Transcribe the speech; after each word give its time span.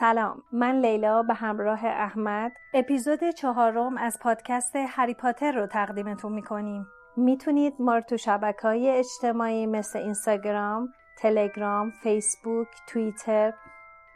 سلام 0.00 0.42
من 0.52 0.80
لیلا 0.80 1.22
به 1.22 1.34
همراه 1.34 1.84
احمد. 1.84 2.52
اپیزود 2.74 3.30
چهارم 3.30 3.96
از 3.96 4.18
پادکست 4.22 4.76
هری 4.76 5.14
پاتر 5.14 5.52
رو 5.52 5.66
تقدیمتون 5.66 6.32
می‌کنیم. 6.32 6.86
می‌تونید 7.16 7.74
ما 7.78 7.94
رو 7.94 8.00
تو 8.00 8.16
شبکه 8.16 8.62
های 8.62 8.90
اجتماعی 8.90 9.66
مثل 9.66 9.98
اینستاگرام، 9.98 10.92
تلگرام، 11.18 11.90
فیسبوک، 12.02 12.68
توییتر 12.88 13.52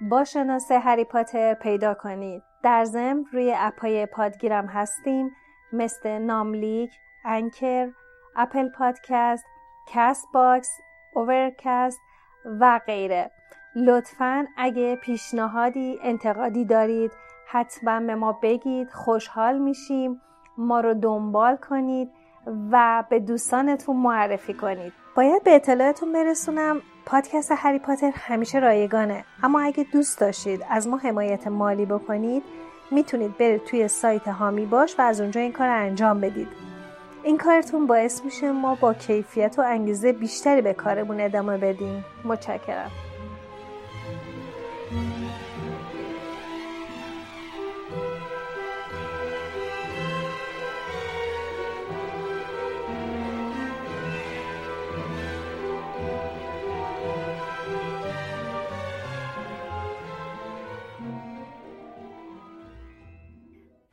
با 0.00 0.24
شناسه 0.24 0.72
هری 0.72 1.04
پاتر 1.04 1.54
پیدا 1.54 1.94
کنید. 1.94 2.42
در 2.62 2.84
ضمن 2.84 3.24
روی 3.32 3.54
اپای 3.56 4.06
پادگیرم 4.06 4.66
هستیم 4.66 5.30
مثل 5.72 6.18
ناملیک، 6.18 6.90
Anchor، 7.24 7.88
Apple 8.36 8.68
Podcast، 8.68 9.44
Castbox، 9.88 10.78
اوورکست 11.14 12.00
و 12.60 12.80
غیره. 12.86 13.30
لطفا 13.76 14.46
اگه 14.56 14.96
پیشنهادی 14.96 15.98
انتقادی 16.02 16.64
دارید 16.64 17.12
حتما 17.46 18.00
به 18.00 18.14
ما 18.14 18.38
بگید 18.42 18.90
خوشحال 18.90 19.58
میشیم. 19.58 20.20
ما 20.58 20.80
رو 20.80 20.94
دنبال 20.94 21.56
کنید 21.56 22.10
و 22.70 23.04
به 23.10 23.20
دوستانتون 23.20 23.96
معرفی 23.96 24.54
کنید. 24.54 24.92
باید 25.16 25.44
به 25.44 25.54
اطلاعتون 25.54 26.12
برسونم 26.12 26.80
پادکست 27.06 27.52
هری 27.56 27.78
پاتر 27.78 28.10
همیشه 28.14 28.58
رایگانه. 28.58 29.24
اما 29.42 29.60
اگه 29.60 29.86
دوست 29.92 30.20
داشتید 30.20 30.64
از 30.70 30.88
ما 30.88 30.96
حمایت 30.96 31.46
مالی 31.46 31.86
بکنید 31.86 32.42
می‌تونید 32.90 33.38
برید 33.38 33.64
توی 33.64 33.88
سایت 33.88 34.28
هامی 34.28 34.66
باش 34.66 34.98
و 34.98 35.02
از 35.02 35.20
اونجا 35.20 35.40
این 35.40 35.52
کار 35.52 35.68
انجام 35.68 36.20
بدید. 36.20 36.48
این 37.22 37.38
کارتون 37.38 37.86
باعث 37.86 38.24
میشه 38.24 38.52
ما 38.52 38.74
با 38.74 38.94
کیفیت 38.94 39.58
و 39.58 39.62
انگیزه 39.62 40.12
بیشتری 40.12 40.62
به 40.62 40.74
کارمون 40.74 41.20
ادامه 41.20 41.58
بدیم. 41.58 42.04
متشکرم. 42.24 42.90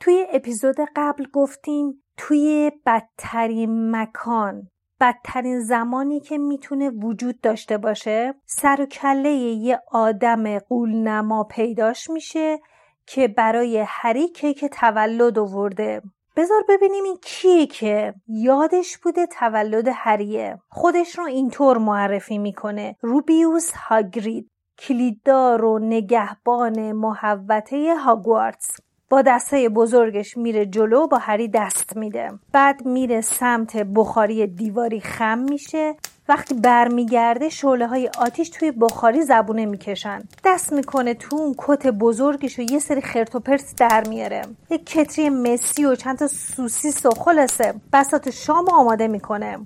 توی 0.00 0.26
اپیزود 0.32 0.76
قبل 0.96 1.26
گفتیم 1.32 2.02
توی 2.16 2.72
بدترین 2.86 3.96
مکان 3.96 4.71
بدترین 5.02 5.60
زمانی 5.60 6.20
که 6.20 6.38
می‌تونه 6.38 6.90
وجود 6.90 7.40
داشته 7.40 7.78
باشه 7.78 8.34
سر 8.46 8.76
و 8.80 8.86
کله 8.86 9.30
یه 9.30 9.80
آدم 9.92 10.58
قولنما 10.58 11.44
پیداش 11.44 12.10
میشه 12.10 12.58
که 13.06 13.28
برای 13.28 13.84
هری 13.88 14.28
که 14.28 14.68
تولد 14.68 15.38
آورده. 15.38 16.02
بذار 16.36 16.64
ببینیم 16.68 17.04
این 17.04 17.16
کیه 17.22 17.66
که 17.66 18.14
یادش 18.28 18.98
بوده 18.98 19.26
تولد 19.26 19.88
هریه 19.94 20.58
خودش 20.68 21.18
رو 21.18 21.24
اینطور 21.24 21.78
معرفی 21.78 22.38
می‌کنه. 22.38 22.96
روبیوس 23.00 23.72
هاگرید 23.72 24.50
کلیددار 24.78 25.64
و 25.64 25.78
نگهبان 25.78 26.92
محوطه 26.92 27.94
هاگوارتس. 27.94 28.80
با 29.12 29.22
دسته 29.22 29.68
بزرگش 29.68 30.36
میره 30.36 30.66
جلو 30.66 31.06
با 31.06 31.18
هری 31.18 31.48
دست 31.48 31.96
میده. 31.96 32.30
بعد 32.52 32.86
میره 32.86 33.20
سمت 33.20 33.76
بخاری 33.76 34.46
دیواری 34.46 35.00
خم 35.00 35.38
میشه. 35.38 35.94
وقتی 36.28 36.54
برمیگرده 36.54 37.48
شعله 37.48 37.86
های 37.86 38.10
آتیش 38.18 38.50
توی 38.50 38.70
بخاری 38.70 39.22
زبونه 39.22 39.66
می‌کشن. 39.66 40.22
دست 40.44 40.72
می‌کنه 40.72 41.14
تو 41.14 41.36
اون 41.36 41.54
کت 41.58 41.86
بزرگش 41.86 42.58
و 42.58 42.62
یه 42.62 42.78
سری 42.78 43.00
خرت 43.00 43.34
و 43.34 43.40
پرت 43.40 43.74
در 43.76 44.08
میاره. 44.08 44.42
یه 44.70 44.78
کتری 44.78 45.30
مسی 45.30 45.84
و 45.84 45.94
چند 45.94 46.18
تا 46.18 46.26
سوسیس 46.26 47.06
و 47.06 47.10
خلاصه 47.10 47.74
بسات 47.92 48.30
شام 48.30 48.64
آماده 48.70 49.08
می‌کنه. 49.08 49.58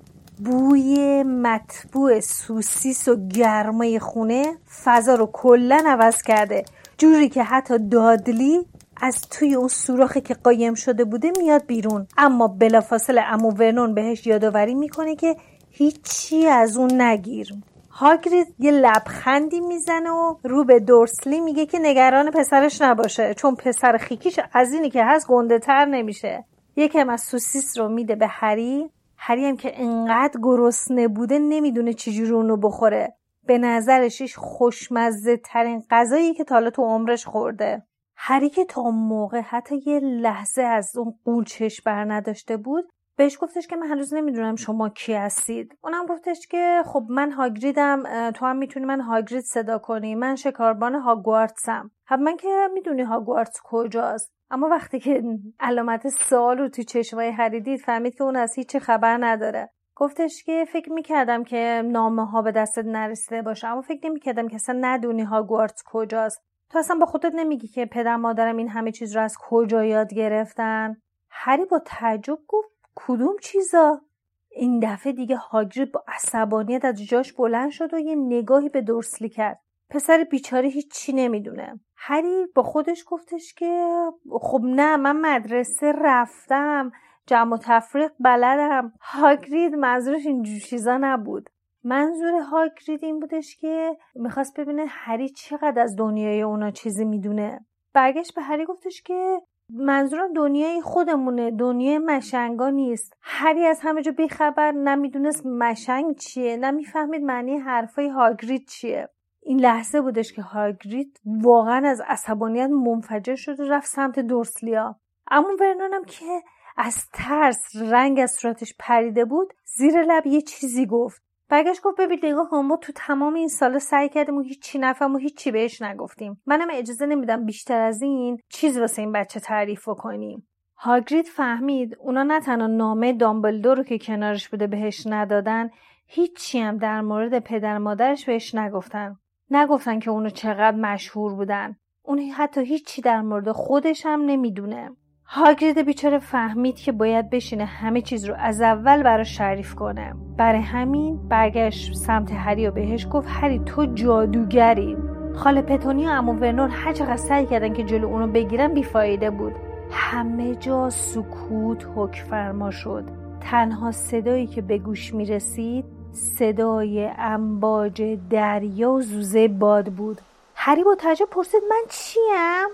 بوی 0.45 1.23
مطبوع 1.23 2.19
سوسیس 2.19 3.07
و 3.07 3.27
گرمای 3.27 3.99
خونه 3.99 4.45
فضا 4.83 5.15
رو 5.15 5.29
کلا 5.33 5.83
عوض 5.85 6.21
کرده. 6.21 6.65
جوری 6.97 7.29
که 7.29 7.43
حتی 7.43 7.77
دادلی 7.77 8.65
از 9.01 9.21
توی 9.21 9.55
اون 9.55 9.67
سوراخی 9.67 10.21
که 10.21 10.33
قایم 10.33 10.73
شده 10.73 11.05
بوده 11.05 11.31
میاد 11.37 11.65
بیرون. 11.65 12.07
اما 12.17 12.47
بلافاصله 12.47 13.21
امو 13.21 13.51
ورنون 13.51 13.93
بهش 13.93 14.27
یادآوری 14.27 14.73
می‌کنه 14.73 15.15
که 15.15 15.35
هیچی 15.69 16.47
از 16.47 16.77
اون 16.77 17.01
نگیر. 17.01 17.53
هاگرید 17.89 18.55
یه 18.59 18.71
لبخندی 18.71 19.59
می‌زنه 19.59 20.11
و 20.11 20.35
رو 20.43 20.63
به 20.63 20.79
دورسلی 20.79 21.39
میگه 21.39 21.65
که 21.65 21.79
نگران 21.81 22.31
پسرش 22.31 22.81
نباشه 22.81 23.33
چون 23.33 23.55
پسر 23.55 23.97
خیکیش 23.97 24.39
از 24.53 24.73
اینی 24.73 24.89
که 24.89 25.03
هست 25.05 25.27
گنده 25.27 25.59
تر 25.59 25.85
نمیشه. 25.85 26.45
یکم 26.75 27.09
از 27.09 27.21
سوسیس 27.21 27.77
رو 27.77 27.89
میده 27.89 28.15
به 28.15 28.27
هری. 28.27 28.89
هری 29.17 29.45
هم 29.45 29.57
که 29.57 29.81
انقدر 29.81 30.39
گرسنه 30.43 31.07
بوده 31.07 31.39
نمی‌دونه 31.39 31.93
چجوری 31.93 32.31
اونو 32.31 32.57
بخوره. 32.57 33.13
به 33.45 33.57
نظرش 33.57 34.37
خوشمزه 34.37 35.37
ترین 35.37 35.83
غذایی 35.89 36.33
که 36.33 36.43
تا 36.43 36.69
تو 36.69 36.81
عمرش 36.81 37.25
خورده. 37.25 37.83
هری 38.19 38.49
تا 38.49 38.81
موقع 38.91 39.41
حتی 39.41 39.81
یه 39.85 39.99
لحظه 39.99 40.61
از 40.61 40.97
اون 40.97 41.13
قول 41.25 41.43
چش 41.43 41.81
بر 41.81 42.05
نداشته 42.13 42.57
بود 42.57 42.89
بهش 43.17 43.37
گفتش 43.41 43.67
که 43.67 43.75
من 43.75 43.87
هنوز 43.87 44.13
نمی‌دونم 44.13 44.55
شما 44.55 44.89
کی 44.89 45.13
هستید. 45.13 45.77
اونم 45.83 46.05
گفتش 46.05 46.47
که 46.47 46.83
خب 46.85 47.05
من 47.09 47.31
هاگریدم 47.31 48.31
تو 48.31 48.45
هم 48.45 48.57
می‌تونی 48.57 48.85
من 48.85 49.01
هاگرید 49.01 49.43
صدا 49.43 49.77
کنی 49.77 50.15
من 50.15 50.35
شکاربان 50.35 50.95
هاگوارتسم. 50.95 51.91
من 52.19 52.37
که 52.37 52.67
می‌دونی 52.73 53.01
هاگوارتس 53.01 53.59
کجاست. 53.63 54.31
اما 54.51 54.67
وقتی 54.67 54.99
که 54.99 55.23
علامت 55.59 56.07
سوال 56.09 56.57
رو 56.57 56.69
تو 56.69 56.83
چشمای 56.83 57.31
هری 57.31 57.61
دید 57.61 57.79
فهمید 57.79 58.15
که 58.15 58.23
اون 58.23 58.35
از 58.35 58.55
هیچ 58.55 58.77
خبر 58.77 59.17
نداره. 59.21 59.69
گفتش 59.95 60.43
که 60.43 60.65
فکر 60.73 60.91
می‌کردم 60.91 61.43
که 61.43 61.83
نامه 61.85 62.25
ها 62.25 62.41
به 62.41 62.51
دستت 62.51 62.85
نرسیده 62.85 63.41
باشه 63.41 63.67
اما 63.67 63.81
فکر 63.81 64.09
نمی‌کردم 64.09 64.47
که 64.47 64.55
اصلا 64.55 64.77
ندونی 64.81 65.23
هاگوارتس 65.23 65.83
کجاست. 65.85 66.43
تو 66.69 66.79
اصلا 66.79 66.97
با 66.99 67.05
خودت 67.05 67.31
نمیگی 67.35 67.67
که 67.67 67.85
پدر 67.85 68.15
مادرم 68.15 68.57
این 68.57 68.69
همه 68.69 68.91
چیز 68.91 69.15
رو 69.15 69.21
از 69.21 69.37
کجا 69.39 69.85
یاد 69.85 70.13
گرفتن؟ 70.13 70.97
هری 71.29 71.65
با 71.65 71.79
تعجب 71.85 72.39
گفت 72.47 72.69
کدوم 72.95 73.35
چیزا؟ 73.41 74.01
این 74.49 74.79
دفعه 74.79 75.13
دیگه 75.13 75.35
هاگرید 75.35 75.91
با 75.91 76.03
عصبانیت 76.07 76.85
از 76.85 77.03
جاش 77.03 77.33
بلند 77.33 77.71
شد 77.71 77.93
و 77.93 77.99
یه 77.99 78.15
نگاهی 78.15 78.69
به 78.69 78.81
دورسلی 78.81 79.29
کرد. 79.29 79.59
پسر 79.89 80.23
بیچاره 80.23 80.69
هیچی 80.69 81.13
نمی‌دونه. 81.13 81.79
هری 81.95 82.45
با 82.55 82.63
خودش 82.63 83.03
گفتش 83.07 83.53
که 83.53 84.03
خب 84.41 84.61
نه 84.63 84.97
من 84.97 85.15
مدرسه 85.21 85.93
رفتم. 86.01 86.91
جمع 87.27 87.53
و 87.53 87.57
تفریق 87.57 88.11
بلدم. 88.19 88.93
هاگرید 89.01 89.75
منظورش 89.75 90.25
اینجور 90.25 90.59
چیزا 90.59 90.97
نبود. 90.97 91.49
منظور 91.83 92.33
هاگرید 92.33 93.03
این 93.03 93.19
بودش 93.19 93.55
که 93.55 93.97
می‌خواست 94.15 94.59
ببینه 94.59 94.85
هری 94.87 95.29
چقدر 95.29 95.81
از 95.81 95.95
دنیای 95.95 96.41
اونا 96.41 96.71
چیزی 96.71 97.05
می‌دونه. 97.05 97.65
برگشت 97.93 98.35
به 98.35 98.41
هری 98.41 98.65
گفتش 98.65 99.01
که 99.01 99.41
منظورم 99.69 100.33
دنیای 100.33 100.81
خودمونه 100.81 101.51
دنیای 101.51 101.97
مشنگا 101.97 102.69
نیست. 102.69 103.13
هری 103.21 103.65
از 103.65 103.79
همه 103.81 104.01
جا 104.01 104.11
بیخبر 104.11 104.71
نمی‌دونست 104.71 105.45
مشنگ 105.45 106.15
چیه 106.15 106.57
نمی‌فهمید 106.57 107.21
معنی 107.21 107.57
حرفای 107.57 108.07
هاگرید 108.07 108.67
چیه. 108.67 109.09
این 109.41 109.59
لحظه 109.59 110.01
بودش 110.01 110.33
که 110.33 110.41
هاگرید 110.41 111.19
واقعا 111.25 111.89
از 111.89 112.01
عصبانیت 112.07 112.69
منفجر 112.69 113.35
شد 113.35 113.59
و 113.59 113.63
رفت 113.63 113.87
سمت 113.87 114.19
دورسلیا. 114.19 114.95
اما 115.31 115.49
ورنونم 115.59 116.03
که 116.03 116.41
از 116.77 117.05
ترس 117.13 117.75
رنگ 117.75 118.19
از 118.19 118.31
صورتش 118.31 118.73
پریده 118.79 119.25
بود 119.25 119.53
زیر 119.65 120.01
لب 120.01 120.27
یه 120.27 120.41
چیزی 120.41 120.85
گفت. 120.85 121.26
برگشت 121.49 121.81
گفت 121.81 122.01
ببین 122.01 122.19
نگاه 122.23 122.61
ما 122.61 122.77
تو 122.77 122.91
تمام 122.95 123.33
این 123.33 123.47
سال 123.47 123.79
سعی 123.79 124.09
کردیم 124.09 124.35
و 124.35 124.41
هیچی 124.41 124.79
نفهم 124.79 125.15
و 125.15 125.17
هیچی 125.17 125.51
بهش 125.51 125.81
نگفتیم. 125.81 126.41
منم 126.45 126.67
اجازه 126.71 127.05
نمیدم 127.05 127.45
بیشتر 127.45 127.81
از 127.81 128.01
این 128.01 128.37
چیز 128.49 128.77
واسه 128.77 129.01
این 129.01 129.11
بچه 129.11 129.39
تعریف 129.39 129.85
کنیم 129.85 130.47
هاگرید 130.77 131.25
فهمید 131.25 131.97
اونا 131.99 132.23
نه 132.23 132.39
تنها 132.39 132.67
نامه 132.67 133.13
دامبلدور 133.13 133.77
رو 133.77 133.83
که 133.83 133.97
کنارش 133.97 134.49
بوده 134.49 134.67
بهش 134.67 135.07
ندادن 135.07 135.69
هیچی 136.07 136.59
هم 136.59 136.77
در 136.77 137.01
مورد 137.01 137.39
پدر 137.39 137.77
مادرش 137.77 138.25
بهش 138.25 138.55
نگفتن. 138.55 139.15
نگفتن 139.51 139.99
که 139.99 140.11
اونو 140.11 140.29
چقدر 140.29 140.77
مشهور 140.77 141.35
بودن. 141.35 141.75
اون 142.03 142.19
حتی 142.19 142.65
هیچی 142.65 143.01
در 143.01 143.21
مورد 143.21 143.51
خودش 143.51 144.05
هم 144.05 144.21
نمی‌دونه. 144.21 144.91
هاگرید 145.29 145.77
بیچاره 145.81 146.19
فهمید 146.19 146.75
که 146.75 146.91
باید 146.91 147.29
بشینه 147.29 147.65
همه 147.65 148.01
چیز 148.01 148.25
رو 148.25 148.35
از 148.39 148.61
اول 148.61 149.03
براش 149.03 149.37
تعریف 149.37 149.75
کنه. 149.75 150.13
برای 150.37 150.61
همین 150.61 151.27
برگشت 151.29 151.93
سمت 151.93 152.31
هری 152.31 152.67
و 152.67 152.71
بهش 152.71 153.07
گفت 153.11 153.27
هری 153.31 153.59
تو 153.59 153.85
جادوگری. 153.85 154.97
خاله 155.35 155.61
پتونی 155.61 156.05
و 156.05 156.09
امو 156.09 156.33
ورنون 156.33 156.69
هر 156.71 156.93
چقدر 156.93 157.17
سعی 157.17 157.45
کردن 157.45 157.73
که 157.73 157.83
جلو 157.83 158.07
اونو 158.07 158.27
بگیرن 158.27 158.73
بیفایده 158.73 159.29
بود. 159.29 159.55
همه 159.91 160.55
جا 160.55 160.89
سکوت 160.89 161.87
حک 161.95 162.23
فرما 162.29 162.71
شد. 162.71 163.03
تنها 163.41 163.91
صدایی 163.91 164.47
که 164.47 164.61
به 164.61 164.77
گوش 164.77 165.13
می 165.13 165.25
رسید 165.25 165.85
صدای 166.11 167.11
امواج 167.17 168.17
دریا 168.29 168.91
و 168.91 169.01
زوزه 169.01 169.47
باد 169.47 169.85
بود. 169.85 170.21
هری 170.55 170.83
با 170.83 170.95
تعجب 170.95 171.27
پرسید 171.31 171.61
من 171.69 171.83
چیم؟ 171.89 172.69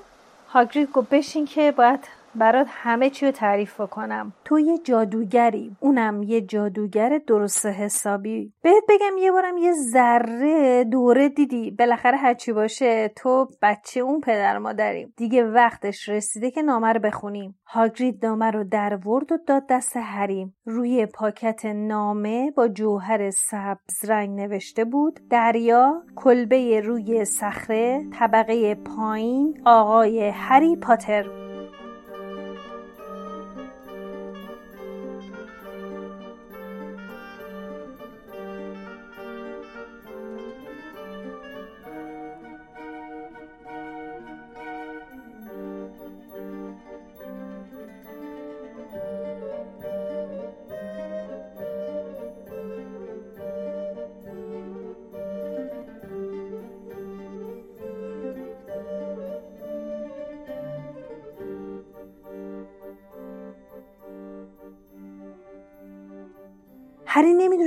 هاگرید 0.47 0.91
گفت 0.91 1.09
بشین 1.09 1.45
که 1.45 1.71
باید 1.71 1.99
برات 2.35 2.67
همه 2.69 3.09
چی 3.09 3.25
رو 3.25 3.31
تعریف 3.31 3.81
کنم 3.81 4.33
تو 4.45 4.59
یه 4.59 4.77
جادوگری 4.77 5.75
اونم 5.79 6.23
یه 6.23 6.41
جادوگر 6.41 7.19
درست 7.27 7.65
حسابی. 7.65 8.53
بهت 8.61 8.83
بگم 8.89 9.17
یه 9.17 9.31
بارم 9.31 9.57
یه 9.57 9.73
ذره 9.73 10.83
دوره 10.83 11.29
دیدی. 11.29 11.71
بالاخره 11.71 12.17
هرچی 12.17 12.53
باشه 12.53 13.07
تو 13.07 13.47
بچه 13.61 13.99
اون 13.99 14.21
پدر 14.21 14.57
مادریم. 14.57 15.13
دیگه 15.17 15.43
وقتش 15.43 16.09
رسیده 16.09 16.51
که 16.51 16.61
نامه 16.61 16.93
رو 16.93 16.99
بخونیم. 16.99 17.55
هاگرید 17.65 18.25
نامه 18.25 18.51
رو 18.51 18.63
در 18.63 19.07
ورد 19.07 19.31
و 19.31 19.37
داد 19.47 19.63
دست 19.69 19.97
هریم 19.97 20.55
روی 20.65 21.05
پاکت 21.05 21.65
نامه 21.65 22.51
با 22.51 22.67
جوهر 22.67 23.31
سبز 23.31 24.09
رنگ 24.09 24.39
نوشته 24.39 24.85
بود. 24.85 25.19
دریا 25.29 26.03
کلبه 26.15 26.81
روی 26.81 27.25
صخره 27.25 28.05
طبقه 28.19 28.75
پایین 28.75 29.61
آقای 29.65 30.29
هری 30.29 30.75
پاتر. 30.75 31.42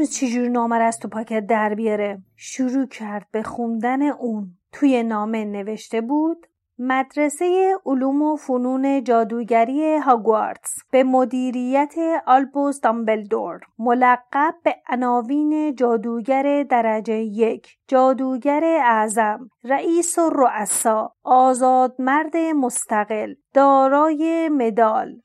هری 0.07 0.13
نمی‌دونست 0.13 0.21
چجوری 0.21 0.49
نامه 0.49 0.77
از 0.77 0.99
تو 0.99 1.09
پاکت 1.09 1.47
در 1.47 1.75
بیاره؟ 1.75 2.23
شروع 2.37 2.87
کرد 2.87 3.27
به 3.33 3.43
خوندن 3.43 4.03
اون. 4.03 4.59
توی 4.73 5.03
نامه 5.03 5.45
نوشته 5.45 6.01
بود 6.01 6.47
مدرسه 6.79 7.79
علوم 7.87 8.23
و 8.23 8.37
فنون 8.37 9.05
جادوگری 9.05 9.97
هاگوارتس 9.97 10.75
به 10.91 11.05
مدیریت 11.05 11.95
آلبوس 12.27 12.81
دامبلدور 12.81 13.61
ملقب 13.79 14.55
به 14.65 14.77
عناوین 14.89 15.75
جادوگر 15.75 16.63
درجه 16.63 17.15
یک 17.15 17.79
جادوگر 17.89 18.65
اعظم 18.65 19.51
رئیس 19.65 20.19
و 20.19 20.31
رؤسا 20.31 21.13
آزاد 21.25 21.95
مرد 21.99 22.37
مستقل 22.37 23.35
دارای 23.55 24.49
مدال. 24.49 25.21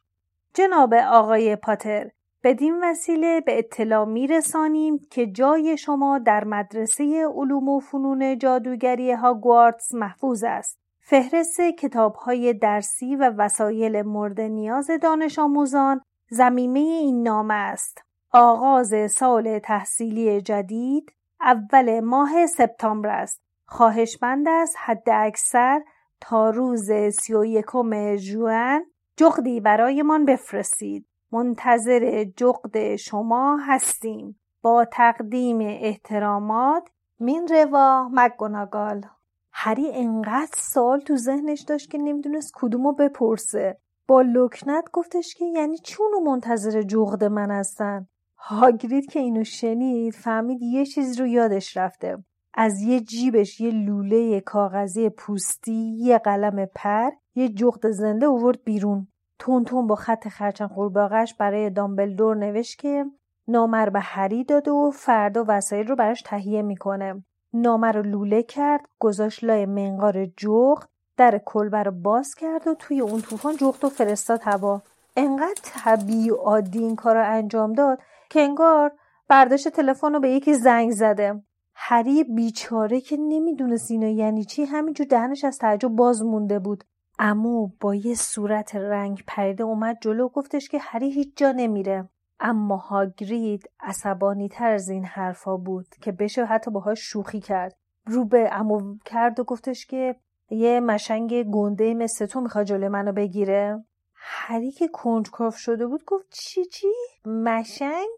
جناب 0.53 0.93
آقای 0.93 1.55
پاتر 1.55 2.11
بدین 2.43 2.83
وسیله 2.83 3.41
به 3.41 3.57
اطلاع 3.57 4.05
می 4.05 4.27
رسانیم 4.27 4.99
که 5.11 5.27
جای 5.27 5.77
شما 5.77 6.19
در 6.19 6.43
مدرسه 6.43 7.27
علوم 7.35 7.69
و 7.69 7.79
فنون 7.79 8.37
جادوگری 8.37 9.11
هاگوارتس 9.11 9.93
محفوظ 9.93 10.43
است. 10.47 10.79
فهرست 11.01 11.61
کتاب 11.61 12.15
های 12.15 12.53
درسی 12.53 13.15
و 13.15 13.33
وسایل 13.37 14.01
مورد 14.01 14.41
نیاز 14.41 14.89
دانش 15.01 15.39
آموزان 15.39 16.01
زمینه 16.29 16.79
این 16.79 17.23
نامه 17.23 17.53
است. 17.53 18.03
آغاز 18.31 19.11
سال 19.11 19.59
تحصیلی 19.59 20.41
جدید 20.41 21.13
اول 21.41 21.99
ماه 21.99 22.45
سپتامبر 22.45 23.09
است. 23.09 23.41
خواهشمند 23.65 24.47
است 24.49 24.75
حد 24.79 25.09
اکثر 25.09 25.81
تا 26.21 26.49
روز 26.49 26.91
سی 26.91 27.33
و 27.33 27.45
یکم 27.45 28.15
جوان 28.15 28.85
جغدی 29.17 29.59
برایمان 29.59 30.25
بفرستید. 30.25 31.10
منتظر 31.31 32.23
جغد 32.23 32.95
شما 32.95 33.57
هستیم. 33.57 34.39
با 34.61 34.85
تقدیم 34.91 35.59
احترامات 35.61 36.83
مین 37.19 37.47
روا 37.47 38.09
مگوناگال 38.13 39.05
هری 39.51 39.91
انقدر 39.93 40.55
سال 40.55 40.99
تو 40.99 41.15
ذهنش 41.15 41.61
داشت 41.61 41.91
که 41.91 41.97
نمی‌دونست 41.97 42.51
کدومو 42.55 42.93
بپرسه. 42.93 43.77
با 44.07 44.21
لکنت 44.21 44.89
گفتش 44.93 45.35
که 45.35 45.45
یعنی 45.45 45.77
چونو 45.77 46.19
منتظر 46.19 46.81
جغد 46.81 47.23
من 47.23 47.51
هستن؟ 47.51 48.07
هاگرید 48.37 49.11
که 49.11 49.19
اینو 49.19 49.43
شنید 49.43 50.13
فهمید 50.13 50.61
یه 50.61 50.85
چیز 50.85 51.19
رو 51.19 51.27
یادش 51.27 51.77
رفته. 51.77 52.17
از 52.53 52.81
یه 52.81 52.99
جیبش 52.99 53.61
یه 53.61 53.71
لوله 53.71 54.41
کاغذی 54.41 55.09
پوستی 55.09 55.95
یه 55.97 56.17
قلم 56.17 56.65
پر 56.75 57.09
یه 57.35 57.49
جغد 57.49 57.91
زنده 57.91 58.25
اوورد 58.25 58.63
بیرون. 58.63 59.07
تون 59.41 59.63
تون 59.63 59.87
با 59.87 59.95
خط 59.95 60.27
خرچن 60.27 60.67
قورباغش 60.67 61.33
برای 61.33 61.69
دامبلدور 61.69 62.35
نوشت 62.35 62.79
که 62.79 63.05
نامر 63.47 63.89
به 63.89 63.99
هری 63.99 64.43
داده 64.43 64.71
و 64.71 64.91
فردا 64.91 65.45
وسایل 65.47 65.87
رو 65.87 65.95
براش 65.95 66.21
تهیه 66.21 66.61
می‌کنه. 66.61 67.23
نامه 67.53 67.91
رو 67.91 68.01
لوله 68.01 68.43
کرد 68.43 68.87
گذاشت 68.99 69.43
لای 69.43 69.65
منقار 69.65 70.25
جغ 70.25 70.83
در 71.17 71.41
کلبه 71.45 71.83
رو 71.83 71.91
باز 71.91 72.35
کرد 72.35 72.67
و 72.67 72.73
توی 72.73 73.01
اون 73.01 73.21
طوفان 73.21 73.57
جغد 73.57 73.85
و 73.85 73.89
فرستاد 73.89 74.41
هوا. 74.43 74.81
انقدر 75.17 75.61
طبیعی 75.63 76.29
و 76.29 76.35
عادی 76.35 76.79
این 76.79 76.95
کار 76.95 77.15
رو 77.15 77.31
انجام 77.31 77.73
داد 77.73 77.99
که 78.29 78.39
انگار 78.39 78.91
برداشت 79.27 79.67
تلفن 79.67 80.13
رو 80.13 80.19
به 80.19 80.29
یکی 80.29 80.53
زنگ 80.53 80.91
زده. 80.91 81.43
هری 81.75 82.23
بیچاره 82.23 83.01
که 83.01 83.17
نمی‌دونست 83.17 83.91
اینا 83.91 84.07
یعنی 84.07 84.43
چی 84.43 84.65
همینجور 84.65 85.07
دهنش 85.07 85.43
از 85.43 85.57
تعجب 85.57 85.89
باز 85.89 86.23
مونده 86.23 86.59
بود. 86.59 86.83
امو 87.23 87.67
با 87.79 87.95
یه 87.95 88.15
صورت 88.15 88.75
رنگ 88.75 89.23
پریده 89.27 89.63
اومد 89.63 89.97
جلو 90.01 90.25
و 90.25 90.29
گفتش 90.29 90.69
که 90.69 90.79
هری 90.79 91.11
هیچ 91.11 91.29
جا 91.35 91.51
نمیره. 91.51 92.09
اما 92.39 92.77
هاگرید 92.77 93.69
عصبانی 93.79 94.49
تر 94.49 94.71
از 94.71 94.89
این 94.89 95.05
حرفا 95.05 95.57
بود 95.57 95.87
که 96.01 96.11
بشه 96.11 96.45
حتی 96.45 96.71
باهاش 96.71 96.99
شوخی 96.99 97.39
کرد. 97.39 97.75
رو 98.05 98.25
به 98.25 98.49
امو 98.51 98.97
کرد 99.05 99.39
و 99.39 99.43
گفتش 99.43 99.85
که 99.85 100.15
یه 100.49 100.79
مشنگ 100.79 101.43
گنده 101.43 101.93
مثل 101.93 102.25
تو 102.25 102.41
می‌خواد 102.41 102.65
جلو 102.65 102.89
منو 102.89 103.11
بگیره. 103.11 103.85
هری 104.15 104.71
که 104.71 104.87
کنجکاف 104.87 105.57
شده 105.57 105.87
بود 105.87 106.05
گفت 106.05 106.27
چی 106.29 106.65
چی؟ 106.65 106.87
مشنگ؟ 107.25 108.09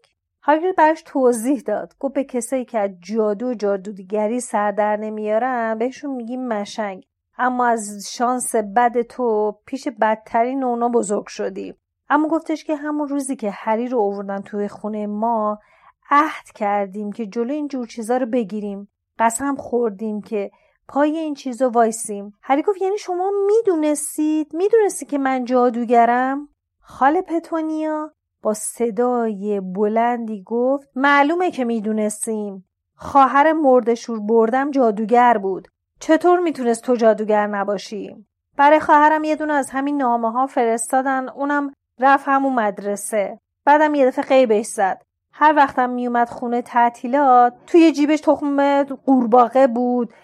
هاگرید 0.42 0.76
براش 0.76 1.02
توضیح 1.06 1.60
داد. 1.60 1.94
گفت 2.00 2.14
به 2.14 2.24
کسایی 2.24 2.64
که 2.64 2.78
از 2.78 2.90
جادو 3.00 3.50
و 3.50 3.54
جادوگری 3.54 4.40
سر 4.40 4.70
در 4.70 4.96
نمیارن 4.96 5.78
بهشون 5.78 6.10
میگیم 6.10 6.48
مشنگ. 6.48 7.04
اما 7.38 7.66
از 7.66 8.08
شانس 8.12 8.54
بد 8.56 9.02
تو 9.02 9.58
پیش 9.66 9.88
بدترین 10.00 10.64
اونا 10.64 10.88
بزرگ 10.88 11.26
شدی. 11.26 11.74
اما 12.08 12.28
گفتش 12.28 12.64
که 12.64 12.76
همون 12.76 13.08
روزی 13.08 13.36
که 13.36 13.50
هری 13.50 13.88
رو 13.88 14.00
آوردن 14.00 14.40
توی 14.40 14.68
خونه 14.68 15.06
ما 15.06 15.58
عهد 16.10 16.44
کردیم 16.54 17.12
که 17.12 17.26
جلو 17.26 17.52
این 17.52 17.68
جور 17.68 17.86
چیزا 17.86 18.16
رو 18.16 18.26
بگیریم. 18.26 18.88
قسم 19.18 19.56
خوردیم 19.56 20.20
که 20.20 20.50
پای 20.88 21.18
این 21.18 21.34
چیزا 21.34 21.70
وایسیم. 21.70 22.32
هری 22.42 22.62
گفت 22.62 22.82
یعنی 22.82 22.98
شما 22.98 23.30
می‌دونستید؟ 23.46 24.54
می‌دونستی 24.54 25.06
که 25.06 25.18
من 25.18 25.44
جادوگرم؟ 25.44 26.48
خاله 26.80 27.22
پتونیا 27.22 28.12
با 28.42 28.54
صدای 28.54 29.60
بلندی 29.60 30.42
گفت 30.46 30.88
معلومه 30.94 31.50
که 31.50 31.64
می‌دونستیم. 31.64 32.64
خواهر 32.96 33.52
مردشور 33.52 34.20
بردم 34.20 34.70
جادوگر 34.70 35.38
بود. 35.38 35.68
چطور 36.06 36.40
می‌تونست 36.40 36.84
تو 36.84 36.96
جادوگر 36.96 37.46
نباشی؟ 37.46 38.26
برای 38.56 38.80
خواهرم 38.80 39.24
یه 39.24 39.36
دونه 39.36 39.52
از 39.52 39.70
همین 39.70 39.96
نامه 39.96 40.32
ها 40.32 40.46
فرستادن 40.46 41.28
اونم 41.28 41.72
رفت 42.00 42.28
همون 42.28 42.54
مدرسه. 42.54 43.38
بعدم 43.64 43.94
یه 43.94 44.06
دفعه 44.06 44.24
قیبش 44.24 44.66
زد. 44.66 45.02
هر 45.32 45.54
وقتم 45.56 45.90
میومد 45.90 46.28
خونه 46.28 46.62
تعطیلات 46.62 47.54
توی 47.66 47.92
جیبش 47.92 48.20
تخم 48.20 48.82
قورباغه 48.82 49.66
بود. 49.66 50.14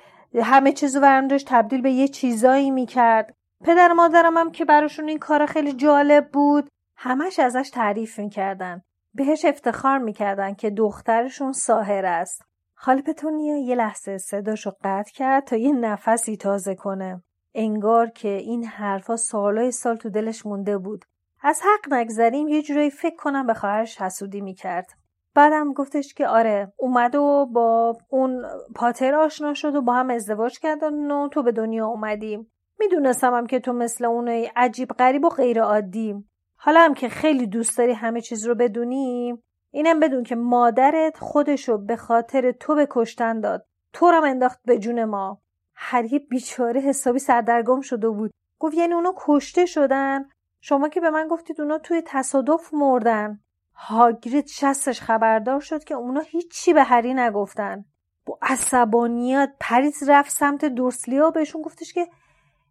همه 0.43 0.73
چیزو 0.73 1.01
برم 1.01 1.29
داشت 1.29 1.47
تبدیل 1.49 1.83
به 1.83 1.91
یه 1.91 2.09
چیزایی 2.09 2.71
می‌کرد. 2.71 3.35
پدر 3.65 3.93
مادرم 3.93 4.37
هم 4.39 4.51
که 4.51 4.65
براشون 4.65 5.09
این 5.09 5.19
کار 5.19 5.47
خیلی 5.47 5.73
جالب 5.73 6.29
بود 6.33 6.71
همش 6.97 7.39
ازش 7.39 7.71
تعریف 7.71 8.19
می‌کردن. 8.19 8.83
بهش 9.15 9.45
افتخار 9.45 9.99
می‌کردن 9.99 10.55
که 10.55 10.71
دخترشون 10.71 11.53
ساهر 11.53 12.07
است. 12.07 12.50
خاله 12.83 13.03
پتونیا 13.03 13.57
یه 13.57 13.75
لحظه 13.75 14.19
صداشو 14.19 14.71
قطع 14.85 15.13
کرد 15.13 15.45
تا 15.45 15.57
یه 15.57 15.73
نفسی 15.73 16.37
تازه 16.37 16.75
کنه. 16.75 17.23
انگار 17.55 18.11
که 18.11 18.29
این 18.29 18.65
حرفا 18.65 19.17
سالای 19.17 19.71
سال 19.71 19.97
تو 19.97 20.11
دلش 20.11 20.47
مونده 20.47 20.79
بود. 20.79 21.05
از 21.43 21.61
حق 21.65 21.93
نگذریم 21.93 22.49
یه 22.49 22.63
جورایی 22.63 22.91
فکر 22.91 23.17
کنم 23.17 23.47
به 23.47 23.55
خواهرش 23.55 24.01
حسودی 24.01 24.41
می‌کرد. 24.41 24.87
بعدم 25.35 25.73
گفتش 25.73 26.15
که 26.15 26.27
آره 26.27 26.73
اومد 26.77 27.15
و 27.15 27.47
با 27.53 27.99
اون 28.09 28.45
پاتر 28.75 29.15
آشنا 29.15 29.55
شد 29.55 29.75
و 29.75 29.83
با 29.83 29.93
هم 29.93 30.11
ازدواج 30.11 30.59
کردن 30.59 31.11
و 31.11 31.29
تو 31.29 31.43
به 31.43 31.53
دنیا 31.53 31.87
اومدیم. 31.87 32.51
می‌دونستم 32.79 33.35
هم 33.35 33.47
که 33.47 33.61
تو 33.61 33.73
مثل 33.73 34.05
اون 34.05 34.29
عجیب 34.57 34.89
غریب 34.89 35.25
و 35.25 35.29
غیر 35.29 35.63
عادی. 35.63 36.15
حالا 36.57 36.81
هم 36.81 36.95
که 36.95 37.09
خیلی 37.09 37.47
دوست 37.47 37.79
داری 37.79 37.93
همه 37.93 38.21
چیز 38.21 38.47
رو 38.47 38.55
بدونیم 38.55 39.43
اینم 39.71 40.01
بدون 40.01 40.25
که 40.25 40.37
مادرت 40.37 41.19
خودشو 41.19 41.79
به 41.79 41.97
خاطر 41.97 42.53
تو 42.53 42.75
به 42.75 42.87
کشتن 42.91 43.41
داد. 43.41 43.67
تو 43.93 44.11
رو 44.11 44.25
انداخت 44.25 44.61
به 44.65 44.79
جون 44.79 45.05
ما. 45.05 45.41
هری 45.75 46.19
بیچاره 46.19 46.81
حسابی 46.81 47.19
سردرگم 47.19 47.81
شده 47.81 48.09
بود. 48.09 48.31
گفت 48.59 48.75
یعنی 48.75 48.95
اونا 48.95 49.15
کشته 49.17 49.67
شدن؟ 49.67 50.25
شما 50.61 50.89
که 50.89 51.01
به 51.01 51.11
من 51.11 51.29
گفتید 51.29 51.61
اونا 51.61 51.79
توی 51.79 52.03
تصادف 52.07 52.75
مردن. 52.75 53.41
هاگرید 53.75 54.47
شستش 54.47 55.01
خبردار 55.01 55.61
شد 55.61 55.85
که 55.85 55.95
اونا 55.95 56.21
هیچی 56.21 56.73
به 56.73 56.83
هری 56.83 57.15
نگفتن. 57.15 57.85
با 58.27 58.39
عصبانیت 58.43 59.53
پریز 59.61 60.09
رفت 60.09 60.31
سمت 60.31 60.65
دورسلیا. 60.65 61.31
بهشون 61.31 61.63
گفتش 61.63 61.93
که 61.93 62.09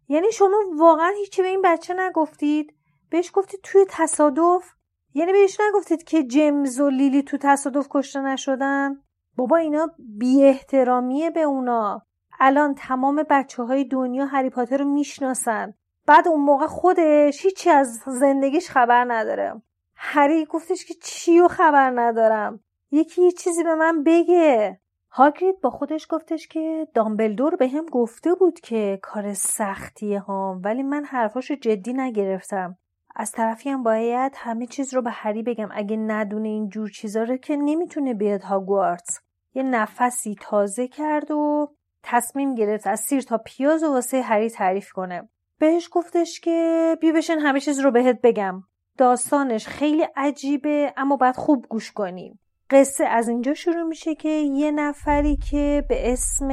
یعنی 0.08 0.32
شما 0.32 0.56
واقعا 0.78 1.12
هیچی 1.16 1.42
به 1.42 1.48
این 1.48 1.62
بچه 1.64 1.94
نگفتید؟ 1.94 2.74
بهش 3.10 3.30
گفتید 3.34 3.60
توی 3.62 3.84
تصادف؟ 3.88 4.74
یعنی 5.14 5.32
بهش 5.32 5.58
نگفتید 5.68 6.04
که 6.04 6.22
جیمز 6.22 6.80
و 6.80 6.90
لیلی 6.90 7.22
تو 7.22 7.36
تصادف 7.40 7.86
کشته 7.90 8.20
نشدن؟ 8.20 8.96
بابا 9.36 9.56
اینا 9.56 9.90
بی 9.98 10.44
احترامیه 10.44 11.30
به 11.30 11.40
اونا. 11.40 12.02
الان 12.40 12.74
تمام 12.74 13.24
بچه 13.30 13.62
های 13.62 13.84
دنیا 13.84 14.26
هری 14.26 14.50
پاتر 14.50 14.76
رو 14.76 14.84
می‌شناسن. 14.84 15.74
بعد 16.06 16.28
اون 16.28 16.40
موقع 16.40 16.66
خودش 16.66 17.44
هیچی 17.44 17.70
از 17.70 18.00
زندگیش 18.06 18.70
خبر 18.70 19.04
نداره. 19.08 19.62
هری 19.94 20.44
گفتش 20.44 20.84
که 20.84 20.94
چی 21.02 21.40
و 21.40 21.48
خبر 21.48 21.92
ندارم؟ 22.00 22.60
یکی 22.90 23.22
یه 23.22 23.32
چیزی 23.32 23.64
به 23.64 23.74
من 23.74 24.02
بگه. 24.02 24.80
هاگرید 25.10 25.60
با 25.60 25.70
خودش 25.70 26.06
گفتش 26.10 26.48
که 26.48 26.88
دامبلدور 26.94 27.56
به 27.56 27.68
هم 27.68 27.86
گفته 27.86 28.34
بود 28.34 28.60
که 28.60 28.98
کار 29.02 29.34
سختیه 29.34 30.20
ها 30.20 30.60
ولی 30.64 30.82
من 30.82 31.04
حرفاشو 31.04 31.54
جدی 31.54 31.92
نگرفتم. 31.92 32.78
از 33.16 33.32
طرفی 33.32 33.70
هم 33.70 33.82
باید 33.82 34.32
همه 34.36 34.66
چیز 34.66 34.94
رو 34.94 35.02
به 35.02 35.10
هری 35.10 35.42
بگم. 35.42 35.68
اگه 35.72 35.96
ندونه 35.96 36.48
این 36.48 36.68
جور 36.68 36.90
چیزا 36.90 37.22
رو 37.22 37.36
که 37.36 37.56
نمی‌تونه 37.56 38.14
بیاد 38.14 38.42
هاگوارتس. 38.42 39.20
یه 39.54 39.62
نفسی 39.62 40.36
تازه 40.40 40.88
کرد 40.88 41.30
و 41.30 41.68
تصمیم 42.02 42.54
گرفت 42.54 42.86
از 42.86 43.00
سیر 43.00 43.20
تا 43.20 43.38
پیاز 43.38 43.82
و 43.82 43.92
واسه 43.92 44.22
هری 44.22 44.50
تعریف 44.50 44.92
کنه. 44.92 45.28
بهش 45.58 45.88
گفتش 45.92 46.40
که 46.40 46.96
بی 47.00 47.12
بشن 47.12 47.38
همه 47.38 47.60
چیز 47.60 47.80
رو 47.80 47.90
بهت 47.90 48.20
بگم. 48.22 48.62
داستانش 48.98 49.66
خیلی 49.66 50.06
عجیبه 50.16 50.92
اما 50.96 51.16
باید 51.16 51.36
خوب 51.36 51.66
گوش 51.68 51.92
کنیم 51.92 52.38
قصه 52.70 53.04
از 53.04 53.28
اینجا 53.28 53.54
شروع 53.54 53.82
میشه 53.82 54.14
که 54.14 54.28
یه 54.28 54.70
نفری 54.70 55.36
که 55.36 55.84
به 55.88 56.12
اسم 56.12 56.48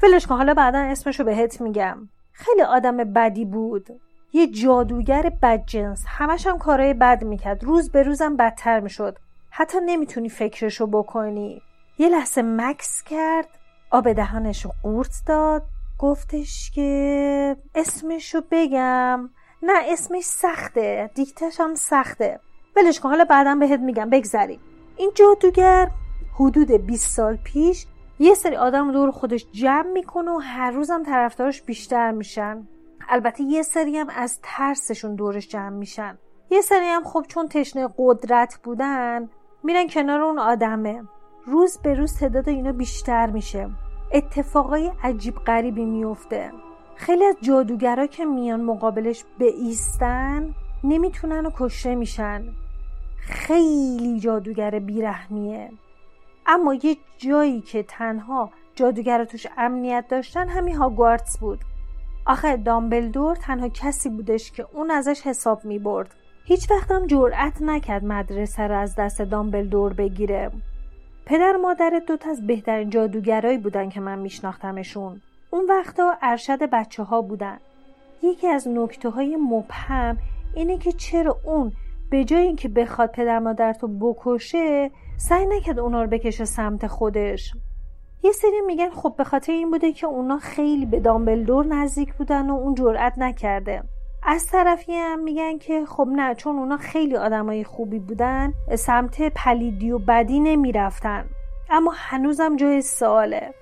فلش 0.00 0.26
کن 0.26 0.36
حالا 0.36 0.54
بعدا 0.54 0.78
اسمش 0.78 1.20
رو 1.20 1.26
بهت 1.26 1.60
میگم. 1.60 2.08
خیلی 2.32 2.62
آدم 2.62 2.96
بدی 2.96 3.44
بود. 3.44 3.86
یه 4.34 4.46
جادوگر 4.46 5.32
بدجنس. 5.42 6.04
همش 6.06 6.46
هم 6.46 6.58
کارهای 6.58 6.94
بد 6.94 7.24
می‌کرد. 7.24 7.64
روز 7.64 7.90
به 7.90 8.02
روزم 8.02 8.36
بدتر 8.36 8.80
می‌شد. 8.80 9.18
حتی 9.50 9.78
نمی‌تونی 9.86 10.28
فکرشو 10.28 10.86
بکنی. 10.86 11.62
یه 11.98 12.08
لحظه 12.08 12.42
مکس 12.42 13.02
کرد 13.02 13.48
آب 13.90 14.12
دهانش 14.12 14.66
قورت 14.82 15.22
داد. 15.26 15.62
گفتش 15.98 16.70
که 16.70 17.56
اسمشو 17.74 18.40
بگم. 18.50 19.30
نه 19.62 19.72
اسمش 19.88 20.24
سخته. 20.24 21.10
دیکتش 21.14 21.60
هم 21.60 21.74
سخته. 21.74 22.40
ولش 22.76 23.00
کن 23.00 23.08
حالا 23.08 23.24
بعدا 23.24 23.54
بهت 23.54 23.80
میگم. 23.80 24.10
بگذریم. 24.10 24.60
این 24.96 25.10
جادوگر 25.14 25.90
حدود 26.34 26.70
20 26.70 27.10
سال 27.16 27.36
پیش 27.36 27.86
یه 28.18 28.34
سری 28.34 28.56
آدم 28.56 28.92
دور 28.92 29.10
خودش 29.10 29.46
جمع 29.52 29.92
می‌کنه 29.92 30.30
و 30.30 30.38
هر 30.38 30.70
روزم 30.70 31.02
طرفدارش 31.02 31.62
بیشتر 31.62 32.10
میشن. 32.10 32.68
البته 33.08 33.42
یه 33.42 33.62
سری 33.62 33.98
هم 33.98 34.08
از 34.10 34.40
ترسشون 34.42 35.14
دورش 35.14 35.48
جمع 35.48 35.68
میشن. 35.68 36.18
یه 36.50 36.60
سری 36.60 36.86
هم 36.86 37.04
خب 37.04 37.24
چون 37.28 37.48
تشنه 37.48 37.88
قدرت 37.98 38.58
بودن 38.62 39.30
میرن 39.62 39.88
کنار 39.88 40.20
اون 40.20 40.38
آدمه. 40.38 41.02
روز 41.46 41.78
به 41.78 41.94
روز 41.94 42.18
تعداد 42.18 42.48
اینا 42.48 42.72
بیشتر 42.72 43.26
میشه. 43.26 43.70
اتفاقای 44.12 44.92
عجیب 45.02 45.34
غریبی 45.34 45.84
میفته. 45.84 46.52
خیلی 46.96 47.24
از 47.24 47.36
جادوگرا 47.40 48.06
که 48.06 48.24
میان 48.24 48.60
مقابلش 48.60 49.24
ایستن 49.40 50.54
نمی‌تونن 50.84 51.46
و 51.46 51.50
کشته 51.58 51.94
میشن. 51.94 52.44
خیلی 53.20 54.20
جادوگر 54.20 54.78
بیرحمیه. 54.78 55.70
اما 56.46 56.74
یه 56.74 56.96
جایی 57.18 57.60
که 57.60 57.82
تنها 57.82 58.50
جادوگر 58.74 59.24
توش 59.24 59.46
امنیت 59.58 60.04
داشتن 60.08 60.48
همین 60.48 60.76
هاگوارتس 60.76 61.38
بود. 61.38 61.58
آخه 62.26 62.56
دامبلدور 62.56 63.36
تنها 63.36 63.68
کسی 63.68 64.08
بودش 64.08 64.52
که 64.52 64.66
اون 64.72 64.90
ازش 64.90 65.20
حساب 65.26 65.64
می 65.64 65.78
برد 65.78 66.14
هیچ 66.44 66.70
وقتم 66.70 67.06
جرأت 67.06 67.62
نکرد 67.62 68.04
مدرسه 68.04 68.62
رو 68.62 68.78
از 68.78 68.94
دست 68.96 69.22
دامبلدور 69.22 69.92
بگیره. 69.92 70.50
پدر 71.26 71.56
مادر 71.62 72.02
دوتا 72.06 72.30
از 72.30 72.46
بهترین 72.46 72.90
جادوگرایی 72.90 73.58
بودن 73.58 73.88
که 73.88 74.00
من 74.00 74.18
میشناختمشون. 74.18 75.20
اون 75.50 75.66
وقتا 75.68 76.14
ارشد 76.22 76.58
بچه 76.58 77.02
ها 77.02 77.22
بودن. 77.22 77.58
یکی 78.22 78.48
از 78.48 78.68
نکته 78.68 79.08
های 79.08 79.36
مبهم 79.36 80.18
اینه 80.54 80.78
که 80.78 80.92
چرا 80.92 81.36
اون 81.44 81.72
به 82.10 82.24
جای 82.24 82.42
اینکه 82.42 82.68
بخواد 82.68 83.10
پدر 83.10 83.38
مادر 83.38 83.72
تو 83.72 83.88
بکشه 83.88 84.90
سعی 85.16 85.46
نکرد 85.46 85.78
اونا 85.78 86.02
رو 86.02 86.10
بکشه 86.10 86.44
سمت 86.44 86.86
خودش. 86.86 87.52
یه 88.24 88.32
سری 88.32 88.60
میگن 88.66 88.90
خب 88.90 89.14
به 89.18 89.24
خاطر 89.24 89.52
این 89.52 89.70
بوده 89.70 89.92
که 89.92 90.06
اونا 90.06 90.38
خیلی 90.38 90.86
به 90.86 91.00
دامبلدور 91.00 91.66
نزدیک 91.66 92.14
بودن 92.14 92.50
و 92.50 92.54
اون 92.54 92.74
جرأت 92.74 93.18
نکرده. 93.18 93.82
از 94.22 94.46
طرفی 94.46 94.94
هم 94.94 95.24
میگن 95.24 95.58
که 95.58 95.86
خب 95.86 96.08
نه 96.12 96.34
چون 96.34 96.56
اونا 96.56 96.76
خیلی 96.76 97.16
آدمای 97.16 97.64
خوبی 97.64 97.98
بودن 97.98 98.52
سمت 98.76 99.22
پلیدی 99.22 99.90
و 99.90 99.98
بدی 99.98 100.40
نمی‌رفتن. 100.40 101.24
اما 101.70 101.92
هنوزم 101.94 102.56
جای 102.56 102.82
سواله. 102.82 103.54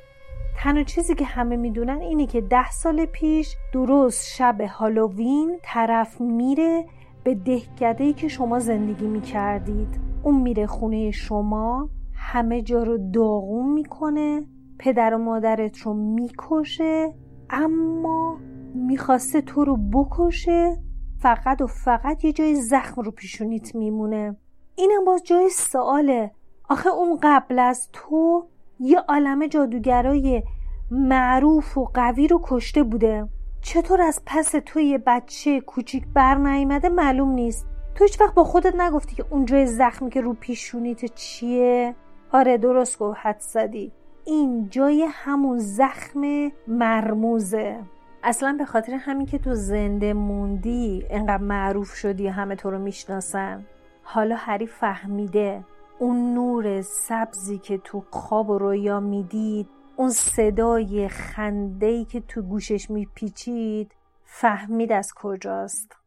تنها 0.58 0.82
چیزی 0.82 1.14
که 1.14 1.24
همه 1.24 1.56
می‌دونن 1.56 2.00
اینه 2.00 2.26
که 2.26 2.40
ده 2.40 2.70
سال 2.70 3.04
پیش 3.04 3.56
درست 3.72 4.34
شب 4.36 4.60
هالووین 4.60 5.58
طرف 5.62 6.20
میره 6.20 6.84
به 7.24 7.34
دهکده 7.34 8.12
که 8.12 8.28
شما 8.28 8.58
زندگی 8.58 9.06
می‌کردید. 9.06 10.00
اون 10.22 10.40
میره 10.40 10.66
خونه 10.66 11.10
شما. 11.10 11.88
همه 12.24 12.62
جا 12.62 12.82
رو 12.82 13.10
داغون 13.12 13.72
می‌کنه 13.72 14.46
پدر 14.78 15.14
و 15.14 15.18
مادرت 15.18 15.78
رو 15.78 15.94
می‌کشه 15.94 17.14
اما 17.50 18.38
می‌خواسته 18.74 19.40
تو 19.40 19.64
رو 19.64 19.76
بکشه 19.76 20.76
فقط 21.20 21.60
و 21.60 21.66
فقط 21.66 22.24
یه 22.24 22.32
جای 22.32 22.54
زخم 22.54 23.02
رو 23.02 23.10
پیشونیت 23.10 23.74
میمونه. 23.74 24.36
اینم 24.76 25.04
باز 25.04 25.22
جای 25.24 25.48
سواله. 25.48 26.30
آخه 26.68 26.88
اون 26.88 27.18
قبل 27.22 27.58
از 27.58 27.88
تو 27.92 28.46
یه 28.80 28.98
عالم 28.98 29.46
جادوگرای 29.46 30.42
معروف 30.90 31.78
و 31.78 31.84
قوی 31.94 32.28
رو 32.28 32.40
کشته 32.44 32.82
بوده. 32.82 33.28
چطور 33.60 34.02
از 34.02 34.22
پس 34.26 34.54
تو 34.66 34.80
یه 34.80 34.98
بچه 34.98 35.60
کوچیک 35.60 36.06
بر 36.14 36.34
نیامده 36.34 36.88
معلوم 36.88 37.30
نیست. 37.30 37.66
تو 37.94 38.04
هیچ 38.04 38.20
وقت 38.20 38.34
با 38.34 38.44
خودت 38.44 38.74
نگفتی 38.74 39.16
که 39.16 39.24
اون 39.30 39.44
جای 39.44 39.66
زخمی 39.66 40.10
که 40.10 40.20
رو 40.20 40.34
پیشونیت 40.34 41.04
چیه؟ 41.04 41.94
آره 42.32 42.58
درست 42.58 42.98
گفت 42.98 43.18
حد 43.22 43.40
زدی. 43.40 43.92
این 44.24 44.68
جای 44.68 45.08
همون 45.10 45.58
زخم 45.58 46.50
مرموزه. 46.66 47.78
اصلا 48.22 48.56
به 48.58 48.64
خاطر 48.64 48.92
همین 48.92 49.26
که 49.26 49.38
تو 49.38 49.54
زنده 49.54 50.12
موندی 50.12 51.06
انقدر 51.10 51.42
معروف 51.42 51.94
شدی 51.94 52.26
همه 52.26 52.56
تو 52.56 52.70
رو 52.70 52.78
می‌شناسن. 52.78 53.66
حالا 54.02 54.36
هری 54.36 54.66
فهمیده 54.66 55.64
اون 55.98 56.34
نور 56.34 56.82
سبزی 56.82 57.58
که 57.58 57.78
تو 57.78 58.04
خواب 58.10 58.50
و 58.50 58.58
رویا 58.58 59.00
می‌دید 59.00 59.68
اون 59.96 60.10
صدای 60.10 61.08
خندهی 61.08 62.04
که 62.04 62.20
تو 62.20 62.42
گوشش 62.42 62.90
میپیچید 62.90 63.92
فهمید 64.24 64.92
از 64.92 65.12
کجاست. 65.16 66.01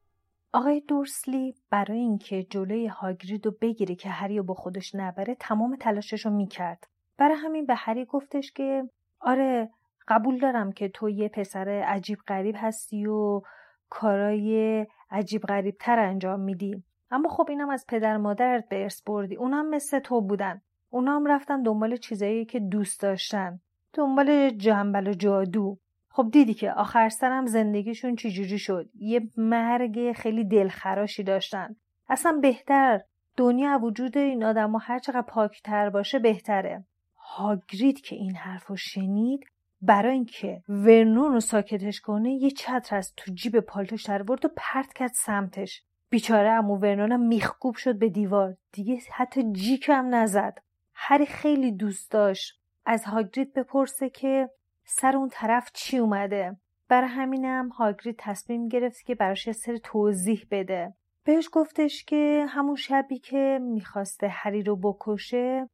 آقای 0.56 0.80
دورسلی 0.80 1.56
برای 1.70 1.98
اینکه 1.98 2.44
جلوی 2.44 2.88
هاگرید 2.88 3.46
رو 3.46 3.56
بگیره 3.62 3.96
که 3.96 4.10
هری 4.10 4.42
با 4.42 4.54
خودش 4.54 4.96
نبره 4.96 5.36
تمام 5.40 5.76
تلاشش 5.76 6.26
رو 6.26 6.32
می‌کرد. 6.32 6.88
برای 7.18 7.36
همین 7.36 7.66
به 7.66 7.76
هری 7.76 8.06
گفتش 8.06 8.52
که 8.52 8.90
آره 9.20 9.70
قبول 10.08 10.40
دارم 10.40 10.72
که 10.72 10.90
تو 10.90 11.10
یه 11.10 11.30
پسر 11.30 11.70
عجیب 11.70 12.20
غریب 12.28 12.56
هستی 12.58 13.06
و 13.06 13.42
کارای 13.90 14.86
عجیب 15.12 15.42
غریب 15.42 15.76
تر 15.80 16.00
انجام 16.00 16.40
میدی. 16.40 16.84
اما 17.12 17.30
خب 17.30 17.46
اینم 17.50 17.70
از 17.70 17.86
پدر 17.88 18.18
مادرت 18.18 18.70
به 18.70 18.82
ارث 18.82 19.02
بردی. 19.02 19.36
اونم 19.36 19.70
مثل 19.70 20.00
تو 20.00 20.22
بودن. 20.22 20.62
اونا 20.90 21.16
هم 21.16 21.28
رفتن 21.28 21.64
دنبال 21.64 21.96
چیزایی 21.96 22.46
که 22.46 22.60
دوست 22.60 23.02
داشتن. 23.02 23.60
دنبال 23.94 24.50
جنبل 24.50 25.08
و 25.08 25.14
جادو. 25.14 25.78
خب 26.16 26.30
دیدی 26.32 26.54
که 26.54 26.72
آخر 26.72 27.10
سرم 27.10 27.46
زندگیشون 27.46 28.16
چجوری 28.16 28.60
شد. 28.60 28.90
یه 29.00 29.22
مرگ 29.38 30.12
خیلی 30.12 30.44
دلخراشی 30.44 31.24
داشتن. 31.24 31.76
اصلا 32.10 32.40
بهتر. 32.42 33.02
دنیا 33.38 33.80
وجود 33.84 34.18
این 34.18 34.44
آدم 34.44 34.76
و 34.76 34.78
هر 34.78 35.00
چقدر 35.00 35.22
پاکتر 35.22 35.90
باشه 35.90 36.20
بهتره. 36.20 36.84
هاگرید 37.18 38.02
که 38.02 38.16
این 38.16 38.36
حرف 38.36 38.68
رو 38.68 38.76
شنید 38.76 39.46
برای 39.82 40.14
اینکه 40.14 40.64
ورنون 40.70 41.32
رو 41.32 41.40
ساکتش 41.40 42.02
کنه 42.02 42.32
یه 42.34 42.52
چتر 42.52 42.96
از 42.96 43.14
تو 43.18 43.34
جیب 43.34 43.60
پالتوش 43.60 44.04
در 44.04 44.24
برد 44.24 44.46
و 44.46 44.50
پرت 44.56 44.94
کرد 44.94 45.12
سمتش. 45.14 45.84
بیچاره 46.10 46.50
امو 46.50 46.78
ورنونم 46.78 47.28
میخکوب 47.28 47.76
شد 47.76 48.00
به 48.00 48.10
دیوار. 48.10 48.58
دیگه 48.72 49.00
حتی 49.12 49.52
جیکم 49.52 50.16
نزد. 50.16 50.58
هری 50.94 51.26
خیلی 51.26 51.72
دوست 51.72 52.12
داشت 52.12 52.60
از 52.86 53.06
هاگرید 53.06 53.54
بپرسه 53.54 54.10
که 54.10 54.50
سر 54.88 55.18
اون 55.18 55.30
طرف 55.32 55.72
چی 55.74 55.98
اومده؟ 55.98 56.58
برای 56.90 57.10
همینم 57.10 57.70
هاگرید 57.70 58.16
تصمیم 58.20 58.68
گرفت 58.68 59.06
که 59.06 59.16
براش 59.16 59.48
یه 59.48 59.54
سری 59.54 59.80
توضیح 59.80 60.46
بده. 60.52 60.94
بهش 61.24 61.50
گفتش 61.54 62.04
که 62.04 62.46
همون 62.50 62.76
شبی 62.76 63.20
که 63.20 63.60
می‌خواسته 63.62 64.28
هری 64.28 64.64
رو 64.64 64.76
بکشه 64.76 65.70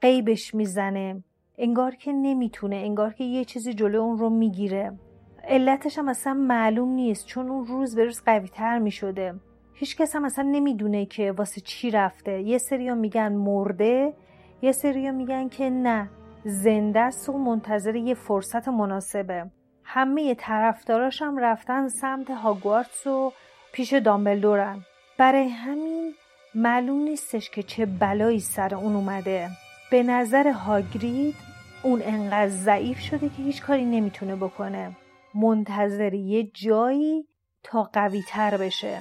قیبش 0.00 0.54
می‌زنه. 0.54 1.24
انگار 1.58 1.94
که 1.94 2.12
نمی‌تونه 2.12 2.76
انگار 2.76 3.12
که 3.12 3.24
یه 3.24 3.44
چیزی 3.44 3.74
جلو 3.74 4.00
اون 4.00 4.18
رو 4.18 4.30
می‌گیره. 4.30 4.98
علتش 5.44 5.98
هم 5.98 6.08
اصلا 6.08 6.34
معلوم 6.34 6.88
نیست 6.88 7.26
چون 7.26 7.48
اون 7.48 7.66
روز 7.66 7.96
به 7.96 8.04
روز 8.04 8.22
قوی 8.24 8.48
تر 8.48 8.78
می‌شده. 8.78 9.34
هیچ 9.74 9.96
کس 9.96 10.16
هم 10.16 10.24
اصلا 10.24 10.44
نمی‌دونه 10.44 11.06
که 11.06 11.32
واسه 11.32 11.60
چی 11.60 11.90
رفته. 11.90 12.42
یه 12.42 12.58
سری 12.58 12.94
میگن 12.94 13.32
مرده 13.32 14.14
یه 14.62 14.72
سری 14.72 15.10
میگن 15.10 15.48
که 15.48 15.70
نه. 15.70 16.10
زنده 16.44 17.00
است 17.00 17.28
و 17.28 17.38
منتظر 17.38 17.96
یه 17.96 18.14
فرصت 18.14 18.68
مناسبه. 18.68 19.50
همه 19.84 20.34
طرفداراش 20.34 21.22
هم 21.22 21.38
رفتن 21.38 21.88
سمت 21.88 22.30
هاگوارتس 22.30 23.06
و 23.06 23.32
پیش 23.72 23.92
دامبلدورن. 23.92 24.84
برای 25.18 25.48
همین 25.48 26.14
معلوم 26.54 27.02
نیستش 27.02 27.50
که 27.50 27.62
چه 27.62 27.86
بلایی 27.86 28.40
سر 28.40 28.74
اون 28.74 28.94
اومده. 28.94 29.48
به 29.90 30.02
نظر 30.02 30.48
هاگرید 30.48 31.34
اون 31.82 32.02
انقدر 32.04 32.48
ضعیف 32.48 32.98
شده 32.98 33.28
که 33.28 33.42
هیچ 33.42 33.62
کاری 33.62 33.84
نمی‌تونه 33.84 34.36
بکنه. 34.36 34.96
منتظر 35.34 36.14
یه 36.14 36.50
جایی 36.54 37.28
تا 37.62 37.82
قوی 37.82 38.22
تر 38.28 38.56
بشه. 38.56 39.00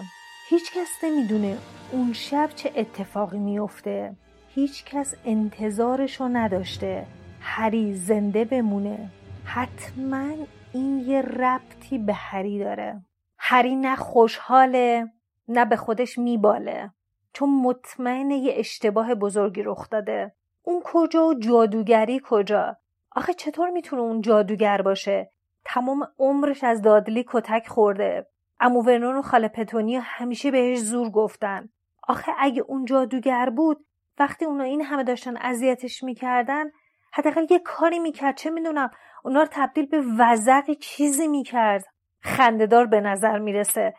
هیچ 0.49 0.71
کس 0.71 1.03
نمی‌دونه 1.03 1.57
اون 1.91 2.13
شب 2.13 2.49
چه 2.55 2.71
اتفاقی 2.75 3.39
میفته. 3.39 4.15
هیچ 4.55 4.85
کس 4.85 5.15
انتظارشو 5.25 6.27
نداشته. 6.27 7.05
هری 7.49 7.93
زنده 7.93 8.45
بمونه. 8.45 9.09
حتما 9.45 10.29
این 10.73 10.99
یه 10.99 11.21
ربطی 11.21 11.97
به 11.97 12.13
هری 12.13 12.59
داره. 12.59 13.01
هری 13.37 13.75
نه 13.75 13.95
خوشحاله 13.95 15.11
نه 15.47 15.65
به 15.65 15.75
خودش 15.75 16.17
میباله. 16.17 16.91
چون 17.33 17.49
مطمئن 17.61 18.31
یه 18.31 18.53
اشتباه 18.57 19.15
بزرگی 19.15 19.63
رخ 19.63 19.89
داده. 19.89 20.31
اون 20.63 20.81
کجا 20.83 21.27
و 21.27 21.33
جادوگری 21.33 22.21
کجا؟ 22.23 22.77
آخه 23.11 23.33
چطور 23.33 23.69
می‌تونه 23.69 24.01
اون 24.01 24.21
جادوگر 24.21 24.81
باشه؟ 24.81 25.31
تمام 25.65 26.07
عمرش 26.19 26.63
از 26.63 26.81
دادلی 26.81 27.25
کتک 27.27 27.67
خورده. 27.67 28.27
امو 28.59 28.81
ورنون 28.81 29.15
و 29.15 29.21
خاله 29.21 29.47
پتونی 29.47 29.95
همیشه 29.95 30.51
بهش 30.51 30.79
زور 30.79 31.09
گفتن. 31.09 31.69
آخه 32.07 32.31
اگه 32.37 32.61
اون 32.67 32.85
جادوگر 32.85 33.49
بود 33.49 33.85
وقتی 34.19 34.45
اونا 34.45 34.63
این 34.63 34.81
همه 34.81 35.03
داشتن 35.03 35.37
اذیتش 35.37 36.03
می‌کردن 36.03 36.65
حداقل 37.17 37.45
یه 37.49 37.59
کاری 37.59 37.99
می‌کرد. 37.99 38.37
چه 38.37 38.49
می‌دونم 38.49 38.91
اونا 39.23 39.41
رو 39.41 39.47
تبدیل 39.51 39.85
به 39.85 40.03
وزقی 40.19 40.75
چیزی 40.75 41.27
می‌کرد. 41.27 41.85
خندهدار 42.19 42.85
به 42.85 43.01
نظر 43.01 43.39
می‌رسه. 43.39 43.93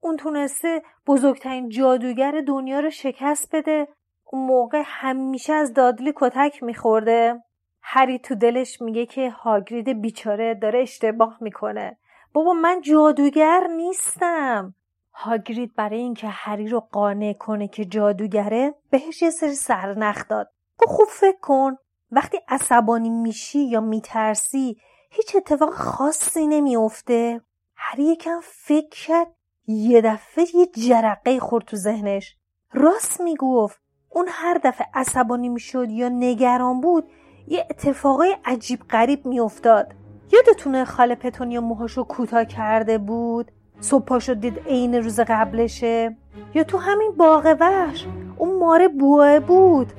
اون 0.00 0.16
تونسته 0.16 0.82
بزرگترین 1.06 1.68
جادوگر 1.68 2.42
دنیا 2.46 2.80
رو 2.80 2.90
شکست 2.90 3.56
بده. 3.56 3.88
اون 4.24 4.46
موقع 4.46 4.82
همیشه 4.86 5.52
از 5.52 5.74
دادلی 5.74 6.12
کتک 6.16 6.62
میخورده. 6.62 7.42
هری 7.82 8.18
تو 8.18 8.34
دلش 8.34 8.80
میگه 8.82 9.06
که 9.06 9.30
هاگرید 9.30 10.00
بیچاره 10.00 10.54
داره 10.54 10.80
اشتباه 10.80 11.38
می‌کنه. 11.40 11.98
بابا 12.32 12.52
من 12.52 12.80
جادوگر 12.80 13.66
نیستم. 13.76 14.74
هاگرید 15.12 15.74
برای 15.76 15.98
اینکه 15.98 16.28
هری 16.28 16.68
رو 16.68 16.80
قانع 16.80 17.32
کنه 17.32 17.68
که 17.68 17.84
جادوگره 17.84 18.74
بهش 18.90 19.22
یه 19.22 19.30
سری 19.30 19.54
سرنخ 19.54 20.28
داد. 20.28 20.50
گفت 20.78 20.90
خوب 20.90 21.08
فکر 21.08 21.40
کن. 21.40 21.76
وقتی 22.12 22.38
عصبانی 22.48 23.10
میشی 23.10 23.58
یا 23.58 23.80
میترسی 23.80 24.76
هیچ 25.10 25.36
اتفاق 25.36 25.70
خاصی 25.74 26.46
نمیافته. 26.46 27.40
هری 27.76 28.04
یکم 28.04 28.40
فکر 28.42 29.06
کرد 29.06 29.26
یه 29.66 30.00
دفعه 30.00 30.44
یه 30.54 30.66
جرقه 30.66 31.40
خورد 31.40 31.64
تو 31.64 31.76
ذهنش. 31.76 32.36
راست 32.72 33.20
می‌گفت 33.20 33.80
اون 34.08 34.26
هر 34.28 34.60
دفعه 34.64 34.86
عصبانی 34.94 35.48
می‌شد 35.48 35.90
یا 35.90 36.08
نگران 36.08 36.80
بود 36.80 37.04
یه 37.48 37.66
اتفاقای 37.70 38.36
عجیب 38.44 38.80
غریب 38.90 39.26
میافتاد. 39.26 39.94
یادتونه 40.32 40.84
خاله 40.84 41.14
پتونیا 41.14 41.60
موهاشو 41.60 42.04
کوتاه 42.04 42.44
کرده 42.44 42.98
بود؟ 42.98 43.50
صبح 43.80 44.04
پاشو 44.04 44.34
دید 44.34 44.58
عین 44.58 44.94
روز 44.94 45.20
قبلشه؟ 45.20 46.16
یا 46.54 46.64
تو 46.64 46.78
همین 46.78 47.12
باغ 47.16 47.56
وحش 47.60 48.06
اون 48.38 48.58
ماره 48.58 48.88
بوه 48.88 49.40
بود؟ 49.40 49.92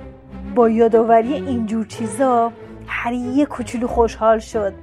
با 0.56 0.70
یادآوری 0.70 1.34
اینجور 1.34 1.86
چیزا 1.86 2.52
هر 2.88 3.14
یه 3.14 3.46
کوچولو 3.46 3.88
خوشحال 3.88 4.40
شد. 4.40 4.74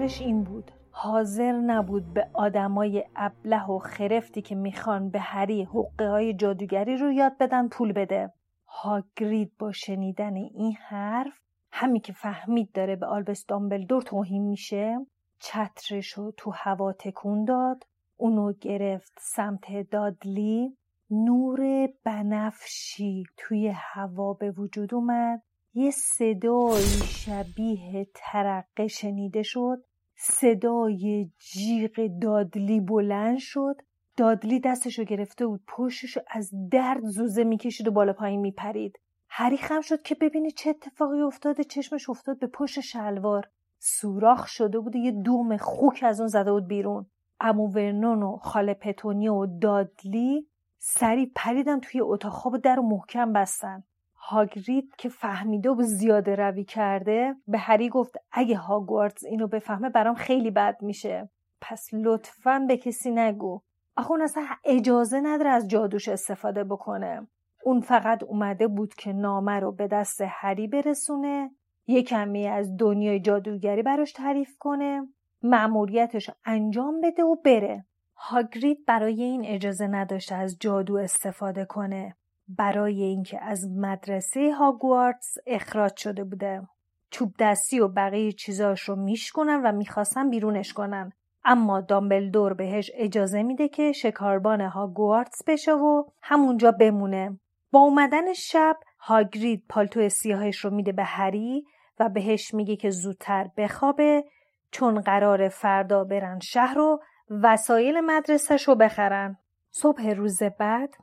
نظرش 0.00 0.20
این 0.20 0.44
بود. 0.44 0.70
حاضر 0.90 1.52
نبود 1.52 2.12
به 2.14 2.30
آدمای 2.32 3.04
ابله 3.16 3.70
و 3.70 3.78
خرفتی 3.78 4.42
که 4.42 4.54
می‌خوان 4.54 5.10
به 5.10 5.20
هری 5.20 5.62
حقه 5.64 6.08
های 6.08 6.34
جادوگری 6.34 6.96
رو 6.96 7.12
یاد 7.12 7.38
بدن 7.38 7.68
پول 7.68 7.92
بده. 7.92 8.32
هاگرید 8.66 9.52
با 9.58 9.72
شنیدن 9.72 10.36
این 10.36 10.76
حرف 10.88 11.40
همی 11.72 12.00
که 12.00 12.12
فهمید 12.12 12.72
داره 12.72 12.96
به 12.96 13.06
آلبس 13.06 13.46
دامبلدور 13.46 14.02
توهین 14.02 14.42
میشه 14.42 15.06
چترش 15.38 16.12
رو 16.12 16.32
تو 16.36 16.50
هوا 16.54 16.92
تکون 16.92 17.44
داد 17.44 17.84
اونو 18.16 18.52
گرفت 18.52 19.12
سمت 19.20 19.90
دادلی. 19.90 20.76
نور 21.10 21.88
بنفشی 22.04 23.24
توی 23.36 23.72
هوا 23.74 24.32
به 24.32 24.50
وجود 24.50 24.94
اومد. 24.94 25.42
یه 25.74 25.90
صدایی 25.90 27.02
شبیه 27.06 28.06
ترقه 28.14 28.86
شنیده 28.86 29.42
شد. 29.42 29.89
صدای 30.22 31.30
جیغ 31.38 32.18
دادلی 32.22 32.80
بلند 32.80 33.38
شد. 33.38 33.76
دادلی 34.16 34.60
دستشو 34.60 35.04
گرفته 35.04 35.46
بود 35.46 35.60
پشتشو 35.66 36.20
از 36.30 36.50
درد 36.70 37.04
زوزه 37.04 37.44
می‌کشید 37.44 37.88
و 37.88 37.90
بالا 37.90 38.12
پایین 38.12 38.40
میپرید. 38.40 38.98
هری 39.28 39.56
خم 39.56 39.80
شد 39.80 40.02
که 40.02 40.14
ببینه 40.14 40.50
چه 40.50 40.70
اتفاقی 40.70 41.20
افتاده 41.20 41.64
چشمش 41.64 42.10
افتاد 42.10 42.38
به 42.38 42.46
پشت 42.46 42.80
شلوار. 42.80 43.48
سوراخ 43.78 44.46
شده 44.46 44.78
بود 44.78 44.96
یه 44.96 45.10
دوم 45.10 45.56
خوک 45.56 46.00
از 46.02 46.20
اون 46.20 46.28
زده 46.28 46.52
بود 46.52 46.66
بیرون. 46.66 47.06
امو 47.40 47.68
ورنون 47.68 48.22
و 48.22 48.36
خاله 48.36 48.74
پتونیا 48.74 49.34
و 49.34 49.46
دادلی 49.46 50.46
سری 50.78 51.32
پریدن 51.34 51.80
توی 51.80 52.00
اتاق 52.00 52.32
خواب 52.32 52.56
در 52.56 52.80
و 52.80 52.82
محکم 52.82 53.32
بستن. 53.32 53.84
هاگرید 54.30 54.94
که 54.98 55.08
فهمیده 55.08 55.70
و 55.70 55.82
زیاده 55.82 56.34
روی 56.34 56.64
کرده 56.64 57.36
به 57.48 57.58
هری 57.58 57.88
گفت 57.88 58.16
اگه 58.32 58.56
هاگوارتز 58.56 59.24
اینو 59.24 59.46
بفهمه 59.46 59.88
برام 59.88 60.14
خیلی 60.14 60.50
بد 60.50 60.82
میشه. 60.82 61.28
پس 61.60 61.88
لطفا 61.92 62.64
به 62.68 62.76
کسی 62.76 63.10
نگو. 63.10 63.60
آخه 63.96 64.10
اون 64.10 64.22
اصلا 64.22 64.46
اجازه 64.64 65.20
نداره 65.20 65.50
از 65.50 65.68
جادوش 65.68 66.08
استفاده 66.08 66.64
بکنه. 66.64 67.26
اون 67.64 67.80
فقط 67.80 68.22
اومده 68.22 68.68
بود 68.68 68.94
که 68.94 69.12
نامه 69.12 69.60
رو 69.60 69.72
به 69.72 69.88
دست 69.88 70.20
هری 70.24 70.66
برسونه 70.66 71.50
یه 71.86 72.02
کمی 72.02 72.46
از 72.46 72.76
دنیای 72.76 73.20
جادوگری 73.20 73.82
براش 73.82 74.12
تعریف 74.12 74.58
کنه 74.58 75.08
مأموریتش 75.42 76.30
انجام 76.44 77.00
بده 77.00 77.22
و 77.22 77.36
بره. 77.44 77.84
هاگرید 78.16 78.86
برای 78.86 79.22
این 79.22 79.44
اجازه 79.44 79.86
نداشته 79.86 80.34
از 80.34 80.56
جادو 80.60 80.96
استفاده 80.96 81.64
کنه. 81.64 82.16
برای 82.58 83.02
اینکه 83.02 83.44
از 83.44 83.68
مدرسه 83.70 84.52
هاگوارتس 84.52 85.36
اخراج 85.46 85.96
شده 85.96 86.24
بوده. 86.24 86.62
چوب 87.10 87.34
دستی 87.38 87.80
و 87.80 87.88
بقیه 87.88 88.32
چیزاش 88.32 88.80
رو 88.80 88.96
میشکنن 88.96 89.62
و 89.64 89.72
می‌خواستن 89.72 90.30
بیرونش 90.30 90.72
کنن. 90.72 91.12
اما 91.44 91.80
دامبلدور 91.80 92.54
بهش 92.54 92.90
اجازه 92.94 93.42
میده 93.42 93.68
که 93.68 93.92
شکاربان 93.92 94.60
هاگوارتس 94.60 95.42
بشه 95.46 95.72
و 95.72 96.04
همونجا 96.22 96.72
بمونه. 96.72 97.40
با 97.72 97.78
اومدن 97.78 98.32
شب 98.32 98.76
هاگرید 98.98 99.64
پالتو 99.68 100.08
سیاهش 100.08 100.56
رو 100.56 100.70
میده 100.70 100.92
به 100.92 101.04
هری 101.04 101.64
و 102.00 102.08
بهش 102.08 102.54
میگه 102.54 102.76
که 102.76 102.90
زودتر 102.90 103.50
بخوابه 103.56 104.24
چون 104.70 105.00
قرار 105.00 105.48
فردا 105.48 106.04
برن 106.04 106.38
شهر 106.38 106.78
و 106.78 107.02
وسایل 107.30 108.00
مدرسهش 108.00 108.68
رو 108.68 108.74
بخرن. 108.74 109.36
صبح 109.70 110.10
روز 110.10 110.42
بعد 110.42 110.94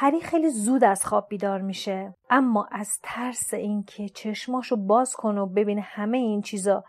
هری 0.00 0.20
خیلی 0.20 0.50
زود 0.50 0.84
از 0.84 1.06
خواب 1.06 1.28
بیدار 1.28 1.60
میشه. 1.60 2.14
اما 2.30 2.68
از 2.72 2.98
ترس 3.02 3.54
اینکه 3.54 4.08
چشماشو 4.08 4.76
باز 4.76 5.14
کنه 5.14 5.40
و 5.40 5.46
ببینه 5.46 5.80
همه 5.80 6.18
این 6.18 6.42
چیزا 6.42 6.84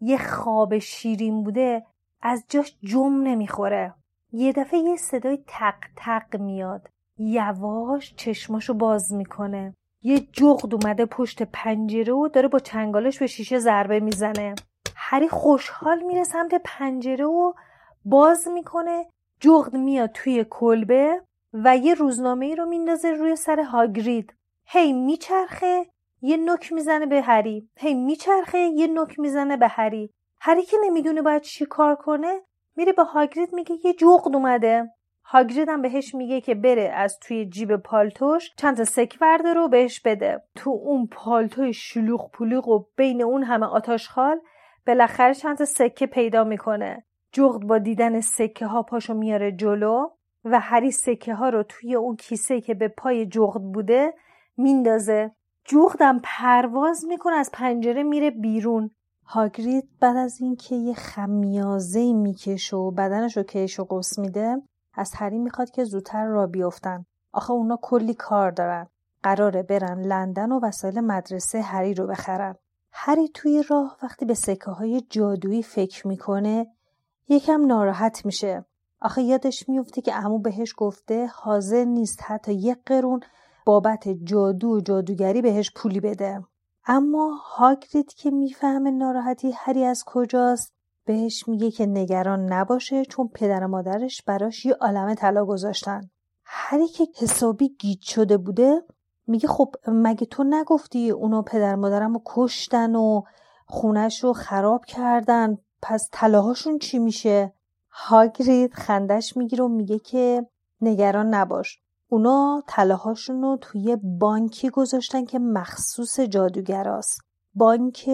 یه 0.00 0.18
خواب 0.18 0.78
شیرین 0.78 1.44
بوده 1.44 1.86
از 2.22 2.44
جاش 2.48 2.76
جم 2.82 3.22
نمی‌خوره. 3.22 3.94
یه 4.32 4.52
دفعه 4.52 4.80
یه 4.80 4.96
صدای 4.96 5.38
تق 5.46 5.74
تق 5.96 6.36
میاد. 6.36 6.88
یواش 7.18 8.14
چشماشو 8.14 8.74
باز 8.74 9.12
می‌کنه. 9.12 9.74
یه 10.02 10.20
جغد 10.20 10.74
اومده 10.74 11.06
پشت 11.06 11.42
پنجره 11.42 12.12
و 12.12 12.28
داره 12.28 12.48
با 12.48 12.58
چنگالش 12.58 13.18
به 13.18 13.26
شیشه 13.26 13.58
ضربه 13.58 14.00
می‌زنه. 14.00 14.54
هری 14.96 15.28
خوشحال 15.28 16.02
میره 16.02 16.24
سمت 16.24 16.54
پنجره 16.64 17.24
و 17.24 17.52
باز 18.04 18.48
می‌کنه. 18.48 19.06
جغد 19.40 19.76
میاد 19.76 20.10
توی 20.10 20.44
کلبه. 20.50 21.20
و 21.52 21.76
یه 21.76 21.94
روزنامه 21.94 22.46
ای 22.46 22.56
رو 22.56 22.66
میندازه 22.66 23.10
روی 23.10 23.36
سر 23.36 23.60
هاگرید. 23.60 24.34
هی 24.66 24.92
میچرخه 24.92 25.86
یه 26.22 26.36
نک 26.36 26.72
می‌زنه 26.72 27.06
به 27.06 27.22
هری. 27.22 27.68
هی 27.76 27.94
میچرخه 27.94 28.58
یه 28.58 28.86
نک 28.86 29.18
می‌زنه 29.18 29.56
به 29.56 29.68
هری. 29.68 30.10
هری 30.40 30.62
که 30.62 30.76
نمی‌دونه 30.84 31.22
باید 31.22 31.42
چی 31.42 31.66
کار 31.66 31.94
کنه 31.94 32.40
میره 32.76 32.92
به 32.92 33.04
هاگرید 33.04 33.52
میگه 33.52 33.76
یه 33.84 33.92
جغد 33.92 34.34
اومده. 34.34 34.90
هاگرید 35.24 35.68
هم 35.68 35.82
بهش 35.82 36.14
میگه 36.14 36.40
که 36.40 36.54
بره 36.54 36.92
از 36.94 37.18
توی 37.18 37.46
جیب 37.46 37.76
پالتوش 37.76 38.50
چند 38.56 38.76
تا 38.76 38.84
سک 38.84 39.18
ورده 39.20 39.54
رو 39.54 39.68
بهش 39.68 40.00
بده. 40.00 40.42
تو 40.56 40.70
اون 40.70 41.06
پالتوی 41.06 41.72
شلوغ 41.72 42.30
پلوغ 42.30 42.68
و 42.68 42.84
بین 42.96 43.22
اون 43.22 43.42
همه 43.42 43.66
آتاش 43.66 44.08
خال 44.08 44.40
بالاخره 44.86 45.34
چند 45.34 45.58
تا 45.58 45.64
سکه 45.64 46.06
پیدا 46.06 46.44
می‌کنه. 46.44 47.04
جغد 47.32 47.66
با 47.66 47.78
دیدن 47.78 48.20
سکه 48.20 48.66
ها 48.66 48.82
پاشو 48.82 49.14
میاره 49.14 49.52
جلو. 49.52 50.08
و 50.44 50.60
هری 50.60 50.90
سکه 50.90 51.34
ها 51.34 51.48
رو 51.48 51.62
توی 51.62 51.94
اون 51.94 52.16
کیسه 52.16 52.60
که 52.60 52.74
به 52.74 52.88
پای 52.88 53.26
جغد 53.26 53.62
بوده 53.62 54.14
میندازه. 54.56 55.30
جغدم 55.64 56.20
پرواز 56.24 57.04
می‌کنه 57.04 57.34
از 57.34 57.50
پنجره 57.52 58.02
میره 58.02 58.30
بیرون. 58.30 58.90
هاگرید 59.24 59.88
بعد 60.00 60.16
از 60.16 60.40
اینکه 60.40 60.76
یه 60.76 60.94
خمیازه 60.94 62.12
می‌کشه 62.12 62.76
و 62.76 62.90
بدنش 62.90 63.36
رو 63.36 63.42
کش 63.42 63.80
و 63.80 63.84
قوس 63.84 64.18
میده 64.18 64.62
از 64.94 65.12
هری 65.14 65.38
می‌خواد 65.38 65.70
که 65.70 65.84
زودتر 65.84 66.26
را 66.26 66.46
بیفتن 66.46 67.04
آخه 67.32 67.50
اونا 67.50 67.78
کلی 67.82 68.14
کار 68.14 68.50
دارن. 68.50 68.86
قراره 69.22 69.62
برن 69.62 70.00
لندن 70.00 70.52
و 70.52 70.60
وسایل 70.62 71.00
مدرسه 71.00 71.60
هری 71.60 71.94
رو 71.94 72.06
بخرن. 72.06 72.54
هری 72.92 73.28
توی 73.28 73.64
راه 73.68 73.98
وقتی 74.02 74.24
به 74.24 74.34
سکه 74.34 74.70
های 74.70 75.00
جادویی 75.10 75.62
فکر 75.62 76.06
می‌کنه 76.06 76.66
یکم 77.28 77.66
ناراحت 77.66 78.26
میشه. 78.26 78.64
آخه 79.02 79.22
یادش 79.22 79.68
میفته 79.68 80.02
که 80.02 80.14
امو 80.14 80.38
بهش 80.38 80.74
گفته 80.76 81.26
حاضر 81.26 81.84
نیست 81.84 82.22
حتی 82.22 82.52
یک 82.52 82.78
قرون 82.86 83.20
بابت 83.66 84.08
جادو 84.08 84.68
و 84.68 84.80
جادوگری 84.80 85.42
بهش 85.42 85.70
پولی 85.76 86.00
بده. 86.00 86.44
اما 86.86 87.34
هاگرید 87.44 88.14
که 88.14 88.30
می‌فهمه 88.30 88.90
ناراحتی 88.90 89.52
هری 89.56 89.84
از 89.84 90.04
کجاست 90.06 90.72
بهش 91.04 91.48
میگه 91.48 91.70
که 91.70 91.86
نگران 91.86 92.52
نباشه 92.52 93.04
چون 93.04 93.28
پدر 93.28 93.66
مادرش 93.66 94.22
براش 94.22 94.66
یه 94.66 94.74
عالم 94.74 95.14
طلا 95.14 95.44
گذاشتن. 95.44 96.10
هری 96.44 96.88
که 96.88 97.06
حسابی 97.16 97.68
گیج 97.68 98.02
شده 98.02 98.36
بوده 98.36 98.82
میگه 99.26 99.48
خب 99.48 99.74
مگه 99.88 100.26
تو 100.26 100.44
نگفتی 100.44 101.10
اونا 101.10 101.42
پدر 101.42 101.74
مادرم 101.74 102.12
رو 102.12 102.22
کشتن 102.26 102.94
و 102.94 103.22
خونش 103.66 104.24
رو 104.24 104.32
خراب 104.32 104.84
کردن 104.84 105.58
پس 105.82 106.08
طلاهاشون 106.12 106.78
چی 106.78 106.98
میشه؟ 106.98 107.52
هاگرید 107.90 108.74
خندش 108.74 109.36
می‌گیره 109.36 109.64
و 109.64 109.68
میگه 109.68 109.98
که 109.98 110.46
نگران 110.80 111.34
نباش 111.34 111.78
اونا 112.08 112.62
طلاهاشون 112.66 113.42
رو 113.42 113.58
توی 113.60 113.96
بانکی 113.96 114.70
گذاشتن 114.70 115.24
که 115.24 115.38
مخصوص 115.38 116.20
جادوگراست 116.20 117.20
بانک 117.54 118.04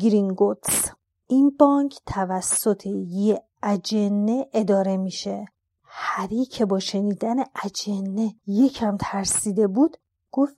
گرینگوتس 0.00 0.90
این 1.26 1.56
بانک 1.58 1.98
توسط 2.06 2.86
یه 3.06 3.42
اجنه 3.62 4.46
اداره 4.52 4.96
میشه 4.96 5.46
هری 5.84 6.44
که 6.44 6.64
با 6.64 6.78
شنیدن 6.78 7.36
اجنه 7.64 8.34
یکم 8.46 8.96
ترسیده 9.00 9.66
بود 9.66 9.96
گفت 10.30 10.56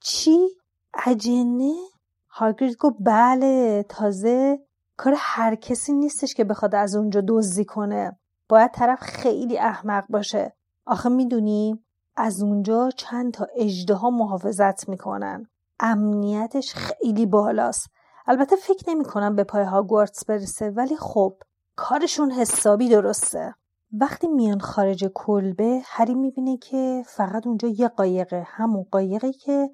چی؟ 0.00 0.48
اجنه؟ 1.06 1.74
هاگرید 2.28 2.76
گفت 2.76 2.96
بله 3.00 3.82
تازه 3.88 4.63
کار 4.96 5.14
هر 5.18 5.54
کسی 5.54 5.92
نیستش 5.92 6.34
که 6.34 6.44
بخواد 6.44 6.74
از 6.74 6.96
اونجا 6.96 7.22
دزدی 7.28 7.64
کنه. 7.64 8.18
باید 8.48 8.70
طرف 8.70 9.00
خیلی 9.00 9.58
احمق 9.58 10.04
باشه. 10.08 10.56
آخه 10.86 11.08
می‌دونی 11.08 11.84
از 12.16 12.42
اونجا 12.42 12.90
چند 12.90 13.32
تا 13.32 13.46
اجده 13.56 13.94
ها 13.94 14.10
محافظت 14.10 14.88
می‌کنن. 14.88 15.46
امنیتش 15.80 16.74
خیلی 16.74 17.26
بالاست. 17.26 17.90
البته 18.26 18.56
فکر 18.56 18.90
نمی 18.90 19.04
کنم 19.04 19.36
به 19.36 19.44
پای 19.44 19.64
هاگوارتس 19.64 20.24
برسه 20.24 20.70
ولی 20.70 20.96
خب 20.96 21.36
کارشون 21.76 22.30
حسابی 22.30 22.88
درسته. 22.88 23.54
وقتی 23.92 24.28
میان 24.28 24.60
خارج 24.60 25.04
کلبه 25.14 25.80
هری 25.84 26.14
می‌بینه 26.14 26.56
که 26.56 27.02
فقط 27.06 27.46
اونجا 27.46 27.68
یه 27.68 27.88
قایقه 27.88 28.42
همون 28.46 28.86
قایقی 28.90 29.32
که 29.32 29.70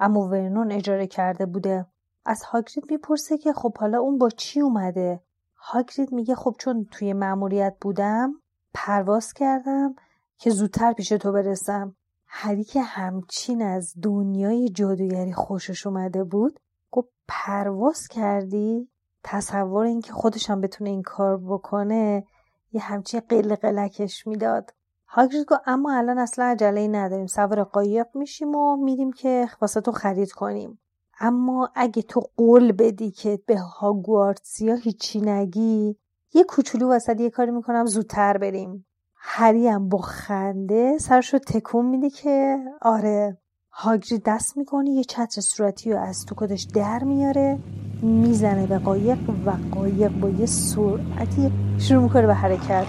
امو 0.00 0.28
ورنون 0.28 0.72
اجاره 0.72 1.06
کرده 1.06 1.46
بوده. 1.46 1.86
از 2.30 2.42
هاگرید 2.42 2.90
می‌پرسه 2.90 3.38
که 3.38 3.52
خب 3.52 3.78
حالا 3.78 3.98
اون 3.98 4.18
با 4.18 4.30
چی 4.30 4.60
اومده؟ 4.60 5.20
هاگرید 5.56 6.12
میگه 6.12 6.34
خب 6.34 6.54
چون 6.58 6.86
توی 6.90 7.12
مأموریت 7.12 7.76
بودم 7.80 8.32
پرواز 8.74 9.32
کردم 9.32 9.94
که 10.38 10.50
زودتر 10.50 10.92
پیش 10.92 11.08
تو 11.08 11.32
برسم. 11.32 11.96
هری 12.26 12.64
که 12.64 12.82
همچین 12.82 13.62
از 13.62 13.94
دنیای 14.02 14.68
جادوگری 14.68 15.32
خوشش 15.32 15.86
اومده 15.86 16.24
بود 16.24 16.60
گفت 16.90 17.08
پرواز 17.28 18.08
کردی؟ 18.08 18.88
تصور 19.24 19.84
اینکه 19.84 20.12
خودش 20.12 20.50
هم 20.50 20.60
بتونه 20.60 20.90
این 20.90 21.02
کار 21.02 21.36
بکنه 21.36 22.24
یه 22.72 22.80
همچین 22.80 23.20
قل 23.28 23.54
قلکش 23.54 24.26
می‌داد. 24.26 24.70
هاگرید 25.06 25.46
گفت 25.46 25.60
اما 25.66 25.94
الان 25.94 26.18
اصلا 26.18 26.44
عجله 26.44 26.88
نداریم 26.88 27.26
سوار 27.26 27.64
قایق 27.64 28.06
میشیم 28.14 28.54
و 28.54 28.76
میریم 28.76 29.12
که 29.12 29.48
واسه 29.60 29.80
تو 29.80 29.92
خرید 29.92 30.32
کنیم. 30.32 30.78
اما 31.20 31.70
اگه 31.74 32.02
تو 32.02 32.22
قول 32.36 32.72
بدی 32.72 33.10
که 33.10 33.40
به 33.46 33.58
هاگوارتسیا 33.58 34.74
هیچی 34.74 35.20
نگی 35.20 35.96
یه 36.34 36.44
کوچولو 36.44 36.90
وسط 36.90 37.20
یه 37.20 37.30
کاری 37.30 37.50
می‌کنم 37.50 37.86
زودتر 37.86 38.38
بریم. 38.38 38.86
هریم 39.16 39.88
با 39.88 39.98
خنده 39.98 40.98
سرشو 40.98 41.38
تکون 41.38 41.86
میده 41.86 42.10
که 42.10 42.58
آره 42.82 43.38
هاگری 43.70 44.18
دست 44.18 44.56
می‌کنه 44.56 44.90
یه 44.90 45.04
چتر 45.04 45.40
صورتی 45.40 45.92
رو 45.92 46.00
از 46.00 46.26
تو 46.26 46.34
کدش 46.34 46.62
در 46.62 47.04
میاره 47.04 47.58
می‌زنه 48.02 48.66
به 48.66 48.78
قایق 48.78 49.18
و 49.46 49.50
قایق 49.74 50.20
با 50.20 50.28
یه 50.28 50.46
سرعتی 50.46 51.52
شروع 51.78 52.02
می‌کنه 52.02 52.26
به 52.26 52.34
حرکت. 52.34 52.86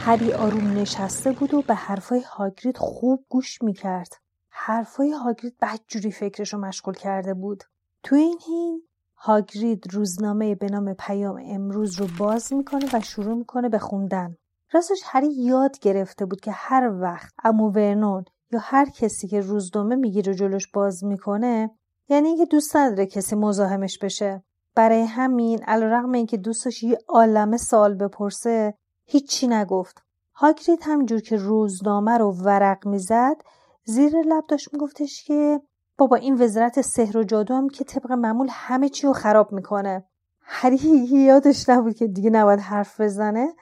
هری 0.00 0.32
آروم 0.32 0.72
نشسته 0.72 1.32
بود 1.32 1.54
و 1.54 1.62
به 1.62 1.74
حرفای 1.74 2.20
هاگرید 2.20 2.76
خوب 2.76 3.24
گوش 3.28 3.62
می‌کرد. 3.62 4.23
حرفای 4.56 5.10
هاگرید 5.10 5.56
بدجوری 5.62 6.12
فکرش 6.12 6.54
رو 6.54 6.60
مشغول 6.60 6.94
کرده 6.94 7.34
بود. 7.34 7.64
تو 8.02 8.16
این 8.16 8.38
هین 8.46 8.82
هاگرید 9.16 9.94
روزنامه 9.94 10.54
به 10.54 10.66
نام 10.66 10.94
پیام 10.94 11.42
امروز 11.44 12.00
رو 12.00 12.06
باز 12.18 12.52
می‌کنه 12.52 12.86
و 12.92 13.00
شروع 13.00 13.34
می‌کنه 13.34 13.68
به 13.68 13.78
خوندن. 13.78 14.36
راستش 14.72 15.00
هری 15.04 15.32
یاد 15.32 15.78
گرفته 15.78 16.26
بود 16.26 16.40
که 16.40 16.50
هر 16.50 16.92
وقت 17.00 17.32
امو 17.44 17.70
ورنون 17.70 18.24
یا 18.52 18.60
هر 18.62 18.90
کسی 18.90 19.28
که 19.28 19.40
روزنامه 19.40 19.96
می‌گیره 19.96 20.34
جلوش 20.34 20.66
باز 20.68 21.04
می‌کنه 21.04 21.70
یعنی 22.08 22.28
اینکه 22.28 22.46
دوست 22.46 22.76
نداره 22.76 23.06
کسی 23.06 23.36
مزاحمش 23.36 23.98
بشه. 23.98 24.42
برای 24.74 25.02
همین 25.02 25.62
علیرغم 25.62 26.12
اینکه 26.12 26.36
دوستش 26.36 26.82
یه 26.82 26.98
عالمه 27.08 27.56
سال 27.56 27.94
بپرسه 27.94 28.74
هیچی 29.04 29.46
نگفت. 29.46 30.02
هاگرید 30.34 30.78
همجور 30.82 31.20
که 31.20 31.36
روزنامه 31.36 32.18
رو 32.18 32.32
ورق 32.32 32.86
می‌زد 32.86 33.36
زیر 33.84 34.16
لب 34.16 34.44
داشت 34.48 34.72
میگفتش 34.72 35.24
که 35.24 35.60
بابا 35.98 36.16
این 36.16 36.42
وزارت 36.42 36.80
سحر 36.80 37.16
و 37.16 37.24
جادو 37.24 37.54
هم 37.54 37.68
که 37.68 37.84
طبق 37.84 38.12
معمول 38.12 38.48
همه 38.50 38.88
چی 38.88 39.06
رو 39.06 39.12
خراب 39.12 39.52
می‌کنه. 39.52 40.04
هری 40.40 40.76
یادش 41.10 41.68
نبود 41.68 41.94
که 41.94 42.06
دیگه 42.06 42.30
نباید 42.30 42.60
حرف 42.60 43.00
بزنه. 43.00 43.54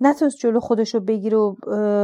نتونست 0.00 0.36
جلو 0.38 0.60
خودش 0.60 0.94
رو 0.94 1.00
بگیره 1.00 1.38
و 1.38 1.54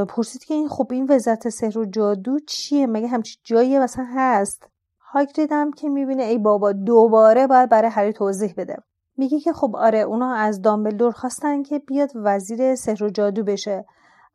پرسید 0.05 0.45
که 0.45 0.55
این 0.55 0.69
خب 0.69 0.87
این 0.91 1.07
وزارت 1.11 1.49
سحر 1.49 1.79
و 1.79 1.85
جادو 1.85 2.39
چیه؟ 2.47 2.87
مگه 2.87 3.09
همچی 3.09 3.39
جایی 3.45 3.79
مثلا 3.79 4.07
هست؟ 4.09 4.69
هاگرید 5.13 5.53
هم 5.53 5.73
که 5.73 5.89
می‌بینه 5.89 6.23
ای 6.23 6.39
بابا 6.39 6.73
دوباره 6.73 7.47
باید 7.47 7.69
برای 7.69 7.91
هری 7.91 8.13
توضیح 8.13 8.55
بده. 8.57 8.77
میگه 9.17 9.41
که 9.41 9.53
خب 9.53 9.77
آره 9.77 9.99
اونا 9.99 10.35
از 10.35 10.63
دامبلدور 10.63 11.13
خواستن 11.13 11.63
که 11.63 11.79
بیاد 11.79 12.11
وزیر 12.15 12.75
سحر 12.75 13.05
و 13.05 13.11
جادو 13.11 13.45
بشه. 13.45 13.85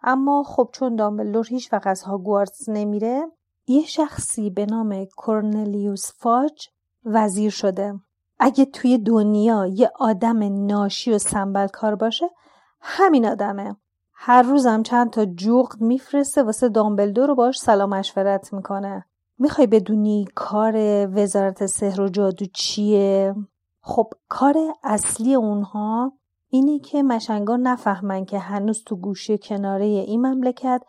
اما 0.04 0.44
خب 0.44 0.70
چون 0.74 0.96
دامبلدور 0.96 1.48
هیچ 1.50 1.74
وقت 1.74 1.88
از 1.88 2.02
هاگوارتس 2.02 2.70
نمیره 2.70 3.32
یه 3.68 3.86
شخصی 3.86 4.50
به 4.50 4.66
نام 4.66 5.06
کورنلیوس 5.06 6.12
فاج 6.18 6.68
وزیر 7.06 7.52
شده. 7.52 8.00
اگه 8.40 8.66
توی 8.66 8.98
دنیا 8.98 9.66
یه 9.66 9.92
آدم 9.96 10.66
ناشی 10.66 11.12
و 11.12 11.18
سنبلکار 11.18 11.96
باشه 11.96 12.30
همین 12.82 13.26
آدمه. 13.26 13.76
هر 14.14 14.42
روزم 14.42 14.84
چند 14.84 15.10
تا 15.10 15.26
جغد 15.26 15.82
میفرسته 15.82 16.44
واسه 16.44 16.70
دامبلدور 16.70 17.28
رو 17.28 17.36
باش 17.36 17.60
سلام 17.60 17.90
مشورت 17.90 18.54
می‌کنه. 18.54 19.06
می‌خوای 19.40 19.68
بدونی 19.68 20.28
کار 20.36 20.76
وزارت 21.08 21.66
سحر 21.66 22.02
و 22.02 22.10
جادو 22.10 22.46
چیه؟ 22.46 23.36
خب 23.82 24.14
کار 24.30 24.56
اصلی 24.84 25.34
اونها 25.34 26.14
اینه 26.58 26.80
که 26.80 27.04
مشنگا 27.04 27.56
نفهمن 27.56 28.26
که 28.26 28.40
هنوز 28.40 28.84
تو 28.84 28.96
گوشه 28.96 29.38
کناره 29.38 29.86
این 29.86 30.28
مملکت 30.28 30.82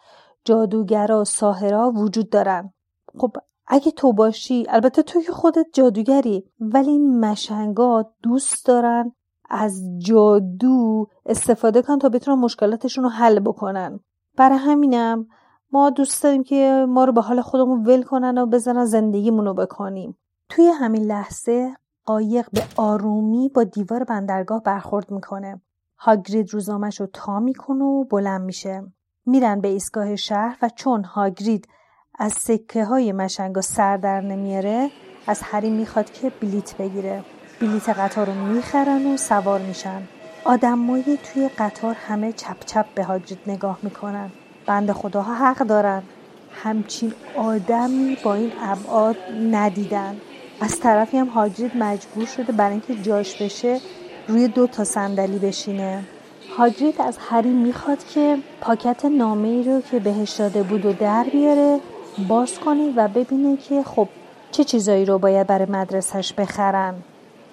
جادوگرا 0.45 1.21
و 1.21 1.25
ساهرا 1.25 1.91
وجود 1.91 2.31
دارن. 2.31 2.73
خب 3.19 3.33
اگه 3.67 3.91
تو 3.91 4.13
باشی 4.13 4.65
البته 4.69 5.03
تو 5.03 5.21
که 5.21 5.33
خودت 5.33 5.67
جادوگری 5.73 6.51
ولی 6.61 6.91
این 6.91 7.21
مشنگا 7.21 8.05
دوست 8.23 8.67
دارن 8.67 9.13
از 9.51 9.83
جادو 9.99 11.07
استفاده 11.27 11.83
کن 11.83 11.99
تا 11.99 12.09
بتونن 12.09 12.39
مشکلاتشون 12.39 13.05
رو 13.05 13.11
حل 13.11 13.39
بکنن. 13.41 14.01
برای 14.37 14.59
همینم 14.59 15.27
ما 15.73 15.91
دوست 15.91 16.23
داریم 16.23 16.43
که 16.43 16.87
ما 16.89 17.05
رو 17.05 17.13
به 17.13 17.21
حال 17.21 17.41
خودمون 17.41 17.87
ول 17.87 18.03
کنن 18.03 18.39
و 18.39 18.47
بزنن 18.47 18.85
زندگیمون 18.85 19.45
رو 19.45 19.55
بکنیم. 19.55 20.19
توی 20.49 20.67
همین 20.67 21.03
لحظه 21.03 21.77
قایق 22.09 22.47
به 22.53 22.63
آرومی 22.77 23.49
با 23.55 23.65
دیوار 23.65 24.05
بندرگاه 24.05 24.63
برخورد 24.63 25.11
می‌کنه. 25.11 25.61
هاگرید 25.99 26.55
روزنامهش 26.55 27.01
رو 27.01 27.07
تا 27.13 27.41
می‌کنه 27.41 27.85
و 27.85 28.05
بلند 28.05 28.41
میشه. 28.41 28.83
میرن 29.27 29.61
به 29.61 29.69
ایستگاه 29.69 30.17
شهر 30.17 30.59
و 30.63 30.69
چون 30.69 31.05
هاگرید 31.05 31.69
از 32.19 32.33
سکه 32.33 32.85
های 32.85 33.13
مشنگا 33.13 33.61
سر 33.61 33.97
در 33.97 34.21
نمیاره 34.21 34.91
از 35.27 35.41
هری 35.43 35.71
می‌خواد 35.71 36.13
که 36.13 36.33
بلیت 36.41 36.77
بگیره. 36.77 37.25
بلیت 37.61 37.89
قطار 37.89 38.27
رو 38.27 38.45
می‌خرن 38.47 39.07
و 39.07 39.17
سوار 39.17 39.61
میشن. 39.61 40.03
آدمایی 40.45 41.17
توی 41.17 41.49
قطار 41.49 41.95
همه 41.95 42.33
چپ 42.33 42.65
چپ 42.67 42.87
به 42.95 43.05
هاگرید 43.05 43.41
نگاه 43.47 43.79
می‌کنن. 43.83 44.31
بند 44.67 44.93
خداها 44.93 45.35
حق 45.35 45.59
دارن. 45.59 46.03
همچین 46.53 47.13
آدمی 47.37 48.17
با 48.25 48.35
این 48.35 48.53
ابعاد 48.61 49.17
ندیدن. 49.51 50.17
از 50.61 50.81
طرفی 50.81 51.17
هم 51.17 51.27
هاگرید 51.27 51.73
مجبور 51.77 52.27
شده 52.27 52.53
برای 52.53 52.73
اینکه 52.73 52.95
جاش 52.95 53.43
بشه 53.43 53.81
روی 54.29 54.49
دو 54.49 54.67
تا 54.67 54.85
صندلی 54.85 55.39
بشینه. 55.39 56.05
هاگرید 56.57 57.01
از 57.01 57.19
هری 57.21 57.51
می‌خواد 57.51 58.05
که 58.05 58.39
پاکت 58.61 59.05
نامه 59.05 59.49
ای 59.49 59.63
رو 59.63 59.81
که 59.81 59.99
بهش 59.99 60.31
داده 60.31 60.63
بود 60.63 60.87
و 60.87 60.93
در 60.93 61.27
بیاره 61.33 61.81
باز 62.29 62.59
کنی 62.59 62.91
و 62.97 63.09
ببینه 63.09 63.57
که 63.57 63.83
خب 63.83 64.09
چه 64.51 64.65
چیزایی 64.65 65.05
رو 65.05 65.19
باید 65.19 65.47
برای 65.47 65.67
مدرسهش 65.71 66.33
بخرن. 66.33 66.95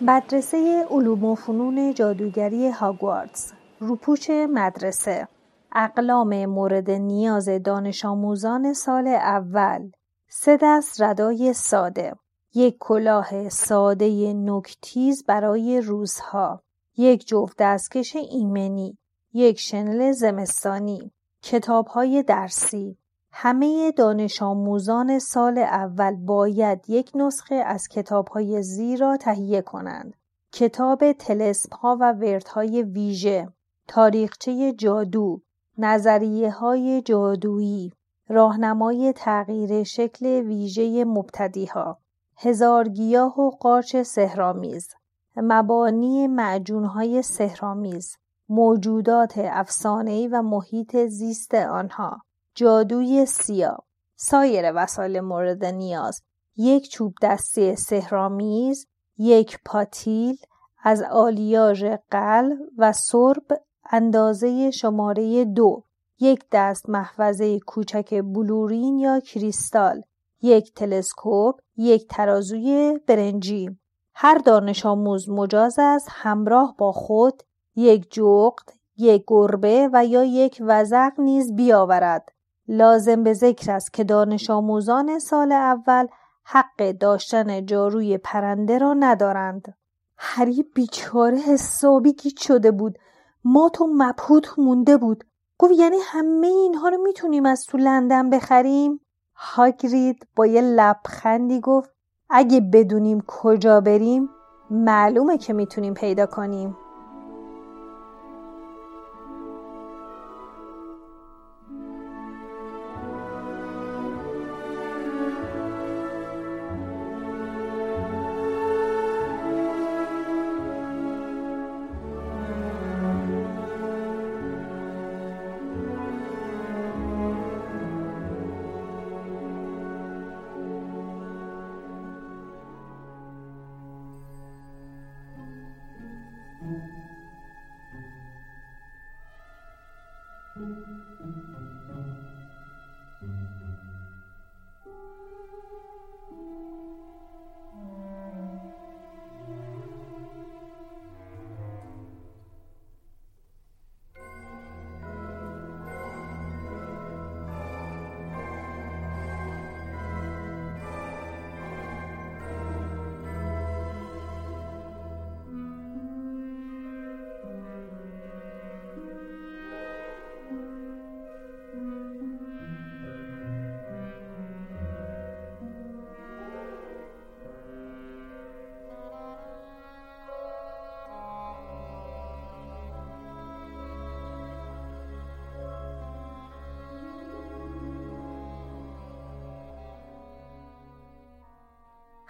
مدرسه 0.01 0.85
علوم 0.91 1.25
و 1.25 1.35
فنون 1.35 1.93
جادوگری 1.93 2.69
هاگوارتس 2.69 3.53
روپوش 3.79 4.29
مدرسه. 4.29 5.27
اقلام 5.75 6.45
مورد 6.45 6.91
نیاز 6.91 7.49
دانش 7.49 8.05
آموزان 8.05 8.73
سال 8.73 9.07
اول. 9.07 9.89
سه 10.29 10.57
دست 10.61 11.01
ردای 11.01 11.53
ساده. 11.53 12.13
یک 12.55 12.77
کلاه 12.79 13.49
ساده 13.49 14.33
نکتیز 14.33 15.23
برای 15.23 15.81
روزها 15.81 16.61
یک 16.97 17.27
جفت 17.27 17.57
دستکش 17.59 18.15
ایمنی 18.15 18.97
یک 19.33 19.59
شنل 19.59 20.11
زمستانی 20.11 21.11
کتاب 21.41 21.87
های 21.87 22.23
درسی 22.23 22.97
همه 23.31 23.91
دانش 23.91 24.41
آموزان 24.41 25.19
سال 25.19 25.57
اول 25.57 26.15
باید 26.15 26.89
یک 26.89 27.11
نسخه 27.15 27.55
از 27.55 27.87
کتاب 27.87 28.27
های 28.27 28.61
زیرا 28.63 29.17
تهیه 29.17 29.61
کنند. 29.61 30.13
کتاب 30.51 31.11
تلسپ 31.11 31.73
ها 31.75 31.97
و 32.01 32.13
ورد 32.13 32.47
های 32.47 32.83
ویژه، 32.83 33.47
تاریخچه 33.87 34.73
جادو، 34.73 35.41
نظریه 35.77 36.51
های 36.51 37.01
جادویی، 37.01 37.93
راهنمای 38.29 39.13
تغییر 39.15 39.83
شکل 39.83 40.25
ویژه 40.25 41.05
مبتدی 41.05 41.65
ها، 41.65 41.97
هزار 42.37 42.89
گیاه 42.89 43.39
و 43.39 43.49
قارچ 43.49 43.95
سهرامیز، 43.95 44.87
مبانی 45.35 46.27
معجون 46.27 46.85
های 46.85 47.21
سهرامیز، 47.21 48.17
موجودات 48.49 49.33
افسانه‌ای 49.37 50.27
و 50.27 50.41
محیط 50.41 50.97
زیست 50.97 51.55
آنها، 51.55 52.21
جادوی 52.55 53.25
سیاه 53.25 53.83
سایر 54.15 54.71
وسایل 54.75 55.19
مورد 55.19 55.65
نیاز 55.65 56.21
یک 56.57 56.89
چوب 56.89 57.13
دستی 57.21 57.75
سهرامیز 57.75 58.87
یک 59.17 59.59
پاتیل 59.65 60.37
از 60.83 61.01
آلیاژ 61.01 61.83
قل 62.11 62.55
و 62.77 62.93
سرب 62.93 63.61
اندازه 63.91 64.71
شماره 64.71 65.45
دو 65.45 65.83
یک 66.19 66.45
دست 66.51 66.89
محفظه 66.89 67.59
کوچک 67.59 68.21
بلورین 68.21 68.99
یا 68.99 69.19
کریستال 69.19 70.01
یک 70.45 70.73
تلسکوپ 70.73 71.59
یک 71.77 72.07
ترازوی 72.07 72.99
برنجی 73.07 73.69
هر 74.13 74.37
دانش 74.37 74.85
آموز 74.85 75.29
مجاز 75.29 75.75
است 75.79 76.07
همراه 76.11 76.75
با 76.77 76.91
خود 76.91 77.43
یک 77.75 78.11
جغد 78.11 78.69
یک 78.97 79.23
گربه 79.27 79.89
و 79.93 80.05
یا 80.05 80.23
یک 80.23 80.57
وزق 80.61 81.11
نیز 81.17 81.55
بیاورد 81.55 82.31
لازم 82.67 83.23
به 83.23 83.33
ذکر 83.33 83.71
است 83.71 83.93
که 83.93 84.03
دانش 84.03 84.49
آموزان 84.49 85.19
سال 85.19 85.51
اول 85.51 86.07
حق 86.43 86.91
داشتن 86.91 87.65
جاروی 87.65 88.17
پرنده 88.17 88.77
را 88.77 88.93
ندارند. 88.93 89.77
هری 90.17 90.63
بیچاره 90.75 91.37
حسابی 91.37 92.13
گیت 92.13 92.37
شده 92.37 92.71
بود. 92.71 92.97
ما 93.43 93.69
تو 93.69 93.87
مبهوت 93.93 94.59
مونده 94.59 94.97
بود. 94.97 95.23
گفت 95.57 95.73
یعنی 95.79 95.97
همه 96.01 96.47
اینها 96.47 96.89
رو 96.89 96.97
می‌تونیم 96.97 97.45
از 97.45 97.65
تو 97.65 97.77
لندن 97.77 98.29
بخریم؟ 98.29 98.99
هاگرید 99.35 100.27
با 100.35 100.45
یه 100.45 100.61
لبخندی 100.61 101.59
گفت 101.59 101.89
اگه 102.29 102.61
بدونیم 102.61 103.23
کجا 103.27 103.81
بریم 103.81 104.29
معلومه 104.69 105.37
که 105.37 105.53
می‌تونیم 105.53 105.93
پیدا 105.93 106.25
کنیم. 106.25 106.77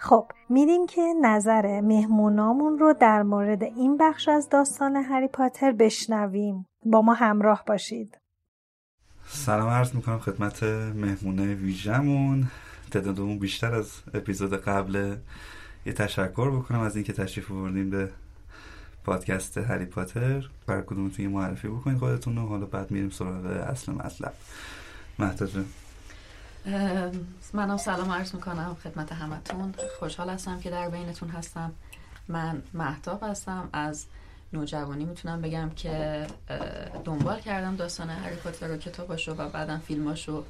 خب 0.08 0.32
میریم 0.48 0.86
که 0.86 1.02
نظر 1.22 1.80
مهمونامون 1.80 2.78
رو 2.78 2.94
در 3.00 3.22
مورد 3.22 3.62
این 3.62 3.96
بخش 3.96 4.28
از 4.28 4.48
داستان 4.48 4.96
هری 4.96 5.28
پاتر 5.28 5.72
بشنویم. 5.72 6.66
با 6.84 7.02
ما 7.02 7.14
همراه 7.14 7.64
باشید. 7.66 8.18
سلام 9.26 9.68
عرض 9.68 9.94
می‌کنم 9.94 10.18
خدمت 10.18 10.62
مهمونه 10.94 11.54
ویژمون 11.54 12.46
تعدادمون 12.90 13.38
بیشتر 13.38 13.74
از 13.74 13.92
اپیزود 14.14 14.54
قبل 14.54 15.16
یه 15.86 15.92
تشکر 15.92 16.50
بکنم 16.50 16.80
از 16.80 16.96
اینکه 16.96 17.12
تشریف 17.12 17.50
بردیم 17.50 17.90
به 17.90 18.10
پادکست 19.04 19.58
هری 19.58 19.84
پاتر. 19.84 20.48
بر 20.66 20.80
کدومتون 20.80 21.24
یه 21.24 21.28
معرفی 21.28 21.68
بکنید 21.68 21.98
خودتون 21.98 22.38
و 22.38 22.46
حالا 22.46 22.66
بعد 22.66 22.90
میریم 22.90 23.10
سراغ 23.10 23.46
اصل 23.46 23.92
مطلب. 23.92 24.32
مهتا 25.18 25.46
منم 27.52 27.76
سلام 27.76 28.10
عرض 28.12 28.34
می‌کنم 28.34 28.76
خدمت 28.84 29.12
همتون. 29.12 29.74
خوشحال 29.98 30.30
هستم 30.30 30.60
که 30.60 30.70
در 30.70 30.88
بینتون 30.88 31.28
هستم. 31.28 31.72
من 32.28 32.62
محتاب 32.74 33.22
هستم. 33.22 33.68
از 33.72 34.06
نوجوانی 34.52 35.04
می‌تونم 35.04 35.42
بگم 35.42 35.70
که 35.70 36.26
دنبال 37.04 37.40
کردم 37.40 37.76
داستان 37.76 38.10
هری 38.10 38.36
پاتر 38.36 38.68
رو 38.68 38.76
کتاباشو 38.76 39.32
و 39.32 39.48
بعدا 39.48 39.78
فیلماشو 39.78 40.44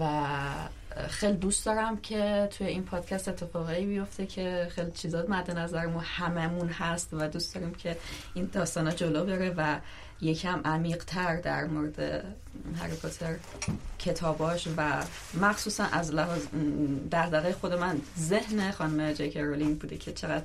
و 0.00 0.26
خیلی 1.08 1.36
دوست 1.36 1.66
دارم 1.66 1.96
که 1.96 2.48
توی 2.50 2.66
این 2.66 2.84
پادکست 2.84 3.28
اتفاقایی 3.28 3.86
بیفته 3.86 4.26
که 4.26 4.68
خیلی 4.70 4.90
چیزات 4.90 5.30
مد 5.30 5.50
نظرمون 5.50 6.04
هممون 6.04 6.68
هست 6.68 7.08
و 7.12 7.28
دوست 7.28 7.54
داریم 7.54 7.74
که 7.74 7.96
این 8.34 8.50
داستانا 8.52 8.90
جلو 8.90 9.24
بره 9.24 9.54
و 9.56 9.78
یکم 10.20 10.60
عمیق 10.64 11.04
تر 11.04 11.40
در 11.40 11.64
مورد 11.64 12.00
هری 12.80 12.96
پاتر 13.02 13.36
کتاباش 13.98 14.68
و 14.76 15.04
مخصوصا 15.40 15.84
از 15.84 16.14
لحاظ 16.14 16.42
دغدغه 17.12 17.52
خود 17.52 17.72
من 17.72 18.00
ذهن 18.18 18.70
خانم 18.70 19.12
جیک 19.12 19.36
رولینگ 19.36 19.78
بوده 19.78 19.96
که 19.96 20.12
چقدر 20.12 20.44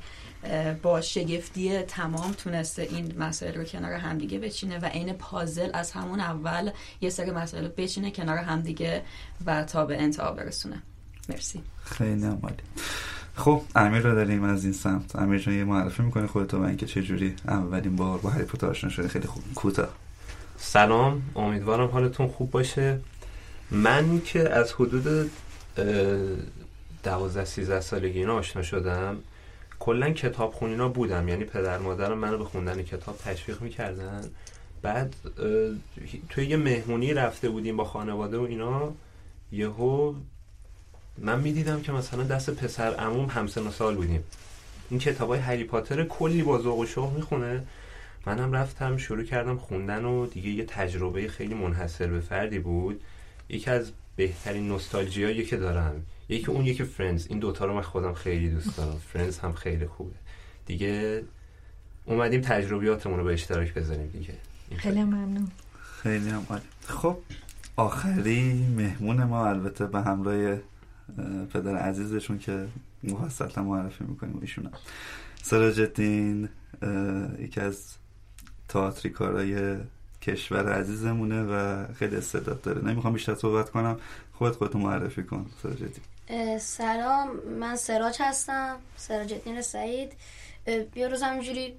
با 0.74 1.02
شگفتی 1.02 1.82
تمام 1.82 2.32
تونسته 2.32 2.82
این 2.82 3.18
مسائل 3.18 3.54
رو 3.54 3.64
کنار 3.64 3.94
همدیگه 3.94 4.40
بچینه 4.40 4.80
و 4.80 4.86
عین 4.86 5.14
پازل 5.14 5.70
از 5.74 5.92
همون 5.92 6.20
اول 6.20 6.72
یه 7.02 7.10
سری 7.10 7.32
مسائل 7.32 7.68
بچینه 7.68 8.12
کنار 8.12 8.38
همدیگه 8.38 9.04
و 9.46 9.64
تا 9.64 9.86
به 9.86 10.02
انتها 10.02 10.32
برسونه. 10.32 10.82
مرسی. 11.30 11.64
خیلی 11.84 12.26
عمالی 12.26 12.64
خب 13.42 13.62
امیر 13.76 14.02
رو 14.02 14.16
داریم 14.16 14.44
از 14.44 14.64
این 14.64 14.74
سمت. 14.74 15.16
امیر 15.16 15.40
جان 15.40 15.54
یه 15.54 15.64
معرفی 15.64 16.04
می‌کنه 16.04 16.28
خودتو 16.28 16.58
و 16.58 16.62
اینکه 16.64 16.86
چجوری 16.86 17.36
اولین 17.48 17.96
بار 17.96 18.18
با 18.18 18.30
هری 18.30 18.44
پاتر 18.44 18.68
آشنا 18.68 18.90
شده 18.90 19.08
خیلی 19.08 19.28
خوب. 19.28 19.44
کوتاه. 19.56 19.90
سلام. 20.58 21.22
امیدوارم 21.36 21.88
حالتون 21.88 22.28
خوب 22.28 22.52
باشه. 22.52 23.00
من 23.72 24.22
که 24.22 24.50
از 24.50 24.74
حدود 24.74 25.32
دوازده 27.04 27.46
سیزده 27.46 27.82
سالگی 27.82 28.20
اینا 28.20 28.36
آشنا 28.36 28.62
شدم 28.62 29.18
کلا 29.80 30.10
کتاب 30.10 30.54
خونینا 30.54 30.90
بودم. 30.90 31.28
یعنی 31.28 31.44
پدر 31.44 31.78
مادرم 31.78 32.18
منو 32.18 32.38
به 32.38 32.46
خوندن 32.46 32.84
کتاب 32.84 33.18
تشویق 33.18 33.62
می‌کردن. 33.62 34.22
بعد 34.82 35.16
توی 36.30 36.46
یه 36.46 36.58
مهمونی 36.58 37.14
رفته 37.14 37.50
بودیم 37.50 37.78
با 37.78 37.86
خانواده 37.86 38.38
و 38.38 38.42
اینا 38.42 38.94
یهو 39.52 40.14
من 41.22 41.40
می‌دیدم 41.40 41.82
که 41.82 41.92
مثلا 41.92 42.24
دست 42.24 42.50
پسر 42.50 42.96
عموم 42.96 43.26
همسن 43.26 43.62
و 43.68 43.72
سال 43.72 43.96
بودیم. 43.96 44.24
این 44.90 45.00
کتاب 45.00 45.30
های 45.30 45.40
هری 45.40 45.64
پاتر 45.64 46.04
کلی 46.04 46.44
با 46.44 46.62
ذوق 46.62 46.80
و 46.80 46.86
شوق 46.86 47.14
می‌خونه. 47.14 47.64
منم 48.26 48.54
رفتم 48.54 48.98
شروع 48.98 49.24
کردم 49.24 49.58
خوندن 49.58 50.06
و 50.06 50.26
دیگه 50.26 50.50
یه 50.50 50.66
تجربه 50.66 51.28
خیلی 51.28 51.54
منحصر 51.54 52.08
به 52.08 52.20
فردی 52.20 52.60
بود. 52.60 53.02
یکی 53.50 53.70
از 53.70 53.92
بهترین 54.16 54.68
نوستالژیایی 54.68 55.46
که 55.46 55.58
دارم. 55.58 56.06
یکی 56.30 56.48
اون 56.48 56.66
یکی 56.66 56.84
Friends. 56.84 57.28
این 57.30 57.40
دوتا 57.40 57.66
رو 57.66 57.74
من 57.74 57.82
خودم 57.82 58.14
خیلی 58.14 58.50
دوست 58.50 58.78
دارم. 58.78 59.02
Friends 59.14 59.40
هم 59.40 59.54
خیلی 59.54 59.86
خوبه. 59.88 60.16
دیگه 60.66 61.24
اومدیم 62.06 62.42
تجربیاتمون 62.42 63.20
رو 63.20 63.26
به 63.26 63.34
اشتراک 63.34 63.74
بذاریم 63.74 64.08
دیگه. 64.08 64.34
خیلی 64.76 65.04
ممنون. 65.04 65.52
خیلی 66.04 66.30
هم 66.30 66.46
خب 66.88 67.18
آخری 67.76 68.66
مهمون 68.78 69.24
ما 69.24 69.48
البته 69.48 69.86
به 69.86 70.02
همراه 70.02 70.58
پدر 71.54 71.76
عزیزشون 71.76 72.40
که 72.40 72.68
مفصلتر 73.04 73.64
معرفی 73.64 74.04
می‌کنیم 74.04 74.40
ایشون 74.42 74.72
سراجتین 75.44 76.50
یکی 77.40 77.62
از 77.62 77.84
تئاتری 78.70 79.12
کارای 79.12 79.78
کشور 80.22 80.74
عزیزمونه 80.74 81.44
و 81.44 81.86
خیلی 81.94 82.16
استعداد 82.16 82.62
داره. 82.62 82.82
نمی‌خوام 82.86 83.14
بیشتر 83.14 83.36
صحبت 83.36 83.70
کنم. 83.70 84.00
خودت 84.34 84.56
خودتو 84.56 84.80
معرفی 84.80 85.24
کن 85.24 85.50
سراجتین 85.64 86.04
سلام 86.60 87.30
من 87.60 87.76
سراج 87.76 88.18
هستم. 88.20 88.76
سراجتین 88.98 89.62
سعید. 89.62 90.14
یه 90.96 91.08
روز 91.08 91.22
همینجوری 91.22 91.74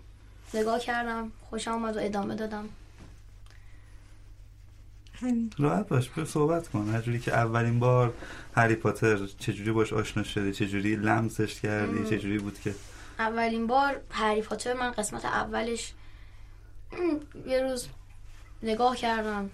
نگاه 0.54 0.78
کردم. 0.78 1.32
خوشم 1.50 1.70
آمد 1.70 1.96
و 1.96 2.00
ادامه 2.02 2.34
دادم. 2.34 2.64
راحت 5.58 5.88
باش 5.88 6.08
به 6.08 6.24
صحبت 6.24 6.68
کن. 6.68 6.88
هرجوری 6.88 7.18
که 7.18 7.32
اولین 7.34 7.78
بار 7.78 8.14
هری 8.54 8.74
پاتر 8.74 9.26
چجوری 9.26 9.72
باش 9.72 9.92
آشنا 9.92 10.22
شدی؟ 10.22 10.52
چجوری 10.52 10.96
لمسش 10.96 11.60
کردی؟ 11.60 12.04
چجوری 12.04 12.38
بود 12.38 12.60
که؟ 12.60 12.74
اولین 13.18 13.66
بار 13.66 14.00
هری 14.10 14.42
پاتر 14.42 14.74
من 14.74 14.90
قسمت 14.90 15.24
اولش 15.24 15.92
یه 17.46 17.62
روز 17.62 17.88
نگاه 18.62 18.96
کردم. 18.96 19.50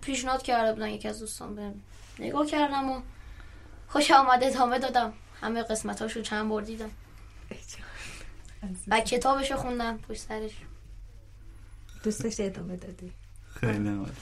پیشنهاد 0.00 0.42
کرده 0.42 0.72
بودن 0.72 0.88
یکی 0.88 1.08
از 1.08 1.20
دوستان 1.20 1.54
به 1.54 1.72
نگاه 2.18 2.46
کردم 2.46 2.90
و 2.90 3.00
خوش 3.88 4.10
آمده 4.10 4.46
ادامه 4.46 4.78
دادم. 4.78 5.12
همه 5.40 5.62
قسمتاشو 5.62 6.22
چند 6.22 6.48
بار 6.48 6.62
دیدم. 6.62 6.90
و 8.88 9.00
کتابشو 9.00 9.56
خوندم 9.56 9.98
پشت 9.98 10.20
سرش. 10.20 10.52
دوستش 12.02 12.40
ادامه 12.40 12.76
دادی. 12.76 13.12
خیلی 13.60 13.88
عالی. 13.88 14.12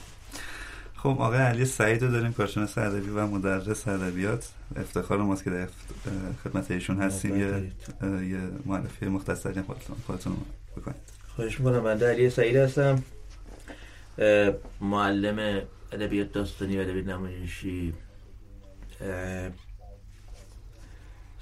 خب 1.03 1.07
آقای 1.19 1.39
علی 1.39 1.65
سعید 1.65 2.03
رو 2.03 2.11
داریم 2.11 2.33
کارشناس 2.33 2.77
ادبی 2.77 3.09
و 3.09 3.27
مدرس 3.27 3.87
ادبیات. 3.87 4.49
افتخار 4.75 5.17
ماست 5.17 5.43
که 5.43 5.49
در 5.49 5.67
خدمت 6.43 6.71
ایشون 6.71 7.01
هستیم. 7.01 7.39
یه 7.39 7.71
یه 8.29 8.39
معرفی 8.65 9.05
مختصری 9.05 9.61
خودتون 9.61 9.95
خودتون 10.07 10.37
بکنید. 10.77 10.95
خواهش 11.35 11.59
می‌کنم 11.59 11.79
من 11.79 12.03
علی 12.03 12.29
سعید 12.29 12.55
هستم. 12.55 13.03
معلم 14.81 15.61
ادبیات 15.91 16.31
داستانی 16.31 16.77
و 16.77 16.81
ادبیات 16.81 17.05
نمایشی. 17.05 17.93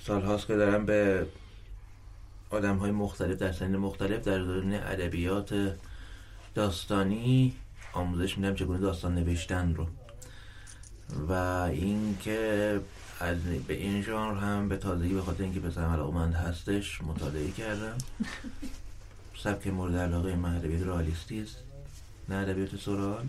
سال 0.05 0.21
هاست 0.21 0.47
که 0.47 0.55
دارم 0.55 0.85
به 0.85 1.25
آدم 2.49 2.75
های 2.75 2.91
مختلف 2.91 3.37
در 3.37 3.51
سنین 3.51 3.77
مختلف 3.77 4.23
در 4.23 4.43
زمینه 4.43 4.81
ادبیات 4.85 5.75
داستانی 6.55 7.53
آموزش 7.93 8.37
میدم 8.37 8.55
چگونه 8.55 8.79
داستان 8.79 9.15
نوشتن 9.15 9.75
رو. 9.75 9.87
و 11.27 11.33
اینکه 11.71 12.81
از 13.19 13.37
به 13.67 13.73
این 13.73 14.01
ژانر 14.01 14.39
هم 14.39 14.69
به 14.69 14.77
تازگی 14.77 15.13
به 15.13 15.21
خاطر 15.21 15.43
اینکه 15.43 15.59
پسرم 15.59 15.93
علاقمند 15.93 16.33
هستش 16.33 17.01
مطالعه 17.01 17.51
کردم. 17.51 17.97
سبک 19.37 19.67
مورد 19.67 19.95
علاقه 19.95 20.35
من 20.35 20.55
ادبیات 20.55 20.83
رالیستی 20.83 21.41
است 21.41 21.57
نه 22.29 22.35
ادبیات 22.35 22.75
سورال 22.75 23.27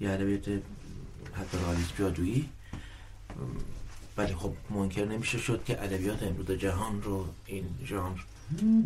یا 0.00 0.12
ادبیات 0.12 0.48
حتی 1.32 1.58
رالیست 1.62 1.96
جادویی. 1.98 2.48
ولی 4.16 4.34
خب 4.34 4.52
منکر 4.70 5.04
نمیشه 5.04 5.38
شد 5.38 5.64
که 5.64 5.82
ادبیات 5.82 6.22
امروز 6.22 6.50
جهان 6.50 7.02
رو 7.02 7.26
این 7.46 7.64
ژانر 7.84 8.20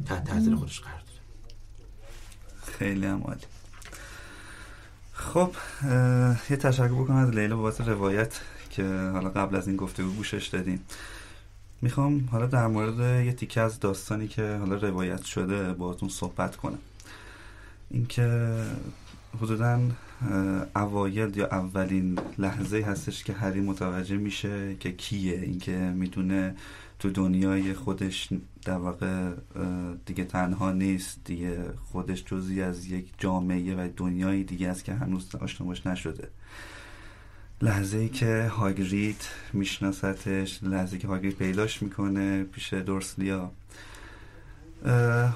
تحت 0.07 0.25
تاثیر 0.25 0.55
خودش 0.57 0.81
قرار 0.81 0.99
داده. 0.99 1.21
خیلی 2.79 3.07
هم 3.07 3.23
عالی. 3.23 3.41
خب 5.17 5.51
یه 6.51 6.57
تشکر 6.57 6.89
بکنم 6.89 7.17
از 7.17 7.31
لیلا 7.31 7.57
بابت 7.57 7.81
روایت 7.81 8.41
که 8.71 8.85
حالا 9.12 9.29
قبل 9.29 9.57
از 9.57 9.69
این 9.69 9.77
گفته 9.77 10.03
گوشش 10.03 10.47
دادیم. 10.47 10.81
می‌خوام 11.83 12.29
حالا 12.33 12.47
در 12.47 12.67
مورد 12.67 13.27
یه 13.27 13.33
تیکه 13.33 13.61
از 13.61 13.81
داستانی 13.81 14.29
که 14.29 14.57
حالا 14.57 14.77
روایت 14.77 15.23
شده 15.23 15.73
باهاتون 15.73 16.09
صحبت 16.09 16.57
کنم. 16.57 16.79
اینکه 17.91 18.55
حدودا 19.43 19.81
اوایل 20.77 21.37
یا 21.37 21.47
اولین 21.47 22.19
لحظه 22.39 22.83
هستش 22.83 23.25
که 23.25 23.33
هری 23.33 23.61
متوجه 23.61 24.17
میشه 24.17 24.77
که 24.81 24.93
کیه. 24.93 25.41
اینکه 25.41 25.73
می‌دونه 25.73 26.55
تو 26.99 27.11
دنیای 27.11 27.75
خودش 27.75 28.29
در 28.65 28.77
واقع 28.77 29.31
دیگه 30.07 30.25
تنها 30.25 30.73
نیست. 30.73 31.21
دیگه 31.25 31.73
خودش 31.93 32.25
جزی 32.25 32.62
از 32.62 32.87
یک 32.87 33.12
جامعه 33.19 33.75
و 33.75 33.89
دنیای 33.97 34.45
دیگه 34.45 34.69
است 34.69 34.85
که 34.85 34.95
هنوز 34.95 35.35
آشنا 35.35 35.93
نشده. 35.93 36.29
لحظه 37.62 37.99
ای 37.99 38.09
که 38.09 38.49
هاگرید 38.49 39.23
میشناستش 39.53 40.62
لحظه 40.62 40.99
که 40.99 41.09
هاگرید 41.09 41.37
پیداش 41.37 41.83
می‌کنه 41.83 42.45
پیش 42.45 42.73
دورسلیا. 42.75 43.51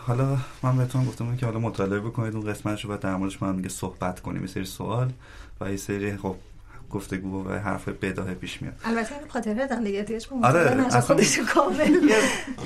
حالا 0.07 0.39
من 0.62 0.76
بهتون 0.76 1.05
گفتم 1.05 1.37
که 1.37 1.47
حالا 1.47 1.59
مطالعه 1.59 2.01
بکنید 2.01 2.37
اون 2.37 2.47
قسمتش 2.53 2.85
رو 2.85 2.97
در 2.97 3.16
موردش 3.16 3.43
من 3.43 3.55
میگه 3.57 3.68
صحبت 3.68 4.20
کنیم. 4.20 4.43
یه 4.43 4.49
سری 4.49 4.64
سوال 4.64 5.12
و 5.61 5.70
یه 5.70 5.76
سری 5.76 6.16
خب 6.16 6.37
گفتگو 6.91 7.49
و 7.49 7.53
حرف 7.53 7.89
بداهه 7.89 8.34
پیش 8.34 8.62
میاد. 8.62 8.74
البته 8.84 9.14
این 9.18 9.28
خاطره 9.28 9.66
دارم 9.66 9.84
دیگه 9.84 10.03
دیگه 10.03 10.20
آره، 10.43 10.61
اصلا- 10.86 11.01
خودش 11.01 11.39
کامل. 11.39 12.11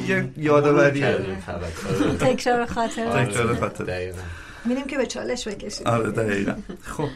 یه 0.09 0.29
یادآوری. 0.37 1.05
تکرار 2.21 2.67
خاطره. 2.67 3.25
تکرار 3.27 3.57
خاطره. 3.57 3.87
دقیقاً. 3.87 4.19
میریم 4.65 4.85
که 4.85 4.97
به 4.97 5.07
چالش 5.07 5.49
بکشیم 5.49 5.87
آره 5.87 6.11
دقیقا. 6.11 6.55
خب 6.83 7.09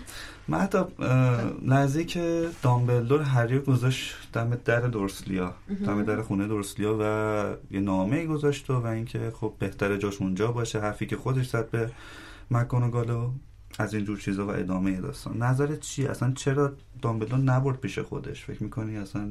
مهتاب 0.48 0.92
لحظه 1.66 2.04
که 2.04 2.48
دامبلدور 2.62 3.22
هری 3.22 3.54
رو 3.59 3.62
گذاشت 3.64 4.14
دم 4.32 4.59
در 4.64 4.80
دورسلیا 4.80 5.54
دم 5.86 6.02
در 6.02 6.22
خونه 6.22 6.46
دورسلیا 6.46 6.96
و 7.00 7.74
یه 7.74 7.80
نامه 7.80 8.26
گذاشت 8.26 8.70
و 8.70 8.86
اینکه 8.86 9.32
خب 9.40 9.52
بهتره 9.59 9.98
جاش 9.98 10.20
اونجا 10.20 10.52
باشه 10.52 10.80
حرفی 10.80 11.07
که 11.07 11.16
خودش 11.16 11.48
زد 11.48 11.70
به 11.70 11.90
مکانوگالو 12.50 13.30
از 13.78 13.94
این 13.94 14.04
جور 14.04 14.18
چیزا 14.18 14.46
و 14.46 14.50
ادامه 14.50 15.00
داستان. 15.00 15.42
نظرت 15.42 15.80
چی 15.80 16.06
اصلا 16.06 16.32
چرا 16.36 16.72
دامبلدور 17.02 17.38
نبرد 17.38 17.80
پیش 17.80 17.98
خودش؟ 17.98 18.44
فکر 18.44 18.62
می‌کنی 18.62 18.96
اصلا 18.96 19.28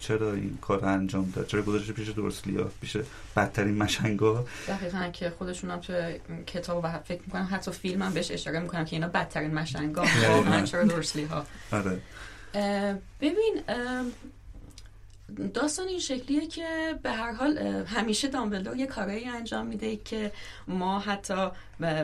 چرا 0.00 0.32
این 0.32 0.58
کار 0.60 0.84
انجام 0.84 1.32
داد؟ 1.36 1.46
چرا 1.46 1.62
گذاشت 1.62 1.90
پیش 1.90 2.08
دورسلیا 2.08 2.70
پیش 2.80 2.96
بدترین 3.36 3.78
مشنگا؟ 3.78 4.46
دقیقا 4.68 5.08
که 5.12 5.30
خودشون 5.30 5.70
هم 5.70 5.80
توی 5.80 6.20
کتاب 6.46 6.80
و 6.84 6.98
فکر 6.98 7.20
می‌کنم 7.26 7.48
حتی 7.50 7.70
فیلم 7.70 8.02
هم 8.02 8.12
بهش 8.12 8.30
اشاره 8.30 8.60
می‌کنم 8.60 8.84
که 8.84 8.96
اینا 8.96 9.08
بدترین 9.08 9.54
مشنگا. 9.54 10.04
چرا 10.70 10.84
درسلی 10.84 11.24
ها 11.24 11.44
آره. 11.72 11.98
ببین 13.20 13.60
داستان 15.54 15.88
این 15.88 15.98
شکلیه 15.98 16.46
که 16.46 16.98
به 17.02 17.10
هر 17.10 17.32
حال 17.32 17.58
همیشه 17.86 18.28
دامبلدور 18.28 18.76
یه 18.76 18.86
کارایی 18.86 19.24
انجام 19.24 19.66
میده 19.66 19.96
که 19.96 20.32
ما 20.68 20.98
حتی 20.98 21.48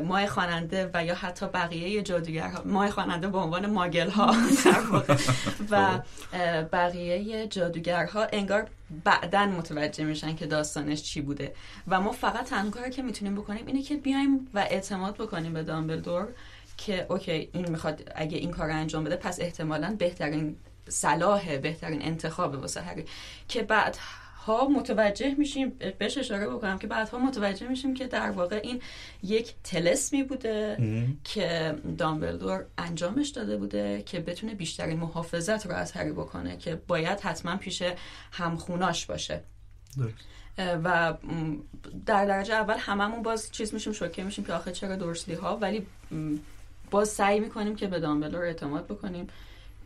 ما 0.05 0.27
خواننده 0.27 0.91
و 0.95 1.05
یا 1.05 1.15
حتی 1.15 1.47
بقیه 1.47 2.03
جادوگرها 2.03 2.63
ما 2.65 2.91
خواننده 2.91 3.29
به 3.29 3.39
عنوان 3.39 3.67
ماگل 3.67 4.11
ها 4.11 4.35
واقع. 4.93 5.17
و 5.71 6.01
بقیه 6.73 7.47
جادوگرها 7.47 8.27
انگار 8.33 8.69
بعدا 9.05 9.47
متوجه 9.47 10.05
میشن 10.05 10.37
که 10.37 10.47
داستانش 10.47 11.03
چی 11.03 11.21
بوده. 11.21 11.55
و 11.89 12.01
ما 12.01 12.13
فقط 12.13 12.45
تنها 12.45 12.71
کاری 12.71 12.91
که 12.91 13.03
می‌تونیم 13.03 13.35
بکنیم 13.35 13.67
اینه 13.67 13.83
که 13.83 13.97
بیایم 13.97 14.49
و 14.55 14.59
اعتماد 14.59 15.15
بکنیم 15.15 15.53
به 15.53 15.63
دامبلدور 15.63 16.29
که 16.77 17.07
اوکی 17.11 17.49
این 17.53 17.69
می‌خواد 17.69 18.13
اگه 18.15 18.39
این 18.39 18.51
کار 18.51 18.71
انجام 18.71 19.05
بده 19.05 19.17
پس 19.17 19.41
احتمالا 19.41 19.97
بهترین 19.99 20.57
صلاح 20.89 21.59
بهترین 21.59 22.03
انتخاب 22.03 22.55
واسه 22.55 22.81
هری 22.81 23.05
که 23.49 23.63
بعد 23.63 23.97
ها 24.47 24.69
متوجه 24.69 25.35
میشیم 25.39 25.73
بهش 25.99 26.19
اشاره 26.19 26.49
بکنم 26.49 26.79
که 26.79 26.87
بعدها 26.87 27.19
متوجه 27.19 27.69
میشیم 27.69 27.95
که 27.95 28.07
در 28.07 28.31
واقع 28.31 28.61
این 28.63 28.83
یک 29.23 29.55
تلسمی 29.65 30.23
بوده 30.23 30.77
ام. 30.79 31.17
که 31.25 31.75
دامبلدور 31.99 32.65
انجامش 32.79 33.29
داده 33.29 33.57
بوده 33.57 34.03
که 34.07 34.21
بتونه 34.21 34.55
بیشترین 34.55 34.99
محافظت 34.99 35.67
رو 35.67 35.73
از 35.73 35.93
هری 35.93 36.13
بکنه 36.13 36.57
که 36.57 36.81
باید 36.89 37.21
حتما 37.21 37.57
پیش 37.57 37.83
همخوناش 38.33 39.07
باشه 39.07 39.41
درست. 39.97 40.15
و 40.85 41.15
در 42.07 42.27
درجه 42.27 42.55
اول 42.55 42.77
هممون 42.79 43.23
باز 43.23 43.53
چیز 43.53 43.75
میشیم 43.75 43.93
شوکه 43.93 44.25
میشیم 44.25 44.45
که 44.45 44.53
آخه 44.53 44.73
چرا 44.73 44.97
دورسلی 44.97 45.35
ها 45.35 45.57
ولی 45.57 45.87
باز 46.91 47.09
سعی 47.09 47.41
می‌کنیم 47.41 47.77
که 47.77 47.87
به 47.87 48.01
دامبلدور 48.01 48.45
اعتماد 48.45 48.87
بکنیم 48.87 49.29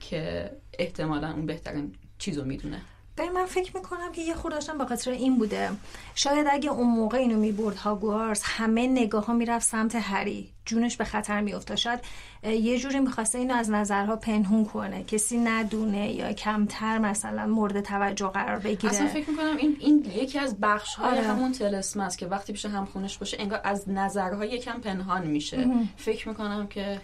که 0.00 0.50
احتمالا 0.78 1.32
اون 1.32 1.46
بهترین 1.46 1.94
چیزو 2.18 2.44
می‌دونه. 2.44 2.80
ببین 3.16 3.32
من 3.32 3.46
فکر 3.46 3.76
می‌کنم 3.76 4.12
که 4.12 4.22
یه 4.22 4.34
خورداشم 4.34 4.78
به 4.78 4.84
خاطر 4.84 5.10
این 5.10 5.38
بوده. 5.38 5.70
شاید 6.14 6.46
اگه 6.50 6.70
اون 6.70 6.86
موقع 6.86 7.18
اینو 7.18 7.38
می‌برد 7.38 7.76
هاگوارس 7.76 8.42
همه 8.44 8.86
نگاه 8.86 9.26
ها 9.26 9.32
می‌رفت 9.32 9.66
سمت 9.66 9.94
هری. 9.94 10.52
جونش 10.64 10.96
به 10.96 11.04
خطر 11.04 11.40
میافتاد. 11.40 11.76
شاید 11.76 12.00
یه 12.44 12.78
جوری 12.78 13.00
می‌خواسته 13.00 13.38
اینو 13.38 13.54
از 13.54 13.70
نظرها 13.70 14.16
پنهون 14.16 14.64
کنه. 14.64 15.04
کسی 15.04 15.38
ندونه 15.38 16.12
یا 16.12 16.32
کمتر 16.32 16.98
مثلا 16.98 17.46
مورد 17.46 17.80
توجه 17.80 18.28
قرار 18.28 18.58
بگیره. 18.58 18.94
اصلا 18.94 19.06
فکر 19.06 19.30
می‌کنم 19.30 19.56
این 19.56 19.76
این 19.80 20.04
یکی 20.14 20.38
از 20.38 20.60
بخش 20.60 20.94
های 20.94 21.18
آره. 21.18 21.28
همون 21.28 21.52
تلسم 21.52 22.00
است 22.00 22.18
که 22.18 22.26
وقتی 22.26 22.52
پیش 22.52 22.64
همخونش 22.64 23.18
باشه 23.18 23.36
انگار 23.40 23.60
از 23.64 23.88
نظرها 23.88 24.44
یکم 24.44 24.80
پنهان 24.80 25.26
میشه. 25.26 25.66
فکر 25.96 26.28
می‌کنم 26.28 26.66
که 26.66 27.00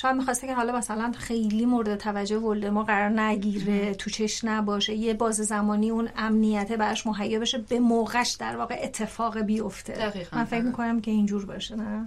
شاید 0.00 0.16
می‌خواسته 0.16 0.46
که 0.46 0.54
حالا 0.54 0.78
مثلا 0.78 1.12
خیلی 1.18 1.66
مورد 1.66 1.96
توجه 1.96 2.36
ولدمور 2.36 2.84
قرار 2.84 3.20
نگیره 3.20 3.94
تو 3.94 4.10
چش 4.10 4.44
نباشه 4.44 4.94
یه 4.94 5.14
باز 5.14 5.36
زمانی 5.36 5.90
اون 5.90 6.08
امنیته 6.16 6.76
براش 6.76 7.06
مهیا 7.06 7.40
بشه 7.40 7.58
به 7.58 7.78
موقعش 7.78 8.30
در 8.30 8.56
واقع 8.56 8.80
اتفاق 8.82 9.38
بیفته. 9.38 9.92
دقیقاً. 9.92 10.36
من 10.36 10.44
فکر 10.44 10.62
می‌کنم 10.62 11.00
که 11.00 11.10
اینجور 11.10 11.46
باشه 11.46 11.76
نه؟ 11.76 12.04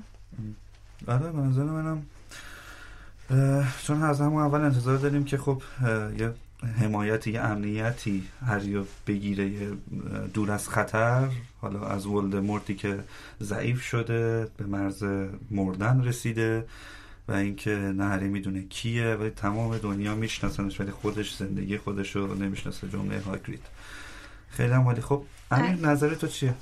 آره 1.08 1.32
به 1.32 1.40
نظر 1.40 1.64
منم 1.64 2.06
چون 3.84 4.04
از 4.04 4.22
همون 4.22 4.44
اول 4.44 4.62
انتظار 4.62 4.98
داریم 4.98 5.24
که 5.24 5.38
خب 5.38 5.62
یه 6.20 6.34
حمایتی 6.82 7.32
یه 7.32 7.42
امنیتی 7.42 8.24
هریو 8.46 8.84
بگیره 9.08 9.50
یه 9.50 9.68
اه، 9.68 10.28
دور 10.28 10.52
از 10.52 10.70
خطر. 10.70 11.30
حالا 11.62 11.88
از 11.88 12.06
ولدمورتی 12.06 12.76
که 12.76 13.00
ضعیف 13.42 13.82
شده 13.82 14.48
به 14.58 14.66
مرز 14.66 15.04
مردن 15.52 16.04
رسیده. 16.04 16.66
و 17.32 17.34
اینکه 17.34 17.72
نه 17.72 18.06
هری 18.06 18.28
می‌دونه 18.28 18.64
کیه 18.64 19.16
ولی 19.16 19.30
تمام 19.30 19.78
دنیا 19.78 20.16
میشناسنش 20.16 20.80
ولی 20.80 20.92
خودش 20.92 21.36
زندگی 21.36 21.78
خودش 21.78 22.16
رو 22.16 22.34
نمی‌شناسه 22.34 22.88
جمله 22.90 23.20
هاگرید 23.22 23.66
خیلی 24.50 24.74
هم 24.74 24.88
ولی 24.88 25.02
خب 25.02 25.24
امیر 25.52 25.88
نظر 25.88 26.14
تو 26.16 26.28
چیه؟ 26.28 26.54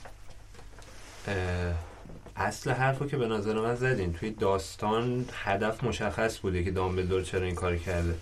اصل 2.36 2.72
حرفو 2.72 3.06
که 3.06 3.18
به 3.18 3.28
نظر 3.28 3.62
من 3.62 3.76
زدین. 3.76 4.14
توی 4.14 4.30
داستان 4.32 5.26
هدف 5.34 5.84
مشخص 5.84 6.40
بوده 6.40 6.64
که 6.64 6.72
دامبلدور 6.72 7.22
چرا 7.22 7.46
این 7.46 7.56
کار 7.56 7.78
کرده. 7.78 8.16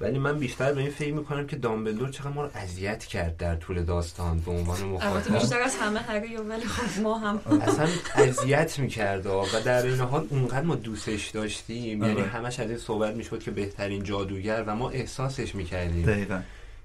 ولی 0.00 0.18
من 0.18 0.38
بیشتر 0.38 0.72
به 0.72 0.80
این 0.80 0.90
فکر 0.90 1.14
می‌کنم 1.14 1.46
که 1.46 1.56
دامبلدور 1.56 2.10
چقدر 2.10 2.30
ما 2.30 2.44
رو 2.44 2.50
اذیت 2.54 3.04
کرد 3.04 3.36
در 3.36 3.56
طول 3.56 3.82
داستان 3.82 4.38
به 4.38 4.50
عنوان 4.50 4.82
البته 4.82 5.08
مخاطب. 5.08 5.38
بیشتر 5.38 5.60
از 5.60 5.76
همه 5.76 6.00
هری 6.00 6.36
ولی 6.36 6.64
خب 6.64 7.02
ما 7.02 7.18
هم. 7.18 7.40
اصلا 7.60 7.88
اذیت 8.14 8.78
می‌کرد 8.78 9.26
و 9.26 9.44
در 9.64 9.82
این 9.82 10.00
حال 10.00 10.26
اونقدر 10.30 10.62
ما 10.62 10.74
دوستش 10.74 11.28
داشتیم. 11.28 12.02
یعنی 12.02 12.20
آره. 12.20 12.24
همش 12.24 12.60
از 12.60 12.68
این 12.68 12.78
صحبت 12.78 13.14
می‌شد 13.14 13.42
که 13.42 13.50
بهترین 13.50 14.02
جادوگر 14.02 14.64
و 14.66 14.76
ما 14.76 14.90
احساسش 14.90 15.54
می‌کردیم. 15.54 16.06
دقیقا. 16.06 16.40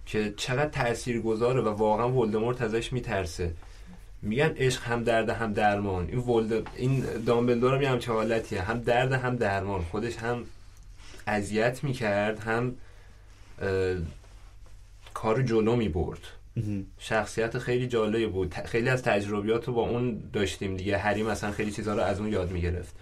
که 0.05 0.33
چقدر 0.37 0.69
تأثیر 0.69 1.21
گذاره 1.21 1.61
و 1.61 1.69
واقعا 1.69 2.11
ولدمورت 2.11 2.61
ازش 2.61 2.93
میترسه. 2.93 3.53
میگن 4.21 4.53
عشق 4.57 4.83
هم 4.83 5.03
درد 5.03 5.29
هم 5.29 5.53
درمان. 5.53 6.07
این 6.07 6.19
ولد 6.19 6.67
این 6.75 7.03
دامبلدور 7.25 7.75
هم 7.75 7.81
یه 7.81 7.89
همچه 7.89 8.11
حالتیه. 8.11 8.61
هم 8.61 8.79
درد 8.79 9.11
هم 9.11 9.35
درمان. 9.35 9.83
خودش 9.91 10.17
هم 10.17 10.43
اذیت 11.27 11.83
می‌کرد 11.83 12.39
هم 12.39 12.75
کار 15.13 15.41
جلو 15.41 15.75
می‌برد 15.75 16.19
شخصیت 16.99 17.57
خیلی 17.57 17.87
جالبی 17.87 18.25
بود. 18.25 18.53
خیلی 18.53 18.89
از 18.89 19.03
تجربیات 19.03 19.67
رو 19.67 19.73
با 19.73 19.89
اون 19.89 20.23
داشتیم 20.33 20.77
دیگه. 20.77 20.97
هری 20.97 21.23
مثلا 21.23 21.51
خیلی 21.51 21.71
چیزها 21.71 21.93
رو 21.93 22.01
از 22.01 22.19
اون 22.19 22.29
یاد 22.29 22.51
می‌گرفت 22.51 22.95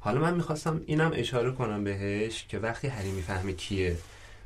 حالا 0.00 0.20
من 0.20 0.34
می‌خواستم 0.34 0.80
اینم 0.86 1.10
اشاره 1.14 1.52
کنم 1.52 1.84
بهش 1.84 2.46
که 2.48 2.58
وقتی 2.58 2.88
هری 2.88 3.10
می‌فهمه 3.10 3.52
کیه 3.52 3.96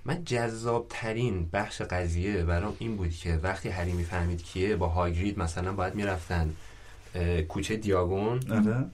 من 0.04 0.24
جذاب 0.24 0.86
ترین 0.90 1.48
بخش 1.52 1.82
قضیه 1.82 2.42
برام 2.42 2.76
این 2.78 2.96
بود 2.96 3.10
که 3.10 3.40
وقتی 3.42 3.68
هری 3.68 3.92
می‌فهمید 3.92 4.42
کیه 4.42 4.76
با 4.76 4.88
هاگرید 4.88 5.38
مثلا 5.38 5.72
باید 5.72 5.94
می‌رفتن 5.94 6.54
کوچه 7.48 7.76
دیاگون. 7.76 8.40
آره. 8.50 8.84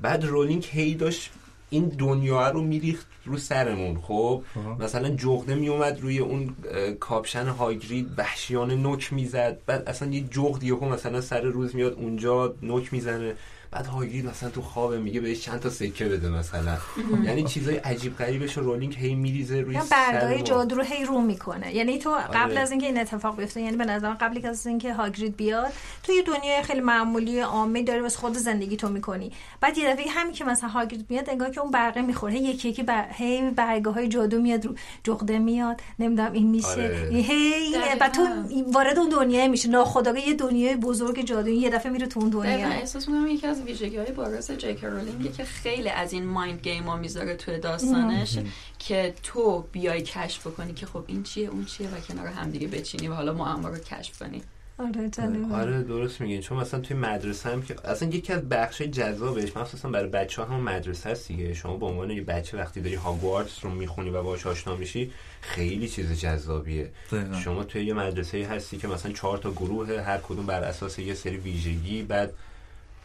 بعد 0.00 0.24
رولینگ 0.24 0.68
هی 0.70 0.94
داشت 0.94 1.30
این 1.70 1.88
دنیا 1.88 2.50
رو 2.50 2.62
میریخت 2.62 3.06
رو 3.24 3.38
سرمون 3.38 4.00
خب. 4.00 4.42
مثلا 4.78 5.08
جغده 5.08 5.54
میومد 5.54 6.00
روی 6.00 6.18
اون 6.18 6.56
کاپشن 7.00 7.46
هاگرید 7.46 8.08
وحشیانه 8.16 8.74
نوک 8.74 9.12
می‌زد. 9.12 9.58
بعد 9.66 9.88
اصلا 9.88 10.10
یه 10.10 10.20
جغد 10.20 10.62
یهو 10.64 10.88
مثلا 10.88 11.20
سر 11.20 11.40
روز 11.40 11.76
میاد 11.76 11.92
اونجا 11.92 12.54
نوک 12.62 12.92
می‌زنه. 12.92 13.34
بعد 13.72 13.86
هاگرید 13.86 14.26
مثلا 14.26 14.50
تو 14.50 14.62
خوابه 14.62 14.98
میگه 14.98 15.20
بهش 15.20 15.40
چند 15.40 15.60
تا 15.60 15.70
سکه 15.70 16.04
بده 16.04 16.28
مثلا. 16.28 16.76
یعنی 17.26 17.44
چیزای 17.44 17.76
عجیب 17.76 18.16
غریبش 18.16 18.56
رو 18.56 18.64
رولینگ 18.64 18.94
هی 18.94 19.14
میریزه 19.14 19.60
روی 19.60 19.76
ما. 19.76 20.42
جادو 20.42 20.74
رو 20.74 20.82
هی 20.82 21.04
رو 21.04 21.20
می‌کنه. 21.20 21.74
یعنی 21.74 21.98
تو 21.98 22.10
قبل 22.10 22.50
آره. 22.50 22.60
از 22.60 22.70
اینکه 22.70 22.86
این 22.86 23.00
اتفاق 23.00 23.36
بیفته 23.36 23.60
یعنی 23.60 23.76
به 23.76 23.84
نظر 23.84 24.10
قبل 24.10 24.46
از 24.46 24.66
اینکه 24.66 24.94
هاگرید 24.94 25.36
بیاد 25.36 25.72
تو 26.02 26.12
یه 26.12 26.22
دنیای 26.22 26.62
خیلی 26.62 26.80
معمولی 26.80 27.40
عامه 27.40 27.82
داری 27.82 28.00
واسه 28.00 28.18
خود 28.18 28.36
زندگی 28.36 28.76
تو 28.76 28.88
می‌کنی. 28.88 29.32
بعد 29.60 29.78
یه 29.78 29.92
دفعه 29.92 30.10
همین 30.10 30.32
که 30.32 30.44
مثلا 30.44 30.68
هاگرید 30.68 31.06
میاد 31.08 31.30
انگار 31.30 31.50
که 31.50 31.60
اون 31.60 31.70
برقه 31.70 32.02
می‌خوره. 32.02 32.32
هی 32.32 32.40
یکی 32.40 32.68
یکی 32.68 32.82
بر... 32.82 33.06
هی 33.10 33.50
برگه 33.50 33.90
های 33.90 34.08
جادو 34.08 34.40
میاد 34.40 34.66
رو 34.66 34.74
جغده 35.04 35.38
میاد. 35.38 35.80
نمی‌دونم 35.98 36.32
این 36.32 36.50
میشه. 36.50 36.68
آره. 36.68 37.08
هی. 37.12 37.74
بعد 38.00 38.12
تو 38.12 38.26
وارد 38.72 38.98
اون 38.98 39.08
دنیای 39.08 39.48
میشه 39.48 39.68
ناخداگاه 39.68 40.28
یه 40.28 40.34
دنیای 40.34 40.76
بزرگ 40.76 41.24
جادویی. 41.24 41.56
یه 41.56 41.70
دفعه 41.70 41.92
میره 41.92 42.06
تو 42.06 42.20
اون 42.20 42.30
دنیا 42.30 42.68
احساس 42.68 43.08
می‌کنم 43.08 43.26
یکی 43.26 43.46
از 43.46 43.59
ویژگی 43.64 43.96
های 43.96 44.12
بارز 44.12 44.50
جیک 44.50 44.84
رولینگه 44.84 45.32
که 45.32 45.44
خیلی 45.44 45.88
از 45.88 46.12
این 46.12 46.24
مایند 46.26 46.60
گیم 46.60 46.82
ها 46.82 46.96
می‌ذاره 46.96 47.36
توی 47.36 47.58
داستانش 47.58 48.38
که 48.78 49.14
تو 49.22 49.64
بیای 49.72 50.02
کشف 50.02 50.46
کنی 50.46 50.72
که 50.74 50.86
خب 50.86 51.04
این 51.06 51.22
چیه 51.22 51.48
اون 51.48 51.64
چیه 51.64 51.88
و 51.88 52.00
کنار 52.00 52.26
هم 52.26 52.50
دیگه 52.50 52.68
بچینی 52.68 53.08
و 53.08 53.14
حالا 53.14 53.32
معما 53.32 53.68
رو 53.68 53.78
کشف 53.78 54.18
کنی 54.18 54.42
آره 54.78 55.10
آره 55.52 55.82
درست 55.82 56.20
میگین. 56.20 56.40
چون 56.40 56.58
مثلا 56.58 56.80
توی 56.80 56.96
مدرسه 56.96 57.48
هم 57.50 57.62
که 57.62 57.76
اصلا 57.84 58.08
یکی 58.08 58.32
از 58.32 58.48
بخش 58.48 58.82
جذابش 58.82 59.56
مخصوصا 59.56 59.88
برای 59.88 60.08
بچه 60.08 60.42
ها 60.42 60.54
هم 60.54 60.60
مدرسه 60.60 61.10
هست 61.10 61.28
دیگه. 61.28 61.54
شما 61.54 61.76
به 61.76 61.86
عنوان 61.86 62.10
یه 62.10 62.22
بچه 62.22 62.58
وقتی 62.58 62.80
داری 62.80 62.94
هاگوارتس 62.94 63.64
رو 63.64 63.70
می‌خونی 63.70 64.10
و 64.10 64.22
باهاش 64.22 64.46
آشنا 64.46 64.76
میشی 64.76 65.12
خیلی 65.40 65.88
چیز 65.88 66.20
جذابیه. 66.20 66.90
دقیقاً. 67.12 67.40
شما 67.40 67.64
توی 67.64 67.84
یه 67.84 67.94
مدرسه 67.94 68.46
هستی 68.46 68.78
که 68.78 68.88
مثلا 68.88 69.12
چهار 69.12 69.38
تا 69.38 69.50
گروه 69.50 70.00
هر 70.00 70.18
کدوم 70.18 70.46
بر 70.46 70.64
اساس 70.64 70.98
یه 70.98 71.14
سری 71.14 71.36
ویژگی 71.36 72.02
بعد 72.02 72.32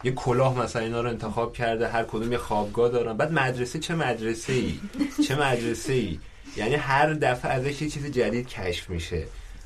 یه 0.06 0.12
کلاه 0.12 0.58
مثلا 0.58 0.82
اینا 0.82 1.00
رو 1.00 1.08
انتخاب 1.08 1.52
کرده 1.52 1.88
هر 1.88 2.02
کدوم 2.02 2.32
یه 2.32 2.38
خوابگاه 2.38 2.88
دارن. 2.88 3.16
بعد 3.16 3.32
مدرسه 3.32 3.78
چه 3.78 3.94
مدرسه 3.94 4.52
ای 4.52 4.80
چه 5.28 5.34
مدرسه 5.36 5.92
ای 5.92 6.18
یعنی 6.56 6.74
هر 6.74 7.12
دفعه 7.12 7.52
ازش 7.52 7.82
یه 7.82 7.88
چیز 7.90 8.06
جدید 8.06 8.48
کشف 8.48 8.90
میشه. 8.90 9.24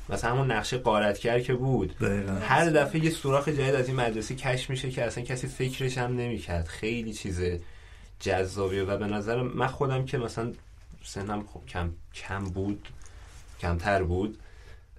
مثلا 0.09 0.31
همون 0.31 0.51
نقشه 0.51 0.77
قارتگر 0.77 1.39
که 1.39 1.53
بود. 1.53 1.97
دقیقا. 1.97 2.33
هر 2.33 2.69
دفعه 2.69 3.03
یه 3.03 3.09
سوراخ 3.09 3.47
جدید 3.47 3.75
از 3.75 3.87
این 3.87 3.95
مدرسه 3.95 4.35
کشف 4.35 4.69
میشه 4.69 4.89
که 4.89 5.05
اصلا 5.05 5.23
کسی 5.23 5.47
فکرش 5.47 5.97
هم 5.97 6.15
نمی‌کرد. 6.15 6.67
خیلی 6.67 7.13
چیز 7.13 7.41
جذابیه 8.19 8.83
و 8.83 8.97
به 8.97 9.07
نظر 9.07 9.41
من 9.41 9.67
خودم 9.67 10.05
که 10.05 10.17
مثلا 10.17 10.51
سنم 11.03 11.45
خب 11.53 11.65
کم 11.65 11.91
کم 12.13 12.43
بود 12.43 12.87
کمتر 13.59 14.03
بود. 14.03 14.37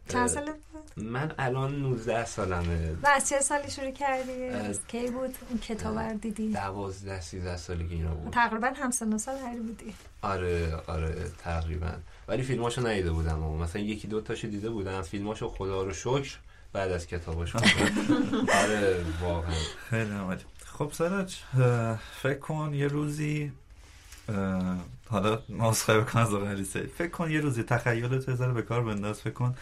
چند 0.09 0.26
سال؟ 0.26 0.51
من 0.97 1.32
الان 1.38 1.74
19 1.82 2.24
سالمه. 2.24 2.93
و 3.03 3.07
از 3.07 3.28
چه 3.28 3.40
سالی 3.40 3.70
شروع 3.70 3.90
کردی؟ 3.90 4.32
کی 4.88 5.11
بود؟ 5.11 5.36
اون 5.51 5.59
کتاب 5.59 5.99
رو 5.99 6.18
دیدی؟ 6.18 6.53
دوازده 6.53 7.20
سیزده 7.20 7.57
سالگی 7.57 7.95
اینا 7.95 8.14
بود. 8.14 8.32
تقریبا 8.32 8.72
همسن 8.76 9.18
سال 9.18 9.36
هری 9.38 9.61
بودی. 9.61 9.95
آره 10.22 10.76
آره 10.86 11.30
تقریبا. 11.45 11.93
ولی 12.28 12.43
فیلماشو 12.43 12.86
ندیده 12.86 13.11
بودم 13.11 13.43
و 13.43 13.59
مثلا 13.59 13.82
یکی 13.82 14.09
دو 14.09 14.20
تاشو 14.20 14.49
دیده 14.49 14.70
بودم. 14.70 15.03
فیلماشو 15.03 15.49
خدا 15.49 15.82
رو 15.82 15.93
شکر 15.93 16.36
بعد 16.72 16.90
از 16.93 17.07
کتاباش 17.07 17.57
آره 18.62 19.05
واقعا. 19.20 19.55
خیلی 19.90 20.12
عالی. 20.14 20.40
خب 20.66 20.90
سراج 20.93 21.36
اه، 21.61 21.99
فکر 22.22 22.38
کن 22.38 22.74
یه 22.74 22.86
روزی 22.86 23.53
حالا 25.09 25.43
نسخه 25.49 26.01
بکن 26.01 26.18
از 26.18 26.34
آقای 26.34 26.64
فکر 26.64 27.09
کن 27.09 27.30
یه 27.30 27.40
روزی 27.40 27.62
تخیلت 27.62 28.34
ذره 28.34 28.53
به 28.53 28.62
کار 28.62 28.82
بنداز. 28.84 29.20
فکر 29.20 29.32
کن 29.32 29.55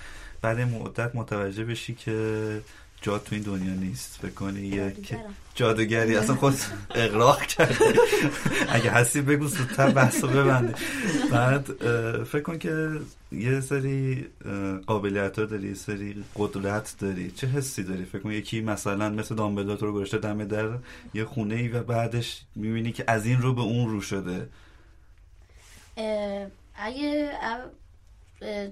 بعد 0.43 0.61
مدت 0.61 1.15
متوجه 1.15 1.65
بشی 1.65 1.95
که 1.95 2.61
جا 3.03 3.19
تو 3.19 3.35
این 3.35 3.45
دنیا 3.45 3.75
نیست. 3.75 4.19
فکر 4.23 4.31
کنی 4.31 4.61
یه 4.61 4.77
که 4.91 4.95
جادوگرم. 4.95 5.35
جادوگری. 5.55 6.17
اصلا 6.17 6.37
خود 6.37 6.55
اقراق 6.95 7.43
کرده. 7.43 7.95
اگه 8.69 8.91
هستی 8.91 9.21
بگو 9.21 9.47
زودتر 9.47 9.91
بحث 9.91 10.25
رو 10.25 10.31
ببنده. 10.31 10.75
بعد 11.31 11.67
فکر 12.25 12.43
کن 12.43 12.59
که 12.59 13.01
یه 13.33 13.61
سری 13.61 14.27
قابلیت 14.87 15.39
ها 15.39 15.45
داری 15.45 15.69
یه 15.69 15.75
سری 15.75 16.25
قدرت 16.37 16.95
داری. 16.99 17.31
چه 17.31 17.47
حسی 17.47 17.83
داری؟ 17.83 18.05
فکر 18.05 18.19
کن 18.19 18.33
یکی 18.33 18.61
مثلا 18.61 19.09
مثل 19.11 19.35
دامبلدور 19.35 19.77
تو 19.77 19.87
رو 19.87 19.93
گذاشته 19.93 20.19
دم 20.19 20.45
در 20.45 20.69
یه 21.15 21.25
خونه 21.25 21.55
ای 21.55 21.69
و 21.69 21.83
بعدش 21.83 22.43
می‌بینی 22.55 22.93
که 22.93 23.05
از 23.07 23.27
این 23.27 23.43
رو 23.43 23.55
به 23.55 23.63
اون 23.63 23.91
رو 23.91 24.01
شده. 24.01 24.49
اگه 26.75 27.31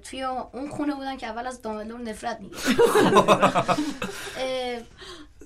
توی 0.03 0.23
اون 0.23 0.71
خونه 0.71 0.95
بودم 0.95 1.17
که 1.17 1.27
اول 1.27 1.47
از 1.47 1.63
دامبلدور 1.63 2.01
نفرت 2.01 2.41
میگه 2.41 2.57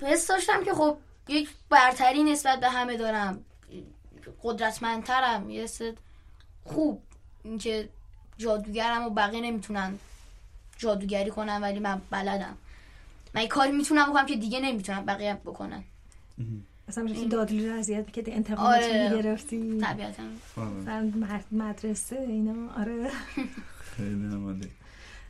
حس 0.12 0.27
داشتم 0.27 0.64
که 0.64 0.75
خب 0.75 0.97
یک 1.29 1.49
برتری 1.68 2.23
نسبت 2.23 2.61
به 2.61 2.68
همه 2.68 2.97
دارم. 2.97 3.45
قدرتمندترم. 4.43 5.51
یه 5.51 5.62
حس 5.62 5.81
خوب. 6.64 7.03
اینکه 7.45 7.89
جادوگرم 8.39 9.07
و 9.07 9.11
بقیه 9.11 9.41
نمی‌تونن 9.41 9.99
جادوگری 10.79 11.31
کنن 11.31 11.62
ولی 11.62 11.81
من 11.81 12.03
بلدم. 12.11 12.57
من 13.35 13.47
کاری 13.47 13.73
می‌تونم 13.73 14.11
بکنم 14.11 14.27
که 14.27 14.37
دیگه 14.37 14.61
نمی‌تونم 14.61 15.05
بقیه 15.05 15.35
بکنن. 15.35 15.85
مثلا 16.89 17.05
می‌رفتی 17.05 17.29
دادلی 17.29 17.68
رو 17.68 17.79
اذیت 17.79 18.07
می‌کردی؟ 18.07 18.33
انتقامات 18.33 18.83
آره. 18.83 19.09
می‌گرفتی؟ 19.09 19.79
طبیعتا. 19.81 20.23
مدرسه 21.53 22.16
اینا؟ 22.16 22.81
آره. 22.81 23.11
خیلی 23.97 24.45
عالی. 24.45 24.70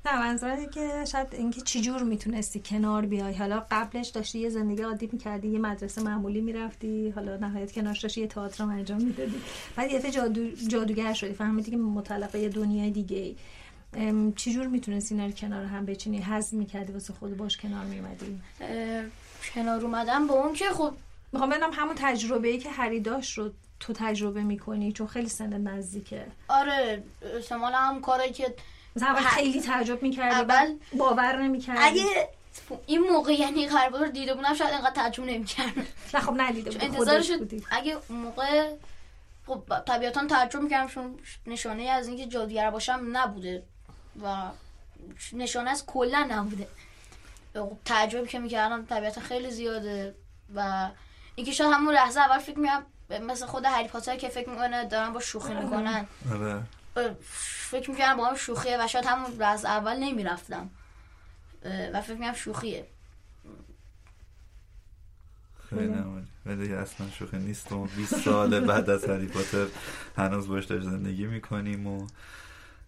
نه 0.06 0.18
منظورم 0.18 0.58
اینه 0.58 0.68
که 0.70 1.04
شاید 1.04 1.26
اینکه 1.32 1.60
چجور 1.60 2.02
می‌تونستی 2.02 2.60
کنار 2.64 3.06
بیای. 3.06 3.34
حالا 3.34 3.66
قبلش 3.70 4.08
داشتی 4.08 4.38
یه 4.38 4.48
زندگی 4.48 4.82
عادی 4.82 5.08
می‌کردی 5.12 5.48
یه 5.48 5.58
مدرسه 5.58 6.02
معمولی 6.02 6.40
می‌رفتی. 6.40 7.10
حالا 7.10 7.36
نهایت 7.36 7.72
کنارش 7.72 8.00
داشتی 8.00 8.20
یه 8.20 8.26
تئاتر 8.26 8.64
رو 8.64 8.70
انجام 8.70 9.02
می‌دادی. 9.02 9.34
بعد 9.76 9.90
یه 9.90 10.10
جادو 10.10 10.50
جادوگر 10.50 11.12
شدی. 11.12 11.32
فهمیدی 11.32 11.70
که 11.70 11.76
مطلقه 11.76 12.38
یه 12.38 12.48
دنیای 12.48 12.90
دیگه 12.90 13.16
ای 13.16 13.36
چجور 14.36 14.66
می‌تونستی 14.66 15.14
اینا 15.14 15.26
رو 15.26 15.32
کنار 15.32 15.64
هم 15.64 15.86
بچینی؟ 15.86 16.18
هضم 16.18 16.56
می‌کردی 16.56 16.92
واسه 16.92 17.12
خود 17.12 17.36
باش 17.36 17.56
کنار 17.56 17.84
میومدی 17.84 18.40
کنار 19.54 19.84
اومدم 19.84 20.26
با 20.26 20.34
اون 20.34 20.54
که 20.54 20.64
خب 20.64 20.92
می‌خوام 21.32 21.50
ببینم 21.50 21.70
همون 21.72 21.94
تجربه 21.98 22.48
ای 22.48 22.58
که 22.58 22.70
هری 22.70 23.00
داشت 23.00 23.38
رو 23.38 23.50
تو 23.83 23.93
تجربه 23.93 24.43
می‌کنی؟ 24.43 24.93
چون 24.93 25.07
خیلی 25.07 25.28
سن 25.28 25.62
نزدیکه. 25.68 26.26
آره 26.49 27.03
احتمالا 27.37 27.78
هم 27.78 28.01
کاری 28.01 28.33
که 28.33 28.55
مثلا 28.97 29.09
اول 29.09 29.20
خیلی 29.22 29.61
تعجب 29.61 30.03
می‌کردی 30.03 30.35
اول- 30.35 30.78
باور 30.99 31.43
نمی‌کردی؟ 31.43 31.80
اگه 31.83 32.05
این 32.87 33.01
موقع 33.01 33.33
یعنی 33.33 33.66
قرار 33.66 34.05
رو 34.05 34.09
دیده 34.09 34.35
بودم 34.35 34.55
شاید 34.55 34.70
اینقدر 34.70 34.91
تعجب 34.95 35.24
نمی‌کردم. 35.24 35.87
نه 36.14 36.20
خب 36.20 36.35
ندیده 36.37 36.70
بودی 36.70 36.87
انتظارش 36.87 37.30
بودی. 37.30 37.64
اگه 37.70 37.97
موقع 38.11 38.74
خب 39.47 39.62
طبیعتا 39.87 40.26
تعجب 40.26 40.61
می‌کردم 40.61 40.89
چون 40.89 41.18
نشانه 41.47 41.83
از 41.83 42.09
اینکه 42.09 42.26
جادوگر 42.26 42.70
باشم 42.70 43.09
نبوده 43.12 43.62
و 44.22 44.37
نشانه 45.33 45.70
از 45.70 45.87
کلا 45.87 46.26
نبوده. 46.30 46.68
خب 47.55 47.76
تعجب 47.85 48.26
که 48.26 48.39
می‌کردم 48.39 48.87
طبیعتا 48.87 49.20
خیلی 49.20 49.51
زیاده 49.51 50.14
و 50.55 50.89
اینکه 51.35 51.53
شاید 51.53 51.72
همون 51.72 51.95
لحظه 51.95 52.20
اول 52.20 52.39
فکر 52.39 52.59
می‌کنم 52.59 52.87
مثل 53.18 53.46
خود 53.46 53.64
هری 53.64 53.88
پاتر 53.88 54.16
که 54.16 54.28
فکر 54.28 54.48
می‌کنه 54.48 54.88
دارن 54.88 55.12
با 55.12 55.20
شوخی 55.20 55.54
می‌کنن. 55.54 56.06
آره. 56.32 56.62
فکر 57.70 57.90
می‌کردم 57.90 58.16
با 58.16 58.26
هم 58.26 58.36
شوخیه 58.36 58.84
و 58.84 58.88
شاید 58.88 59.04
همون 59.06 59.30
لحظه 59.30 59.68
اول 59.68 59.96
نمی‌رفتم. 59.96 60.70
و 61.92 62.00
فکر 62.00 62.12
می‌کنم 62.12 62.34
شوخیه. 62.34 62.86
خیلی. 65.70 65.94
ولی 66.46 66.72
اصلا 66.72 67.10
شوخی 67.10 67.36
نیست 67.36 67.72
و 67.72 67.84
20 67.96 68.20
سال 68.20 68.60
بعد 68.60 68.90
از 68.90 69.04
هری 69.04 69.26
پاتر 69.26 69.66
هنوز 70.16 70.48
باش 70.48 70.64
داری 70.64 70.82
زندگی 70.82 71.26
می‌کنیم 71.26 71.86
و 71.86 72.06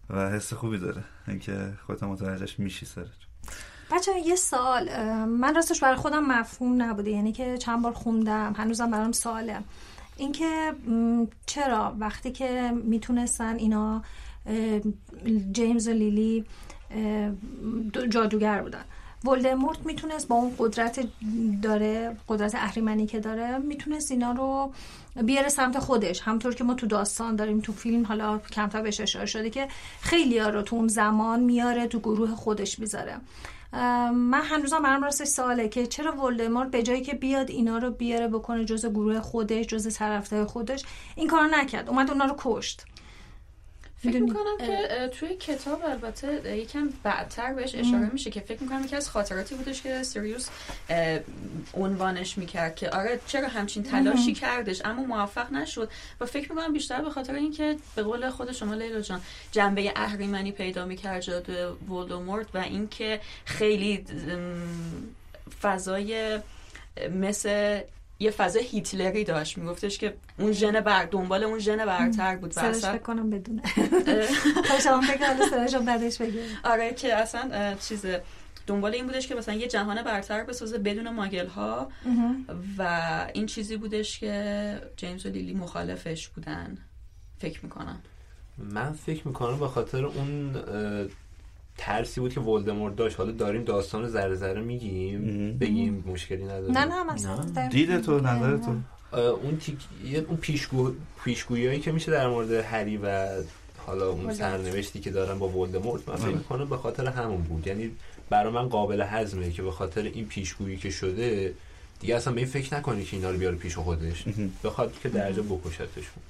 و 0.09 0.29
حس 0.29 0.53
خوبی 0.53 0.77
داره. 0.77 1.03
اینکه 1.27 1.73
خودت 1.85 2.03
متوجهش 2.03 2.59
میشی 2.59 2.85
سرش 2.85 3.07
بچه 3.91 4.11
یه 4.25 4.35
سال 4.35 4.89
من 5.25 5.55
راستش 5.55 5.83
برای 5.83 5.95
خودم 5.95 6.25
مفهوم 6.25 6.81
نبوده. 6.81 7.11
یعنی 7.11 7.31
که 7.31 7.57
چند 7.57 7.81
بار 7.81 7.93
خوندم. 7.93 8.53
هنوزم 8.57 8.91
برام 8.91 9.11
ساله 9.11 9.59
اینکه 10.17 10.73
چرا 11.45 11.95
وقتی 11.99 12.31
که 12.31 12.71
می‌تونستن 12.83 13.55
اینا 13.55 14.03
جیمز 15.51 15.87
و 15.87 15.91
لیلی 15.91 16.45
جادوگر 18.09 18.61
بودن. 18.61 18.83
ولدمورت 19.25 19.85
می‌تونست 19.85 20.27
با 20.27 20.35
اون 20.35 20.51
قدرت 20.57 21.07
داره 21.61 22.17
قدرت 22.27 22.55
اهریمنی 22.55 23.05
که 23.05 23.19
داره 23.19 23.57
می‌تونست 23.57 24.11
اینا 24.11 24.31
رو 24.31 24.73
بیاره 25.23 25.49
سمت 25.49 25.79
خودش. 25.79 26.21
همطور 26.21 26.55
که 26.55 26.63
ما 26.63 26.73
تو 26.73 26.87
داستان 26.87 27.35
داریم 27.35 27.59
تو 27.59 27.73
فیلم 27.73 28.05
حالا 28.05 28.37
کمتر 28.37 28.81
بهش 28.81 29.01
اشاره 29.01 29.25
شده 29.25 29.49
که 29.49 29.67
خیلی 30.01 30.37
ها 30.37 30.49
رو 30.49 30.61
تو 30.61 30.75
اون 30.75 30.87
زمان 30.87 31.39
میاره 31.39 31.87
تو 31.87 31.99
گروه 31.99 32.35
خودش 32.35 32.79
می‌ذاره. 32.79 33.17
من 34.11 34.41
هنوزم 34.43 34.79
برام 34.79 35.03
راستش 35.03 35.27
سواله 35.27 35.69
که 35.69 35.87
چرا 35.87 36.11
ولدمورت 36.11 36.71
به 36.71 36.83
جایی 36.83 37.01
که 37.01 37.13
بیاد 37.13 37.49
اینا 37.49 37.77
رو 37.77 37.91
بیاره 37.91 38.27
بکنه 38.27 38.65
جز 38.65 38.85
گروه 38.85 39.19
خودش 39.19 39.65
جز 39.65 39.95
طرفدار 39.95 40.45
خودش؟ 40.45 40.83
این 41.15 41.27
کار 41.27 41.47
نکرد. 41.47 41.89
اومد 41.89 42.11
اونا 42.11 42.25
رو 42.25 42.35
کشت. 42.37 42.85
فکر؟ 43.97 44.19
می‌کنم 44.19 44.57
که 44.57 45.09
توی 45.19 45.35
کتاب 45.35 45.81
البته 45.85 46.57
یکم 46.57 46.89
بعدتر 47.03 47.53
بهش 47.53 47.75
اشاره 47.75 48.09
میشه 48.13 48.31
که 48.31 48.39
فکر 48.39 48.63
می‌کنم 48.63 48.83
یکی 48.83 48.95
از 48.95 49.09
خاطراتی 49.09 49.55
بودش 49.55 49.81
که 49.81 50.03
سیریوس 50.03 50.49
عنوانش 51.73 52.37
می‌کرد 52.37 52.75
که 52.75 52.89
آره 52.89 53.19
چرا 53.27 53.47
همچین 53.47 53.83
تلاشی 53.83 54.33
کردش 54.33 54.81
اما 54.85 55.03
موفق 55.03 55.51
نشد. 55.51 55.89
و 56.19 56.25
فکر 56.25 56.51
می‌کنم 56.51 56.73
بیشتر 56.73 57.01
به 57.01 57.09
خاطر 57.09 57.35
اینکه 57.35 57.75
به 57.95 58.03
قول 58.03 58.29
خود 58.29 58.51
شما 58.51 58.73
لیلا 58.73 59.01
جان 59.01 59.21
جنبه 59.51 59.93
اهریمنی 59.95 60.51
پیدا 60.51 60.85
می‌کرد 60.85 61.21
جادو 61.21 61.75
ولدمورت 61.89 62.47
و 62.53 62.57
اینکه 62.57 63.19
خیلی 63.45 64.05
فضای 65.61 66.39
مثل 67.11 67.81
یه 68.19 68.31
فضای 68.31 68.63
هیتلری 68.63 69.23
داشت. 69.23 69.57
میگفتش 69.57 69.97
که 69.97 70.15
اون 70.39 70.51
ژن 70.51 70.79
بر 70.79 71.05
دنبال 71.05 71.43
اون 71.43 71.59
ژن 71.59 71.85
برتر 71.85 72.35
بود 72.35 72.51
سرش 72.51 72.75
فکر 72.75 72.97
کنم 72.97 73.29
بدونه. 73.29 73.61
فکر 73.61 75.17
کنم 75.17 75.49
سرش 75.49 75.75
بعدش 75.75 76.17
بگه. 76.17 76.41
آره 76.63 76.93
که 76.93 77.15
اصلا 77.15 77.75
چیز 77.75 78.05
دنبال 78.67 78.93
این 78.93 79.05
بودش 79.05 79.27
که 79.27 79.35
مثلا 79.35 79.55
یه 79.55 79.67
جهان 79.67 80.03
برتر 80.03 80.43
بسازه 80.43 80.77
بدون 80.77 81.09
ماگل 81.09 81.47
ها 81.47 81.91
و 82.77 83.27
این 83.33 83.45
چیزی 83.45 83.77
بودش 83.77 84.19
که 84.19 84.81
جیمز 84.97 85.25
و 85.25 85.29
لیلی 85.29 85.53
مخالفش 85.53 86.27
بودن. 86.27 86.77
فکر 87.39 87.59
می‌کنم. 87.63 88.01
من 88.57 88.93
فکر 88.93 89.27
می‌کنم 89.27 89.59
به 89.59 89.67
خاطر 89.67 90.05
اون 90.05 90.55
ترسی 91.77 92.19
بود 92.21 92.33
که 92.33 92.39
ولدمورت 92.39 92.95
داشت. 92.95 93.17
حالا 93.17 93.31
داریم 93.31 93.63
داستان 93.63 94.09
ذره 94.09 94.35
ذره 94.35 94.61
میگیم. 94.61 95.57
بگیم 95.57 96.03
مشکلی 96.07 96.43
نداره. 96.43 96.71
نه 96.71 96.85
نه 96.85 97.03
مثلا 97.13 97.67
دید 97.67 98.01
تو 98.01 98.19
نظر 98.19 98.57
تو 98.57 98.75
اون 99.17 99.57
تیک... 99.57 99.77
یه- 100.05 100.25
اون 100.27 100.37
پیشگو... 100.37 100.91
پیشگویی 101.23 101.79
که 101.79 101.91
میشه 101.91 102.11
در 102.11 102.27
مورد 102.27 102.51
هری 102.51 102.97
و 102.97 103.27
حالا 103.77 104.09
اون. 104.09 104.33
سرنوشتی 104.33 104.99
که 104.99 105.11
دارن 105.11 105.39
با 105.39 105.47
ولدمورت 105.47 106.09
من 106.09 106.15
فکر 106.15 106.25
آره. 106.25 106.37
می‌کنم 106.37 106.69
به 106.69 106.77
خاطر 106.77 107.07
همون 107.07 107.41
بود. 107.41 107.67
یعنی 107.67 107.91
برای 108.29 108.53
من 108.53 108.69
قابل 108.69 109.01
هضمه 109.01 109.51
که 109.51 109.61
به 109.61 109.71
خاطر 109.71 110.01
این 110.01 110.25
پیشگویی 110.25 110.77
که 110.77 110.89
شده 110.89 111.53
دیگه 111.99 112.15
اصلا 112.15 112.33
به 112.33 112.39
این 112.39 112.49
فکر 112.49 112.75
نکنی 112.77 113.03
که 113.03 113.15
اینا 113.17 113.31
رو 113.31 113.37
بیاره 113.37 113.55
پیش 113.55 113.75
خودش. 113.75 114.25
بخواد 114.63 114.93
که 115.03 115.09
درجا 115.09 115.43
بکشتشون 115.43 116.23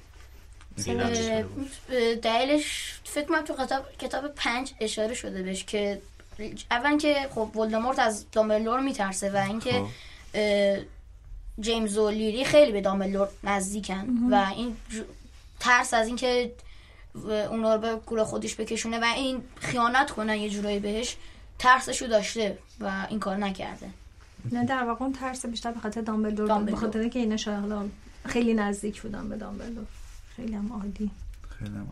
دلیلش 2.22 3.00
فکر 3.04 3.26
کنم 3.26 3.42
تو 3.42 3.54
کتاب 3.54 3.98
کتاب 4.00 4.28
پنج 4.28 4.74
اشاره 4.80 5.14
شده 5.14 5.44
بهش 5.44 5.64
که 5.64 6.02
اول 6.72 6.98
که 6.98 7.30
خب 7.36 7.58
ولدمورت 7.58 8.00
از 8.00 8.26
دامبلدور 8.32 8.80
میترسه 8.80 9.32
و 9.32 9.38
اینکه 9.38 9.72
خب. 10.34 10.86
جیمز 11.60 11.98
و 11.98 12.10
لیری 12.10 12.46
خیلی 12.46 12.72
به 12.72 12.82
دامبلدور 12.82 13.28
نزدیکن 13.44 14.08
و 14.32 14.52
این 14.56 14.76
ترس 15.60 15.94
از 15.94 16.08
اینکه 16.08 16.52
اونا 17.50 17.76
رو 17.76 17.82
به 17.82 18.00
گروه 18.08 18.24
خودش 18.24 18.56
بکشونه 18.56 19.00
و 19.00 19.04
این 19.04 19.44
خیانت 19.56 20.12
کنن 20.12 20.36
یه 20.36 20.50
جورایی 20.50 20.80
بهش 20.80 21.16
ترسشو 21.60 22.06
داشته 22.06 22.58
و 22.80 23.08
این 23.10 23.20
کار 23.20 23.38
نکرده 23.38 23.90
نه 24.52 24.66
در 24.66 24.84
واقع 24.84 25.04
اون 25.04 25.14
ترس 25.14 25.46
بیشتر 25.46 25.72
به 25.72 25.80
خاطر 25.80 26.02
دامبلدور 26.02 26.54
بود. 26.54 26.66
به. 26.66 26.76
خاطر 26.76 27.00
اینکه 27.00 27.20
اینا 27.20 27.86
خیلی 28.26 28.54
نزدیک 28.54 29.02
بودن 29.02 29.30
به 29.30 29.36
دامبلدور 29.36 29.86
خیلی 30.36 30.56
هم 30.56 30.74
عالی 30.74 31.12
خیلی 31.50 31.76
هم. 31.78 31.88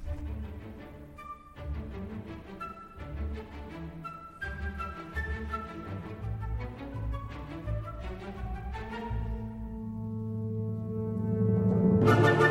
خب 12.06 12.43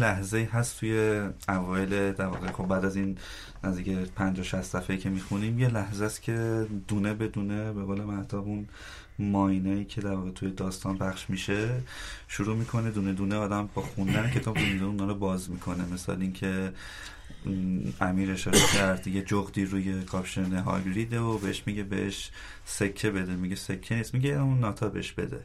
لحظه 0.00 0.48
هست 0.52 0.80
توی 0.80 1.20
اوایل 1.48 2.12
در 2.12 2.26
واقع 2.26 2.52
خب 2.52 2.66
بعد 2.66 2.84
از 2.84 2.96
این 2.96 3.18
نزدیک 3.64 3.88
50 3.88 4.44
60 4.44 4.62
صفحه 4.62 4.96
که 4.96 5.10
می‌خونیم 5.10 5.58
یه 5.58 5.68
لحظه 5.68 6.04
است 6.04 6.22
که 6.22 6.66
دونه 6.88 7.14
به 7.14 7.28
دونه 7.28 7.72
به 7.72 7.84
قول 7.84 8.00
مهتاب 8.00 8.46
اون 8.46 8.68
ماینایی 9.18 9.84
که 9.84 10.00
در 10.00 10.14
واقع 10.14 10.30
توی 10.30 10.50
داستان 10.50 10.98
پخش 10.98 11.30
میشه 11.30 11.68
شروع 12.28 12.56
می‌کنه 12.56 12.90
دونه 12.90 13.12
دونه 13.12 13.36
آدم 13.36 13.68
با 13.74 13.82
خوندن 13.82 14.30
کتاب 14.30 14.58
دونه 14.58 14.78
دونه 14.78 15.06
رو 15.06 15.14
باز 15.14 15.50
می‌کنه. 15.50 15.84
مثال 15.92 16.20
اینکه 16.20 16.72
امیر 18.00 18.32
اشاره 18.32 18.58
کرد 18.74 19.06
یه 19.06 19.22
جغدی 19.22 19.64
روی 19.64 20.04
کاپشن 20.04 20.58
هاگریده 20.58 21.20
و 21.20 21.38
بهش 21.38 21.62
میگه 21.66 21.82
بهش 21.82 22.30
سکه 22.64 23.10
بده. 23.10 23.36
میگه 23.36 23.56
سکه 23.56 23.94
نیست 23.94 24.14
میگه 24.14 24.30
اون 24.30 24.60
ناتا 24.60 24.88
بهش 24.88 25.12
بده. 25.12 25.40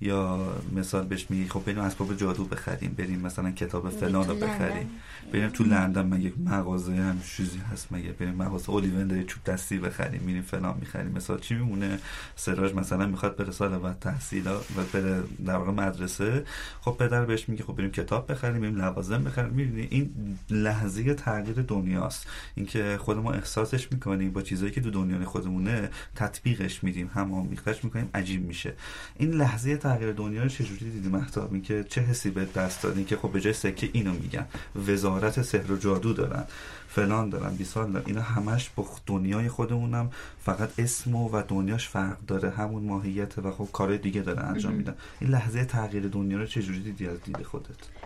یا 0.00 0.52
مثال 0.76 1.06
بهش 1.06 1.26
میگه 1.30 1.50
خب 1.50 1.64
بریم 1.64 1.78
اسباب 1.78 2.16
جادو 2.16 2.44
بخریم 2.44 2.94
بریم 2.98 3.20
مثلا 3.20 3.50
کتاب 3.50 3.90
فلان 3.90 4.28
رو. 4.28 4.34
بخریم. 4.34 4.90
بریم 5.32 5.48
تو 5.48 5.64
لندن 5.64 6.06
مگه 6.06 6.32
مغازه 6.44 6.94
هم 6.94 7.20
چیزی 7.36 7.58
هست؟ 7.58 7.88
مگه 7.90 8.12
بریم 8.12 8.34
مغازه 8.34 8.70
اولیون 8.70 9.06
داره 9.06 9.24
چوب 9.24 9.44
دستی 9.44 9.78
بخریم 9.78 10.22
میریم 10.22 10.42
فلان 10.42 10.76
می‌خریم. 10.80 11.12
مثال 11.12 11.38
چی 11.38 11.54
میمونه؟ 11.54 11.98
سراج 12.36 12.74
مثلا 12.74 13.06
می‌خواد 13.06 13.36
بره 13.36 13.50
سال 13.50 13.78
بعد 13.78 13.98
تحصیل 13.98 14.46
و 14.46 14.84
بره 14.92 15.22
در 15.46 15.56
واقع 15.56 15.70
مدرسه. 15.70 16.44
خب 16.80 16.96
پدر 16.98 17.24
بهش 17.24 17.48
میگه 17.48 17.64
خب 17.64 17.76
بریم 17.76 17.90
کتاب 17.90 18.32
بخریم 18.32 18.60
بریم 18.60 18.76
لوازم 18.76 19.24
بخریم. 19.24 19.52
می‌بینی 19.52 19.88
این 19.90 20.38
لحظه 20.50 21.14
تغییر 21.14 21.62
دنیاست. 21.62 22.26
اینکه 22.54 22.98
خود 23.00 23.16
ما 23.16 23.32
احساسش 23.32 23.92
می‌کنیم 23.92 24.32
با 24.32 24.42
چیزایی 24.42 24.72
که 24.72 24.80
تو 24.80 24.90
دنیای 24.90 25.24
خودمونه 25.24 25.90
تطبیقش 26.16 26.84
میدیم 26.84 27.10
هم 27.14 27.34
آمیختش 27.34 27.84
می‌کنیم 27.84 28.10
عجیب 28.14 28.46
میشه. 28.46 28.74
این 29.16 29.30
لحظه 29.30 29.76
تغییر 29.88 30.12
دنیا 30.12 30.42
رو 30.42 30.48
چجوری 30.48 30.90
دیدی 30.90 31.08
مهتاب؟ 31.08 31.52
این 31.52 31.62
که 31.62 31.84
چه 31.88 32.00
حسی 32.00 32.30
به 32.30 32.44
دست 32.44 32.82
دادین 32.82 33.04
که 33.04 33.16
خب 33.16 33.32
به 33.32 33.40
جای 33.40 33.52
سکه 33.52 33.90
اینو 33.92 34.12
میگن. 34.12 34.46
وزارت 34.88 35.42
سحر 35.42 35.72
و 35.72 35.76
جادو 35.76 36.12
دارن. 36.12 36.44
فلان 36.88 37.30
دارن 37.30 37.54
بیسال 37.54 37.92
دارن. 37.92 38.04
اینا 38.06 38.22
همش 38.22 38.70
با 38.76 38.86
دنیای 39.06 39.48
خودمونم. 39.48 40.10
فقط 40.40 40.70
اسم 40.78 41.14
و, 41.14 41.42
دنیاش 41.42 41.88
فرق 41.88 42.16
داره. 42.26 42.50
همون 42.50 42.82
ماهیت 42.82 43.38
و 43.38 43.50
خب 43.52 43.68
کار 43.72 43.96
دیگه 43.96 44.20
داره 44.20 44.40
انجام 44.40 44.72
میدن. 44.72 44.94
این 45.20 45.30
لحظه 45.30 45.64
تغییر 45.64 46.08
دنیا 46.08 46.38
رو 46.38 46.46
چجوری 46.46 46.80
دیدی 46.80 47.08
از 47.08 47.22
دید 47.22 47.42
خودت؟ 47.42 47.97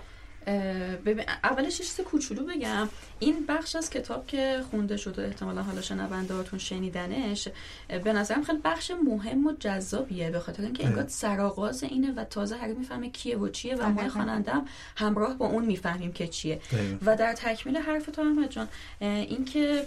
ببین 1.07 1.24
اولش 1.45 1.80
یه 1.80 1.86
چیز 1.86 2.01
کوچولو 2.01 2.45
بگم 2.45 2.88
این 3.18 3.45
بخش 3.49 3.76
از 3.76 3.90
کتاب 3.90 4.26
که 4.26 4.61
خونده 4.70 4.97
شده 4.97 5.22
احتمالا 5.22 5.62
حالا 5.62 5.80
شنوندهاتون 5.80 6.59
شنیدنش 6.59 7.49
به 8.05 8.12
نظرم 8.12 8.45
خیلی 8.45 8.59
بخش 8.64 8.93
مهم 9.05 9.47
و 9.47 9.53
جذابیه 9.53 10.30
به 10.30 10.40
خاطر 10.40 10.62
اینکه 10.62 10.86
انگار 10.86 11.09
سرآغاز 11.09 11.82
اینه 11.82 12.12
و 12.12 12.24
تازه 12.24 12.57
هری 12.57 12.72
می‌فهمه 12.72 13.11
کیه 13.11 13.38
و 13.38 13.49
چیه 13.49 13.74
و 13.76 13.88
ما 13.88 14.01
دقیقاً. 14.01 14.09
خوانندم 14.09 14.66
همراه 14.97 15.34
با 15.34 15.47
اون 15.47 15.64
می‌فهمیم 15.64 16.12
که 16.12 16.28
چیه. 16.28 16.61
و 17.07 17.16
در 17.16 17.32
تکمیل 17.32 17.76
حرف 17.76 18.07
تو 18.07 18.22
احمد 18.22 18.51
جان 18.51 18.68
اینکه 19.01 19.86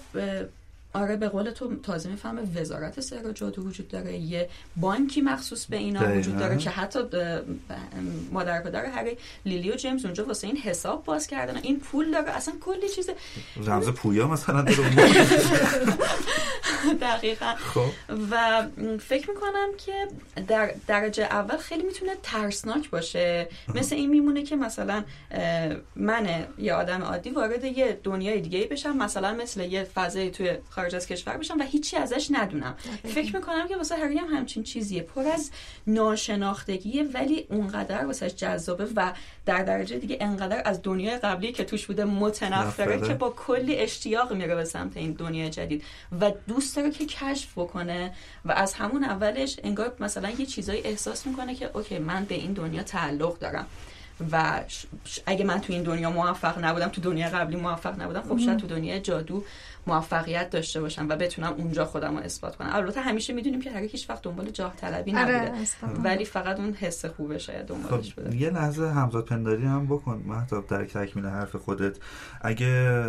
آره 0.96 1.16
به 1.16 1.30
قول 1.30 1.52
تو 1.52 1.76
تازه 1.76 2.10
می‌فهمه 2.10 2.42
وزارت 2.56 3.00
سحر 3.00 3.28
و 3.28 3.32
جادو 3.32 3.62
وجود 3.62 3.88
داره 3.88 4.18
یه 4.18 4.50
بانکی 4.78 5.22
مخصوص 5.22 5.66
به 5.66 5.78
اینا 5.78 6.00
دقیقاً. 6.00 6.20
وجود 6.20 6.38
داره 6.38 6.58
که 6.58 6.70
حتی 6.70 7.00
مادر 8.32 8.62
پدر 8.62 8.86
هری 8.86 9.18
لیلی 9.46 9.72
و 9.72 9.76
جیمز 9.76 10.06
اونجا 10.06 10.26
واسه 10.26 10.48
این 10.48 10.58
حساب 10.58 11.04
باز 11.04 11.28
کردن 11.28 11.58
این 11.58 11.80
پول 11.80 12.12
داره 12.12 12.32
اصلا 12.32 12.54
کلی 12.62 12.90
چیز 12.90 13.10
رمز 13.58 13.90
پویا 13.90 14.28
مثلا 14.28 14.62
داره. 14.62 14.90
دقیقا 17.02 17.54
خب 17.58 17.90
و 18.32 18.64
فکر 19.00 19.30
می‌کنم 19.30 19.68
که 19.78 20.08
در 20.48 20.74
درجه 20.88 21.24
اول 21.24 21.58
خیلی 21.58 21.84
می‌تونه 21.84 22.12
ترسناک 22.24 22.90
باشه 22.90 23.48
مثل 23.76 23.96
این 23.96 24.10
میمونه 24.10 24.44
که 24.44 24.56
مثلا 24.56 25.04
من 25.96 26.48
یه 26.58 26.74
آدم 26.74 27.02
عادی 27.02 27.30
وارد 27.30 27.64
یه 27.64 28.00
دنیای 28.04 28.42
دیگه 28.42 28.68
بشم 28.68 28.98
مثلا 28.98 29.34
مثل 29.34 29.62
یه 29.62 29.84
فضایی 29.84 30.32
توی 30.32 30.58
خارج 30.86 30.96
از 30.96 31.08
کشور 31.08 31.38
بشم 31.38 31.60
و 31.60 31.64
هیچی 31.64 31.98
ازش 31.98 32.28
ندونم. 32.32 32.76
فکر 33.04 33.36
می‌کنم 33.36 33.68
که 33.68 33.78
واسه 33.78 33.96
هری 33.96 34.18
هم 34.18 34.28
همچین 34.28 34.64
چیزیه. 34.64 35.02
پر 35.02 35.28
از 35.28 35.52
ناشناختگیه 35.88 37.04
ولی 37.04 37.48
اونقدر 37.50 38.06
واسه 38.06 38.30
جذابه 38.30 38.88
و 38.96 39.14
در 39.46 39.64
درجه 39.64 39.98
دیگه 39.98 40.18
انقدر 40.22 40.62
از 40.66 40.80
دنیای 40.84 41.18
قبلی 41.18 41.52
که 41.52 41.64
توش 41.64 41.86
بوده 41.86 42.06
متنفره 42.06 42.96
نفره. 42.96 43.08
که 43.08 43.14
با 43.14 43.30
کلی 43.30 43.76
اشتیاق 43.76 44.34
میره 44.34 44.56
به 44.56 44.66
سمت 44.66 44.98
این 44.98 45.12
دنیای 45.12 45.50
جدید 45.50 45.84
و 46.22 46.32
دوست 46.48 46.76
داره 46.76 46.92
که 46.92 47.06
کشف 47.06 47.58
بکنه 47.58 48.14
و 48.46 48.52
از 48.52 48.74
همون 48.74 49.04
اولش 49.04 49.60
انگار 49.64 49.96
مثلا 50.00 50.30
یه 50.30 50.46
چیزایی 50.46 50.82
احساس 50.82 51.28
می‌کنه 51.28 51.56
که 51.56 51.70
اوکی 51.74 52.00
من 52.00 52.26
به 52.26 52.36
این 52.36 52.54
دنیا 52.54 52.84
تعلق 52.84 53.40
دارم. 53.40 53.66
و 54.32 54.62
ش- 54.68 54.86
ش- 55.06 55.20
اگه 55.26 55.46
من 55.46 55.62
تو 55.62 55.74
این 55.74 55.84
دنیا 55.84 56.10
موفق 56.12 56.66
نبودم 56.66 56.88
تو 56.88 57.02
دنیا 57.02 57.30
قبلی 57.30 57.56
موفق 57.56 58.02
نبودم 58.02 58.22
خب 58.22 58.38
شاید 58.38 58.58
تو 58.58 58.68
دنیای 58.68 59.00
جادو 59.02 59.44
موفقیت 59.88 60.50
داشته 60.50 60.82
باشم 60.82 61.10
و 61.10 61.16
بتونم 61.16 61.54
اونجا 61.58 61.86
خودم 61.86 62.18
رو 62.18 62.24
اثبات 62.24 62.56
کنم. 62.56 62.70
البته 62.74 63.02
همیشه 63.02 63.34
می‌دونیم 63.34 63.62
که 63.62 63.72
هر 63.72 63.80
هیچ 63.82 64.10
وقت 64.10 64.22
دنبال 64.22 64.50
جاه 64.50 64.76
طلبی 64.76 65.16
آره 65.16 65.52
نبوده. 65.84 66.02
ولی 66.10 66.26
فقط 66.26 66.60
اون 66.60 66.74
حس 66.74 67.06
خوبه 67.06 67.38
شاید 67.38 67.66
دنبالش 67.66 68.14
خب 68.16 68.22
بوده. 68.24 68.38
یه 68.38 68.50
لحظه 68.50 68.88
همزاد 68.90 69.26
پنداری 69.26 69.66
هم 69.66 69.86
بکن. 69.86 70.24
مهتاب 70.28 70.68
در 70.68 70.86
تکمیل 70.86 71.26
حرف 71.26 71.56
خودت. 71.56 71.98
اگه 72.42 73.06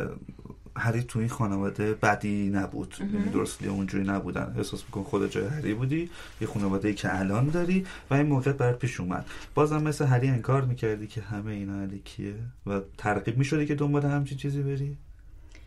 هری 0.76 1.02
تو 1.02 1.18
این 1.18 1.28
خانواده 1.28 1.94
بدی 1.94 2.48
نبود. 2.48 2.94
یعنی 3.00 3.28
درستلی 3.28 3.68
اونجوری 3.68 4.04
نبودن. 4.04 4.54
احساس 4.56 4.84
میکن 4.84 5.02
خود 5.02 5.30
جای 5.30 5.46
هری 5.46 5.74
بودی. 5.74 6.10
یه 6.40 6.48
خانواده 6.48 6.92
که 6.92 7.18
الان 7.18 7.48
داری 7.48 7.86
و 8.10 8.14
این 8.14 8.26
موقعیت 8.26 8.56
برات 8.56 8.78
پیش 8.78 9.00
اومد. 9.00 9.26
بازم 9.54 9.82
مثل 9.82 10.04
هری 10.04 10.28
انکار 10.28 10.64
می‌کردی 10.64 11.06
که 11.06 11.20
همه 11.20 11.52
اینا 11.52 11.82
علیکیه 11.82 12.34
و 12.66 12.80
ترغیب 12.98 13.38
می‌شدی 13.38 13.66
که 13.66 13.74
دنبال 13.74 14.02
همچین 14.02 14.38
چیزی 14.38 14.62
بری؟ 14.62 14.96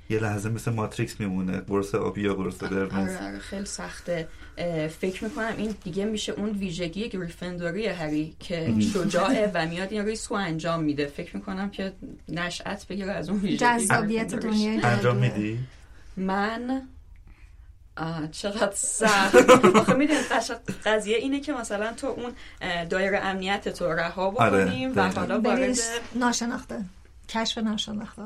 یه 0.10 0.20
لحظه 0.20 0.50
مثل 0.50 0.72
ماتریکس 0.72 1.20
میمونه. 1.20 1.58
قرص 1.58 1.96
آبی 1.96 2.22
یا 2.22 2.34
قرص 2.34 2.58
قرمز 2.58 3.16
آره 3.16 3.28
آره 3.28 3.40
خیلی 3.40 3.66
سخته. 3.66 4.28
فکر 5.02 5.24
می‌کنم 5.24 5.54
این 5.58 5.76
دیگه 5.84 6.06
میشه 6.06 6.32
اون 6.32 6.50
ویژگی 6.50 7.10
گریفندوری 7.10 7.88
هری 7.88 8.36
که 8.40 8.74
شجاعه 8.94 9.52
و 9.54 9.66
میاد 9.66 9.92
این 9.94 10.06
ریسک 10.06 10.30
رو 10.30 10.36
انجام 10.36 10.84
میده. 10.84 11.06
فکر 11.06 11.36
می‌کنم 11.36 11.70
که 11.70 11.94
نشأت 12.30 12.88
بگیره 12.88 13.12
از 13.12 13.30
اون 13.30 13.40
ویژگی 13.40 13.58
جذابیت. 13.58 14.36
دنیای 14.36 14.82
انجام. 14.82 15.16
میدی؟ 15.18 15.60
من 16.18 16.82
آه، 17.98 18.28
چقدر 18.32 18.76
سخت. 18.76 19.36
آخه 19.76 19.94
می‌دونی 19.94 20.20
قضیه 20.86 21.18
اینه 21.18 21.40
که 21.40 21.54
مثلا 21.54 21.94
تو 21.94 22.08
اون 22.08 22.32
دایره 22.86 23.20
امنیت 23.20 23.70
تو 23.70 23.86
رها 23.86 24.26
آره، 24.38 24.66
بکنیم 24.66 24.94
و. 24.96 25.12
حالا 25.12 25.42
وارد 25.42 25.78
ناشناخته. 26.16 26.86
کشف 27.30 27.58
ناشناخته. 27.58 28.22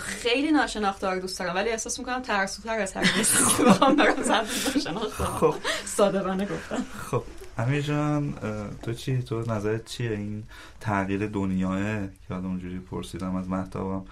خیلی 0.00 0.50
ناشناخته 0.50 1.10
رو 1.10 1.20
دوست 1.20 1.38
دارم 1.38 1.54
ولی 1.54 1.68
احساس 1.70 1.98
می‌کنم 1.98 2.22
ترسوتر 2.22 2.78
از 2.78 2.92
هر 2.92 3.04
کسی 3.04 3.56
که 3.56 3.64
بخوام 3.64 3.96
برم 3.96 4.22
سمت 4.22 4.76
ناشناخته 4.76 5.24
خب. 5.24 5.54
صادقانه 5.84 6.44
گفتم. 6.44 6.84
خب. 7.10 7.22
امیر 7.58 7.80
جان 7.80 8.34
تو 8.82 8.92
چی؟ 8.92 9.22
تو 9.22 9.52
نظرت 9.52 9.84
چیه 9.84 10.10
این 10.10 10.42
تغییر 10.80 11.26
دنیاه؟ 11.26 12.06
که 12.06 12.34
حالا 12.34 12.48
اونجوری 12.48 12.78
پرسیدم 12.78 13.36
از 13.36 13.48
مهتابم 13.48 14.04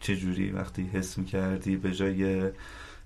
چه 0.00 0.16
جوری 0.16 0.50
وقتی 0.50 0.90
حس 0.92 1.18
می‌کردی 1.18 1.76
به 1.76 1.92
جای 1.92 2.50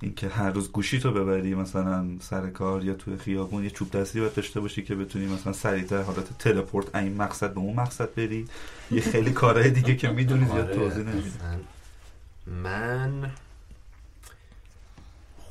اینکه 0.02 0.28
هر 0.28 0.50
روز 0.50 0.72
گوشی 0.72 0.98
تو 0.98 1.12
ببری 1.12 1.54
مثلا 1.54 2.06
سر 2.20 2.50
کار 2.50 2.84
یا 2.84 2.94
توی 2.94 3.16
خیابون 3.16 3.64
یه 3.64 3.70
چوب 3.70 3.90
دستی 3.90 4.20
باید 4.20 4.34
داشته 4.34 4.60
باشی 4.60 4.82
که 4.82 4.94
بتونی 4.94 5.26
مثلا 5.26 5.52
سریعتر 5.52 6.02
حالت 6.02 6.38
تلپورت 6.38 6.94
این 6.96 7.16
مقصد 7.16 7.54
به 7.54 7.60
اون 7.60 7.76
مقصد 7.76 8.14
بری؟ 8.14 8.46
یه 8.90 9.00
خیلی 9.00 9.30
کارهای 9.32 9.70
دیگه 9.70 9.96
که 9.96 10.08
می‌دونی 10.08 10.44
زیاد 10.44 10.58
آره، 10.66 10.74
توضیح 10.74 11.04
نمیدی. 11.04 11.30
من 12.46 13.30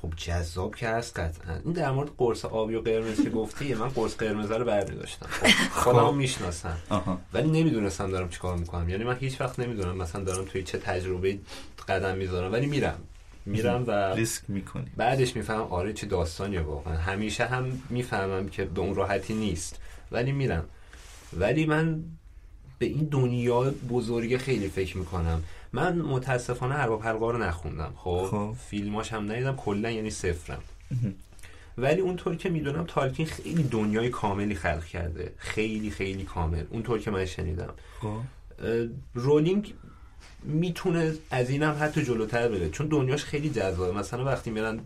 خب 0.02 0.14
جذاب 0.18 0.76
که 0.76 0.88
هست 0.88 1.20
قطعا. 1.20 1.56
این 1.66 1.74
در 1.74 1.92
مورد 1.92 2.10
قرص 2.18 2.46
آبی 2.46 2.76
و 2.76 2.82
قرمز 2.82 3.22
که 3.22 3.30
گفتی 3.30 3.74
من 3.74 3.90
قرص 3.90 4.16
قرمز 4.16 4.52
رو 4.52 4.66
برمیداشتم. 4.66 5.28
خب 5.72 5.92
خودم 5.92 6.16
می‌شناسم. 6.18 6.78
آها. 6.90 7.22
ولی 7.34 7.50
نمی‌دونستم 7.50 8.12
دارم 8.12 8.30
چیکار 8.30 8.58
می‌کنم. 8.58 8.90
یعنی 8.90 9.04
من 9.04 9.18
هیچ 9.18 9.42
وقت 9.42 9.60
نمی‌دونم 9.60 9.98
مثلا 9.98 10.24
دارم 10.24 10.46
توی 10.46 10.64
چه 10.64 10.78
تجربه 10.78 11.40
قدم 11.88 12.18
می‌ذارم 12.18 12.52
ولی 12.52 12.66
میرم. 12.66 13.00
میرم 13.46 13.84
و 13.88 13.92
ریسک 14.14 14.44
می‌کنی. 14.48 14.92
بعدش 14.98 15.36
می‌فهمم 15.36 15.62
آره 15.62 15.94
چه 15.94 16.08
داستانیه 16.08 16.62
واقعا. 16.62 16.98
همیشه 16.98 17.46
هم 17.46 17.82
می‌فهمم 17.90 18.50
که 18.50 18.66
به 18.66 18.82
اون 18.82 18.96
راحتی 18.96 19.34
نیست. 19.34 19.80
ولی 20.12 20.32
میرم. 20.32 20.66
ولی 21.34 21.66
من 21.66 22.04
به 22.80 22.86
این 22.86 23.06
دنیا 23.12 23.74
بزرگ 23.90 24.38
خیلی 24.38 24.68
فکر 24.68 24.98
می‌کنم. 24.98 25.44
من 25.74 25.98
متاسفانه 25.98 26.76
ارباب 26.76 27.04
حلقه 27.04 27.32
رو 27.32 27.38
نخوندم. 27.38 27.94
خب, 27.96 28.28
خب. 28.32 28.56
فیلماش 28.70 29.14
هم 29.14 29.32
ندیدم 29.32 29.56
کلا 29.56 29.92
یعنی 29.92 30.10
صفرم. 30.10 30.62
ولی 31.78 32.02
اونطور 32.02 32.36
که 32.36 32.50
می‌دونم 32.50 32.86
تالکین 32.88 33.26
خیلی 33.26 33.64
دنیای 33.64 34.10
کاملی 34.10 34.56
خلق 34.56 34.86
کرده. 34.86 35.34
خیلی 35.38 35.92
خیلی 35.92 36.24
کامل. 36.24 36.64
اونطور 36.70 37.00
که 37.00 37.12
من 37.12 37.26
شنیدم. 37.26 37.74
خب. 38.02 38.20
رولینگ 39.14 39.74
می‌تونه 40.44 41.14
از 41.32 41.50
اینم 41.50 41.78
حتی 41.82 42.04
جلوتر 42.06 42.48
بره. 42.48 42.70
چون 42.70 42.88
دنیاش 42.88 43.24
خیلی 43.24 43.50
جذابه. 43.50 43.98
مثلا 43.98 44.26
وقتی 44.26 44.52
میرن 44.52 44.80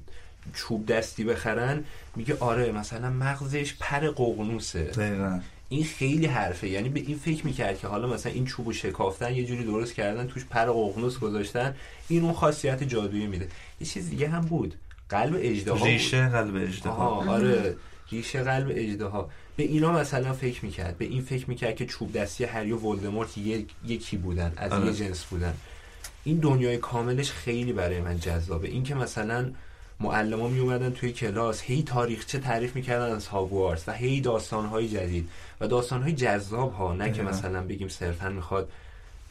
چوب 0.54 0.86
دستی 0.86 1.24
بخرن 1.24 1.84
میگه 2.16 2.38
آره 2.40 2.72
مثلا 2.72 3.10
مغزش 3.10 3.76
پر 3.80 4.00
ققنوسه. 4.00 4.84
دقیقا. 4.84 5.40
این 5.70 5.84
خیلی 5.84 6.26
حرفه. 6.26 6.68
یعنی 6.68 6.90
به 6.90 7.00
این 7.00 7.18
فکر 7.18 7.46
می‌کرد 7.46 7.80
که 7.80 7.88
حالا 7.88 8.08
مثلا 8.08 8.32
این 8.32 8.46
چوبو 8.46 8.74
شکافتن 8.74 9.36
یه 9.36 9.46
جوری 9.46 9.64
درست 9.64 9.94
کردن 9.94 10.28
توش 10.28 10.46
پر 10.46 10.66
ققنوس 10.66 11.20
گذاشتن 11.20 11.76
این 12.08 12.24
اون 12.24 12.34
خاصیت 12.34 12.84
جادویی 12.84 13.28
میده. 13.28 13.48
یه 13.82 13.88
چیز 13.88 14.10
دیگه 14.10 14.30
هم 14.30 14.42
بود. 14.42 14.76
قلب 15.10 15.38
اجدها 15.40 15.86
ریشه 15.86 16.30
قلب 16.30 16.56
اجده 16.56 16.90
آها 16.90 17.32
آره. 17.34 17.76
ریشه 18.12 18.44
قلب 18.44 18.68
اجدها 18.72 19.30
به 19.58 19.64
اینا 19.64 19.92
مثلا 19.92 20.34
فکر 20.34 20.66
می‌کرد. 20.66 20.98
به 20.98 21.06
این 21.06 21.22
فکر 21.22 21.50
می‌کرد 21.50 21.76
که 21.76 21.86
چوب 21.86 22.12
دستی 22.12 22.44
هری 22.44 22.72
و 22.72 22.78
ولدمورت 22.78 23.38
یک- 23.38 23.70
یکی 23.88 24.18
بودن 24.18 24.54
از 24.58 24.72
آره. 24.72 24.86
یه 24.86 24.94
جنس 24.94 25.24
بودن. 25.24 25.54
این 26.24 26.38
دنیای 26.38 26.78
کاملش 26.78 27.32
خیلی 27.32 27.74
برای 27.74 28.02
من 28.02 28.20
جذابه. 28.20 28.68
این 28.68 28.84
که 28.84 28.96
مثلا 28.96 29.52
معلم 30.00 30.42
ها 30.42 30.48
می 30.48 30.60
اومدن 30.60 30.90
توی 30.90 31.12
کلاس 31.12 31.62
هی 31.62 31.84
تاریخچه 31.84 32.40
تعریف 32.40 32.76
می‌کردن 32.76 33.16
از 33.16 33.28
هاگوارتس 33.28 33.88
و 33.88 33.92
هی 33.92 34.22
داستانهای 34.22 34.90
جدید. 34.90 35.30
و 35.62 35.68
داستانهای 35.68 36.14
جذاب 36.14 36.74
ها 36.74 36.94
نه 36.94 37.12
که. 37.12 37.24
مثلا 37.24 37.62
بگیم 37.62 37.88
صرفا 37.88 38.30
می‌خواد 38.30 38.70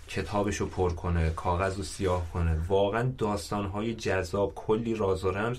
کتابشو 0.08 0.68
پر 0.68 0.92
کنه 0.92 1.30
کاغذ 1.30 1.76
رو 1.76 1.82
سیاه 1.82 2.26
کنه. 2.32 2.56
واقعا 2.68 3.12
داستانهای 3.18 3.94
جذاب 3.94 4.52
کلی 4.54 4.94
راز 4.94 5.24
و 5.24 5.30
رمز. 5.30 5.58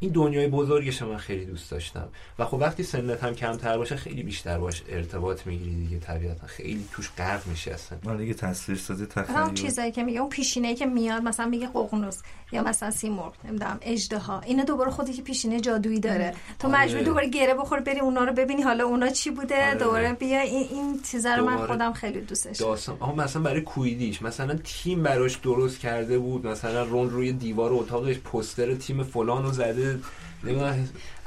این 0.00 0.12
دنیای 0.12 0.48
بزرگش 0.48 1.02
من 1.02 1.16
خیلی 1.16 1.44
دوست 1.44 1.70
داشتم. 1.70 2.08
و 2.38 2.44
خب 2.44 2.54
وقتی 2.54 2.82
سنت 2.82 3.24
هم 3.24 3.34
کمتر 3.34 3.78
باشه 3.78 3.96
خیلی 3.96 4.22
بیشتر 4.22 4.58
باش 4.58 4.82
ارتباط 4.88 5.46
می‌گیری 5.46 5.74
دیگه 5.74 5.98
طبیعتا. 5.98 6.46
خیلی 6.46 6.88
توش 6.92 7.10
غرق 7.18 7.46
میشی 7.46 7.70
اصلا. 7.70 7.98
آره 8.06 8.18
دیگه 8.18 8.34
تصویر 8.34 8.78
سازی 8.78 9.06
مثلا 9.16 9.42
اون 9.44 9.54
چیزایی 9.54 9.92
که 9.92 10.02
میگه 10.02 10.20
اون 10.20 10.30
پیشینه 10.30 10.74
که 10.74 10.86
میاد 10.86 11.22
مثلا 11.22 11.46
میگه 11.46 11.66
ققنوس. 11.66 12.18
یا 12.52 12.62
مثلا 12.62 12.90
سیمرغ 12.90 13.34
نمی‌دونم 13.44 13.78
اژدها. 13.82 14.40
اینا 14.40 14.64
دوباره 14.64 14.90
خودی 14.90 15.12
که 15.12 15.22
پیشینه 15.22 15.60
جادویی 15.60 16.00
داره. 16.00 16.34
تو 16.58 16.68
آره. 16.68 16.76
مجبور 16.82 17.02
دوباره 17.02 17.28
گره 17.28 17.54
بخور 17.54 17.80
بری 17.80 18.00
اونا 18.00 18.24
رو 18.24 18.32
ببینی 18.32 18.62
حالا 18.62 18.84
اونا 18.84 19.08
چی 19.08 19.30
بوده. 19.30 19.68
آره. 19.68 19.78
دوباره 19.78 20.12
بیا 20.12 20.40
این 20.40 20.68
این 20.70 21.02
چیزا 21.02 21.34
رو 21.34 21.44
من 21.44 21.66
خودم 21.66 21.92
خیلی 21.92 22.20
دوستش. 22.20 22.56
داستان 22.56 22.96
آها 23.00 23.14
مثلا 23.14 23.42
برای 23.42 23.60
کویدیش 23.60 24.22
مثلا 24.22 24.58
تیم 24.64 25.02
براش 25.02 25.36
درست 25.36 25.78
کرده 25.78 26.18
بود. 26.18 26.46
مثلا 26.46 26.82
رون 26.82 27.10
روی 27.10 27.32
دیوار 27.32 27.72
اتاقش 27.72 28.18
پستر 28.18 28.74
تیم 28.74 29.02
فلان 29.02 29.42
رو 29.42 29.52
زده. 29.52 29.98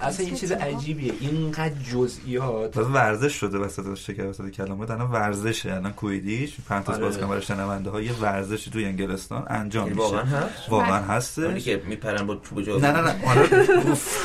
اصلا 0.02 0.26
یه 0.26 0.36
چیز 0.36 0.52
عجیبیه. 0.52 1.14
اینقدر 1.20 1.74
جزئیات. 1.94 2.72
تازه 2.72 2.90
ورزش 2.90 3.34
شده 3.34 3.58
وسط 3.58 3.94
شکر 3.96 4.26
وسط 4.26 4.50
کلمه 4.50 4.92
الان 4.92 5.12
ورزشه. 5.12 5.74
الان 5.74 5.94
کویدیش. 5.94 6.54
پرانتز 6.70 6.90
آره. 6.90 7.00
باز 7.02 7.18
برای 7.18 7.42
شنونده 7.42 7.90
ها. 7.90 8.02
یه 8.02 8.14
ورزشی 8.14 8.72
توی 8.72 8.86
انگلستان 8.86 9.46
انجام 9.50 9.88
یعنی 9.88 10.00
میشه. 10.00 10.10
واقعا 10.16 10.26
هست؟ 10.26 10.70
واقعا 10.70 10.96
اونی 10.98 11.08
هستش. 11.08 11.64
که 11.64 11.82
میپرن 11.88 12.28
با 12.28 12.36
چوب 12.36 12.62
جا. 12.62 12.78
نه 12.78 12.92
نه 12.92 13.02
نه. 13.02 13.16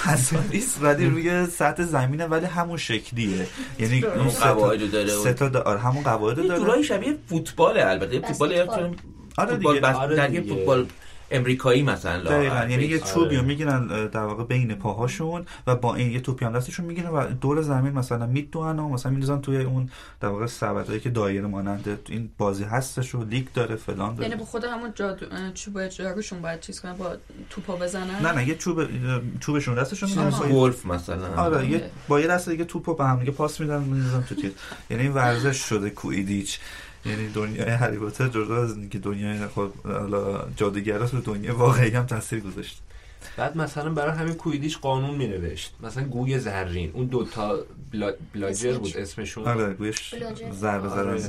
اصلا 0.07 0.41
نیست. 0.53 0.79
ولی 0.83 1.07
روی 1.07 1.47
سطح 1.47 1.83
زمینه. 1.83 2.27
ولی 2.27 2.47
همون 2.47 2.77
شکلیه. 2.77 3.47
یعنی 3.79 4.05
اون 4.05 4.29
سه 4.31 4.41
تا- 4.41 4.55
قواعد 4.55 4.91
داره. 4.91 5.09
سه 5.09 5.33
تا 5.33 5.51
دا- 5.51 5.57
آره 5.67 5.79
همون 5.81 6.03
قواعد 6.03 6.39
یه 6.39 6.45
داره. 6.49 6.61
جورایی 6.61 6.85
شبیه 6.85 7.17
فوتباله 7.29 7.87
البته. 7.87 8.21
فوتبال 8.21 8.53
آره 9.39 9.51
فوتبال 9.55 9.75
دیگه. 9.75 9.89
بس 9.89 9.97
آره. 9.97 10.41
فوتبال 10.41 10.87
امریکایی 11.35 11.83
مثلا 11.83 12.23
دقیقا. 12.25 12.55
یعنی 12.55 12.85
یه 12.85 13.01
آره. 13.01 13.13
چوبی 13.13 13.37
رو 13.37 13.43
می‌گیرن 13.43 14.07
در 14.07 14.21
واقع 14.21 14.45
بین 14.45 14.75
پاهاشون 14.75 15.47
و 15.67 15.77
با 15.77 15.95
این 15.95 16.11
یه 16.11 16.21
توپی 16.21 16.45
هم 16.45 16.53
دستشون 16.53 16.87
می‌گیرن 16.87 17.09
و 17.11 17.27
دور 17.27 17.63
زمین 17.63 17.93
مثلا 17.93 18.27
میدوئن 18.27 18.79
و 18.79 18.89
مثلا 18.89 19.13
میندازن 19.13 19.41
توی 19.41 19.57
اون 19.57 19.91
در 20.21 20.29
واقع 20.29 20.47
سبدایی 20.47 21.01
که 21.01 21.11
دایره 21.11 21.47
ماننده 21.47 21.99
این 22.09 22.31
بازی 22.39 22.65
هستش 22.65 23.15
و 23.15 23.25
لیگ 23.25 23.47
داره 23.55 23.77
فلان 23.77 24.09
یعنی 24.09 24.17
داره 24.17 24.37
با 24.37 24.45
خود 24.45 24.65
همون 24.65 24.93
جادو 24.95 25.27
چوب 25.55 25.89
جاروشون 25.89 26.43
باید 26.43 26.61
چیز 26.61 26.81
کنن 26.81 26.93
با 26.93 27.17
توپا 27.51 27.77
بزنن؟ 27.77 28.21
نه 28.23 28.33
نه 28.33 28.49
یه 28.49 28.55
چوب 28.55 28.83
چوبشون 29.41 29.75
دستشون 29.75 30.09
می‌گیرن. 30.09 30.53
گلف 30.53 30.87
مثلا. 30.87 31.35
آره 31.37 31.71
یه 31.71 31.77
آره. 31.77 31.91
با 32.09 32.21
یه 32.21 32.27
دست 32.27 32.49
دیگه 32.49 32.65
توپو 32.65 32.95
به 32.95 33.05
هم 33.05 33.19
دیگه 33.19 33.33
پاس 33.33 33.61
میدن 33.61 33.83
میندازن 33.83 34.23
تو 34.23 34.35
تیر. 34.35 34.53
یعنی 34.91 35.03
این 35.03 35.13
ورزش 35.13 35.57
شده 35.57 35.91
کویدیچ. 35.91 36.61
یعنی 37.07 37.29
دنیای 37.29 37.71
هری 37.71 37.97
پاتر 37.97 38.29
جدا 38.29 38.63
از 38.63 38.77
اینکه 38.77 38.99
دنیای 38.99 39.47
خود 39.47 39.73
حالا 39.85 40.49
جادوگرا 40.57 41.07
تو 41.07 41.21
دنیای 41.21 41.53
واقعی 41.53 41.91
هم 41.91 42.07
تاثیر 42.07 42.41
گذاشته 42.41 42.81
بعد 43.37 43.57
مثلا 43.57 43.91
برای 43.91 44.19
همین 44.19 44.35
کویدیش 44.35 44.79
قانون 44.79 45.15
مینوشت. 45.15 45.75
مثلا 45.83 46.05
گوی 46.05 46.39
زرین. 46.39 46.91
اون 46.95 47.07
دوتا 47.07 47.59
بلا... 47.93 48.13
بلاجر. 48.35 48.79
بود 48.79 48.97
اسمشون. 48.97 49.45
آره 49.45 49.75
گویش 49.75 50.15
بلاجر. 50.15 50.53
ضربه 50.53 50.89
آره. 50.89 51.21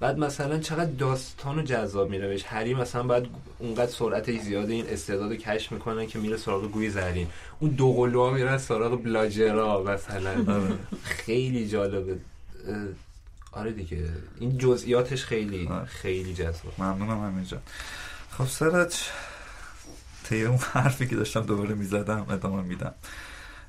بعد 0.00 0.18
مثلا 0.18 0.58
چقدر 0.58 0.90
داستان 0.90 1.58
و 1.58 1.62
جذاب 1.62 2.10
مینوشت. 2.10 2.46
هری 2.48 2.74
مثلا 2.74 3.02
بعد 3.02 3.26
اونقدر 3.58 3.90
سرعتش 3.90 4.40
زیاده 4.40 4.72
این 4.72 4.86
استعداد 4.88 5.30
رو 5.30 5.36
کشف 5.36 5.72
می‌کنه 5.72 6.06
که 6.06 6.18
میره 6.18 6.36
سراغ 6.36 6.70
گوی 6.70 6.90
زرین. 6.90 7.26
اون 7.60 7.70
دو 7.70 7.92
قلوها 7.92 8.30
میرن 8.30 8.58
سراغ 8.58 9.02
بلاجرا 9.02 9.82
مثلا. 9.82 10.54
آره. 10.54 10.72
خیلی 11.02 11.68
جالبه. 11.68 12.16
آره 13.56 13.72
دیگه. 13.72 14.08
این 14.40 14.58
جزئیاتش 14.58 15.24
خیلی 15.24 15.66
آره. 15.66 15.84
خیلی 15.84 16.34
جذاب. 16.34 16.74
ممنونم 16.78 17.24
همینجا 17.24 17.60
خب 18.30 18.46
سرج 18.46 18.94
طی 20.24 20.42
اون 20.42 20.58
حرفی 20.58 21.06
که 21.06 21.16
داشتم 21.16 21.40
دوباره 21.40 21.74
می‌زدم 21.74 22.26
ادامه 22.30 22.62
میدم. 22.62 22.94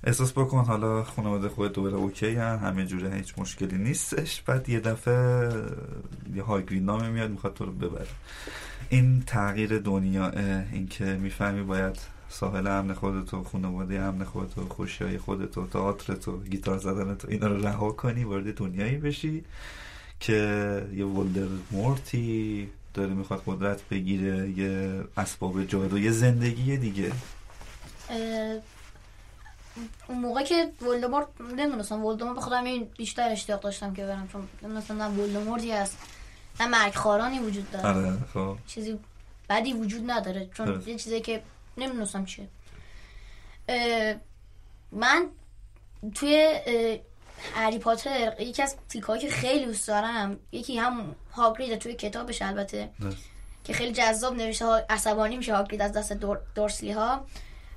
احساس 0.03 0.31
بکن 0.31 0.63
حالا 0.65 1.03
خانواده 1.03 1.49
خود 1.49 1.73
دوباره 1.73 1.95
اوکی 1.95 2.35
هن 2.35 2.57
همه 2.57 2.85
جوره 2.85 3.15
هیچ 3.15 3.33
مشکلی 3.37 3.77
نیستش. 3.77 4.41
بعد 4.41 4.69
یه 4.69 4.79
دفعه 4.79 5.49
یه 6.35 6.43
هاگرید 6.43 6.83
نامه 6.83 7.09
میاد 7.09 7.29
می‌خواد 7.29 7.53
تو 7.53 7.65
رو 7.65 7.71
ببره. 7.71 8.07
این 8.89 9.23
تغییر 9.27 9.79
دنیا 9.79 10.29
این 10.71 10.87
که 10.87 11.05
می‌فهمی 11.05 11.63
باید 11.63 12.16
ساحل 12.29 12.67
امن 12.67 12.93
خودتو 12.93 13.43
خانواده 13.43 13.99
امن 13.99 14.23
خودتو 14.23 14.69
خوشیای 14.69 15.17
خودتو 15.17 15.67
تئاترتو 15.67 16.39
گیتار 16.39 16.77
زدنتو 16.77 17.27
اینا 17.27 17.47
رو 17.47 17.67
رها 17.67 17.91
کنی 17.91 18.23
وارد 18.23 18.57
دنیایی 18.57 18.97
بشی 18.97 19.43
که 20.19 20.33
یه 20.95 21.05
ولدر 21.05 21.47
مورتی 21.71 22.69
داره 22.93 23.13
می‌خواد 23.13 23.43
قدرت 23.45 23.89
بگیره 23.89 24.49
یه 24.49 25.03
اسباب 25.17 25.63
جادو 25.63 25.99
یه 25.99 26.11
زندگی 26.11 26.77
دیگه. 26.77 27.11
اون 30.07 30.19
موقع 30.19 30.43
که 30.43 30.71
ولدمورت 30.81 31.27
نمی‌دونستم 31.57 32.05
ولدمورت 32.05 32.35
به 32.35 32.41
خودم 32.41 32.63
این 32.63 32.87
بیشتر 32.97 33.29
اشتیاق 33.29 33.59
داشتم 33.59 33.93
که 33.93 34.05
برم 34.05 34.27
چون 34.31 34.47
نمی‌دونستم 34.61 35.01
نه 35.01 35.07
ولدمورتی 35.07 35.71
هست 35.71 35.97
نه 36.59 36.67
مرگ 36.67 36.95
خارانی 36.95 37.39
وجود 37.39 37.71
داره. 37.71 37.87
آره 37.87 38.17
خب. 38.33 38.57
چیزی 38.67 38.99
بدی 39.49 39.73
وجود 39.73 40.11
نداره 40.11 40.49
چون. 40.53 40.83
یه 40.85 40.95
چیزی 40.95 41.21
که 41.21 41.41
نمی‌دونستم 41.77 42.25
چیه 42.25 42.47
من 44.91 45.27
توی 46.15 46.59
هری 47.55 47.79
پاتر 47.79 48.41
یکی 48.41 48.63
از 48.63 48.75
تیکایی 48.89 49.21
که 49.21 49.29
خیلی 49.29 49.65
دوست 49.65 49.87
دارم 49.87 50.39
یکی 50.51 50.77
هم 50.77 51.15
هاگرید 51.31 51.77
توی 51.77 51.93
کتابش 51.93 52.41
البته 52.41 52.89
درست. 53.01 53.17
که 53.63 53.73
خیلی 53.73 53.91
جذاب 53.91 54.35
نوشته 54.35 54.65
ها 54.65 54.81
عصبانی 54.89 55.37
میشه 55.37 55.55
هاگرید 55.55 55.81
از 55.81 55.93
دست 55.93 56.13
دور 56.13 56.39
دورسلی 56.55 56.91
ها 56.91 57.25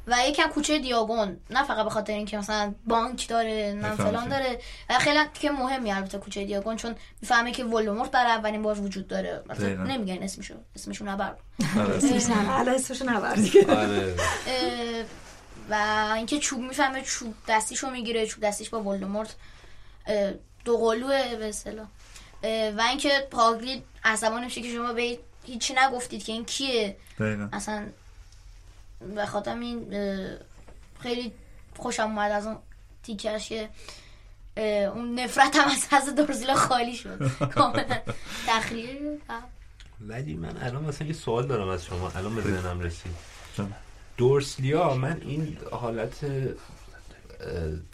و 0.06 0.16
یکم 0.28 0.48
کوچه 0.48 0.78
دیاگون 0.78 1.36
نه 1.50 1.64
فقط 1.64 1.84
به 1.84 1.90
خاطر 1.90 2.12
اینکه 2.12 2.38
مثلا 2.38 2.74
بانک 2.86 3.28
داره 3.28 3.78
نه. 3.82 3.94
فلان 3.96 4.28
داره. 4.28 4.60
و 4.90 4.98
خیلی 4.98 5.18
که 5.34 5.50
مهمی 5.50 5.92
البته 5.92 6.18
کوچه 6.18 6.44
دیاگون 6.44 6.76
چون 6.76 6.94
می‌فهمه 7.22 7.52
که 7.52 7.64
ولدمورت 7.64 8.10
برای 8.10 8.32
اولین 8.32 8.62
بار 8.62 8.80
وجود 8.80 9.08
داره. 9.08 9.42
مثلا. 9.48 9.84
نمیگن 9.84 10.22
اسمشو. 10.22 10.54
اسمشو 10.76 11.04
نبر 11.04 11.34
آره. 11.78 11.94
اسمش 11.94 12.26
نه 12.26 12.58
الان 12.58 12.74
اسمش 12.74 13.02
نبر 13.02 13.30
آره. 13.68 14.14
و 15.70 15.74
اینکه 16.16 16.38
چوب 16.38 16.60
می‌فهمه 16.60 17.02
چوب 17.02 17.34
دستیشو 17.48 17.90
می‌گیره. 17.90 18.26
چوب 18.26 18.44
دستیش 18.44 18.68
با 18.68 18.82
ولدمورت 18.82 19.34
اه، 20.06 20.32
دو 20.64 20.78
قلوه 20.78 21.36
به 21.36 21.48
اصطلاح. 21.48 21.86
و 22.76 22.82
اینکه 22.88 23.28
هاگرید 23.32 23.84
عصبانی 24.04 24.44
میشه 24.44 24.62
که 24.62 24.72
شما 24.72 24.92
به 24.92 25.18
هیچی 25.44 25.74
نگفتید 25.74 26.24
که 26.24 26.32
این 26.32 26.44
کیه. 26.44 26.96
دقیقا. 27.20 27.48
اصلا 27.52 27.86
به 29.14 29.26
خاطر 29.26 29.58
این 29.58 29.94
خیلی 31.00 31.32
خوشم 31.76 32.02
اومد 32.02 32.32
از 32.32 32.46
اون 32.46 32.56
تیکرش 33.02 33.48
که 33.48 33.68
اون 34.94 35.20
نفرت 35.20 35.56
هم 35.56 35.68
از 35.70 35.86
حضرت 35.92 36.14
دورزیلا 36.14 36.54
خالی 36.54 36.94
شد. 36.94 37.30
کاملا 37.54 37.98
تخلیه 38.46 39.18
ولی 40.00 40.34
من 40.34 40.56
الان 40.62 40.84
مثلا 40.84 41.06
یه 41.06 41.12
سوال 41.12 41.46
دارم 41.46 41.68
از 41.68 41.84
شما 41.84 42.10
الان 42.10 42.34
به 42.34 42.42
ذهنم 42.42 42.80
رسید. 42.80 43.12
دورسلیا 44.16 44.94
من 44.94 45.20
این 45.20 45.56
حالت 45.72 46.24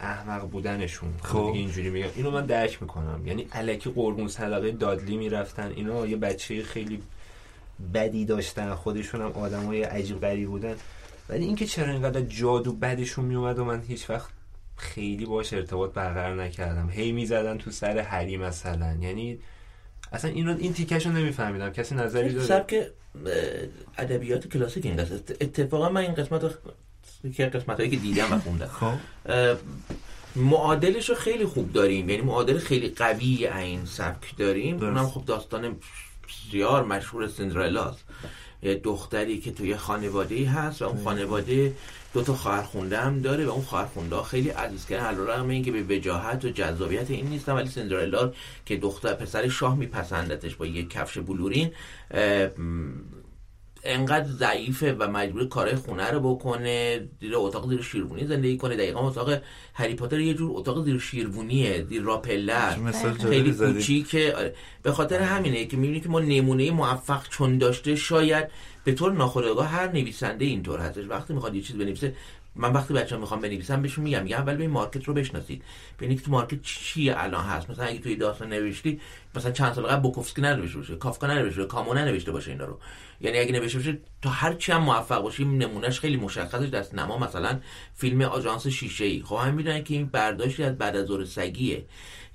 احمق 0.00 0.50
بودنشون 0.50 1.14
خب. 1.22 1.28
خب. 1.28 1.46
دیگه 1.46 1.58
اینجوری 1.58 1.90
میگم 1.90 2.08
اینو 2.16 2.30
من 2.30 2.46
درک 2.46 2.82
می‌کنم. 2.82 3.26
یعنی 3.26 3.48
الکی 3.52 3.90
قربون 3.90 4.28
صدقه 4.28 4.70
دادلی 4.70 5.16
می‌رفتن 5.16 5.72
اینا 5.76 6.06
یه 6.06 6.16
بچه 6.16 6.62
خیلی 6.62 7.02
بدی 7.94 8.24
داشتن 8.24 8.74
خودشون 8.74 9.20
هم 9.20 9.32
آدمای 9.32 9.82
عجیب 9.82 10.20
غریب 10.20 10.48
بودن. 10.48 10.74
ولی 11.28 11.44
اینکه 11.44 11.66
چرا 11.66 11.92
اینقدر 11.92 12.20
جادو 12.20 12.72
بدشون 12.72 13.24
میومد 13.24 13.58
و 13.58 13.64
من 13.64 13.82
هیچ 13.82 14.10
وقت 14.10 14.28
خیلی 14.76 15.26
باش 15.26 15.52
ارتباط 15.52 15.92
برقرار 15.92 16.42
نکردم. 16.42 16.90
هی 16.90 17.12
می‌زدن 17.12 17.58
تو 17.58 17.70
سر 17.70 17.98
هری 17.98 18.36
مثلا. 18.36 18.96
یعنی 19.00 19.38
اصلا 20.12 20.30
اینو 20.30 20.56
این 20.58 20.72
تیکشو 20.72 21.10
نمیفهمیدم. 21.10 21.70
کسی 21.70 21.94
نظری 21.94 22.32
داره؟ 22.32 22.46
سبک 22.46 22.86
ادبیات 23.98 24.48
کلاسیک 24.48 24.86
این 24.86 24.96
قسمت. 24.96 25.42
اتفاقا 25.42 25.88
من 25.88 26.00
این 26.00 26.14
قسمت 26.14 26.44
رو 26.44 26.50
یکی 27.24 27.42
از 27.42 27.50
قسمت 27.50 27.76
هایی 27.76 27.90
که 27.90 27.96
دیدم 27.96 28.32
و 28.32 28.38
خوندم. 28.38 28.66
خب. 28.66 28.94
معادلش 30.36 31.08
رو 31.08 31.14
خیلی 31.14 31.44
خوب 31.44 31.72
داریم. 31.72 32.08
یعنی 32.08 32.22
معادل 32.22 32.58
خیلی 32.58 32.88
قوی 32.88 33.46
این 33.46 33.84
سبک 33.84 34.36
داریم. 34.36 34.76
اونم 34.76 35.08
خب 35.08 35.24
داستان 35.24 35.76
بسیار 36.28 36.84
مشهور 36.84 37.28
سندرلاست 37.28 38.04
یه 38.62 38.74
دختری 38.74 39.40
که 39.40 39.52
توی 39.52 39.76
خانواده 39.76 40.48
هست 40.48 40.82
و 40.82 40.84
اون 40.84 41.04
خانواده 41.04 41.72
دو 42.14 42.22
تا 42.22 42.34
خواهر 42.34 42.62
خونده 42.62 42.98
هم 42.98 43.20
داره 43.20 43.46
و 43.46 43.50
اون 43.50 43.62
خواهر 43.62 43.86
خونده 43.86 44.22
خیلی 44.22 44.48
عزیز 44.48 44.86
کردن 44.86 45.04
علیرغم 45.04 45.48
اینکه 45.48 45.72
به 45.72 45.96
وجاهت 45.96 46.44
و 46.44 46.48
جذابیت 46.48 47.10
این 47.10 47.26
نیستن 47.26 47.52
ولی 47.52 47.68
سندرلا 47.68 48.32
که 48.66 48.76
دختر 48.76 49.14
پسر 49.14 49.48
شاه 49.48 49.76
میپسندتش 49.76 50.54
با 50.54 50.66
یک 50.66 50.90
کفش 50.90 51.18
بلورین 51.18 51.72
انقدر 53.86 54.28
ضعیفه 54.28 54.92
و 54.92 55.10
مجبور 55.10 55.48
کارهای 55.48 55.76
خونه 55.76 56.10
رو 56.10 56.34
بکنه 56.34 57.08
زیر 57.20 57.32
اتاق 57.36 57.68
زیر 57.68 57.82
شیروانی 57.82 58.26
زندگی 58.26 58.56
کنه. 58.56 58.76
دقیقا 58.76 59.08
اتاق 59.08 59.38
هری 59.74 59.94
پاتر 59.94 60.20
یه 60.20 60.34
جور 60.34 60.50
اتاق 60.54 60.84
زیر 60.84 60.98
شیروانیه 60.98 61.84
زیر 61.88 62.02
راپلر 62.02 62.74
جالبی 62.74 63.28
خیلی 63.28 63.52
کوچیکه. 63.52 64.36
آره. 64.36 64.54
به 64.82 64.92
خاطر 64.92 65.20
همینه 65.20 65.64
که 65.64 65.76
می‌بینی 65.76 66.00
که 66.00 66.08
ما 66.08 66.20
نمونه 66.20 66.70
موفق 66.70 67.28
چون 67.28 67.58
داشته 67.58 67.96
شاید 67.96 68.48
به 68.84 68.92
طور 68.92 69.12
ناخودآگاه 69.12 69.68
هر 69.68 69.92
نویسنده 69.92 70.44
اینطور 70.44 70.80
هستش. 70.80 71.04
وقتی 71.08 71.34
می‌خواد 71.34 71.54
یه 71.54 71.62
چیز 71.62 71.76
بنویسه 71.76 72.14
من 72.56 72.72
وقتی 72.72 72.94
بچه‌ها 72.94 73.20
می‌خوام 73.20 73.40
بنویسم 73.40 73.82
بهشون 73.82 74.04
میگم 74.04 74.22
میگم 74.22 74.36
اول 74.36 74.56
به 74.56 74.68
مارکت 74.68 75.04
رو 75.04 75.14
بشناسید 75.14 75.62
ببینید 75.98 76.22
تو 76.22 76.30
مارکت 76.30 76.62
چیه 76.62 77.14
الان 77.16 77.44
هست. 77.44 77.70
مثلا 77.70 77.84
اگه 77.84 77.98
توی 77.98 78.16
داستان 78.16 78.48
نوشتی 78.48 79.00
مثلا 79.34 79.50
چند 79.50 79.72
سال 79.72 79.86
قبل 79.86 80.02
بوکوفسکی 80.02 80.42
ننوشته 80.42 80.78
باشه 80.78 80.96
کافکا 80.96 81.26
ننوشته 81.26 81.60
باشه 81.60 81.68
کامو 81.68 81.94
ننوشته 81.94 82.32
باشه 82.32 82.50
اینا 82.50 82.64
رو. 82.64 82.78
یعنی 83.20 83.38
اگه 83.38 83.52
نوشته 83.52 83.78
باشه 83.78 83.98
تا 84.22 84.30
هر 84.30 84.52
چی 84.54 84.72
هم 84.72 84.82
موفق 84.82 85.22
باشی 85.22 85.44
نمونهش 85.44 86.00
خیلی 86.00 86.16
مشخصش 86.16 86.68
دست 86.68 86.94
نما. 86.94 87.18
مثلا 87.18 87.60
فیلم 87.94 88.22
آژانس 88.22 88.66
شیشه 88.66 89.04
ای 89.04 89.22
خب 89.24 89.46
می‌دونن 89.46 89.84
که 89.84 89.94
این 89.94 90.06
برداشتی 90.06 90.62
از 90.62 90.78
بعد 90.78 90.96
از 90.96 91.28
سگیه. 91.28 91.84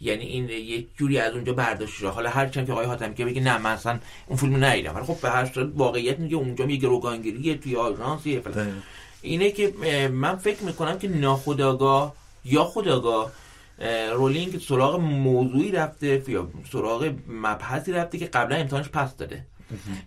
یعنی 0.01 0.25
این 0.25 0.49
یک 0.49 0.87
جوری 0.97 1.17
از 1.17 1.33
اونجا 1.33 1.53
برداشت 1.53 1.93
شده. 1.93 2.09
حالا 2.09 2.29
هر 2.29 2.47
چند 2.47 2.65
که 2.65 2.71
آقای 2.71 2.85
حاتمی 2.85 3.15
که 3.15 3.25
بگه 3.25 3.41
نه 3.41 3.57
من 3.57 3.71
اصلا 3.71 3.99
اون 4.27 4.37
فیلمو 4.37 4.57
ندیدم. 4.57 4.95
ولی 4.95 5.05
خب 5.05 5.21
به 5.21 5.29
هر 5.29 5.45
صورت 5.45 5.69
واقعیت 5.75 6.19
میگه 6.19 6.35
اونجا 6.35 6.65
یه 6.65 6.75
گروگانگیریه 6.77 7.57
توی 7.57 7.75
آژانسیه 7.75 8.39
فلان. 8.39 8.83
اینه 9.21 9.51
که 9.51 9.73
من 10.11 10.35
فکر 10.35 10.63
می‌کنم 10.63 10.99
که 10.99 11.07
ناخودآگاه 11.07 12.15
یا 12.45 12.63
خودآگاه 12.63 13.31
اه، 13.79 14.09
رولینگ 14.09 14.59
سراغ 14.59 14.99
موضوعی 14.99 15.71
رفته 15.71 16.23
یا 16.27 16.47
سراغ 16.71 17.13
مبحثی 17.27 17.91
رفته 17.91 18.17
که 18.17 18.25
قبلا 18.25 18.55
امتحانش 18.55 18.89
پس 18.89 19.17
داده. 19.17 19.45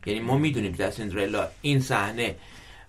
یعنی 0.07 0.21
ما 0.21 0.39
می‌دونیم 0.39 0.73
در 0.73 0.91
سندرلا 0.91 1.49
این 1.63 1.81
صحنه. 1.81 2.35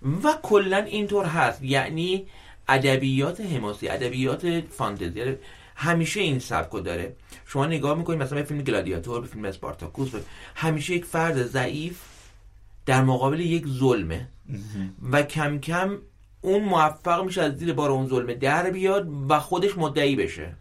و 0.02 0.34
کلا 0.42 0.76
اینطور 0.76 1.26
هست. 1.26 1.62
یعنی 1.62 2.26
ادبیات 2.68 3.40
حماسی 3.40 3.88
ادبیات 3.88 4.60
فانتزی. 4.60 5.36
همیشه 5.76 6.20
این 6.20 6.38
سبکو 6.38 6.80
داره. 6.80 7.16
شما 7.46 7.66
نگاه 7.66 7.98
می‌کنید 7.98 8.22
مثلا 8.22 8.38
به 8.38 8.44
فیلم 8.44 8.62
گلادیاتور 8.62 9.20
به 9.20 9.26
فیلم 9.26 9.44
اسپارتاکوس 9.44 10.10
همیشه 10.54 10.94
یک 10.94 11.04
فرد 11.04 11.46
ضعیف 11.46 12.00
در 12.86 13.04
مقابل 13.04 13.40
یک 13.40 13.66
ظلمه. 13.66 14.28
و 15.12 15.22
کم 15.22 15.58
کم 15.58 15.98
اون 16.46 16.64
موفق 16.64 17.24
میشه 17.24 17.42
از 17.42 17.56
زیر 17.56 17.72
بار 17.72 17.90
اون 17.90 18.08
ظلمه 18.08 18.34
در 18.34 18.70
بیاد 18.70 19.08
و 19.28 19.38
خودش 19.38 19.78
مدعی 19.78 20.16
بشه. 20.16 20.52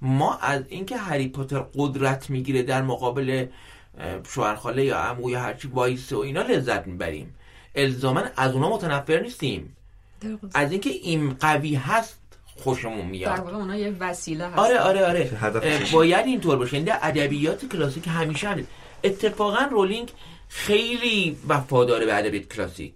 ما 0.00 0.34
از 0.34 0.62
اینکه 0.68 0.96
هری 0.96 1.28
پاتر 1.28 1.58
قدرت 1.74 2.30
می‌گیره 2.30 2.62
در 2.62 2.82
مقابل 2.82 3.46
شوهرخاله 4.28 4.84
یا 4.84 4.98
عمو 4.98 5.30
یا 5.30 5.40
هرچی 5.40 5.68
وایسه 5.68 6.16
و 6.16 6.18
اینا 6.18 6.42
لذت 6.42 6.86
می‌بریم. 6.86 7.34
الزاما 7.74 8.22
از 8.36 8.52
اونا 8.52 8.70
متنفر 8.70 9.20
نیستیم. 9.20 9.76
از 10.54 10.72
اینکه 10.72 10.90
این 10.90 11.34
قوی 11.40 11.74
هست 11.74 12.18
خوشمون 12.56 13.00
در 13.00 13.06
میاد 13.06 13.38
واقع 13.38 13.54
اونا 13.54 13.76
یه 13.76 13.96
وسیله 14.00 14.46
هست 14.46 14.58
آره 14.58 14.78
آره 14.78 15.06
آره. 15.06 15.30
باید 15.92 16.26
اینطور 16.26 16.56
باشه. 16.56 16.74
یعنی 16.74 16.86
در 16.86 16.98
ادبیات 17.02 17.64
کلاسیک 17.64 18.04
همیشه 18.08 18.48
هم 18.48 18.66
اتفاقا 19.04 19.64
رولینگ 19.70 20.10
خیلی 20.48 21.36
وفاداره 21.48 22.06
به 22.06 22.14
ادبیات 22.14 22.54
کلاسیک. 22.54 22.94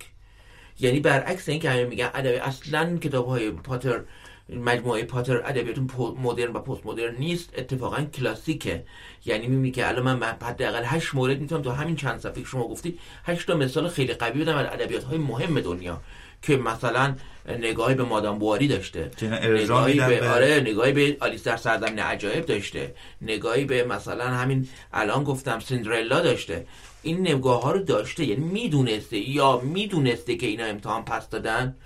یعنی 0.80 1.00
برعکس 1.00 1.48
اینکه 1.48 1.70
همه 1.70 1.84
میگن 1.84 2.10
ادب 2.14 2.40
اصلا 2.42 2.96
کتاب 2.96 3.26
های 3.26 3.50
پاتر 3.50 4.00
مجموعه 4.48 5.04
پاتر 5.04 5.36
ادبیات 5.36 5.78
مدرن 6.22 6.52
و 6.52 6.58
پست 6.58 6.86
مدرن 6.86 7.14
نیست 7.18 7.50
اتفاقا 7.58 8.02
کلاسیکه. 8.02 8.84
یعنی 9.24 9.46
می‌بینی 9.46 9.70
که 9.70 9.88
الان 9.88 10.16
من 10.16 10.22
حداقل 10.42 10.82
هشت 10.84 11.14
مورد 11.14 11.40
می‌تونم 11.40 11.62
تو 11.62 11.70
همین 11.70 11.96
چند 11.96 12.20
صفحه 12.20 12.42
که 12.42 12.48
شما 12.48 12.68
گفتید 12.68 13.00
هشت 13.24 13.46
تا 13.46 13.56
مثال 13.56 13.88
خیلی 13.88 14.14
قوی 14.14 14.40
بدم 14.40 14.56
از 14.56 14.66
ادبیات 14.66 15.04
های 15.04 15.18
مهم 15.18 15.60
دنیا 15.60 16.00
که 16.42 16.56
مثلا 16.56 17.14
نگاهی 17.48 17.94
به 17.94 18.02
مادام 18.02 18.38
بواری 18.38 18.68
داشته. 18.68 19.10
که 19.16 19.26
نگاهی 19.26 19.94
به 20.00 20.20
به- 20.20 20.30
آره 20.30 20.60
نگاهی 20.60 20.92
به 20.92 21.16
آلیس 21.20 21.44
در 21.44 21.56
سردمین 21.56 21.98
عجایب 21.98 22.46
داشته. 22.46 22.94
نگاهی 23.22 23.64
به 23.64 23.84
مثلا 23.84 24.24
همین 24.24 24.68
الان 24.92 25.24
گفتم 25.24 25.58
سندرلا 25.60 26.20
داشته. 26.20 26.66
این 27.06 27.20
نگاه 27.20 27.62
ها 27.62 27.72
رو 27.72 27.82
داشته 27.82 28.24
یعنی 28.24 28.44
می‌دونسته 28.44 29.30
یا 29.30 29.60
می‌دونسته 29.60 30.36
که 30.36 30.46
اینا 30.46 30.64
امتحان 30.64 31.04
پس 31.04 31.28
دادن 31.28 31.76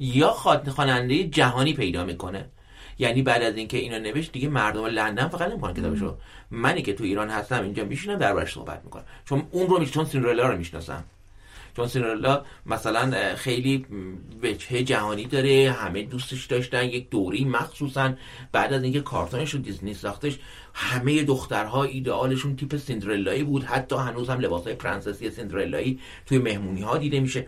یا 0.00 0.30
خواننده 0.74 1.24
جهانی 1.24 1.72
پیدا 1.72 2.04
می‌کنه. 2.04 2.48
یعنی 2.98 3.22
بعد 3.22 3.42
از 3.42 3.56
اینکه 3.56 3.76
اینا 3.78 3.98
نوشت 3.98 4.32
دیگه 4.32 4.48
مردم 4.48 4.84
لندن 4.84 5.28
فقط 5.28 5.50
نمی‌خوان 5.50 5.74
کتابشو. 5.74 6.16
منی 6.50 6.82
که 6.82 6.92
تو 6.92 7.04
ایران 7.04 7.30
هستم 7.30 7.62
اینجا 7.62 7.84
میشینم 7.84 8.18
دربارش 8.18 8.52
صحبت 8.52 8.80
می‌کنم. 8.84 9.04
چون 9.24 9.46
اون 9.50 9.66
رو 9.66 9.78
میش 9.78 9.90
چون 9.90 10.04
سندرلا 10.04 10.48
رو 10.48 10.58
می‌شناسم. 10.58 11.04
چون 11.76 11.88
سینرلا 11.88 12.44
مثلا 12.66 13.34
خیلی 13.34 13.86
وجهه 14.42 14.82
جهانی 14.82 15.24
داره 15.24 15.76
همه 15.78 16.02
دوستش 16.02 16.46
داشتن 16.46 16.84
یک 16.84 17.10
دوری 17.10 17.44
مخصوصا 17.44 18.12
بعد 18.52 18.72
از 18.72 18.82
اینکه 18.82 19.00
کارتونش 19.00 19.50
رو 19.50 19.60
دیزنی 19.60 19.94
ساختش 19.94 20.38
همه 20.78 21.22
دخترها 21.22 21.84
ایدئالشون 21.84 22.56
تیپ 22.56 22.76
سندرلایی 22.76 23.44
بود. 23.44 23.64
حتی 23.64 23.96
هنوز 23.96 24.30
هم 24.30 24.40
لباسای 24.40 24.74
پرنسسی 24.74 25.30
سندرلایی 25.30 26.00
توی 26.26 26.38
مهمونی 26.38 26.82
ها 26.82 26.98
دیده 26.98 27.20
میشه. 27.20 27.46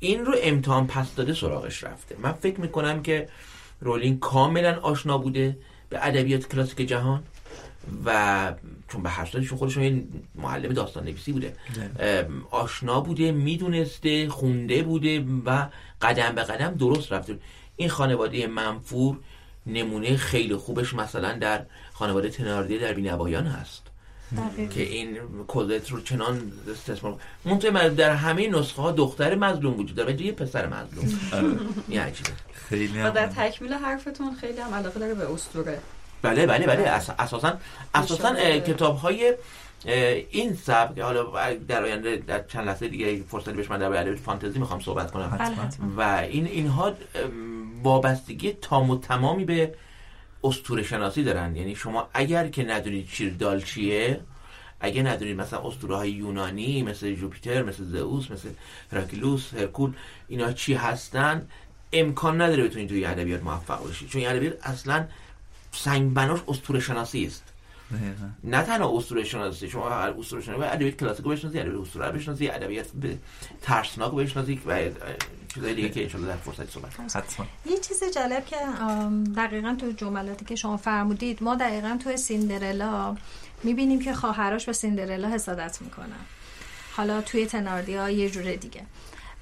این 0.00 0.24
رو 0.24 0.34
امتحان 0.42 0.86
پس 0.86 1.14
داده 1.14 1.34
سراغش 1.34 1.84
رفته. 1.84 2.16
من 2.22 2.32
فکر 2.32 2.60
می‌کنم 2.60 3.02
که 3.02 3.28
رولینگ 3.80 4.18
کاملا 4.18 4.80
آشنا 4.80 5.18
بوده 5.18 5.58
به 5.88 6.06
ادبیات 6.06 6.48
کلاسیک 6.48 6.88
جهان 6.88 7.22
و 8.04 8.52
چون 8.88 9.02
به 9.02 9.08
هر 9.08 9.24
صورتشون 9.24 9.58
خودشون 9.58 9.82
یه 9.82 10.02
معلم 10.34 10.72
داستان 10.72 11.04
نویسی 11.04 11.32
بوده 11.32 11.56
آشنا 12.50 13.00
بوده 13.00 13.32
می‌دونسته 13.32 14.28
خونده 14.28 14.82
بوده 14.82 15.24
و 15.46 15.66
قدم 16.02 16.34
به 16.34 16.42
قدم 16.42 16.74
درست 16.74 17.12
رفته. 17.12 17.38
این 17.76 17.88
خانواده 17.88 18.46
منفور 18.46 19.16
نمونه 19.66 20.16
خیلی 20.16 20.56
خوبش 20.56 20.94
مثلا 20.94 21.38
در 21.38 21.66
خانواده 22.00 22.28
تناردی 22.28 22.78
در 22.78 22.92
بینوایان 22.92 23.46
هست. 23.46 23.82
که 24.70 24.82
این 24.82 25.18
کلت 25.48 25.90
رو 25.90 26.00
چنان 26.00 26.52
استثمار 26.70 27.16
منطقه 27.44 27.88
در 27.88 28.10
همه 28.10 28.48
نسخه 28.48 28.82
ها 28.82 28.92
دختر 28.92 29.34
مظلوم 29.34 29.80
وجود 29.80 29.96
داره 29.96 30.22
یه 30.22 30.32
پسر 30.32 30.66
مظلوم. 30.66 31.58
این 31.88 32.00
عجیبه. 32.00 32.30
خیلی 32.68 32.98
و 32.98 33.06
هم 33.06 33.10
در. 33.10 33.26
تکمیل 33.26 33.72
حرفتون 33.72 34.34
خیلی 34.34 34.60
هم 34.60 34.74
علاقه 34.74 35.00
داره 35.00 35.14
به 35.14 35.32
اسطوره. 35.32 35.78
بله 36.22 36.46
بله 36.46 36.66
بله. 36.66 36.82
اس- 36.88 37.10
اساسا 37.18 37.58
اساسا 37.94 38.58
کتاب 38.58 38.96
های 38.96 39.34
این 40.30 40.54
سبک 40.54 40.98
حالا 40.98 41.54
در 41.68 41.82
آینده 41.82 42.16
در 42.16 42.42
چند 42.42 42.66
لحظه 42.66 42.88
دیگه 42.88 43.22
فرصتی 43.28 43.52
بهش 43.52 43.70
من 43.70 43.78
در 43.78 43.86
ادبیات 43.86 44.18
فانتزی 44.18 44.58
می‌خوام 44.58 44.80
صحبت 44.80 45.10
کنم. 45.10 45.38
بله 45.38 45.96
و 45.96 46.20
این 46.30 46.46
اینها 46.46 46.92
وابستگی 47.82 48.52
تام 48.52 48.90
و 48.90 48.98
تمامی 48.98 49.44
به 49.44 49.74
اسطوره 50.44 50.82
شناسی 50.82 51.24
دارن 51.24 51.56
یعنی 51.56 51.74
شما 51.74 52.08
اگر 52.14 52.48
که 52.48 52.64
ندونید 52.64 53.08
چیردال 53.08 53.62
چیه 53.62 54.20
اگه 54.80 55.02
ندونید 55.02 55.36
مثلا 55.36 55.68
اسطوره 55.68 55.96
های 55.96 56.10
یونانی 56.10 56.82
مثل 56.82 57.14
جوپیتر 57.14 57.62
مثل 57.62 57.84
زئوس 57.84 58.30
مثل 58.30 58.48
هراکلیوس 58.92 59.54
هرکول 59.54 59.92
اینا 60.28 60.52
چی 60.52 60.74
هستن 60.74 61.48
امکان 61.92 62.40
نداره 62.42 62.64
بتونید 62.64 62.88
توی 62.88 63.04
ادبیات 63.04 63.42
موفق 63.42 63.82
باشید 63.82 64.08
چون 64.08 64.26
ادبیات 64.26 64.66
اصلا 64.66 65.06
سنگ 65.72 66.14
بناش 66.14 66.40
اسطوره 66.48 66.80
شناسی 66.80 67.26
است. 67.26 67.49
نه 68.44 68.62
تنها 68.62 68.98
اسطوره 68.98 69.24
شناسی 69.24 69.68
شما 69.68 69.90
هر 69.90 70.14
اسطوره 70.18 70.42
شناسی 70.42 70.62
ادبیات 70.62 70.96
کلاسیک 70.96 71.24
رو 71.24 71.30
بشناسید 71.30 71.60
ادبیات 71.60 71.80
اسطوره 71.80 72.06
رو 72.06 72.12
بشناسید 72.12 72.50
ادبیات 72.50 72.86
ترسناک 73.62 74.10
رو 74.10 74.16
بشناسید 74.16 74.62
و 74.66 74.78
چیزای 75.54 75.74
دیگه 75.74 75.88
که 75.88 76.02
انشالله 76.02 76.26
در 76.26 76.36
فرصت 76.36 76.70
صحبت. 76.70 77.16
حتما. 77.16 77.46
یه 77.66 77.78
چیز 77.78 78.02
جالب 78.14 78.46
که 78.46 78.56
دقیقا 79.36 79.76
تو 79.80 79.92
جملاتی 79.92 80.44
که 80.44 80.56
شما 80.56 80.76
فرمودید 80.76 81.42
ما 81.42 81.54
دقیقا 81.54 81.98
توی 82.04 82.16
سیندرلا 82.16 83.16
می‌بینیم 83.62 84.00
که 84.02 84.14
خواهرش 84.14 84.66
به 84.66 84.72
سیندرلا 84.72 85.28
حسادت 85.28 85.82
می‌کنن. 85.82 86.24
حالا 86.96 87.22
توی 87.22 87.46
تناردیا 87.46 88.10
یه 88.10 88.30
جور 88.30 88.54
دیگه. 88.54 88.82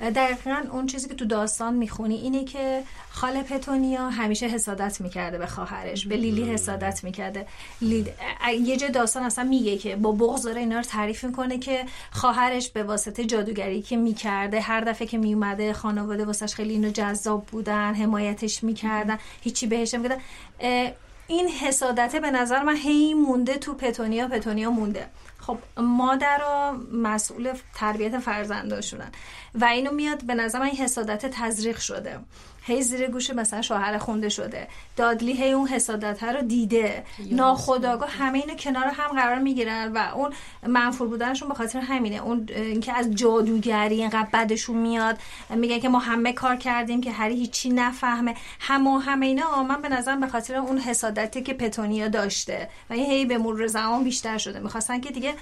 دقیقا 0.00 0.64
اون 0.72 0.86
چیزی 0.86 1.08
که 1.08 1.14
تو 1.14 1.24
داستان 1.24 1.74
می‌خونی 1.74 2.14
اینه 2.14 2.44
که 2.44 2.82
خاله 3.10 3.42
پتونیا 3.42 4.08
همیشه 4.10 4.46
حسادت 4.46 5.00
می‌کرده 5.00 5.38
به 5.38 5.46
خواهرش 5.46 6.06
به 6.06 6.16
لیلی 6.16 6.44
حسادت 6.44 7.04
می‌کرده. 7.04 7.46
لیل... 7.82 8.10
یه 8.60 8.76
جای 8.76 8.90
داستان 8.90 9.22
اصلا 9.22 9.44
میگه 9.44 9.78
که 9.78 9.96
با 9.96 10.12
بغض 10.12 10.42
داره 10.42 10.60
اینا 10.60 10.76
رو 10.76 10.82
تعریف 10.82 11.24
می‌کنه 11.24 11.58
که 11.58 11.84
خواهرش 12.10 12.70
به 12.70 12.82
واسطه 12.82 13.24
جادوگری 13.24 13.82
که 13.82 13.96
می‌کرده 13.96 14.60
هر 14.60 14.80
دفعه 14.80 15.06
که 15.06 15.18
میومده 15.18 15.72
خانواده 15.72 16.24
واسش 16.24 16.54
خیلی 16.54 16.72
اینو 16.72 16.90
جذاب 16.90 17.46
بودن 17.46 17.94
حمایتش 17.94 18.64
می‌کردن 18.64 19.18
هیچی 19.40 19.66
بهش 19.66 19.94
نمیگدن 19.94 20.18
این 21.26 21.48
حسادته 21.48 22.20
به 22.20 22.30
نظر 22.30 22.62
من 22.62 22.76
هی 22.76 23.14
مونده 23.14 23.56
تو 23.56 23.74
پتونیا 23.74 24.28
پتونیا 24.28 24.70
مونده. 24.70 25.06
خب 25.38 25.58
مادرها 25.76 26.76
مسئول 26.92 27.52
تربیت 27.74 28.18
فرزنداشونن. 28.18 29.12
و 29.60 29.64
اینو 29.64 29.92
میاد 29.92 30.24
به 30.24 30.34
نظر 30.34 30.58
من 30.58 30.66
این 30.66 30.76
حسادت 30.76 31.26
تزریق 31.26 31.78
شده. 31.78 32.18
هی 32.62 32.82
زیر 32.82 33.06
گوش 33.06 33.30
مثلا 33.30 33.62
شوهر 33.62 33.98
خونده 33.98 34.28
شده. 34.28 34.68
دادلی 34.96 35.32
هی 35.32 35.52
اون 35.52 35.68
حسادت 35.68 36.22
رو 36.22 36.42
دیده. 36.42 37.04
ناخداگاه 37.30 38.10
همه 38.10 38.38
اینو 38.38 38.54
کنار 38.54 38.84
هم 38.84 39.08
قرار 39.08 39.38
می‌گیرن 39.38 39.92
و 39.92 39.98
اون 40.14 40.32
منفور 40.66 41.08
بودنشون 41.08 41.48
به 41.48 41.54
خاطر 41.54 41.80
همینه. 41.80 42.16
اون 42.16 42.48
اینکه 42.54 42.92
از 42.92 43.14
جادوگری 43.14 44.00
اینقدر 44.00 44.28
بدشون 44.32 44.76
میاد. 44.76 45.18
میگن 45.50 45.78
که 45.78 45.88
ما 45.88 45.98
همه 45.98 46.32
کار 46.32 46.56
کردیم 46.56 47.00
که 47.00 47.12
هری 47.12 47.34
هیچی 47.34 47.70
نفهمه. 47.70 48.34
همه 48.60 49.00
همه 49.00 49.26
اینا. 49.26 49.62
من 49.62 49.82
به 49.82 49.88
نظرم 49.88 50.20
به 50.20 50.26
خاطر 50.26 50.54
اون 50.54 50.78
حسادتی 50.78 51.42
که 51.42 51.54
پتونیا 51.54 52.08
داشته 52.08 52.68
و 52.90 52.92
این 52.92 53.06
هی 53.06 53.24
به 53.24 53.38
مرور 53.38 53.66
زمان 53.66 54.04
بیشتر 54.04 54.38
شده. 54.38 54.60
می‌خواستن 54.60 55.00
که 55.00 55.10
دیگه 55.10 55.34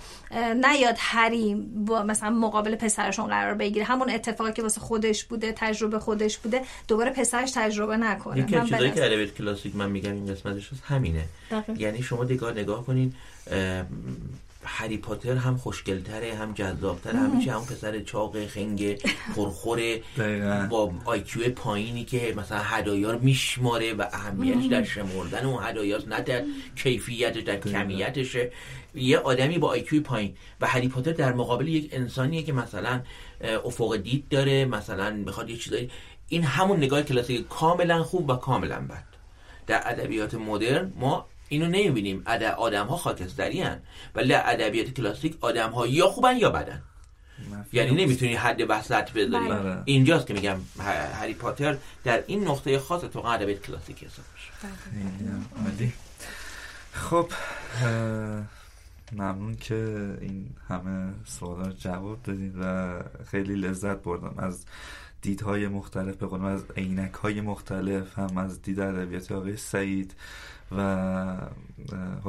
نیاد 0.55 0.97
هری 0.99 1.55
با 1.75 2.03
مثلا 2.03 2.31
مقابل 2.31 2.75
پسرشون 2.75 3.27
قرار 3.27 3.55
بگیره. 3.55 3.85
همون 3.85 4.06
اتفاقی 4.11 4.53
که 4.53 4.63
واسه 4.63 4.81
خودش 4.81 5.25
بوده 5.25 5.53
تجربه 5.57 5.99
خودش 5.99 6.39
بوده 6.39 6.63
دوباره 6.89 7.11
پسرش 7.11 7.51
تجربه 7.51 7.97
نکنه. 7.97 8.39
یکی 8.39 8.57
از 8.57 8.69
چیزایی 8.69 8.91
که 8.91 9.05
ادبیات 9.05 9.35
کلاسیک 9.35 9.77
من 9.77 9.91
میگم 9.91 10.13
این 10.13 10.27
قسمتش 10.27 10.73
هست 10.73 10.83
همینه. 10.85 11.25
دقیق. 11.51 11.81
یعنی 11.81 12.03
شما 12.03 12.25
نگاه 12.25 12.53
نگاه 12.53 12.85
کنین 12.85 13.15
هری 14.67 14.97
پاتر 14.97 15.37
هم 15.37 15.57
خوشگلتره 15.57 16.35
هم 16.35 16.53
جذابتره 16.53 17.19
همیشه 17.19 17.53
هم 17.53 17.65
پسر 17.65 18.01
چاق 18.01 18.47
خنگ 18.47 18.99
خورخوره 19.35 20.01
دقیقاً. 20.19 20.67
با 20.71 20.93
IQ 21.05 21.51
پایینی 21.51 22.05
که 22.05 22.35
مثلا 22.37 22.59
هدایا 22.59 23.13
رو 23.13 23.19
میشماره 23.19 23.95
و 23.95 24.05
اهمیتش 24.13 24.67
در 24.67 24.85
شمردن 24.85 25.47
اون 25.47 25.65
هدایاست 25.65 26.09
نه 26.09 26.21
در 26.21 26.43
کیفیتش 26.77 27.43
در 27.43 27.57
کمیتشه. 27.57 28.51
یه 28.97 29.19
آدمی 29.19 29.59
با 29.59 29.69
IQ 29.69 30.03
پایین. 30.03 30.37
و 30.61 30.67
هری 30.67 30.89
پاتر 30.89 31.13
در 31.13 31.33
مقابل 31.33 31.69
یک 31.69 31.89
انسانیه 31.93 32.43
که 32.43 32.53
مثلا 32.53 33.03
افق 33.65 33.97
دید 33.97 34.29
داره 34.29 34.65
مثلا 34.65 35.11
می‌خواد 35.11 35.51
یه 35.51 35.57
چیزایی. 35.57 35.91
این 36.29 36.43
همون 36.43 36.77
نگاه 36.77 37.03
کلاسیک 37.03 37.49
کاملا 37.49 38.03
خوب 38.03 38.31
و 38.31 38.35
کاملا 38.35 38.81
بد. 38.81 39.05
در 39.67 39.91
ادبیات 39.91 40.35
مدرن 40.35 40.93
ما 40.97 41.27
اینو 41.49 41.67
نمی‌بینیم. 41.67 42.23
آدم 42.57 42.87
ها 42.87 42.97
خاکستری 42.97 43.63
هن. 43.63 43.83
ولی 44.15 44.29
در 44.29 44.53
ادبیات 44.53 44.87
کلاسیک 44.87 45.37
آدم 45.41 45.71
ها 45.71 45.87
یا 45.87 46.07
خوبن 46.07 46.37
یا 46.37 46.51
بدن. 46.51 46.83
یعنی 47.73 48.05
نمی‌تونی 48.05 48.35
حد 48.35 48.63
وسط 48.69 49.11
بذاری. 49.13 49.49
بله. 49.49 49.83
اینجاست 49.85 50.27
که 50.27 50.35
میگم 50.35 50.57
هری 51.21 51.35
پاتر 51.35 51.77
در 52.05 52.23
این 52.27 52.49
نقطه 52.49 52.79
خاص 52.79 53.01
تو 53.03 53.27
ادبیات 53.27 53.63
کلاسیک 53.67 54.05
حساب 54.05 54.25
میشه. 54.35 55.93
خب 56.93 57.31
ممنون 59.13 59.57
که 59.57 60.19
این 60.21 60.51
همه 60.69 61.13
سوالا 61.25 61.67
رو 61.67 61.73
جواب 61.73 62.23
دادید 62.23 62.55
و 62.61 62.99
خیلی 63.25 63.55
لذت 63.55 64.03
بردم. 64.03 64.35
از 64.39 64.65
دیدهای 65.23 65.69
مختلف 65.69 66.17
به 66.17 66.45
از 66.45 66.65
عینک 66.77 67.13
های 67.13 67.41
مختلف 67.41 68.19
هم 68.19 68.39
از 68.39 68.63
دید 68.63 68.81
ادبیات 68.81 69.33
آقای 69.33 69.57
سعید 69.57 70.15
و 70.73 71.37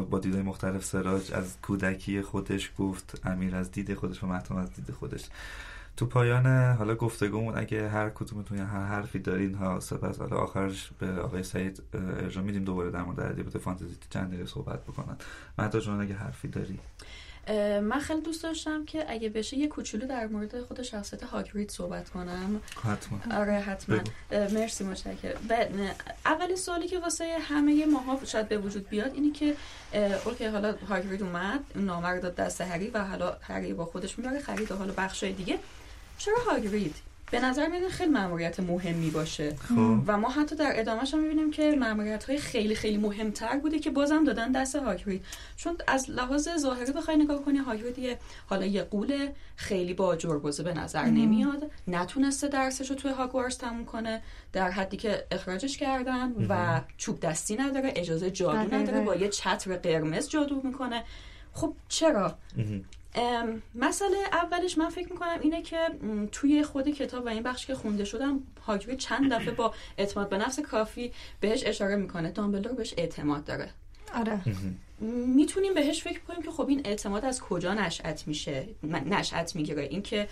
با 0.10 0.20
دیدهای 0.20 0.44
مختلف 0.44 0.86
سراج 0.86 1.34
از 1.34 1.58
کودکی 1.62 2.22
خودش 2.22 2.72
گفت 2.78 3.22
امیر 3.26 3.56
از 3.56 3.72
دید 3.72 3.94
خودش 3.94 4.24
و 4.24 4.28
مهتم 4.28 4.56
از 4.56 4.74
دید 4.74 4.92
خودش. 4.92 5.26
تو 5.98 6.06
پایان 6.06 6.76
حالا 6.76 6.96
گفتگومون 6.96 7.58
اگه 7.58 7.90
هر 7.90 8.10
کدومتون 8.10 8.58
هر 8.58 8.86
حرفی 8.86 9.20
دارین 9.20 9.54
ها 9.54 9.80
سپس 9.80 10.20
حالا 10.20 10.38
آخرش 10.38 10.92
به 11.00 11.22
آقای 11.22 11.44
سعید 11.44 11.84
اه، 11.94 12.02
ارجاع 12.02 12.44
میدیم. 12.44 12.64
دوباره 12.64 12.92
در 12.92 13.04
مورد 13.04 13.20
ادبیات 13.20 13.58
فانتزی 13.58 13.98
چند 14.10 14.28
دقیقه 14.28 14.46
صحبت 14.46 14.84
بکنن. 14.84 15.18
مهدا 15.60 15.80
جان 15.80 16.02
اگه 16.02 16.14
حرفی 16.14 16.48
داری؟ 16.48 16.80
من 17.82 18.00
خیلی 18.00 18.22
دوست 18.22 18.44
داشتم 18.44 18.86
که 18.86 19.06
اگه 19.12 19.30
بشه 19.30 19.58
یه 19.58 19.68
کوچولو 19.68 20.08
در 20.08 20.28
مورد 20.28 20.62
خود 20.62 20.82
شخصیت 20.82 21.24
هاگرید 21.24 21.72
صحبت 21.72 22.10
کنم. 22.10 22.62
حتما. 22.84 23.38
آره 23.38 23.54
حتما. 23.54 24.00
مرسی 24.32 24.84
متشکرم. 24.84 25.40
اولین 26.26 26.56
سوالی 26.56 26.88
که 26.88 27.00
واسه 27.00 27.38
همه 27.42 27.86
ماها 27.86 28.26
شاید 28.26 28.50
به 28.50 28.58
وجود 28.58 28.90
بیاد 28.90 29.14
اینی 29.14 29.32
که 29.32 29.56
اوکی 30.26 30.46
حالا 30.46 30.76
هاگرید 30.90 31.24
اومد 31.24 31.60
نامه 31.76 32.08
رو 32.08 32.20
داد 32.20 32.36
دست 32.36 32.62
هری 32.62 32.90
و 32.90 33.04
حالا 33.04 33.38
هری 33.42 33.74
با 33.74 33.86
خودش 33.86 34.20
می‌بره. 34.20 34.40
خرید 34.40 34.72
و 34.72 34.76
حالا 34.76 34.94
بخشای 34.98 35.34
دیگه. 35.34 35.60
چرا 36.18 36.36
هاگرید؟ 36.50 36.96
به 37.32 37.40
نظر 37.40 37.68
میاد 37.68 37.88
خیلی 37.88 38.12
مأموریت 38.12 38.60
مهمی 38.60 39.10
باشه. 39.10 39.56
خب. 39.56 40.00
و 40.08 40.18
ما 40.18 40.30
حتی 40.30 40.56
در 40.56 40.72
ادامهش 40.76 41.14
هم 41.14 41.20
می‌بینیم 41.20 41.52
که 41.52 41.76
مأموریت 41.80 42.24
های 42.24 42.38
خیلی 42.38 42.76
خیلی 42.76 42.98
مهمتر 42.98 43.58
بوده 43.58 43.80
که 43.80 43.90
بازم 43.90 44.24
دادن 44.24 44.52
دست 44.52 44.76
هاگرید. 44.76 45.26
چون 45.58 45.78
از 45.88 46.10
لحاظ 46.10 46.50
ظاهری 46.58 46.92
بخوای 46.92 47.18
نگاه 47.18 47.46
کنی 47.46 47.58
هاگرید 47.58 48.00
یه 48.00 48.18
حالا 48.50 48.66
یه 48.66 48.84
قول 48.84 49.30
خیلی 49.56 49.94
با 49.94 50.16
جربوزه 50.16 50.64
به 50.64 50.74
نظر 50.74 51.06
نمیاد. 51.06 51.72
نتونسته 51.88 52.48
درسش 52.48 52.90
رو 52.90 52.96
توی 52.96 53.12
هاگوارتس 53.12 53.58
تموم 53.58 53.86
کنه 53.86 54.22
در 54.54 54.72
حدی 54.72 54.98
که 54.98 55.26
اخراجش 55.32 55.78
کردن 55.78 56.46
و 56.50 56.82
چوب 56.98 57.20
دستی 57.20 57.56
نداره 57.56 57.94
اجازه 57.96 58.32
جادو. 58.32 58.76
نداره 58.76 59.02
با 59.02 59.16
یه 59.16 59.30
چتر 59.30 59.78
قرمز 59.78 60.30
جادو 60.30 60.62
می‌کنه. 60.64 61.04
خب 61.54 61.74
چرا؟ 61.88 62.38
مسئله 63.76 64.18
اولش 64.32 64.78
من 64.78 64.90
فکر 64.90 65.12
می‌کنم 65.14 65.40
اینه 65.42 65.62
که 65.62 65.78
توی 66.32 66.64
خود 66.64 66.90
کتاب 66.90 67.26
و 67.26 67.30
این 67.30 67.44
بخش 67.44 67.66
که 67.66 67.76
خونده 67.76 68.06
شدم 68.06 68.40
هاگرید 68.68 68.98
چند 68.98 69.34
دفعه 69.34 69.52
با 69.52 69.74
اعتماد 69.98 70.30
به 70.30 70.38
نفس 70.38 70.60
کافی 70.60 71.12
بهش 71.40 71.64
اشاره 71.66 71.96
می‌کنه. 71.96 72.32
دامبلدور 72.32 72.74
بهش 72.74 72.94
اعتماد 72.98 73.46
داره. 73.46 73.70
آره. 74.14 74.42
می‌تونیم 75.36 75.74
بهش 75.74 76.04
فکر 76.04 76.20
کنیم 76.20 76.42
که 76.42 76.52
خب 76.52 76.70
این 76.70 76.82
اعتماد 76.86 77.26
از 77.26 77.42
کجا 77.42 77.74
نشأت 77.74 78.28
میشه؟ 78.28 78.68
نشأت 78.84 79.56
می‌گیره. 79.56 79.84
اینکه 79.84 80.28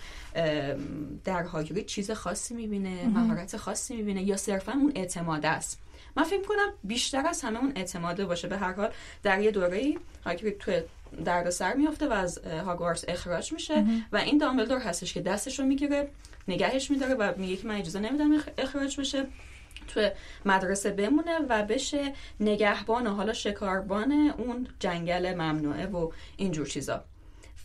در 1.24 1.42
هاگرید 1.42 1.86
چیز 1.86 2.10
خاصی 2.10 2.54
می‌بینه 2.54 3.06
مهارت 3.06 3.56
خاصی 3.56 3.96
می‌بینه 3.96 4.22
یا 4.22 4.36
صرفا 4.36 4.72
اون 4.72 4.92
اعتماد 4.94 5.46
است؟ 5.46 5.80
من 6.16 6.24
فکر 6.24 6.42
کنم 6.42 6.72
بیشتر 6.84 7.26
از 7.26 7.42
همه 7.42 7.58
اون 7.58 7.72
اعتماده 7.76 8.24
باشه. 8.24 8.48
به 8.48 8.58
هر 8.58 8.72
حال 8.72 8.90
در 9.22 9.40
یه 9.40 9.50
دوره 9.50 9.76
ای 9.76 9.98
هاگرید 10.24 10.58
توی 10.58 10.82
دردسر 11.24 11.74
میافته 11.74 12.08
و 12.08 12.12
از 12.12 12.38
هاگوارتس 12.38 13.04
اخراج 13.08 13.52
میشه 13.52 13.84
و 14.12 14.16
این 14.16 14.38
دامبلدور 14.38 14.78
هستش 14.78 15.14
که 15.14 15.20
دستش 15.20 15.58
رو 15.58 15.66
می‌گیره 15.66 16.08
نگهش 16.48 16.90
میداره 16.90 17.14
و 17.14 17.32
میگه 17.36 17.56
که 17.56 17.68
من 17.68 17.74
اجازه 17.74 18.00
نمیدم 18.00 18.38
اخ- 18.38 18.50
اخراج 18.58 19.00
بشه 19.00 19.26
تو 19.88 20.08
مدرسه 20.44 20.90
بمونه 20.90 21.38
و 21.48 21.62
بشه 21.62 22.12
نگهبان 22.40 23.06
و 23.06 23.10
حالا 23.10 23.32
شکاربان 23.32 24.12
اون 24.38 24.68
جنگل 24.78 25.34
ممنوعه 25.34 25.86
و 25.86 26.10
اینجور 26.36 26.66
چیزا. 26.66 27.04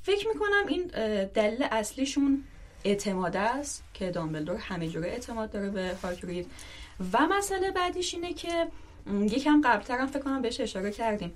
فکر 0.03 0.27
می‌کنم 0.27 0.67
این 0.67 0.87
دلیل 1.25 1.65
اصلیشون 1.71 2.43
اعتماد 2.83 3.37
است 3.37 3.83
که 3.93 4.11
دامبلدور 4.11 4.55
همه 4.55 4.87
جوره 4.87 5.07
اعتماد 5.07 5.51
داره 5.51 5.69
به 5.69 5.91
هاگرید. 6.03 6.51
و 7.13 7.17
مسئله 7.37 7.71
بعدیش 7.71 8.13
اینه 8.13 8.33
که 8.33 8.67
یکم 9.11 9.61
قبلترم 9.61 10.07
فکر 10.07 10.19
کنم 10.19 10.41
بهش 10.41 10.59
اشاره 10.61 10.91
کردیم. 10.91 11.33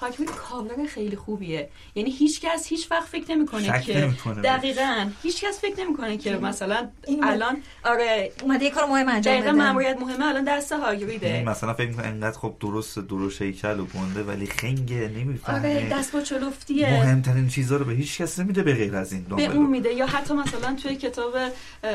هاگرید 0.00 0.30
کاور 0.30 0.86
خیلی 0.86 1.16
خوبیه. 1.16 1.68
یعنی 1.94 2.10
هیچ 2.10 2.40
کس 2.40 2.66
هیچ 2.66 2.90
وقت 2.90 3.08
فکر 3.08 3.30
نمی‌کنه 3.30 3.82
که 3.82 4.10
دقیقا. 4.44 5.10
هیچ 5.22 5.44
کس 5.44 5.60
فکر 5.60 5.84
نمی‌کنه 5.84 6.16
که 6.16 6.36
مثلا 6.36 6.88
الان 7.22 7.56
آره. 7.84 8.32
اومده 8.42 8.64
یه 8.64 8.70
کار 8.70 8.86
مهم 8.86 9.08
انجام 9.08 9.40
بده. 9.40 9.52
ماموریت 9.52 9.96
مهمه. 10.00 10.26
الان 10.26 10.44
دست 10.44 10.72
هاگریده. 10.72 11.28
یعنی 11.28 11.44
مثلا 11.44 11.74
فکر 11.74 11.88
می‌کنه 11.88 12.06
انقدر 12.06 12.38
خب 12.38 12.54
درست 12.60 12.98
درست 12.98 13.36
شیکل 13.36 13.80
و 13.80 13.84
گنده 13.84 14.22
ولی 14.22 14.46
خنگه 14.46 15.08
نمی‌فهمه. 15.16 15.58
آره 15.58 15.88
دست 15.88 16.12
با 16.12 16.20
چلفتیه 16.20 16.90
مهمترین 16.90 17.48
چیزا 17.48 17.76
رو 17.76 17.84
به 17.84 17.92
هیچ 17.92 18.20
کس 18.20 18.38
نمیده 18.38 18.62
به 18.62 18.74
غیر 18.74 18.96
از 18.96 19.12
این 19.12 19.22
به 19.24 19.46
اون 19.46 19.66
میده. 19.66 19.92
یا 19.92 20.06
حتی 20.06 20.34
مثلا 20.34 20.76
توی 20.82 20.96
کتاب 20.96 21.34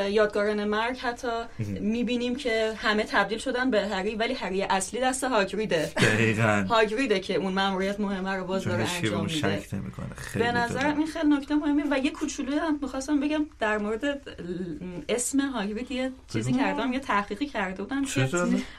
یادگاران 0.10 0.64
مرگ 0.64 0.98
حتی 0.98 1.28
می‌بینیم 1.80 2.36
که 2.36 2.74
همه 2.78 3.04
تبدیل 3.04 3.38
شدن 3.38 3.72
به 3.72 3.88
هری 3.88 4.16
ولی 4.16 4.34
هری 4.34 4.64
اصلی 4.64 5.00
دست 5.02 5.24
هاگریده. 5.24 5.92
دقیقاً. 5.98 6.66
هاگریده 6.70 7.20
که 7.20 7.36
اون 7.36 7.54
ماموریت 7.54 7.91
مهمه 8.00 8.32
رو 8.32 8.46
باز 8.46 8.64
داره 8.64 8.84
انجام 8.90 9.26
میده. 9.26 9.62
به 10.36 10.52
نظر 10.52 10.88
این 10.98 11.08
خیلی 11.08 11.28
نکته 11.28 11.56
مهمی 11.56 11.84
و 11.92 11.98
یه 11.98 12.12
کوچولو 12.12 12.60
هم 12.60 12.80
می‌خواستم 12.82 13.20
بگم 13.20 13.46
در 13.60 13.78
مورد 13.78 14.22
اسم 15.10 15.40
هاگرید 15.40 15.92
یه 15.92 16.12
چیزی 16.34 16.54
کردم 16.54 16.94
یه 16.94 17.00
تحقیقی 17.00 17.46
کرده 17.46 17.84
بودم 17.84 18.06
که 18.06 18.30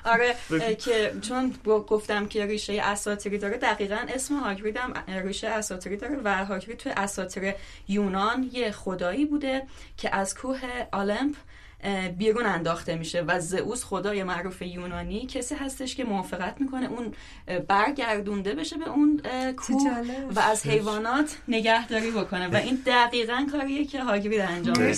آره 0.05 0.35
که 0.75 1.15
چون 1.23 1.55
گفتم 1.65 2.27
که 2.27 2.47
ریشه 2.47 2.73
اساطیری 2.83 3.39
داره 3.39 3.57
دقیقا 3.59 3.99
اسم 4.09 4.37
هاگرید 4.37 4.77
هم 4.77 4.95
ریشه 5.09 5.49
اساطیری 5.49 5.97
داره 5.97 6.21
و 6.25 6.45
هاگرید 6.45 6.77
توی 6.77 6.93
اساطیر 6.97 7.55
یونان 7.89 8.51
یه 8.53 8.71
خدایی 8.71 9.25
بوده 9.25 9.63
که 9.97 10.15
از 10.15 10.35
کوه 10.35 10.61
آلمپ 10.93 11.37
بیرون 12.19 12.47
انداخته 12.47 12.95
میشه 12.95 13.23
و 13.23 13.41
زئوس 13.41 13.85
خدای 13.85 14.23
معروف 14.23 14.63
یونانی 14.63 15.27
کسی 15.27 15.55
هستش 15.55 15.95
که 15.95 16.05
موافقت 16.05 16.61
می‌کنه 16.61 16.89
اون 16.91 17.15
برگردونده 17.69 18.55
بشه 18.55 18.77
به 18.77 18.89
اون 18.89 19.23
کوه 19.57 19.91
و 20.35 20.41
از 20.41 20.67
حیوانات 20.67 21.37
نگهداری 21.49 22.11
بکنه 22.11 22.49
و 22.49 22.57
این 22.57 22.83
دقیقا 22.87 23.47
کاریه 23.53 23.85
که 23.85 24.03
هاگرید 24.03 24.41
انجام 24.41 24.79
میده. 24.79 24.95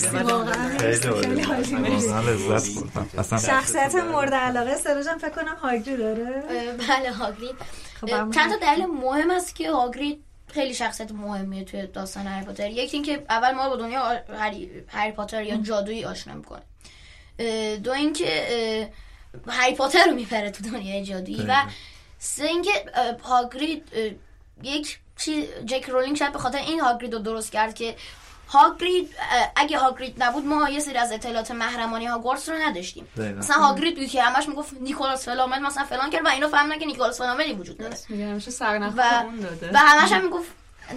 شخصیت 3.37 3.95
مورد 3.95 4.33
علاقه 4.33 4.75
سراجم 4.75 5.17
فکر 5.17 5.29
کنم 5.29 5.55
هاگرید 5.61 5.97
داره. 5.97 6.43
بله 6.89 7.11
هاگرید 7.11 7.55
خب، 8.01 8.07
چند 8.07 8.51
تا 8.51 8.57
دلیل 8.61 8.85
مهم 8.85 9.31
است 9.31 9.55
که 9.55 9.71
هاگرید 9.71 10.23
خیلی 10.55 10.73
شخصیت 10.73 11.11
مهمیه 11.11 11.63
توی 11.63 11.87
داستان 11.87 12.27
هری 12.27 12.45
پاتر. 12.45 12.69
یکی 12.69 12.97
اینکه 12.97 13.25
اول 13.29 13.51
ما 13.51 13.69
با 13.69 13.75
دنیا 13.75 14.21
هری 14.87 15.11
پاتر 15.15 15.43
یا 15.43 15.57
جادویی 15.57 16.05
آشنا 16.05 16.33
می‌کنه 16.33 16.61
دو 17.83 17.91
اینکه 17.91 18.91
هری 19.47 19.75
پاتر 19.75 20.05
رو 20.05 20.15
میپره 20.15 20.51
تو 20.51 20.63
دنیای 20.63 21.03
جادویی 21.03 21.45
و 21.47 21.55
سه 22.19 22.43
اینکه 22.43 22.71
هاگرید 23.23 23.83
یک 24.63 24.99
چی 25.17 25.47
جک 25.65 25.89
رولینگ 25.89 26.17
شاید 26.17 26.33
به 26.33 26.39
خاطر 26.39 26.57
این 26.57 26.79
هاگرید 26.79 27.13
رو 27.13 27.19
درست 27.19 27.51
کرد 27.51 27.75
که 27.75 27.95
هاگرید 28.47 29.09
اگه 29.55 29.77
هاگرید 29.77 30.23
نبود 30.23 30.45
ما 30.45 30.69
یه 30.69 30.79
سری 30.79 30.97
از 30.97 31.11
اطلاعات 31.11 31.51
محرمانی 31.51 32.05
هاگوارتس 32.05 32.49
رو 32.49 32.55
نداشتیم. 32.55 33.07
مثلا 33.37 33.55
هاگرید 33.55 33.95
بود 33.95 34.07
که 34.07 34.23
همش 34.23 34.49
می‌گفت 34.49 34.73
نیکولاس 34.81 35.25
فلامل 35.25 35.59
مثلا 35.59 35.83
فلان 35.83 36.09
کرد 36.09 36.25
و 36.25 36.29
اینو 36.29 36.47
فهمیدن 36.47 36.79
که 36.79 36.85
نیکولاس 36.85 37.17
فلاملی 37.17 37.53
وجود 37.53 37.77
داره. 37.77 37.95
و, 38.97 39.23
و 39.73 39.77
همش 39.77 40.11
هم 40.11 40.23
می‌گفت 40.23 40.47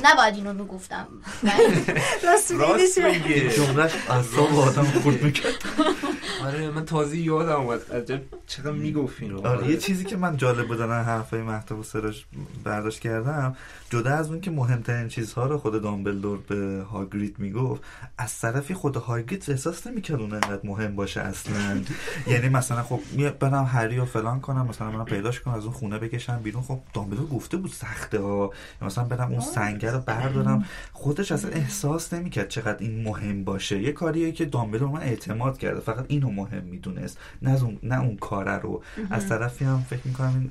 نباید 0.05 0.34
اینو 0.34 0.53
می‌گفتم. 0.53 1.07
راست 2.22 2.99
میگه 2.99 3.51
جملهش 3.51 3.92
اصلا 3.94 4.44
آدم 4.62 4.84
خورد 4.84 5.22
می‌کرد. 5.22 5.55
آره 6.46 6.70
من 6.70 6.84
تازه 6.84 7.18
یادم 7.18 7.61
اومد. 7.61 7.92
عجب 7.92 8.20
چقدر 8.46 8.70
می‌گفت 8.70 9.22
اینو. 9.22 9.46
آره 9.46 9.68
یه 9.68 9.76
چیزی 9.76 10.05
که 10.05 10.16
من 10.16 10.36
جالب 10.36 10.68
بودن 10.68 11.03
حرفای 11.03 11.42
مهتاب 11.42 11.78
و 11.78 11.82
سرش 11.82 12.26
برداشت 12.64 13.01
کردم. 13.01 13.57
جدا 13.91 14.11
از 14.11 14.30
اون 14.30 14.41
که 14.41 14.51
مهمترین 14.51 15.09
چیزها 15.09 15.47
رو 15.47 15.59
خود 15.59 15.82
دامبلدور 15.82 16.39
به 16.39 16.82
هاگریت 16.91 17.39
می‌گفت 17.39 17.82
از 18.18 18.39
طرفی 18.39 18.74
خود 18.74 18.97
هاگریت 18.97 19.49
احساس 19.49 19.86
نمی‌کرد 19.86 20.20
اون 20.20 20.32
انقدر 20.32 20.61
مهم 20.64 20.97
باشه 20.97 21.20
اصلا. 21.20 21.80
یعنی 22.32 22.49
مثلا 22.49 22.82
خب 22.82 23.01
برم 23.39 23.64
هری 23.64 23.99
و 23.99 24.05
فلان 24.05 24.41
کنم 24.41 24.66
مثلا 24.66 24.91
منم 24.91 25.05
پیداش 25.05 25.41
کنم 25.41 25.55
از 25.55 25.64
اون 25.64 25.72
خونه 25.72 25.99
بکشم 25.99 26.41
بیرون. 26.43 26.62
خب 26.62 26.80
دامبلدور 26.95 27.26
گفته 27.26 27.57
بود 27.57 27.70
سخته 27.70 28.20
ها. 28.20 28.53
مثلا 28.82 29.05
برم 29.05 29.30
اون 29.30 29.41
سنگر 29.41 29.93
رو 29.93 30.01
بردارم. 30.01 30.64
خودش 30.93 31.32
اصلا 31.32 31.51
احساس 31.51 32.12
نمی‌کرد 32.14 32.49
چقدر 32.49 32.76
این 32.78 33.03
مهم 33.03 33.45
باشه. 33.45 33.82
یه 33.82 33.93
کاریه 33.93 34.32
که 34.32 34.45
دامبلدور 34.45 34.89
من 34.89 35.03
اعتماد 35.03 35.59
کرده. 35.59 35.80
فقط 35.80 36.05
اینو 36.09 36.30
مهم 36.30 36.64
می‌دونست 36.64 37.18
نه 37.43 37.64
اون 37.64 37.78
نه 37.82 38.01
اون 38.01 38.16
کاره 38.16 38.59
رو. 38.59 38.82
از 39.11 39.28
طرفی 39.28 39.64
هم 39.64 39.84
فکر 39.91 40.01
می‌کنم 40.05 40.51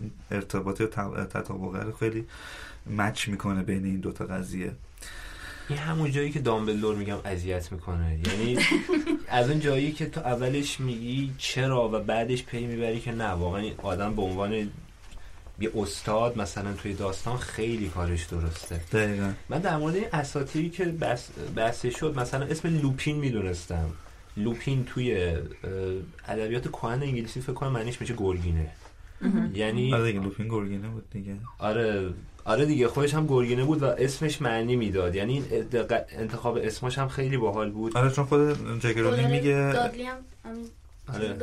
این 0.00 0.10
ارتباطی 0.30 0.84
و 0.84 0.86
تطابقه 1.24 1.92
خیلی 1.98 2.24
مچ 2.90 3.28
می‌کنه 3.28 3.62
بین 3.62 3.84
این 3.84 4.00
دوتا 4.00 4.24
قضیه. 4.26 4.72
این 5.68 5.78
همون 5.78 6.10
جایی 6.10 6.30
که 6.30 6.40
دامبلدور 6.40 6.96
میگم 6.96 7.18
اذیت 7.24 7.72
می‌کنه. 7.72 8.18
یعنی 8.26 8.58
از 9.28 9.50
اون 9.50 9.60
جایی 9.60 9.92
که 9.92 10.06
تو 10.06 10.20
اولش 10.20 10.80
میگی 10.80 11.32
چرا 11.38 11.88
و 11.88 11.98
بعدش 11.98 12.44
پی 12.44 12.66
می‌بری 12.66 13.00
که 13.00 13.12
نه 13.12 13.28
واقعا 13.28 13.60
این 13.60 13.74
آدم 13.82 14.14
به 14.14 14.22
عنوان 14.22 14.70
یه 15.60 15.70
استاد 15.76 16.38
مثلا 16.38 16.72
توی 16.72 16.94
داستان 16.94 17.36
خیلی 17.36 17.88
کارش 17.88 18.24
درسته. 18.24 18.80
دقیقا. 18.92 19.32
من 19.48 19.58
در 19.58 19.76
مورد 19.76 19.94
این 19.94 20.06
اساطیری 20.12 20.70
که 20.70 20.84
بس 20.84 21.28
بحث 21.56 21.86
شد 21.86 22.18
مثلا 22.18 22.46
اسم 22.46 22.80
لوپین 22.80 23.16
می‌دونستم. 23.16 23.90
لوپین 24.36 24.84
توی 24.84 25.36
ادبیات 26.28 26.68
کهن 26.68 27.02
انگلیسی 27.02 27.40
فکر 27.40 27.52
کنم 27.52 27.72
معنیش 27.72 28.00
میشه 28.00 28.14
گرگینه. 28.16 28.70
یعنی 29.54 29.94
آره 29.94 30.12
دیگه 30.12 30.24
لوپین 30.24 30.48
گرگینه 30.48 30.88
بود 30.88 31.10
دیگه. 31.10 31.36
آره 31.58 32.10
آره 32.46 32.66
دیگه 32.66 32.88
خودش 32.88 33.14
هم 33.14 33.26
گرگینه 33.26 33.64
بود 33.64 33.82
و 33.82 33.86
اسمش 33.86 34.42
معنی 34.42 34.76
می‌داد. 34.76 35.14
یعنی 35.14 35.44
انتخاب 36.18 36.56
اسمش 36.56 36.98
هم 36.98 37.08
خیلی 37.08 37.36
باحال 37.36 37.70
بود. 37.70 37.96
آره 37.96 38.10
چون 38.10 38.24
خود 38.24 38.80
جگرونی 38.80 39.26
میگه 39.26 39.72
دادلی 39.72 40.02
هم 40.02 40.16
آره. 41.14 41.36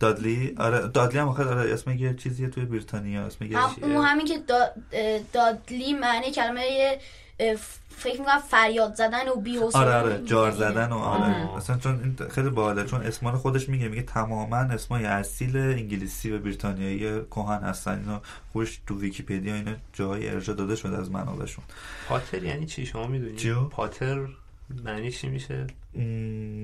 دادلی؟ 0.00 0.54
آره 0.58 0.88
دادلی 0.88 1.18
هم 1.18 1.28
آخر 1.28 1.48
آره 1.48 1.72
اسم 1.72 1.90
یه 1.90 2.14
چیزیه 2.14 2.48
توی 2.48 2.64
بریتانیا 2.64 3.26
اسم 3.26 3.44
یه 3.44 3.58
هم 3.58 3.72
همین 3.82 4.26
که 4.26 4.38
دادلی 5.32 5.92
معنی 5.92 6.30
کلمه 6.30 6.98
فکر 7.96 8.20
می‌کنم 8.20 8.38
فریاد 8.38 8.94
زدن 8.94 9.28
و 9.28 9.36
بی 9.36 9.58
آره 9.58 9.94
آره 9.94 10.24
جار 10.24 10.50
زدن 10.50 10.92
و 10.92 10.98
آره. 10.98 11.56
اصلا 11.56 11.78
چون 11.78 12.00
این 12.02 12.28
خیلی 12.30 12.50
باحاله 12.50 12.84
چون 12.84 13.02
اسمان 13.02 13.36
خودش 13.36 13.68
میگه 13.68 13.88
میگه 13.88 14.02
تماما 14.02 14.56
اسمای 14.56 15.04
اصیل 15.04 15.56
انگلیسی 15.56 16.30
و 16.30 16.38
بریتانیایی 16.38 17.20
کهن 17.30 17.62
هستن. 17.62 17.98
اینا 17.98 18.22
خوش 18.52 18.80
تو 18.86 19.00
ویکیپدیا 19.00 19.54
اینا 19.54 19.72
جای 19.92 20.28
ارجاع 20.28 20.56
داده 20.56 20.76
شده 20.76 20.98
از 20.98 21.10
منابعشون. 21.10 21.64
پاتر 22.08 22.42
یعنی 22.42 22.66
چی؟ 22.66 22.86
شما 22.86 23.06
می‌دونید 23.06 23.54
پاتر 23.70 24.28
معنی 24.84 25.10
چی 25.10 25.28
میشه؟ 25.28 25.66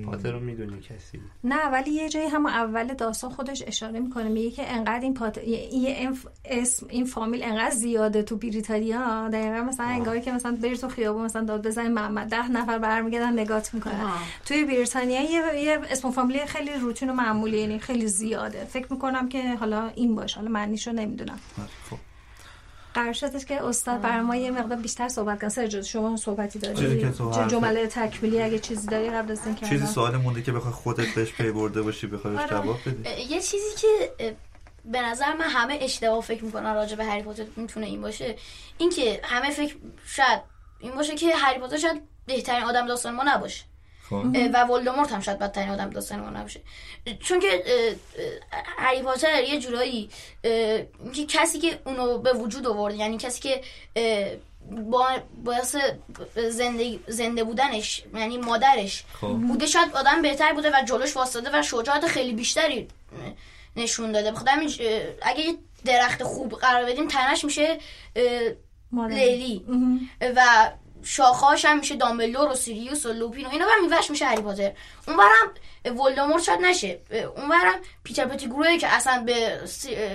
پاتر 0.05 0.31
رو 0.31 0.39
می‌دونی 0.39 0.79
کسی؟ 0.81 1.19
نه 1.43 1.69
ولی 1.71 1.91
یه 1.91 2.09
جایی 2.09 2.27
هم 2.27 2.45
اول 2.45 2.93
داستان 2.93 3.29
خودش 3.29 3.63
اشاره 3.67 3.99
می‌کنه 3.99 4.29
میگه 4.29 4.51
که 4.51 4.73
انقدر 4.73 4.99
این 4.99 5.13
پاتر 5.13 5.41
این 5.41 6.17
اسم 6.45 6.87
این 6.89 7.05
فامیل 7.05 7.43
انقدر 7.43 7.75
زیاده 7.75 8.23
تو 8.23 8.37
بریتانیا. 8.37 9.29
دقیقا 9.29 9.61
مثلا 9.61 9.85
انگاری 9.85 10.21
که 10.21 10.31
مثلا 10.31 10.57
بری 10.61 10.77
تو 10.77 10.87
خیابون 10.87 11.25
مثلا 11.25 11.43
داد 11.43 11.67
بزنی 11.67 11.87
محمد 11.89 12.27
ده 12.27 12.51
نفر 12.51 12.79
برمیگردن 12.79 13.39
نگات 13.39 13.73
می‌کنن. 13.73 14.09
توی 14.45 14.65
بریتانیا 14.65 15.21
یه, 15.21 15.63
یه 15.63 15.79
اسم 15.89 16.11
فامیلی 16.11 16.45
خیلی 16.45 16.73
روتین 16.73 17.09
و 17.09 17.13
معمولی 17.13 17.59
یعنی 17.59 17.79
خیلی 17.79 18.07
زیاده. 18.07 18.65
فکر 18.65 18.93
می‌کنم 18.93 19.29
که 19.29 19.55
حالا 19.55 19.87
این 19.87 20.15
باشه 20.15 20.35
حالا 20.35 20.51
معنیشو 20.51 20.91
نمی‌دونم. 20.91 21.39
خب. 21.89 21.97
قرار 22.93 23.13
شدش 23.13 23.45
که 23.45 23.63
استاد 23.63 24.01
برای 24.01 24.21
ما 24.21 24.35
یه 24.35 24.51
مقدار 24.51 24.77
بیشتر 24.77 25.07
صحبت 25.07 25.41
کنه 25.41 25.49
سر 25.49 25.81
شما 25.81 26.17
صحبتی 26.17 26.59
داری 26.59 27.11
جمله 27.47 27.87
تکمیلی 27.87 28.41
اگه 28.41 28.59
چیزی 28.59 28.87
داری 28.87 29.09
قبل 29.09 29.31
از 29.31 29.45
اینکه 29.45 29.65
چیزی 29.65 29.85
سوال 29.85 30.17
مونده 30.17 30.41
که 30.41 30.51
بخوای 30.51 30.73
خودت 30.73 31.07
بهش 31.15 31.33
پی 31.33 31.51
برده 31.51 31.81
باشی 31.81 32.07
بخوای 32.07 32.37
آره. 32.37 32.49
جواب 32.49 32.77
بدی 32.85 33.21
یه 33.21 33.41
چیزی 33.41 33.75
که 33.81 34.13
به 34.85 35.01
نظر 35.01 35.33
من 35.33 35.45
همه 35.45 35.79
اشتباه 35.81 36.21
فکر 36.21 36.43
می‌کنن 36.43 36.73
راجع 36.73 36.95
به 36.95 37.05
هری 37.05 37.23
پاتر 37.23 37.45
می‌تونه 37.55 37.85
این 37.85 38.01
باشه 38.01 38.35
اینکه 38.77 39.21
همه 39.23 39.51
فکر 39.51 39.75
شاید 40.05 40.41
این 40.79 40.95
باشه 40.95 41.15
که 41.15 41.35
هری 41.35 41.59
پاتر 41.59 41.77
شاید 41.77 42.01
بهترین 42.25 42.63
آدم 42.63 42.87
داستان 42.87 43.15
ما 43.15 43.23
نباشه. 43.25 43.63
و 44.53 44.65
ولدمورت 44.65 45.11
هم 45.11 45.21
شاید 45.21 45.39
بدترین 45.39 45.69
آدم 45.69 45.89
داستان 45.89 46.19
ما 46.19 46.29
نباشه 46.29 46.61
چون 47.19 47.39
که 47.39 47.63
هری 48.77 49.01
پاتر 49.01 49.43
یه 49.43 49.59
جورایی 49.59 50.09
که 51.13 51.25
کسی 51.27 51.59
که 51.59 51.79
اونو 51.85 52.17
به 52.17 52.33
وجود 52.33 52.67
آورد 52.67 52.95
یعنی 52.95 53.17
کسی 53.17 53.41
که 53.41 53.61
با 54.69 55.07
باعث 55.43 55.75
زنده, 56.49 56.99
زنده 57.07 57.43
بودنش 57.43 58.03
یعنی 58.15 58.37
مادرش 58.37 59.03
خب. 59.21 59.27
بوده 59.27 59.65
شاید 59.65 59.91
آدم 59.95 60.21
بهتر 60.21 60.53
بوده 60.53 60.69
و 60.69 60.85
جلوش 60.85 61.15
واسطه 61.15 61.59
و 61.59 61.63
شجاعت 61.63 62.07
خیلی 62.07 62.33
بیشتری 62.33 62.87
نشون 63.75 64.11
داده 64.11 64.29
اه، 64.29 65.01
اگه 65.21 65.39
یه 65.39 65.53
درخت 65.85 66.23
خوب 66.23 66.53
قرار 66.53 66.85
بدیم 66.85 67.07
تنش 67.07 67.45
میشه. 67.45 67.77
لیلی. 69.09 69.65
و 70.21 70.71
شاخهاش 71.03 71.65
هم 71.65 71.79
میشه 71.79 71.95
دامبلور 71.95 72.49
و 72.49 72.55
سیریوس 72.55 73.05
و 73.05 73.13
لوپین 73.13 73.45
و 73.45 73.49
اینا 73.49 73.65
هم 73.65 73.85
میوش 73.85 74.09
میشه 74.09 74.25
هری 74.25 74.41
پاتر. 74.41 74.71
اونورم 75.07 75.53
ولدمورت 75.85 76.43
شاید 76.43 76.61
نشه. 76.61 76.99
اونورم 77.35 77.79
پیتر 78.03 78.25
پتیگروی 78.25 78.77
که 78.77 78.87
اصلا 78.87 79.23
به 79.23 79.59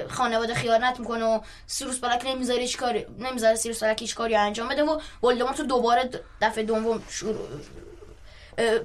خانواده 0.08 0.54
خیانت 0.54 1.00
می‌کنه 1.00 1.24
و 1.24 1.40
سیروس 1.66 1.98
بلک 1.98 2.26
نمی‌ذاره 2.26 2.60
هیچ 2.60 2.76
کاری 2.76 3.06
نمی‌ذاره 3.18 3.54
سیروس 3.54 3.82
بلک 3.82 4.02
هیچ 4.02 4.14
کاری 4.14 4.36
انجام 4.36 4.68
بده 4.68 4.84
و 4.84 5.00
ولدمورت 5.22 5.60
رو 5.60 5.66
دوباره 5.66 6.10
دفعه 6.40 6.64
دوم 6.64 7.02
شروع 7.08 7.48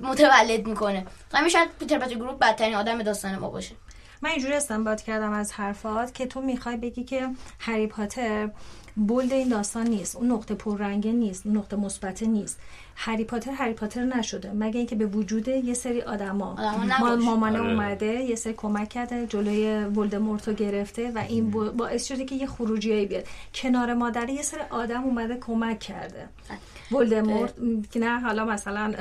متولد 0.02 0.68
می‌کنه. 0.68 1.06
شاید 1.52 1.70
پیتر 1.80 2.00
پتیگرو 2.00 2.36
بدترین 2.36 2.76
آدم 2.76 3.04
داستان 3.04 3.36
ما 3.36 3.50
باشه. 3.50 3.76
من 4.22 4.30
اینجوری 4.30 4.54
استنباط 4.54 5.02
کردم 5.02 5.34
از 5.34 5.52
حرفات 5.52 6.14
که 6.14 6.26
تو 6.26 6.42
می‌خوای 6.42 6.78
بگی 6.78 7.04
که 7.04 7.30
هری 7.60 7.88
پاتر 7.88 8.50
بولد 8.96 9.34
این 9.34 9.48
داستان 9.50 9.88
نیست. 9.88 10.16
اون 10.16 10.32
نقطه 10.32 10.56
پررنگه 10.56 11.12
نیست. 11.12 11.46
اون 11.46 11.58
نقطه 11.58 11.76
مثبت 11.76 12.24
نیست. 12.24 12.60
هری 12.96 13.24
پاتر 13.24 13.52
هری 13.52 13.74
پاتر 13.74 14.04
نشده. 14.04 14.52
مگه 14.52 14.78
اینکه 14.78 14.96
به 14.96 15.06
وجود 15.06 15.48
یه 15.48 15.74
سری 15.74 16.02
آدما. 16.02 16.56
مامانه 17.26 17.60
آره. 17.60 17.70
اومده 17.72 18.06
یه 18.06 18.36
سری 18.36 18.54
کمک 18.54 18.90
کرده 18.90 19.28
جلوی 19.28 19.84
ولدمورت 19.84 20.48
رو 20.48 20.54
گرفته 20.54 21.12
و 21.12 21.18
این 21.30 21.52
با- 21.52 21.70
باعث 21.70 22.08
شده 22.08 22.26
که 22.26 22.36
یه 22.36 22.48
خروجیایی 22.48 23.06
بیاد. 23.06 23.26
کنار 23.56 23.94
مادر 23.94 24.30
یه 24.30 24.42
سری 24.42 24.62
آدم 24.70 25.04
اومده 25.04 25.38
کمک 25.38 25.80
کرده. 25.80 26.30
ولدمورت 26.92 27.54
نه 27.96 28.20
حالا 28.20 28.46
مثلا 28.46 28.94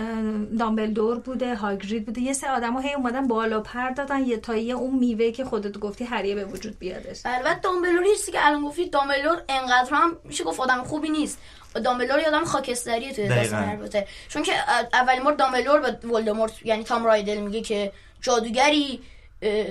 دامبلدور 0.59 1.19
بوده 1.19 1.55
هاگرید 1.55 2.07
بوده 2.07 2.21
یه 2.21 2.33
سری 2.33 2.51
آدم 2.51 2.79
هی 2.79 2.95
اومدن 2.95 3.29
بالا 3.29 3.61
پر 3.61 3.91
دادن 3.91 4.25
یه 4.25 4.37
تا 4.37 4.57
یه 4.57 4.75
اون 4.75 4.99
میوه 4.99 5.31
که 5.31 5.45
خودت 5.45 5.79
گفتی 5.79 6.05
هریه 6.05 6.35
به 6.35 6.45
وجود 6.45 6.79
بیادش 6.79 7.21
البته 7.25 7.61
دامبلور 7.61 8.05
هیچ 8.05 8.31
که 8.31 8.47
الان 8.47 8.63
گفتید 8.63 8.93
دامبلور 8.93 9.43
انقدر 9.49 9.89
هم 9.93 10.17
میشه 10.25 10.45
گفت 10.45 10.61
آدم 10.61 10.83
خوبی 10.85 11.09
نیست. 11.09 11.39
دامبلور 11.85 12.21
یه 12.21 12.29
آدم 12.29 12.45
خاکستریه 12.45 13.13
توی. 13.13 13.29
داستان 13.29 13.77
پاتر 13.77 14.05
چون 14.29 14.43
که 14.43 14.53
اولین 14.93 15.23
بار 15.23 15.35
دامبلور 15.35 15.81
به 15.81 16.09
ولدمورت 16.09 16.67
یعنی 16.67 16.85
تام 16.85 17.05
رایدل 17.05 17.41
میگه 17.41 17.61
که 17.61 17.93
جادوگری 18.21 19.01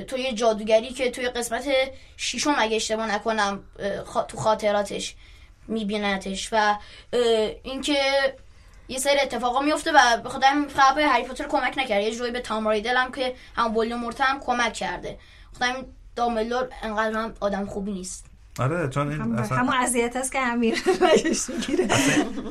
تو 0.07 0.17
یه 0.17 0.33
جادوگری 0.33 0.89
که 0.89 1.11
توی 1.11 1.29
قسمت 1.29 1.63
ششم 2.17 2.55
اگه 2.57 2.75
اشتباه 2.75 3.15
نکنم 3.15 3.63
تو 4.27 4.37
خاطراتش. 4.37 5.15
میبینتش 5.69 6.49
و 6.51 6.77
اینکه 7.63 7.99
یه 8.87 8.99
سری 8.99 9.19
اتفاقا 9.19 9.61
میفته 9.61 9.91
و 9.91 10.17
به 10.23 10.29
خاطر 10.29 10.47
همین 10.47 10.67
به 10.95 11.07
هری 11.07 11.23
پاتر 11.23 11.47
کمک 11.47 11.77
نکرده. 11.77 12.03
یه 12.03 12.15
جوری 12.15 12.31
به 12.31 12.39
تام 12.39 12.67
رایدل 12.67 12.97
هم 12.97 13.11
که 13.11 13.35
هم 13.55 13.77
ولدمورت 13.77 14.21
هم 14.21 14.39
کمک 14.39 14.73
کرده. 14.73 15.19
خاطر 15.53 15.65
همین 15.65 15.85
دامبلور 16.15 16.69
انقدر 16.81 17.19
هم 17.19 17.33
آدم 17.39 17.65
خوبی 17.65 17.91
نیست. 17.91 18.28
آره 18.59 18.89
چون 18.89 19.09
این 19.09 19.21
هم 19.21 19.31
اصلا 19.31 19.57
همون 19.57 19.73
اذیت 19.73 20.15
است 20.15 20.31
که 20.31 20.39
امیر 20.39 20.77
رایش 21.01 21.49
می‌گیره. 21.49 21.87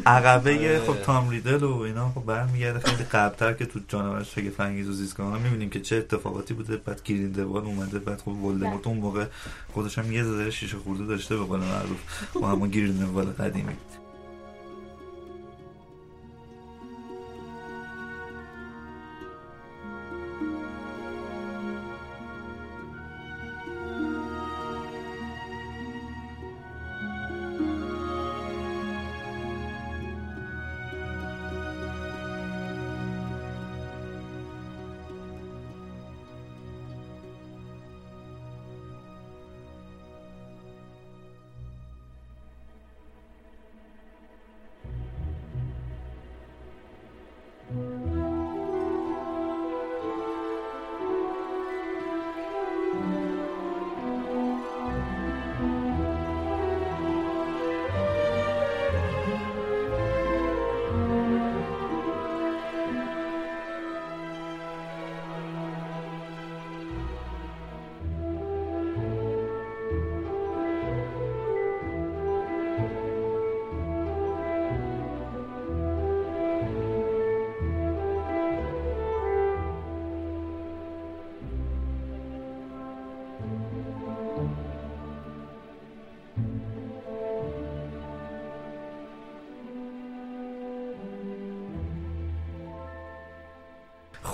عقبه 0.07 0.81
خب 0.87 0.95
تام 1.03 1.29
ریدل 1.29 1.63
و 1.63 1.79
اینا 1.79 2.09
خب 2.15 2.25
برمیگرده. 2.25 2.79
خیلی 2.79 3.05
قبلتر 3.05 3.53
که 3.53 3.67
تو 3.67 3.81
جانور 3.89 4.23
شگفت 4.23 4.61
انگیز 4.61 4.89
و 4.89 4.93
زیستگاه 4.93 5.39
می‌بینیم 5.39 5.71
که 5.71 5.81
چه 5.81 5.97
اتفاقاتی 5.97 6.55
بوده. 6.55 6.77
بعد 6.77 7.03
گریندوال 7.03 7.65
اومده 7.65 7.99
بعد 7.99 8.21
خب 8.21 8.29
ولدمورت 8.29 8.87
اون 8.87 8.99
موقع 8.99 9.25
خودش 9.73 9.99
هم 9.99 10.13
یه 10.13 10.25
ذره 10.25 10.51
شیشه 10.51 10.77
خورده 10.77 11.05
داشته 11.05 11.37
به 11.37 11.45
قول 11.45 11.61
معروف 11.61 11.99
با 12.35 12.49
همون 12.49 12.71
گریندوال 12.71 13.27
قدیمی. 13.27 13.77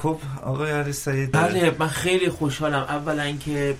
خب 0.04 0.20
آقای 0.42 0.70
علی 0.70 0.92
سعید. 0.92 1.32
بله 1.32 1.76
من 1.78 1.88
خیلی 1.88 2.28
خوشحالم. 2.28 2.82
اولا 2.82 3.32
که 3.32 3.76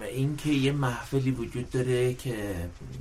اینکه 0.00 0.50
یه 0.50 0.72
محفلی 0.72 1.30
وجود 1.30 1.70
داره 1.70 2.14
که 2.14 2.54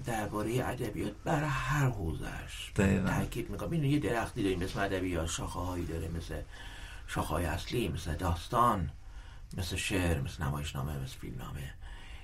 درباره 0.05 0.51
ادبیات 0.65 1.11
بر 1.23 1.43
هر 1.43 1.89
حوزش. 1.89 2.71
تاکید 2.75 3.49
می‌کنم. 3.49 3.71
اینو 3.71 3.85
یه 3.85 3.99
درختی 3.99 4.43
داریم 4.43 4.63
مثل 4.63 4.79
ادبیات 4.79 5.27
شاخه 5.27 5.59
هایی 5.59 5.85
داره 5.85 6.07
مثل 6.17 6.41
شاخه 7.07 7.29
های 7.29 7.45
اصلی 7.45 7.87
مثل 7.87 8.15
داستان 8.15 8.89
مثل 9.57 9.75
شعر 9.75 10.21
مثل 10.21 10.43
نمایشنامه 10.43 10.93
مثل 11.03 11.15
فیلمنامه. 11.21 11.73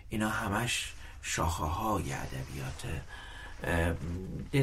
اینا 0.09 0.29
همش 0.29 0.93
شاخه 1.21 1.63
های 1.63 2.13
ادبیاته 2.13 3.01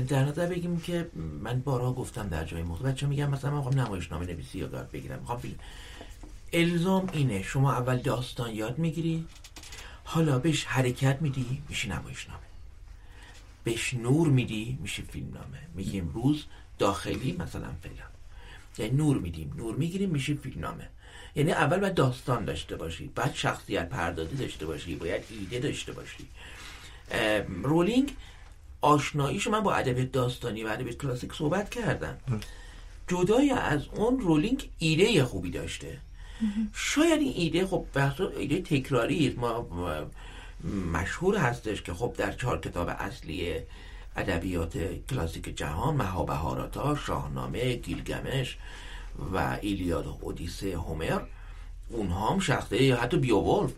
در 0.08 0.24
نظر 0.24 0.46
بگیم 0.46 0.80
که 0.80 1.10
من 1.14 1.60
بارها 1.60 1.92
گفتم 1.92 2.28
در 2.28 2.44
جای 2.44 2.62
مختلف 2.62 2.92
بچه 2.92 3.06
میگم 3.06 3.30
مثلا 3.30 3.50
من 3.50 3.56
می‌خوام 3.56 3.80
نمایشنامه 3.80 4.26
نویسی 4.26 4.58
یاد 4.58 4.90
بگیرم. 4.90 5.18
می‌خوام 5.18 5.38
فیلم 5.38 5.58
الزام 6.52 7.08
اینه 7.12 7.42
شما 7.42 7.72
اول 7.72 7.98
داستان 7.98 8.54
یاد 8.54 8.78
می‌گیری 8.78 9.26
حالا 10.04 10.38
بهش 10.38 10.64
حرکت 10.64 11.18
میدی 11.22 11.62
میشه 11.68 11.88
نمایشنامه. 11.88 12.40
بهش 13.64 13.94
نور 13.94 14.28
میدی 14.28 14.78
میشه 14.82 15.02
فیلمنامه. 15.02 15.58
میگیم 15.74 16.10
روز 16.14 16.44
داخلی 16.78 17.36
مثلا 17.38 17.68
فلان. 17.82 18.12
یعنی 18.78 18.96
نور 18.96 19.18
میدیم 19.18 19.52
نور 19.56 19.76
می‌گیریم 19.76 20.10
میشه 20.10 20.34
فیلمنامه. 20.34 20.88
یعنی 21.34 21.52
اول 21.52 21.80
باید 21.80 21.94
داستان 21.94 22.44
داشته 22.44 22.76
باشی 22.76 23.10
بعد 23.14 23.34
شخصیت 23.34 23.88
پردازی 23.88 24.36
داشته 24.36 24.66
باشی 24.66 24.94
باید 24.94 25.22
ایده 25.30 25.58
داشته 25.58 25.92
باشی. 25.92 26.28
رولینگ 27.62 28.16
آشناییشو 28.82 29.50
من 29.50 29.60
با 29.60 29.74
ادبیات 29.74 30.12
داستانی 30.12 30.64
و 30.64 30.68
ادبیات 30.68 30.98
کلاسیک 30.98 31.34
صحبت 31.34 31.70
کردم. 31.70 32.16
جدای 33.08 33.50
از 33.50 33.80
اون 33.94 34.20
رولینگ 34.20 34.68
ایده 34.78 35.24
خوبی 35.24 35.50
داشته. 35.50 35.98
شاید 36.74 37.20
این 37.20 37.32
ایده 37.36 37.66
خب 37.66 37.84
بحث 37.94 38.20
ایده 38.20 38.60
تکراری 38.62 39.28
است. 39.28 39.38
ما 39.38 39.60
ما- 39.70 40.06
مشهور 40.92 41.36
هستش 41.36 41.82
که 41.82 41.94
خب 41.94 42.14
در 42.18 42.32
چهار 42.32 42.60
کتاب 42.60 42.88
اصلی 42.98 43.54
ادبیات 44.16 44.78
کلاسیک 45.10 45.56
جهان 45.56 45.96
مهابهاراتا 45.96 46.94
شاهنامه 46.94 47.74
گیلگمش 47.74 48.56
و 49.32 49.58
ایلیاد 49.60 50.06
و 50.06 50.18
اودیسه 50.20 50.76
هومر 50.76 51.20
اونها 51.88 52.30
هم 52.30 52.40
شخصه 52.40 52.82
یا 52.82 52.96
حتی 52.96 53.16
بیوولف. 53.16 53.72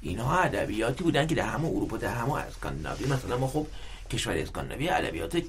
اینها 0.00 0.38
ادبیاتی 0.38 1.04
بودن 1.04 1.26
که 1.26 1.34
در 1.34 1.46
همه 1.46 1.64
اروپا 1.64 1.96
در 1.96 2.14
همه 2.14 2.34
اسکاندیناوی 2.34 3.06
مثلا 3.06 3.38
ما 3.38 3.46
خب 3.46 3.66
کشور 4.14 4.36
اسکاندیناوی 4.36 4.88
ادبیات 4.88 5.42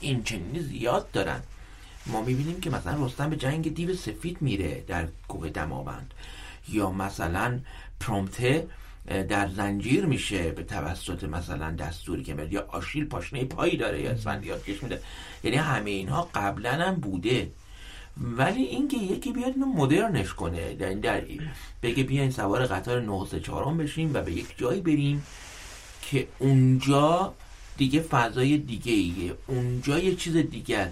این 0.00 0.22
چنینی 0.22 0.60
زیاد 0.60 1.10
دارن. 1.10 1.42
ما 2.06 2.22
می‌بینیم 2.22 2.60
که 2.60 2.70
مثلا 2.70 3.06
رستم 3.06 3.30
به 3.30 3.36
جنگ 3.36 3.74
دیو 3.74 3.94
سفید 3.94 4.42
میره 4.42 4.84
در 4.86 5.06
کوه 5.28 5.48
دماوند. 5.48 6.14
یا 6.68 6.90
مثلا 6.90 7.60
پرومته 8.00 8.66
در 9.28 9.48
زنجیر 9.48 10.06
میشه 10.06 10.52
به 10.52 10.62
توسط 10.62 11.24
مثلا 11.24 11.70
دستوری 11.70 12.22
که 12.22 12.48
یا 12.50 12.66
آشیل 12.68 13.04
پاشنه 13.04 13.44
پایی 13.44 13.76
داره 13.76 14.02
یا 14.02 14.10
اسفندیار 14.10 14.58
کش 14.60 14.82
میده 14.82 15.00
یعنی 15.44 15.56
همه 15.56 15.90
اینها 15.90 16.30
قبلا 16.34 16.72
هم 16.72 16.94
بوده. 16.94 17.50
ولی 18.16 18.62
اینکه 18.62 18.96
یکی 18.96 19.32
بیاد 19.32 19.52
اینو 19.54 19.66
مدرنش 19.66 20.34
کنه 20.34 20.74
در, 20.74 20.94
در 20.94 21.22
بگه 21.82 22.02
بیاین 22.02 22.30
سوار 22.30 22.66
قطار 22.66 23.00
934 23.00 23.74
بشیم 23.74 24.10
و 24.14 24.22
به 24.22 24.32
یک 24.32 24.58
جایی 24.58 24.80
بریم 24.80 25.26
که 26.02 26.28
اونجا 26.38 27.34
دیگه 27.82 28.00
فضای 28.00 28.58
دیگه 28.58 28.92
ایه. 28.92 29.34
اونجا 29.46 29.98
یه 29.98 30.14
چیز 30.14 30.36
دیگر 30.36 30.90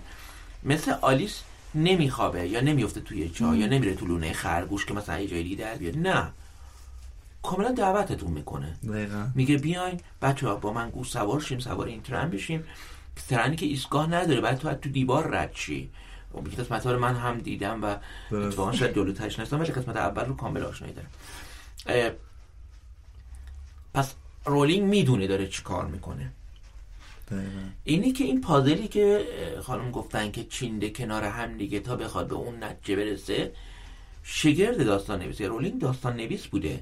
مثل 0.62 0.92
آلیس 0.92 1.42
نمیخوابه 1.74 2.48
یا 2.48 2.60
نمیفته 2.60 3.00
توی 3.00 3.28
چاه 3.28 3.58
یا 3.58 3.66
نمیره 3.66 3.94
تو 3.94 4.06
لونه 4.06 4.32
خرگوش 4.32 4.86
که 4.86 4.94
مثلا 4.94 5.20
یه 5.20 5.26
جای 5.26 5.42
دیگه 5.42 5.56
در 5.56 5.74
بیاد. 5.74 5.98
نه. 5.98 6.32
کاملا 7.42 7.72
دعوتتون 7.72 8.30
می‌کنه. 8.30 8.76
دقیقا. 8.88 9.26
میگه 9.34 9.56
بیاین 9.56 10.00
بچه 10.22 10.48
ها 10.48 10.56
با 10.56 10.72
من 10.72 10.90
گوش 10.90 11.10
سوار 11.10 11.40
شیم 11.40 11.58
سوار 11.58 11.86
این 11.86 12.02
ترن 12.02 12.30
بشیم. 12.30 12.64
ترنی 13.28 13.56
که 13.56 13.66
ایستگاه 13.66 14.06
نداره 14.06 14.40
بعد 14.40 14.58
تو 14.58 14.74
تو 14.74 14.88
دیوار 14.88 15.30
رد 15.36 15.50
شی. 15.54 15.90
یکی 16.46 16.56
قسمت 16.56 16.86
ها 16.86 16.92
رو 16.92 16.98
من 16.98 17.16
هم 17.16 17.38
دیدم 17.38 17.82
و. 17.82 17.96
اتفاقا 18.34 18.72
شاید 18.72 18.94
جلوترش 18.94 19.38
نستم 19.38 19.60
ولی 19.60 19.72
قسمت 19.72 19.96
اول 19.96 20.24
رو 20.24 20.36
کامل 20.36 20.62
آشنایی 20.62 20.94
دارم. 20.94 21.10
اه، 21.86 22.10
پس 23.94 24.14
رولینگ 24.44 24.88
می‌دونه 24.88 25.26
داره 25.26 25.48
چی 25.48 25.62
کار 25.62 25.86
می‌کنه. 25.86 26.32
اینی 27.84 28.12
که 28.12 28.24
این 28.24 28.40
پازلی 28.40 28.88
که 28.88 29.24
خانم 29.62 29.90
گفتن 29.90 30.30
که 30.30 30.44
چینده 30.44 30.90
کنار 30.90 31.24
هم 31.24 31.56
دیگه 31.56 31.80
تا 31.80 31.96
بخواد 31.96 32.28
به 32.28 32.34
اون 32.34 32.64
نتیجه 32.64 32.96
برسه 32.96 33.52
شگرد 34.22 34.86
داستان 34.86 35.22
نویسی 35.22 35.44
رولینگ 35.44 35.80
داستان 35.80 36.16
نویس 36.16 36.46
بوده. 36.46 36.80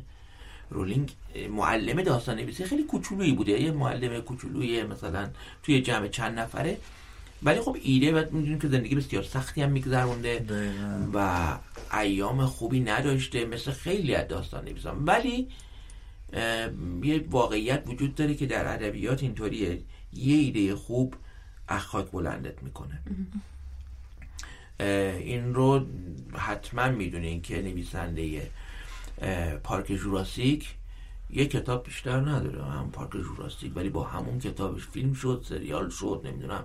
رولینگ 0.71 1.13
معلم 1.51 2.03
داستان 2.03 2.37
نویسی 2.37 2.65
خیلی 2.65 2.83
کوچولویی 2.83 3.33
بوده. 3.33 3.61
یه 3.61 3.71
معلم 3.71 4.21
کوچولویی 4.21 4.83
مثلا 4.83 5.31
توی 5.63 5.83
جمع 5.83 6.09
چند 6.09 6.39
نفره. 6.39 6.79
ولی 7.43 7.61
خب 7.61 7.77
ایده 7.83 8.13
و 8.13 8.25
می‌دونیم 8.31 8.59
که 8.59 8.69
زندگی 8.69 8.95
بسیار 8.95 9.23
سختی 9.23 9.63
هم 9.63 9.71
میگذرونده 9.71 10.45
و 11.15 11.59
ایام 11.93 12.47
خوبی 12.47 12.81
نداشته 12.81 13.45
مثل 13.45 13.71
خیلی 13.71 14.15
از 14.15 14.29
داستان 14.29 14.65
نویسان 14.65 15.05
ولی 15.05 15.49
یه 17.03 17.25
واقعیت 17.31 17.83
وجود 17.87 18.15
داره 18.15 18.35
که 18.35 18.47
در 18.47 18.75
ادبیات 18.75 19.23
اینطوریه. 19.23 19.79
یه 20.13 20.37
ایده 20.37 20.75
خوب 20.75 21.15
از 21.69 21.83
خاک 21.83 22.11
بلندت 22.11 22.63
می‌کنه. 22.63 23.01
این 25.21 25.55
رو 25.55 25.87
حتما 26.35 26.89
می‌دونین 26.89 27.43
که 27.43 27.63
نویسنده 27.63 28.51
پارک 29.65 29.87
جوراسیک 29.87 30.75
یه 31.31 31.47
کتاب 31.47 31.85
بیشتر 31.85 32.21
نداره. 32.21 32.65
هم 32.65 32.91
پارک 32.91 33.13
جوراسیک 33.13 33.77
ولی 33.77 33.89
با 33.89 34.05
همون 34.05 34.39
کتابش 34.39 34.87
فیلم 34.87 35.15
شد 35.15 35.45
سریال 35.49 35.91
شد 35.91 36.21
نمی‌دونم 36.25 36.65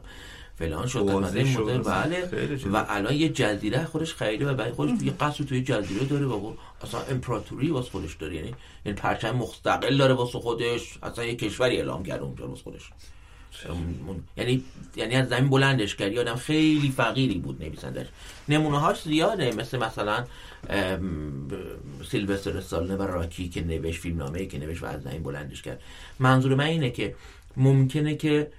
فلان 0.56 0.88
شد. 0.88 1.00
مدل 1.00 1.78
بله. 1.78 2.26
و 2.74 2.86
الان 2.90 3.14
یه 3.14 3.30
جزیره 3.30 3.86
خودش 3.86 4.14
خریده 4.14 4.52
و 4.52 4.54
برای 4.54 4.72
خودش 4.72 5.02
یه 5.02 5.12
قصر 5.12 5.44
توی 5.44 5.62
جزیره 5.62 6.06
داره 6.06 6.26
و 6.26 6.54
اصلا 6.82 7.02
امپراتوری 7.02 7.70
واسه 7.70 7.90
خودش 7.90 8.14
داره. 8.14 8.36
یعنی 8.36 8.56
این 8.86 8.96
پرچم 8.96 9.36
مستقل 9.36 9.98
داره 9.98 10.14
واسه 10.14 10.40
خودش. 10.40 10.98
اصلا 11.04 11.26
یه 11.26 11.36
کشوری 11.36 11.78
اعلام 11.78 12.04
کرده 12.04 12.24
اونجا 12.24 12.48
واسه 12.48 12.64
خودش. 12.64 12.90
یعنی 14.38 14.64
یعنی 14.96 15.16
از 15.16 15.30
زمین 15.30 15.50
بلندش 15.50 15.96
کرد. 15.96 16.14
یادم 16.14 16.36
خیلی 16.36 16.92
فقیری 16.92 17.40
بود 17.40 17.64
نویسندش. 17.64 18.08
نمونه 18.50 18.80
هاش 18.80 19.02
زیاده. 19.02 19.52
مثل 19.52 19.78
مثلا 19.78 20.26
سیلوستر 22.12 22.58
استالونه 22.58 22.96
و 22.96 23.02
راکی 23.02 23.50
که 23.50 23.64
نوشت 23.64 24.00
فیلمنامه 24.02 24.46
که 24.46 24.60
نوشت 24.60 24.84
و 24.84 24.86
از 24.86 25.04
زمین 25.04 25.24
بلندش 25.24 25.62
کرد. 25.62 25.82
منظور 26.20 26.56
من 26.56 26.66
اینه 26.66 26.90
که 26.90 27.16
ممکنه 27.58 28.16
که 28.16 28.52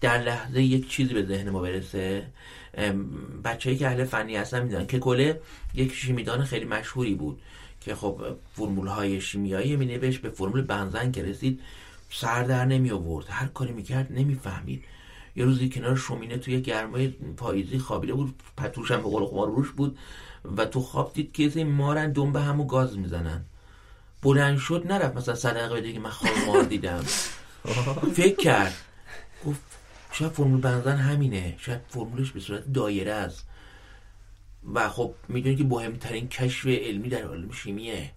در 0.00 0.22
لحظه 0.22 0.62
یک 0.62 0.88
چیزی 0.88 1.14
به 1.14 1.24
ذهن 1.24 1.50
ما 1.50 1.60
برسه. 1.60 2.26
بچه‌ای 3.44 3.76
که 3.76 3.86
اهل 3.86 4.04
فنی 4.04 4.36
هستن 4.36 4.62
می‌دونن. 4.62 4.86
که 4.86 4.98
کله 4.98 5.40
یک 5.74 5.94
شیمیدان 5.94 6.44
خیلی 6.44 6.64
مشهوری 6.64 7.14
بود 7.14 7.40
که 7.80 7.94
خب 7.94 8.20
فرمول 8.54 8.86
های 8.86 9.20
شیمیایی 9.20 9.76
می 9.76 9.86
نوشت 9.86 10.20
به 10.20 10.30
فرمول 10.30 10.62
بنزن 10.62 11.12
که 11.12 11.22
رسید. 11.22 11.60
سر 12.14 12.42
در 12.42 12.64
نمی 12.64 12.90
آورد. 12.90 13.26
هر 13.28 13.46
کاری 13.46 13.72
می‌کرد 13.72 14.12
نمی‌فهمید. 14.12 14.84
یه 15.36 15.44
روزی 15.44 15.68
کنار 15.68 15.96
شومینه 15.96 16.38
توی 16.38 16.60
گرمای 16.60 17.08
پاییزی 17.08 17.78
خوابیده 17.78 18.14
بود. 18.14 18.34
پتوش 18.56 18.90
هم 18.90 18.96
به 18.96 19.02
قول 19.02 19.26
خمار 19.26 19.48
روش 19.48 19.70
بود 19.70 19.98
و 20.56 20.64
تو 20.64 20.80
خواب 20.80 21.12
دید 21.14 21.32
که 21.32 21.52
این 21.54 21.68
مارن 21.68 22.12
دنبه 22.12 22.40
همو 22.40 22.66
گاز 22.66 22.98
می‌زنن. 22.98 23.44
بلند 24.22 24.58
شد 24.58 24.86
نرفت. 24.86 25.16
مثلا 25.16 25.34
صدقه 25.34 25.74
بده 25.74 25.92
که 25.92 26.00
من 26.00 26.10
خواب 26.10 26.32
مار 26.46 26.62
دیدم. 26.62 27.04
فکر 28.16 28.36
کرد. 28.36 28.74
گفت 29.46 29.60
شاید 30.12 30.32
فرمول 30.32 30.60
بنزن 30.60 30.96
همینه. 30.96 31.54
شاید 31.58 31.80
فرمولش 31.88 32.30
به 32.30 32.40
صورت 32.40 32.72
دایره 32.72 33.12
است. 33.12 33.48
و 34.74 34.88
خب 34.88 35.14
می‌دونی 35.28 35.56
که 35.56 35.64
مهمترین 35.64 36.28
کشف 36.28 36.66
علمی 36.66 37.08
در 37.08 37.22
علم 37.22 37.50
شیمیه. 37.50 38.10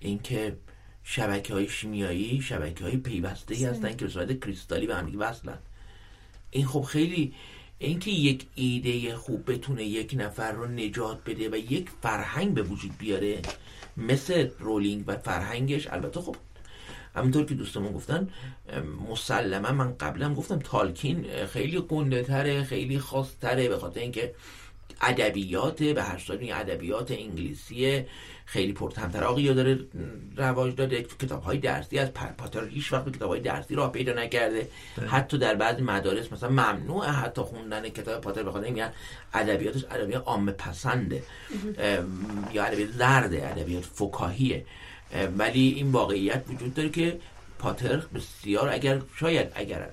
اینکه 0.00 0.56
شبکه 1.04 1.54
های 1.54 1.68
شیمیایی 1.68 2.42
شبکه 2.42 2.84
های 2.84 2.96
پیوسته 2.96 3.54
ای 3.54 3.64
هستن 3.64 3.96
که 3.96 4.04
به 4.04 4.10
صورت 4.10 4.40
کریستالی 4.40 4.86
به 4.86 4.94
هم 4.94 5.20
وصلن. 5.20 5.58
این 6.50 6.66
خب 6.66 6.82
خیلی 6.82 7.34
اینکه 7.78 8.10
یک 8.10 8.46
ایده 8.54 9.16
خوب 9.16 9.52
بتونه 9.52 9.84
یک 9.84 10.14
نفر 10.18 10.52
رو 10.52 10.66
نجات 10.66 11.18
بده 11.26 11.50
و 11.50 11.56
یک 11.56 11.90
فرهنگ 12.02 12.54
به 12.54 12.62
وجود 12.62 12.98
بیاره 12.98 13.42
مثل 13.96 14.48
رولینگ 14.58 15.04
و 15.06 15.16
فرهنگش 15.16 15.86
البته 15.86 16.20
خب 16.20 16.36
همونطور 17.16 17.44
که 17.44 17.54
دوستمون 17.54 17.92
گفتن 17.92 18.28
مسلما 19.10 19.72
من 19.72 19.96
قبلا 19.96 20.34
گفتم 20.34 20.58
تالکین 20.58 21.46
خیلی 21.46 21.80
گنده 21.80 22.22
تره 22.22 22.64
خیلی 22.64 22.98
خاص 22.98 23.36
تره 23.40 23.68
به 23.68 23.78
خاطر 23.78 24.00
اینکه 24.00 24.34
ادبیات 25.00 25.82
به 25.82 26.02
هر 26.02 26.18
صورت 26.18 26.40
این 26.40 26.54
ادبیات 26.54 27.10
انگلیسی 27.10 28.04
خیلی 28.46 28.72
پرطمطراقی 28.72 29.54
داره 29.54 29.78
رواج 30.36 30.74
داده 30.74 31.02
کتاب 31.02 31.42
های 31.42 31.58
درسی 31.58 31.98
از 31.98 32.12
پاتر 32.12 32.64
هیچ 32.64 32.92
وقت 32.92 33.16
کتاب 33.16 33.30
های 33.30 33.40
درسی 33.40 33.74
راه 33.74 33.92
پیدا 33.92 34.12
نکرده. 34.12 34.68
حتی 35.06 35.38
در 35.38 35.54
بعضی 35.54 35.82
مدارس 35.82 36.32
مثلا 36.32 36.48
ممنوع 36.48 37.06
حتی 37.06 37.42
خوندن 37.42 37.88
کتاب 37.88 38.20
پاتر 38.20 38.42
بخاطر 38.42 38.70
میگن 38.70 38.92
ادبیاتش 39.34 39.84
ادبیات 39.90 40.22
عامه 40.26 40.52
پسنده. 40.52 41.22
یا 42.52 42.64
ادبیات 42.64 42.90
زرده 42.90 43.48
ادبیات 43.48 43.84
فکاهیه. 43.84 44.66
ولی 45.38 45.68
این 45.68 45.92
واقعیت 45.92 46.44
وجود 46.48 46.74
داره 46.74 46.88
که 46.88 47.18
پاتر 47.58 47.96
بسیار 47.96 48.68
اگر 48.68 49.02
شاید 49.16 49.52
اگر 49.54 49.90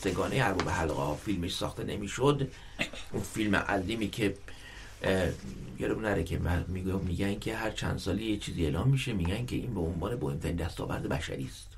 سگانه 0.00 0.36
ارباب 0.40 0.68
حلقه 0.68 1.16
فیلمش 1.16 1.54
ساخته 1.54 1.84
نمی‌شد 1.84 2.50
اون 3.12 3.22
فیلم 3.22 3.54
عظیمی 3.54 4.10
که 4.10 4.36
یادم 5.78 6.00
نره 6.00 6.24
که 6.24 6.38
میگن 7.04 7.38
که 7.38 7.56
هر 7.56 7.70
چند 7.70 7.98
سالی 7.98 8.24
یه 8.24 8.36
چیزی 8.36 8.64
اعلام 8.64 8.88
میشه 8.88 9.12
میگن 9.12 9.46
که 9.46 9.56
این 9.56 9.74
به 9.74 9.80
عنوان 9.80 10.14
مهمترین 10.14 10.56
دستاورد 10.56 11.08
بشری 11.08 11.44
است. 11.44 11.68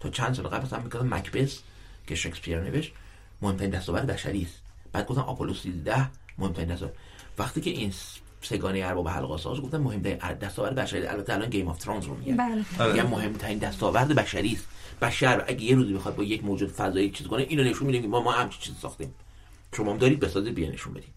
تا 0.00 0.10
چند 0.10 0.34
سال 0.34 0.46
قبل 0.46 0.76
هم 0.76 0.82
می‌گفتن 0.82 1.14
مکبس 1.14 1.58
که 2.06 2.14
شکسپیر 2.14 2.60
نوشت 2.60 2.92
مهمترین 3.42 3.70
دستاورد 3.70 4.06
بشری 4.06 4.42
است. 4.42 4.58
بعد 4.92 5.06
گفتن 5.06 5.20
آپولو 5.20 5.54
13 5.54 6.10
مهمترین 6.38 6.68
دستاورد. 6.68 6.96
وقتی 7.38 7.60
که 7.60 7.70
این 7.70 7.92
سگانه 8.44 8.84
ارباب 8.84 9.08
حلقه 9.08 9.36
ساز 9.36 9.60
گفتن 9.60 9.78
مهمترین 9.78 10.18
دستاورد 10.18 10.74
بشری. 10.74 11.06
البته 11.06 11.34
الان 11.34 11.50
گیم 11.50 11.68
اف 11.68 11.78
ترونز 11.78 12.04
رو 12.04 12.16
میگن. 12.16 12.36
بله. 12.36 12.92
میگن 12.92 13.06
مهمترین 13.06 13.58
دستاورد 13.58 14.14
بشری 14.14 14.52
است. 14.52 14.68
بشر 15.02 15.44
اگه 15.46 15.62
یه 15.62 15.74
روزی 15.76 15.92
بخواد 15.92 16.16
با 16.16 16.24
یک 16.24 16.44
موجود 16.44 16.70
فضایی 16.72 17.10
چیز 17.10 17.26
کنه 17.26 17.42
اینو 17.42 17.64
نشون 17.64 17.86
میده 17.86 18.02
که 18.02 18.08
ما 18.08 18.20
ما 18.20 18.32
همچین 18.32 18.60
چیزی 18.60 18.76
ساختیم. 18.82 19.14
شما 19.76 19.92
هم 19.92 19.98
دارید 19.98 20.20
بسازید 20.20 20.54
بیا 20.54 20.70
نشون 20.70 20.94
بدید. 20.94 21.14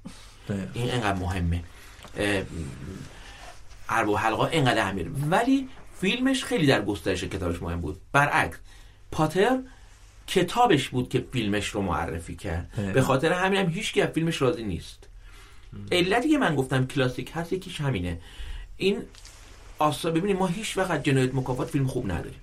این 0.74 0.91
انقدر 0.91 1.20
مهمه. 1.20 1.64
ارباب 3.90 4.18
حلقه 4.18 4.49
انقدر 4.52 4.82
اهمیت. 4.82 5.06
ولی 5.30 5.70
فیلمش 5.99 6.44
خیلی 6.44 6.68
در 6.68 6.86
گسترش 6.86 7.24
کتابش 7.24 7.62
مهم 7.62 7.82
بود. 7.82 8.02
برعکس 8.12 8.58
پاتر 9.12 9.60
کتابش 10.28 10.90
بود 10.90 11.10
که 11.10 11.26
فیلمش 11.32 11.68
رو 11.68 11.82
معرفی 11.82 12.36
کرد. 12.36 12.94
به 12.94 13.02
خاطر 13.02 13.32
همین 13.32 13.60
هم 13.60 13.70
هیچ 13.70 13.98
از 13.98 14.10
فیلمش 14.10 14.41
راضی 14.41 14.64
نیست. 14.64 15.06
علتی 15.91 16.30
که 16.30 16.38
من 16.38 16.56
گفتم 16.56 16.88
کلاسیک 16.88 17.32
هست 17.34 17.54
یکیش 17.54 17.82
همینه. 17.82 18.20
این 18.78 19.02
آسا 19.80 20.12
ببینید 20.12 20.38
ما 20.38 20.48
هیچ 20.48 20.78
وقت 20.78 21.04
جنایت 21.04 21.36
مکافات 21.36 21.70
فیلم 21.70 21.88
خوب 21.88 22.12
نداریم. 22.12 22.41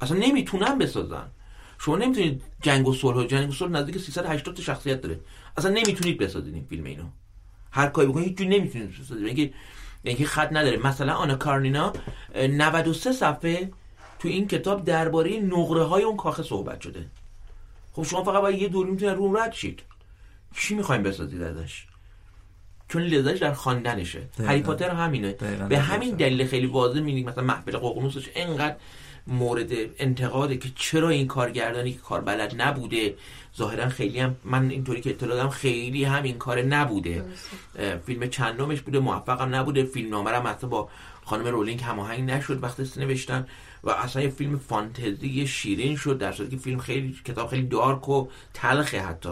اصلا 0.00 0.18
نمی‌تونن 0.18 0.78
بسازن. 0.78 1.26
شما 1.78 1.96
نمی‌تونید 1.96 2.42
جنگ 2.62 2.88
و 2.88 2.94
صلح 2.94 3.26
جنگ 3.26 3.50
و 3.50 3.52
صلح 3.52 3.70
نزدیک 3.70 3.98
380 3.98 4.54
تا 4.54 4.62
شخصیت 4.62 5.00
داره. 5.00 5.20
اصلا 5.56 5.70
نمی‌تونید 5.70 6.18
بسازید 6.18 6.54
این 6.54 6.64
فیلم 6.64 6.84
اینو. 6.84 7.04
هر 7.70 7.86
کاری 7.86 8.08
بکنید 8.08 8.40
هیچ 8.40 8.48
نمی‌تونید 8.48 9.00
بسازید 9.00 9.26
اینکه 9.26 9.52
اینکه 10.02 10.26
خط 10.26 10.48
نداره. 10.52 10.76
مثلا 10.76 11.14
آنا 11.14 11.34
کارنینا 11.34 11.92
93 12.34 13.12
صفحه 13.12 13.70
تو 14.18 14.28
این 14.28 14.48
کتاب 14.48 14.84
درباره 14.84 15.40
نقره 15.40 15.82
های 15.82 16.02
اون 16.02 16.16
کاخ 16.16 16.42
صحبت 16.42 16.80
شده. 16.80 17.06
خب 17.92 18.02
شما 18.02 18.24
فقط 18.24 18.42
باید 18.42 18.62
یه 18.62 18.68
دور 18.68 18.86
می‌تونید 18.86 19.14
رو 19.14 19.36
رد 19.36 19.52
شید. 19.52 19.82
چی 20.56 20.74
می‌خوایم 20.74 21.02
بسازید 21.02 21.42
ازش؟ 21.42 21.86
چون 22.88 23.02
لذتش 23.02 23.38
در 23.38 23.52
خواندنشه. 23.52 24.22
هری 24.38 24.62
پاتر 24.62 24.90
همینه. 24.90 25.32
دقیقا. 25.32 25.64
به 25.64 25.78
همین 25.78 26.10
دلیل 26.10 26.46
خیلی 26.46 26.66
واضح 26.66 27.00
می‌بینید 27.00 27.28
مثلا 27.28 27.44
محفل 27.44 27.76
ققنوسش 27.76 28.28
انقدر 28.34 28.76
مورد 29.26 29.72
انتقاده 29.98 30.56
که 30.56 30.68
چرا 30.76 31.08
این 31.08 31.26
کارگردانی 31.26 31.92
که 31.92 31.98
کار 31.98 32.20
بلد 32.20 32.62
نبوده. 32.62 33.14
ظاهرا 33.56 33.88
خیلی 33.88 34.18
هم 34.18 34.36
من 34.44 34.70
اینطوری 34.70 35.00
که 35.00 35.10
اطلاع 35.10 35.36
دارم 35.36 35.50
خیلی 35.50 36.04
هم 36.04 36.22
این 36.22 36.38
کار 36.38 36.62
نبوده. 36.62 37.24
فیلم 38.06 38.28
چندمش 38.28 38.80
بوده 38.80 38.98
موفقم 38.98 39.54
نبوده. 39.54 39.84
فیلم 39.84 40.26
هم 40.26 40.46
حتی 40.46 40.66
با 40.66 40.88
خانم 41.24 41.46
رولینگ 41.46 41.82
هماهنگ 41.82 42.30
نشد 42.30 42.62
وقتی 42.62 42.90
نوشتن 42.96 43.46
و 43.84 43.90
اصلا 43.90 44.22
یه 44.22 44.28
فیلم 44.28 44.58
فانتزی 44.58 45.46
شیرین 45.46 45.96
شد 45.96 46.18
در 46.18 46.32
صورتی 46.32 46.56
که 46.56 46.62
فیلم 46.62 46.78
خیلی 46.78 47.18
کتاب 47.24 47.48
خیلی 47.48 47.66
دارک 47.66 48.08
و 48.08 48.28
تلخه 48.54 49.00
حتی. 49.00 49.30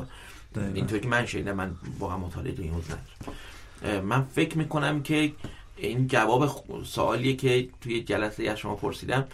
دقیقاً. 0.54 0.74
اینطوری 0.74 1.00
که 1.00 1.08
من 1.08 1.26
شنیدم 1.26 1.52
من 1.52 1.76
واقعا 1.98 2.18
مطالعه 2.18 2.54
این 2.58 2.72
ندارم. 2.74 4.04
من 4.04 4.22
فکر 4.22 4.58
می‌کنم 4.58 5.02
که 5.02 5.32
این 5.76 6.06
جواب 6.06 6.64
سوالیه 6.84 7.36
که 7.36 7.68
توی 7.80 8.02
جلسه 8.02 8.50
از 8.50 8.58
شما 8.58 8.74
پرسیدم 8.74 9.26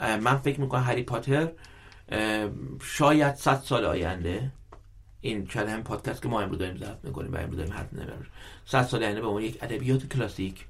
من 0.00 0.36
فکر 0.36 0.60
می‌کنم 0.60 0.82
هری 0.82 1.02
پاتر 1.02 1.48
شاید 2.82 3.34
صد 3.34 3.60
سال 3.64 3.84
آینده 3.84 4.50
این 5.20 5.48
شاید 5.48 5.68
همین 5.68 5.84
پادکست 5.84 6.22
که 6.22 6.28
ما 6.28 6.40
امروز 6.40 6.58
داریم 6.58 6.76
ضبط 6.76 7.04
می‌کنیم 7.04 7.32
و 7.32 7.36
امروز 7.36 7.56
داریم 7.56 7.72
حرف 7.72 7.92
نمی‌بریم 7.92 8.26
صد 8.66 8.82
سال 8.82 9.04
آینده 9.04 9.20
به 9.20 9.26
عنوان 9.26 9.42
یک 9.42 9.58
ادبیات 9.62 10.06
کلاسیک 10.06 10.64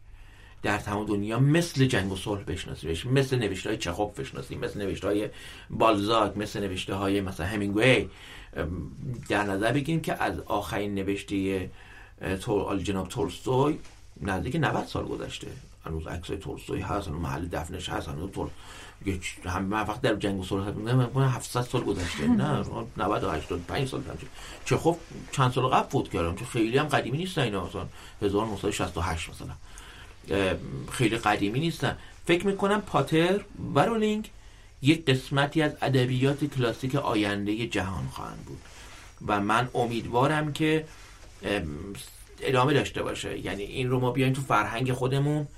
در 0.63 0.79
تمام 0.79 1.07
دنیا 1.07 1.39
مثل 1.39 1.85
جنگ 1.87 2.13
و 2.13 2.17
صلح 2.17 2.43
بشناسیمش 2.43 3.07
مثل 3.07 3.39
نوشته 3.39 3.69
های 3.69 3.79
چخوف 3.79 4.21
بشناسیم 4.21 4.61
مثل 4.61 4.83
نوشته 4.83 5.07
های 5.07 5.29
بالزاک 5.71 6.37
مثل 6.37 6.61
نوشته 6.61 6.95
های 6.95 7.21
مثلا 7.21 7.47
همینگوی 7.47 8.09
در 9.29 9.43
نظر 9.43 9.73
بگیریم 9.73 10.01
که 10.01 10.23
از 10.23 10.39
آخرین 10.39 10.95
نوشته 10.95 11.71
تول 12.41 12.83
جناب 12.83 13.09
تولستوی 13.09 13.79
نزدیک 14.21 14.57
90 14.57 14.87
سال 14.87 15.05
گذشته. 15.05 15.49
هنوز 15.87 16.07
عکسای 16.07 16.37
تولستوی 16.37 16.81
هست 16.81 17.09
هنوز 17.09 17.21
محل 17.21 17.47
دفنش 17.47 17.89
هست 17.89 18.09
هنوز 18.09 18.31
تول 18.31 18.49
هم 19.47 19.63
من 19.63 19.81
وقت 19.81 20.01
در 20.01 20.15
جنگ 20.15 20.41
و 20.41 20.45
صلح 20.45 20.65
حرف 20.65 20.75
می‌زنم، 20.77 20.97
من 20.97 21.07
می‌گم 21.07 21.23
700 21.23 21.63
سال 21.63 21.85
گذشته. 21.85 22.27
نه 22.43 22.65
90 22.97 23.25
و 23.25 23.31
85 23.31 23.89
سال 23.89 24.01
همچین. 24.01 24.29
چه 24.65 24.77
خب 24.77 24.97
چند 25.33 25.53
سال 25.53 25.67
قبل 25.67 25.89
فوت 25.89 26.11
کردم 26.11 26.37
چه 26.37 26.45
خیلی 26.45 26.79
هم 26.79 26.87
قدیمی 26.87 27.19
نیستن 27.19 27.43
اینا 27.43 27.67
مثلا 27.67 27.87
1968 28.23 29.31
مثلا. 29.31 29.55
خیلی 30.91 31.17
قدیمی 31.17 31.61
نیستن. 31.61 31.97
فکر 32.27 32.47
می‌کنم 32.47 32.81
پاتر 32.81 33.41
و 33.75 33.81
رولینگ 33.81 34.31
یک 34.83 35.05
قسمتی 35.07 35.63
از 35.63 35.73
ادبیات 35.83 36.45
کلاسیک 36.45 36.95
آینده 36.95 37.67
جهان 37.67 38.07
خواهند 38.07 38.45
بود. 38.45 38.59
و 39.27 39.41
من 39.41 39.69
امیدوارم 39.75 40.53
که 40.53 40.85
ام، 41.43 41.67
ادامه 42.41 42.73
داشته 42.73 43.03
باشه. 43.03 43.39
یعنی 43.39 43.63
این 43.63 43.91
رو 43.91 44.01
ما 44.01 44.11
بیایم 44.11 44.33
تو 44.33 44.43
فرهنگ 44.43 44.93
خودمون 44.93 45.49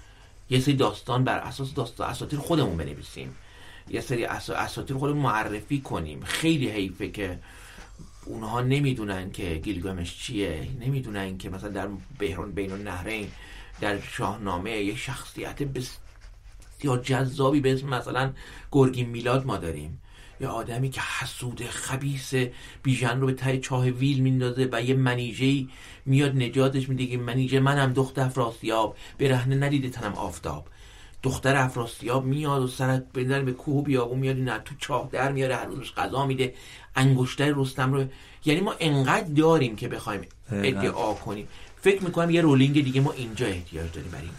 یه 0.51 0.61
سری 0.61 0.75
داستان 0.75 1.25
بر 1.25 1.39
اساس 1.39 1.75
داستان 1.75 2.11
اساطیر 2.11 2.39
خودمون 2.39 2.77
بنویسیم. 2.77 3.35
یه 3.91 4.01
سری 4.01 4.25
اس- 4.25 4.51
اساطیر 4.51 4.97
خودمون 4.97 5.23
معرفی 5.23 5.81
کنیم. 5.81 6.21
خیلی 6.25 6.69
حیفه 6.69 7.09
که 7.09 7.39
اونها 8.25 8.61
نمی‌دونن 8.61 9.31
که 9.33 9.55
گیلگامش 9.55 10.19
چیه. 10.19 10.69
نمی‌دونن 10.81 11.39
که 11.39 11.51
مثلا 11.51 11.69
در 11.69 11.89
بهرون 12.19 12.53
بین 12.53 12.73
النهرین 12.73 13.29
در 13.81 14.01
شاهنامه 14.01 14.71
یه 14.71 14.97
شخصیت 14.97 15.63
بسیار 15.63 16.04
جذابی 16.85 17.61
به 17.61 17.73
اسم 17.73 17.89
مثلا 17.89 18.33
گرگین 18.73 19.09
میلاد 19.09 19.47
ما 19.47 19.57
داریم. 19.57 20.01
یه 20.41 20.49
آدمی 20.49 20.91
که 20.91 21.01
حسود 21.01 21.63
خبیس 21.65 22.33
بیژن 22.83 23.21
رو 23.21 23.27
به 23.27 23.33
ته 23.33 23.59
چاه 23.59 23.89
ویل 23.89 24.19
میندازه 24.19 24.69
و 24.73 24.83
یه 24.83 24.95
منیژه 24.95 25.67
میاد 26.07 26.37
نجاتش 26.37 26.89
میده 26.89 27.07
که 27.07 27.19
منیژه 27.19 27.61
منم 27.61 27.93
دختر 27.93 28.23
افراسیاب 28.23 28.97
برهنه 29.19 29.57
ندیده 29.57 29.89
تنم 29.89 30.13
آفتاب. 30.13 30.67
دختر 31.23 31.57
افراسیاب 31.57 32.25
میاد 32.25 32.63
و 32.63 32.67
سرت 32.67 33.13
بزنه 33.15 33.43
به 33.43 33.53
کوه 33.53 33.77
و 33.77 33.83
بیابون 33.83 34.19
میاد 34.19 34.37
نه 34.37 34.59
تو 34.59 34.75
چاه 34.79 35.09
در 35.13 35.33
میاره 35.33 35.57
هر 35.57 35.65
روزش 35.65 35.93
غذا 35.93 36.27
میده. 36.27 36.55
انگشتر 36.97 37.53
رستم 37.57 37.93
رو 37.93 38.05
یعنی 38.45 38.61
ما 38.61 38.75
انقدر 38.81 39.29
داریم 39.29 39.77
که 39.77 39.89
بخوایم. 39.89 40.21
ادعا 40.53 41.15
کنیم. 41.15 41.49
فکر 41.81 42.05
می‌کنم 42.05 42.31
یه 42.31 42.41
رولینگ 42.41 42.85
دیگه 42.85 43.01
ما 43.01 43.13
اینجا 43.13 43.47
احتیاج 43.47 43.93
داریم 43.93 44.11
برای 44.11 44.25
این 44.25 44.33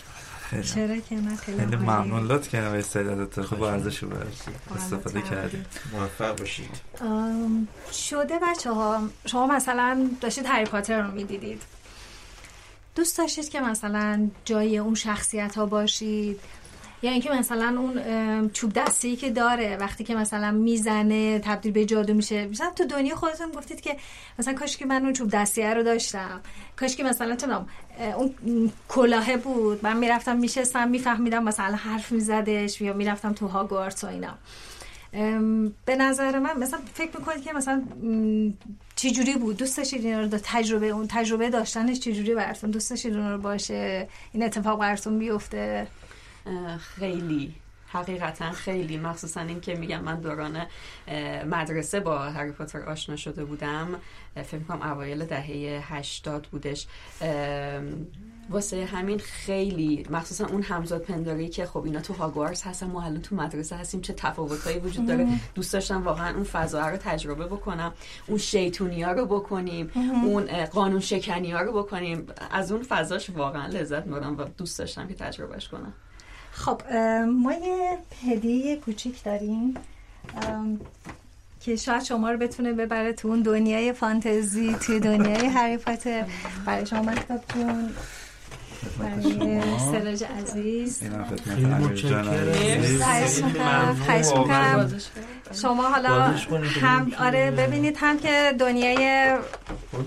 خیلی 0.61 0.88
چرا 0.88 0.98
که 0.99 1.15
نه 1.15 1.36
خیلی. 1.36 1.76
ممنون. 1.76 2.27
لطف 2.27 2.48
کردم 2.49 2.72
به 2.72 2.80
استعدادت 2.80 3.40
با 3.40 3.44
خواهش 3.44 3.64
ارزش 3.73 4.03
رو 4.03 4.10
استفاده. 4.76 5.22
کردیم. 5.22 5.65
موفق 5.94 6.40
باشید. 6.40 6.69
شده 7.94 8.40
بچه 8.40 8.72
ها 8.72 9.10
شما 9.26 9.48
مثلا 9.48 10.10
داشتید 10.22 10.45
هری 10.45 10.65
پاتر 10.65 11.02
رو 11.02 11.11
می‌دیدید. 11.11 11.61
دوست 12.95 13.18
داشتید 13.18 13.49
که 13.49 13.60
مثلا 13.60 14.30
جای 14.45 14.77
اون 14.77 14.95
شخصیت 14.95 15.56
ها 15.57 15.65
باشید؟ 15.65 16.40
یا 17.06 17.11
اینکه 17.11 17.32
مثلا 17.32 17.76
اون 17.80 18.49
چوب 18.49 18.73
دستی 18.73 19.15
که 19.15 19.30
داره 19.30 19.77
وقتی 19.77 20.03
که 20.03 20.15
مثلا 20.15 20.52
می‌زنه 20.52 21.40
تبدیل 21.40 21.72
به 21.72 21.86
جادو 21.86 22.14
میشه. 22.14 22.48
مثلا 22.48 22.72
تو 22.76 22.86
دنیا 22.86 23.15
خودتون 23.15 23.52
گفتید 23.52 23.82
که 23.82 23.98
مثلا 24.40 24.53
کاش 24.53 24.77
که 24.77 24.86
من 24.86 25.03
اون 25.03 25.14
چوب 25.14 25.30
دستیه 25.30 25.73
رو 25.73 25.84
داشتم. 25.84 26.41
کاش 26.76 26.95
که 26.95 27.03
مثلا 27.03 27.36
چه 27.36 27.48
اون 28.18 28.72
کلاهه 28.88 29.38
بود. 29.38 29.80
من 29.84 29.98
می‌رفتم 29.98 30.38
میشستم 30.38 30.88
میفهمیدم 30.88 31.44
مثلا 31.44 31.76
حرف 31.76 32.11
میزدش 32.11 32.82
یا 32.82 32.94
می‌رفتم 32.94 33.34
تو 33.34 33.48
هاگوارتس 33.48 34.03
و 34.03 34.07
اینا. 34.07 34.34
به 35.86 35.95
نظر 35.95 36.40
من 36.40 36.57
مثلا 36.57 36.80
فکر 36.94 37.18
می‌کنید 37.18 37.44
که 37.44 37.53
مثلا 37.53 37.84
چی 38.95 39.11
جوری 39.11 39.34
بود؟ 39.34 39.57
دوست 39.57 39.77
داشتید 39.77 40.06
اینا 40.06 40.22
رو 40.22 40.30
دا- 40.30 40.41
تجربه 40.44 40.88
اون 40.88 41.07
تجربه 41.10 41.49
داشتنش 41.49 41.99
چی 41.99 42.14
جوری 42.14 42.36
براتون؟ 42.36 42.72
دوست 42.72 42.90
داشتید 42.90 43.15
اون 43.15 43.32
رو 43.32 43.38
باشه؟ 43.38 44.07
این 44.34 44.44
اتفاق 44.44 44.80
براتون 44.80 45.19
بیفته؟ 45.19 45.88
خیلی 46.80 47.56
حقیقتا 47.88 48.52
خیلی. 48.52 48.98
مخصوصا 48.98 49.42
این 49.42 49.62
که 49.62 49.76
میگم 49.76 50.02
من 50.02 50.20
دوران 50.20 50.66
مدرسه 51.46 52.00
با 52.00 52.20
هری 52.20 52.52
پاتر 52.52 52.80
آشنا 52.80 53.16
شده 53.16 53.46
بودم. 53.46 53.88
فکر 54.36 54.58
می‌کنم 54.58 54.82
اوایل 54.82 55.26
دهه 55.26 55.84
هشتاد 55.84 56.48
بودش. 56.52 56.88
ام، 57.22 58.08
واسه 58.50 58.86
همین 58.86 59.20
خیلی 59.20 60.06
مخصوصا 60.10 60.46
اون 60.46 60.62
همزاد 60.62 61.02
پنداری 61.02 61.50
که 61.50 61.66
خب 61.66 61.84
اینا 61.84 62.02
تو 62.02 62.14
هاگوارتس 62.14 62.68
هستن 62.68 62.88
ما 62.88 63.04
الان 63.04 63.22
تو 63.22 63.36
مدرسه 63.36 63.76
هستیم 63.76 64.02
چه 64.02 64.14
تفاوتایی 64.14 64.80
وجود 64.80 65.08
داره. 65.08 65.28
دوست 65.56 65.74
داشتم 65.74 66.04
واقعا 66.04 66.36
اون 66.36 66.44
فضا 66.44 66.90
رو 66.90 66.98
تجربه 66.98 67.46
بکنم 67.46 67.94
اون 68.28 68.38
شیطونی 68.38 69.02
ها 69.02 69.12
رو 69.12 69.26
بکنیم 69.26 69.92
اون 70.26 70.66
قانون 70.66 71.00
شکنی 71.00 71.52
ها 71.52 71.62
رو 71.62 71.84
بکنیم. 71.84 72.28
از 72.52 72.72
اون 72.72 72.84
فضاش 72.84 73.30
واقعا 73.30 73.68
لذت 73.68 74.06
می‌برم 74.06 74.38
و 74.38 74.44
دوست 74.44 74.80
داشتم 74.80 75.08
که 75.08 75.14
تجربهش 75.14 75.68
کنم. 75.68 75.94
خب 76.56 76.82
ما 77.26 77.53
یه 77.53 77.98
هدیه 78.27 78.76
کوچیک 78.76 79.23
داریم 79.23 79.73
که 81.60 81.76
شاید 81.76 82.03
شما 82.03 82.32
رو 82.32 82.38
بتونه 82.38 82.73
ببره 82.73 83.14
تو 83.14 83.27
اون 83.27 83.41
دنیای 83.41 83.94
فانتزی 83.94 84.76
توی 84.76 84.99
دنیای 84.99 85.45
هری 85.45 85.77
پاتر. 85.77 86.26
برای 86.65 86.86
شما 86.86 87.02
مکتب 87.02 87.41
جون. 87.53 87.94
سراج 89.91 90.24
عزیز. 90.24 91.03
خواهش 94.06 94.28
می‌کنم،. 94.28 95.02
شما 95.62 95.84
حالا 95.90 96.34
هم 96.82 97.12
آره. 97.20 97.52
ببینید 97.52 97.98
هم 97.99 98.20
که 98.20 98.53
دنیای 98.60 99.36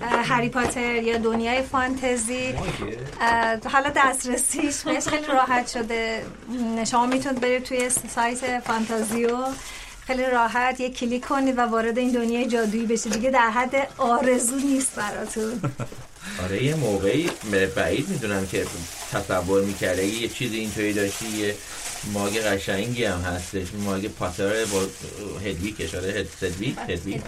هری 0.01 0.49
پاتر 0.49 0.95
یا 0.95 1.17
دنیای 1.17 1.61
فانتزی 1.61 2.53
حالا 3.71 3.89
دسترسیش 3.95 4.81
بهش 4.83 5.07
خیلی 5.07 5.25
راحت 5.27 5.67
شده. 5.67 6.25
شما 6.91 7.05
می‌تونید 7.05 7.41
برید 7.41 7.63
توی 7.63 7.89
سایت 7.89 8.59
فانتازیو 8.59 9.37
خیلی 10.01 10.25
راحت 10.25 10.79
یه 10.79 10.89
کلیک 10.89 11.25
کنید 11.25 11.57
و 11.57 11.61
وارد 11.61 11.97
این 11.97 12.11
دنیای 12.11 12.47
جادویی 12.47 12.85
بشید. 12.85 13.13
دیگه 13.13 13.29
در 13.29 13.49
حد 13.49 13.87
آرزو 13.97 14.55
نیست 14.55 14.95
براتون. 14.95 15.61
آره 16.43 16.63
یه 16.63 16.75
موقعی 16.75 17.29
بعید 17.75 18.09
می‌دونم 18.09 18.47
که 18.47 18.65
تصور 19.11 19.63
می‌کرده 19.63 20.05
یه 20.05 20.27
چیزی 20.27 20.57
اینطوری 20.57 20.93
داشتی 20.93 21.25
یه 21.27 21.55
ماگ 22.13 22.37
قشنگی 22.37 23.03
هم 23.05 23.21
هستش. 23.21 23.67
ماگ 23.73 24.07
پاتر 24.07 24.65
با 24.65 24.81
هدویکش 25.45 25.95
آره 25.95 26.07
هد 26.09 26.27
سدویک 26.41 26.77
هدویک 26.89 27.21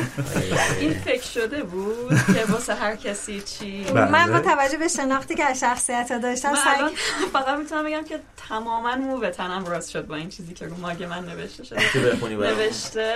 این 0.80 0.94
فکر 1.00 1.22
شده 1.22 1.62
بود 1.62 2.18
که 2.34 2.44
واسه 2.52 2.74
هر 2.74 2.96
کسی 2.96 3.40
چی. 3.40 3.84
بله. 3.84 4.10
من 4.10 4.32
با 4.32 4.40
توجه 4.40 4.78
به 4.78 4.88
شناختی 4.88 5.34
که 5.34 5.44
از 5.44 5.60
شخصیت 5.60 6.12
داشتم 6.22 6.54
سعی 6.54 6.96
فقط 7.32 7.58
می‌تونم 7.58 7.84
بگم 7.84 8.04
که 8.04 8.20
تماما 8.48 8.96
مو 8.96 9.16
به 9.18 9.30
تنم 9.30 9.64
راست 9.66 9.90
شد 9.90 10.06
با 10.06 10.14
این 10.16 10.28
چیزی 10.28 10.54
که 10.54 10.66
ماگ 10.66 11.02
من 11.04 11.24
نوشته 11.24 11.64
شده؟ 11.64 11.80
نوشته 12.26 13.14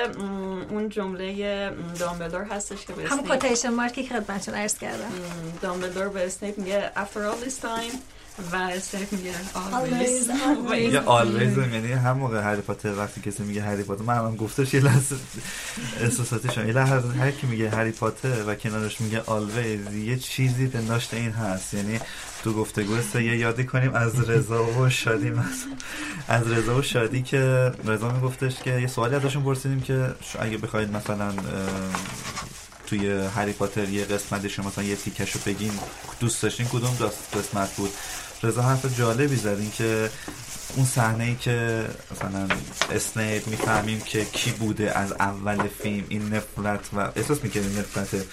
اون 0.70 0.88
جمله 0.88 1.70
دامبلدور 1.98 2.44
هستش 2.44 2.86
که 2.86 2.92
به 2.92 3.02
هم 3.02 3.18
اسنیپ 3.18 3.38
کوتیشن 3.42 3.68
مارکی 3.70 4.02
که 4.02 4.14
خدمتتون 4.14 4.54
عرض 4.54 4.78
کردم. 4.78 5.12
دامبلدور 5.62 6.08
به 6.08 6.26
اسنیپ 6.26 6.58
میگه 6.58 6.90
after 6.96 7.18
all 7.18 7.48
this 7.48 7.62
time 7.64 7.96
و 8.52 8.56
اسنیپ 8.56 9.12
میگه 9.12 9.32
Always, 9.54 11.06
always 11.06 11.58
یعنی 11.58 11.92
هم 11.92 12.18
موقع 12.18 12.40
هری 12.40 12.60
پاتر 12.60 12.98
وقتی 12.98 13.20
کسی 13.20 13.42
میگه 13.42 13.62
هری 13.62 13.82
پاتر 13.82 14.02
من 14.02 14.16
هم 14.16 14.36
گفتش 14.36 14.74
یه 14.74 14.80
لحظه 14.80 15.16
احساساتی 16.00 16.48
شدم. 16.48 16.66
یه 16.66 16.72
لحظه 16.72 17.08
هر 17.08 17.30
کی 17.30 17.46
میگه 17.46 17.70
هری 17.70 17.90
پاتر 17.90 18.44
و 18.46 18.54
کنارش 18.54 19.00
میگه 19.00 19.22
always 19.26 19.94
یه 19.94 20.16
چیزی 20.18 20.66
به 20.66 20.80
ناشت 20.80 21.14
این 21.14 21.30
هست. 21.30 21.74
یعنی 21.74 22.00
تو 22.44 22.52
گفتگو 22.52 23.00
سه 23.12 23.24
یه 23.24 23.36
یادی 23.36 23.64
کنیم 23.64 23.94
از 23.94 24.30
رضا 24.30 24.64
و 24.64 24.88
شادی. 24.88 25.30
مثلا 25.30 25.72
از 26.28 26.52
رضا 26.52 26.78
و 26.78 26.82
شادی 26.82 27.22
که 27.22 27.72
رضا 27.84 28.12
میگفتش 28.12 28.62
که 28.62 28.70
یه 28.70 28.86
سوالی 28.86 29.14
ازشون 29.14 29.42
پرسیدیم 29.42 29.80
که 29.80 30.14
اگه 30.40 30.58
بخواید 30.58 30.96
مثلا 30.96 31.32
توی 32.92 33.10
هری 33.10 33.52
پاتر 33.52 33.88
یه 33.88 34.04
قسمتش 34.04 34.58
مثلا 34.58 34.84
یه 34.84 34.96
تیکش 34.96 35.32
رو 35.32 35.40
بگین. 35.46 35.72
دوست 36.20 36.42
داشتین 36.42 36.66
کدوم 36.66 36.96
قسمت 37.34 37.76
بود؟ 37.76 37.90
رضا 38.42 38.62
حرف 38.62 38.98
جالبی 38.98 39.36
زد 39.36 39.46
این 39.46 39.70
که 39.70 40.10
اون 40.76 40.86
صحنه 40.86 41.24
ای 41.24 41.34
که 41.34 41.86
مثلا 42.10 42.48
اسنیپ 42.90 43.48
می‌فهمیم 43.48 44.00
که 44.00 44.24
کی 44.24 44.50
بوده 44.50 44.98
از 44.98 45.12
اول 45.12 45.68
فیلم 45.82 46.04
این 46.08 46.34
نفرت 46.34 46.80
و 46.96 47.10
احساس 47.16 47.44
می‌کنیم 47.44 47.78
نفرت 47.78 48.24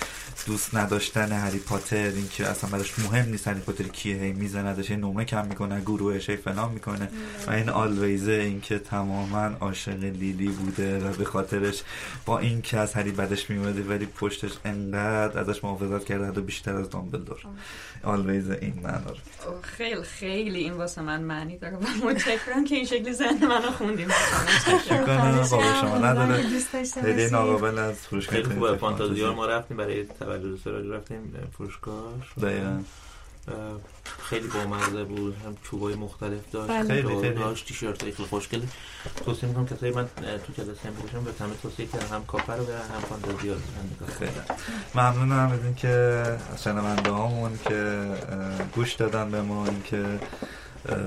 دوست 0.46 0.76
نداشتن 0.76 1.32
هری 1.32 1.60
پاتر 1.60 1.96
این 1.96 2.30
که 2.30 2.48
اصلا 2.48 2.70
براش 2.70 3.00
مهم 3.00 3.30
نیست 3.30 3.48
هری 3.48 3.60
پاتر 3.60 3.84
کیه 3.84 4.16
هی 4.16 4.34
میزندش 4.34 4.92
هی 4.92 4.98
نمره 4.98 5.26
کم 5.26 5.48
می‌کنه 5.48 5.82
گروهش 5.82 6.30
هی 6.30 6.38
فلان 6.38 6.72
می‌کنه. 6.72 7.10
و 7.48 7.52
این 7.52 7.70
آلویزه 7.70 8.32
این 8.32 8.62
که 8.62 8.80
تماما 8.80 9.46
عاشق 9.60 10.04
لیلی 10.04 10.48
بوده 10.48 11.00
و 11.00 11.14
به 11.14 11.26
خاطرش 11.26 11.84
با 12.26 12.40
این 12.40 12.62
که 12.62 12.78
از 12.78 12.94
هری 12.94 13.12
بدش 13.12 13.50
میومده 13.50 13.84
ولی 13.84 14.06
پشتش 14.06 14.52
انقدر 14.66 15.40
ازش 15.40 15.64
محافظت 15.64 16.06
کرده 16.06 16.28
حتی 16.28 16.42
بیشتر 16.42 16.76
از 16.76 16.90
دامبلدور. 16.90 17.40
آلویز 18.04 18.50
این 18.50 18.74
معنا 18.84 19.14
خیلی 19.62 20.04
خیلی 20.04 20.60
این 20.60 20.74
واسه 20.74 21.02
من 21.02 21.22
معنی 21.22 21.58
داره. 21.58 21.78
و 21.78 22.06
متشکرم 22.06 22.66
که 22.66 22.76
این 22.76 22.86
شکلی 22.86 23.14
ذهن 23.14 23.48
منو 23.48 23.72
خوندیم 23.72 24.08
قابل 25.06 25.44
شما 25.82 25.98
نداره. 25.98 26.44
باشید. 26.44 27.34
ناقابل 27.34 27.78
از 27.78 27.96
فروشگاه 27.96 28.44
خیلی 28.44 28.78
فانتازیار 28.78 29.36
ما 29.36 29.46
رفتیم 29.46 29.78
برای 29.78 30.06
تولد 30.30 30.60
سراج 30.64 30.86
رفتیم 30.88 31.34
فروشگاه 31.58 32.14
دقیقاً. 32.42 32.80
خیلی 34.30 34.48
بامزه 34.48 35.04
بود 35.04 35.36
هم 35.46 35.58
چوبای 35.64 35.96
مختلف 35.96 36.52
داشت 36.52 36.72
بله. 36.72 36.88
خیلی، 36.88 37.22
خیلی. 37.22 37.36
داشت 37.36 37.68
تیشرت 37.68 38.04
خیلی 38.04 38.12
خوشگل 38.12 38.62
توصیه 39.26 39.50
می‌کنم 39.50 39.66
کسایی 39.66 39.92
من 39.92 40.06
تو 40.48 40.54
جلسه 40.54 40.88
هم 40.88 40.94
بودشم 40.94 41.24
به 41.24 41.32
همه 41.40 41.54
توصیه 41.62 41.86
کردم 41.86 42.16
هم 42.16 42.26
کافر 42.26 42.56
رو 42.56 42.66
برن 42.66 42.78
هم 42.78 43.00
فانتازیار 43.00 43.56
رو. 44.00 44.08
خیلی 44.08 44.32
ممنونم 44.96 45.52
از 45.52 45.64
اینکه 45.64 46.24
شنونده 46.58 47.12
هامون 47.12 47.60
که 47.68 48.08
گوش 48.76 48.94
دادن 48.94 49.32
به 49.32 49.42
ما 49.42 49.66
اینکه 49.66 50.20
اه، 50.90 50.98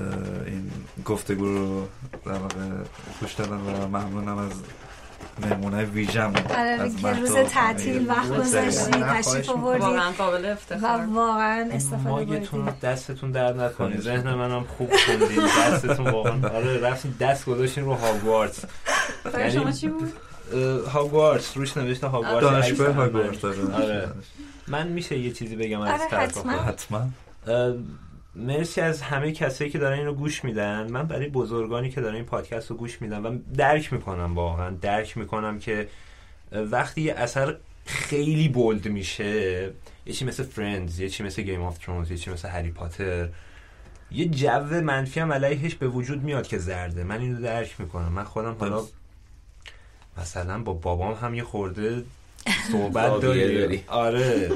این 0.45 0.71
گفتگو 1.05 1.45
رو 1.45 1.87
در 2.25 2.31
واقع 2.31 2.69
گوش 3.19 3.33
دادن 3.33 3.57
و 3.57 3.87
ممنونم 3.87 4.37
از 4.37 4.51
مهمونای 5.41 5.85
ویژم 5.85 6.33
آره 6.57 6.91
که 7.01 7.13
روز 7.13 7.35
تعطیل 7.35 8.09
وقت 8.09 8.29
گذاشتی 8.37 8.91
تشریف 8.91 9.49
آوردی. 9.49 9.81
واقعا 9.81 10.11
قابل 10.11 10.45
و 10.45 10.47
افتخار 10.47 11.05
واقعا 11.13 11.69
استفاده 11.71 12.09
مایتون 12.09 12.65
بردی. 12.65 12.79
دستتون 12.79 13.31
در 13.31 13.53
نکنید 13.53 14.01
ذهن 14.01 14.33
منم 14.33 14.63
خوب 14.63 14.89
خوندین 15.05 15.45
دستتون 15.59 16.07
واقعا 16.09 16.49
آره 16.49 16.79
رفتین 16.79 17.15
دست 17.19 17.45
گذاشتین 17.45 17.85
رو 17.85 17.93
هاگوارتس. 17.93 18.65
برای 19.33 19.51
شما 19.51 19.71
چی 19.71 19.87
بود؟ 19.87 20.13
هاگوارتس. 20.93 21.57
روش 21.57 21.77
نوشته 21.77 22.07
هاگوارتس. 22.07 22.41
دانشگاه 22.41 22.87
عکس 22.87 22.95
هاگوارتس 22.95 23.43
من. 23.43 23.51
داره. 23.51 23.83
آره. 23.83 24.09
من 24.67 24.87
میشه 24.87 25.19
یه 25.19 25.31
چیزی 25.31 25.55
بگم 25.55 25.81
از 25.81 26.01
آره، 26.01 26.09
طرف 26.09 26.37
حتما. 26.45 27.07
مرسی 28.35 28.81
از 28.81 29.01
همه 29.01 29.31
کسایی 29.31 29.69
که 29.69 29.77
دارن 29.77 29.99
اینو 29.99 30.13
گوش 30.13 30.43
میدن. 30.43 30.91
من 30.91 31.03
برای 31.03 31.27
بزرگانی 31.27 31.89
که 31.89 32.01
دارن 32.01 32.15
این 32.15 32.25
پادکست 32.25 32.69
رو 32.69 32.75
گوش 32.77 33.01
میدن 33.01 33.21
و 33.21 33.37
درک 33.57 33.93
می‌کنم 33.93 34.35
واقعا. 34.35 34.69
درک 34.69 35.17
می‌کنم 35.17 35.59
که 35.59 35.87
وقتی 36.51 37.01
یه 37.01 37.13
اثر 37.13 37.55
خیلی 37.85 38.49
bold 38.49 38.87
میشه 38.87 39.71
یه 40.05 40.13
چی 40.13 40.25
مثل 40.25 40.43
Friends 40.43 40.99
یه 40.99 41.09
چی 41.09 41.23
مثل 41.23 41.41
Game 41.41 41.61
of 41.61 41.77
Thrones 41.77 42.11
یه 42.11 42.17
چی 42.17 42.31
مثل 42.31 42.47
هری 42.49 42.71
پاتر 42.71 43.29
یه 44.11 44.25
جو 44.25 44.81
منفی 44.81 45.19
هم 45.19 45.33
علیهش 45.33 45.75
به 45.75 45.87
وجود 45.87 46.23
میاد 46.23 46.47
که 46.47 46.57
زرده. 46.57 47.03
من 47.03 47.19
اینو 47.19 47.41
درک 47.41 47.79
می‌کنم. 47.79 48.11
من 48.11 48.23
خودم 48.23 48.55
حالا. 48.59 48.83
مثلا 50.17 50.59
با 50.63 50.73
بابام 50.73 51.13
هم 51.13 51.33
یه 51.33 51.43
خورده 51.43 52.03
صحبت 52.71 53.21
داری. 53.21 53.83
آره. 53.87 54.51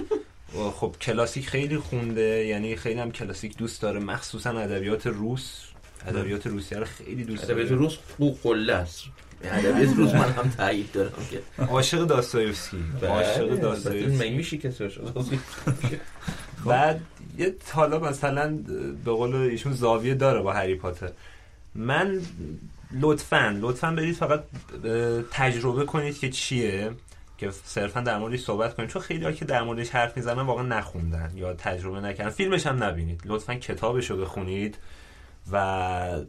خب 0.57 0.95
کلاسیک 1.01 1.49
خیلی 1.49 1.77
خونده 1.77 2.45
یعنی 2.45 2.75
خیلی 2.75 2.99
هم 2.99 3.11
کلاسیک 3.11 3.57
دوست 3.57 3.81
داره. 3.81 3.99
مخصوصا 3.99 4.49
ادبیات 4.49 5.07
روس. 5.07 5.63
ادبیات 6.07 6.47
روسیه 6.47 6.77
رو 6.77 6.85
خیلی 6.85 7.23
دوست 7.23 7.43
ادبیات 7.43 7.69
داره 7.69 7.81
روس 7.81 7.97
خوب 8.17 8.39
قله 8.43 8.73
است. 8.73 9.03
ادبیات 9.43 9.97
روس 9.97 10.13
من 10.13 10.29
هم 10.31 10.49
تایید 10.49 10.91
دارم 10.91 11.11
که. 11.31 11.63
عاشق 11.63 12.05
داستایوفسکی 12.05 12.77
عاشق 13.07 13.47
بله، 13.47 13.57
داستایوفسکی 13.57 14.29
من 14.29 14.35
میشه 14.35 14.57
کسی 14.57 14.84
عاشق 14.84 15.01
بعد 16.65 17.01
یه 17.38 17.55
حالا 17.71 17.99
مثلا 17.99 18.57
به 19.05 19.11
قول 19.11 19.35
ایشون 19.35 19.73
زاویه 19.73 20.15
داره 20.15 20.41
با 20.41 20.53
هری 20.53 20.75
پاتر. 20.75 21.09
من 21.75 22.21
لطفا 23.01 23.57
لطفا 23.61 23.91
برید 23.91 24.15
فقط 24.15 24.43
تجربه 25.31 25.85
کنید 25.85 26.19
که 26.19 26.29
چیه. 26.29 26.91
که 27.38 27.51
صرفا 27.51 28.01
در 28.01 28.18
موردش 28.18 28.39
صحبت 28.43 28.76
کنید 28.76 28.89
چون 28.89 29.01
خیلی 29.01 29.26
ها 29.26 29.31
که 29.31 29.45
در 29.45 29.64
موردش 29.64 29.89
حرف 29.89 30.18
می‌زنن 30.18 30.41
واقعا 30.41 30.64
نخوندن 30.64 31.31
یا 31.35 31.53
تجربه 31.53 32.01
نکردن. 32.01 32.30
فیلمش 32.30 32.68
هم 32.68 32.84
نبینید. 32.84 33.22
لطفا 33.26 33.55
کتابش 33.55 34.11
رو 34.11 34.18
بخونید 34.18 34.77
و 35.51 36.22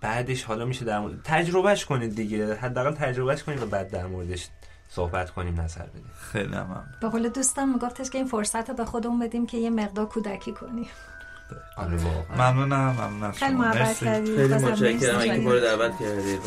بعدش 0.00 0.44
حالا 0.44 0.64
میشه 0.64 0.84
در 0.84 0.98
مورد 0.98 1.20
تجربهش 1.24 1.84
کنید 1.84 2.14
دیگه. 2.14 2.54
حداقل 2.54 2.92
تجربهش 2.92 3.42
کنید 3.42 3.62
و 3.62 3.66
بعد 3.66 3.90
در 3.90 4.06
موردش 4.06 4.48
صحبت 4.88 5.30
کنیم 5.30 5.60
نظر 5.60 5.82
بدیم. 5.82 6.10
خیلی 6.32 6.54
هم 6.54 6.62
ممنون. 6.62 6.84
به 7.00 7.08
قول 7.08 7.28
دوستم 7.28 7.68
میگفتش 7.68 8.10
که 8.10 8.18
این 8.18 8.26
فرصت 8.26 8.70
رو 8.70 8.76
به 8.76 8.84
خودمون 8.84 9.18
بدیم 9.18 9.46
که 9.46 9.58
یه 9.58 9.70
مقدار 9.70 10.06
کودکی 10.06 10.52
کنیم. 10.52 10.86
آره 11.76 11.98
ممنونم 12.38 12.90
ممنون 12.90 13.22
از 13.22 13.38
خیلی 13.38 13.54
محبت 13.54 13.76
مرسی. 13.76 14.04
کردی. 14.04 14.36
خیلی 14.36 14.54
متشکرم. 14.54 15.18
اینکه 15.18 15.40
ما 15.40 15.52
رو 15.52 15.60
دعوت 15.60 15.98
کردید 16.00 16.40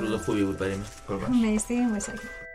روز 0.00 0.22
خوبی 0.22 0.44
بود 0.44 0.58
برای 0.58 0.74
من 0.74 0.84
قربان. 1.08 1.30
مرسی 1.30 1.80
متشکرم. 1.80 2.45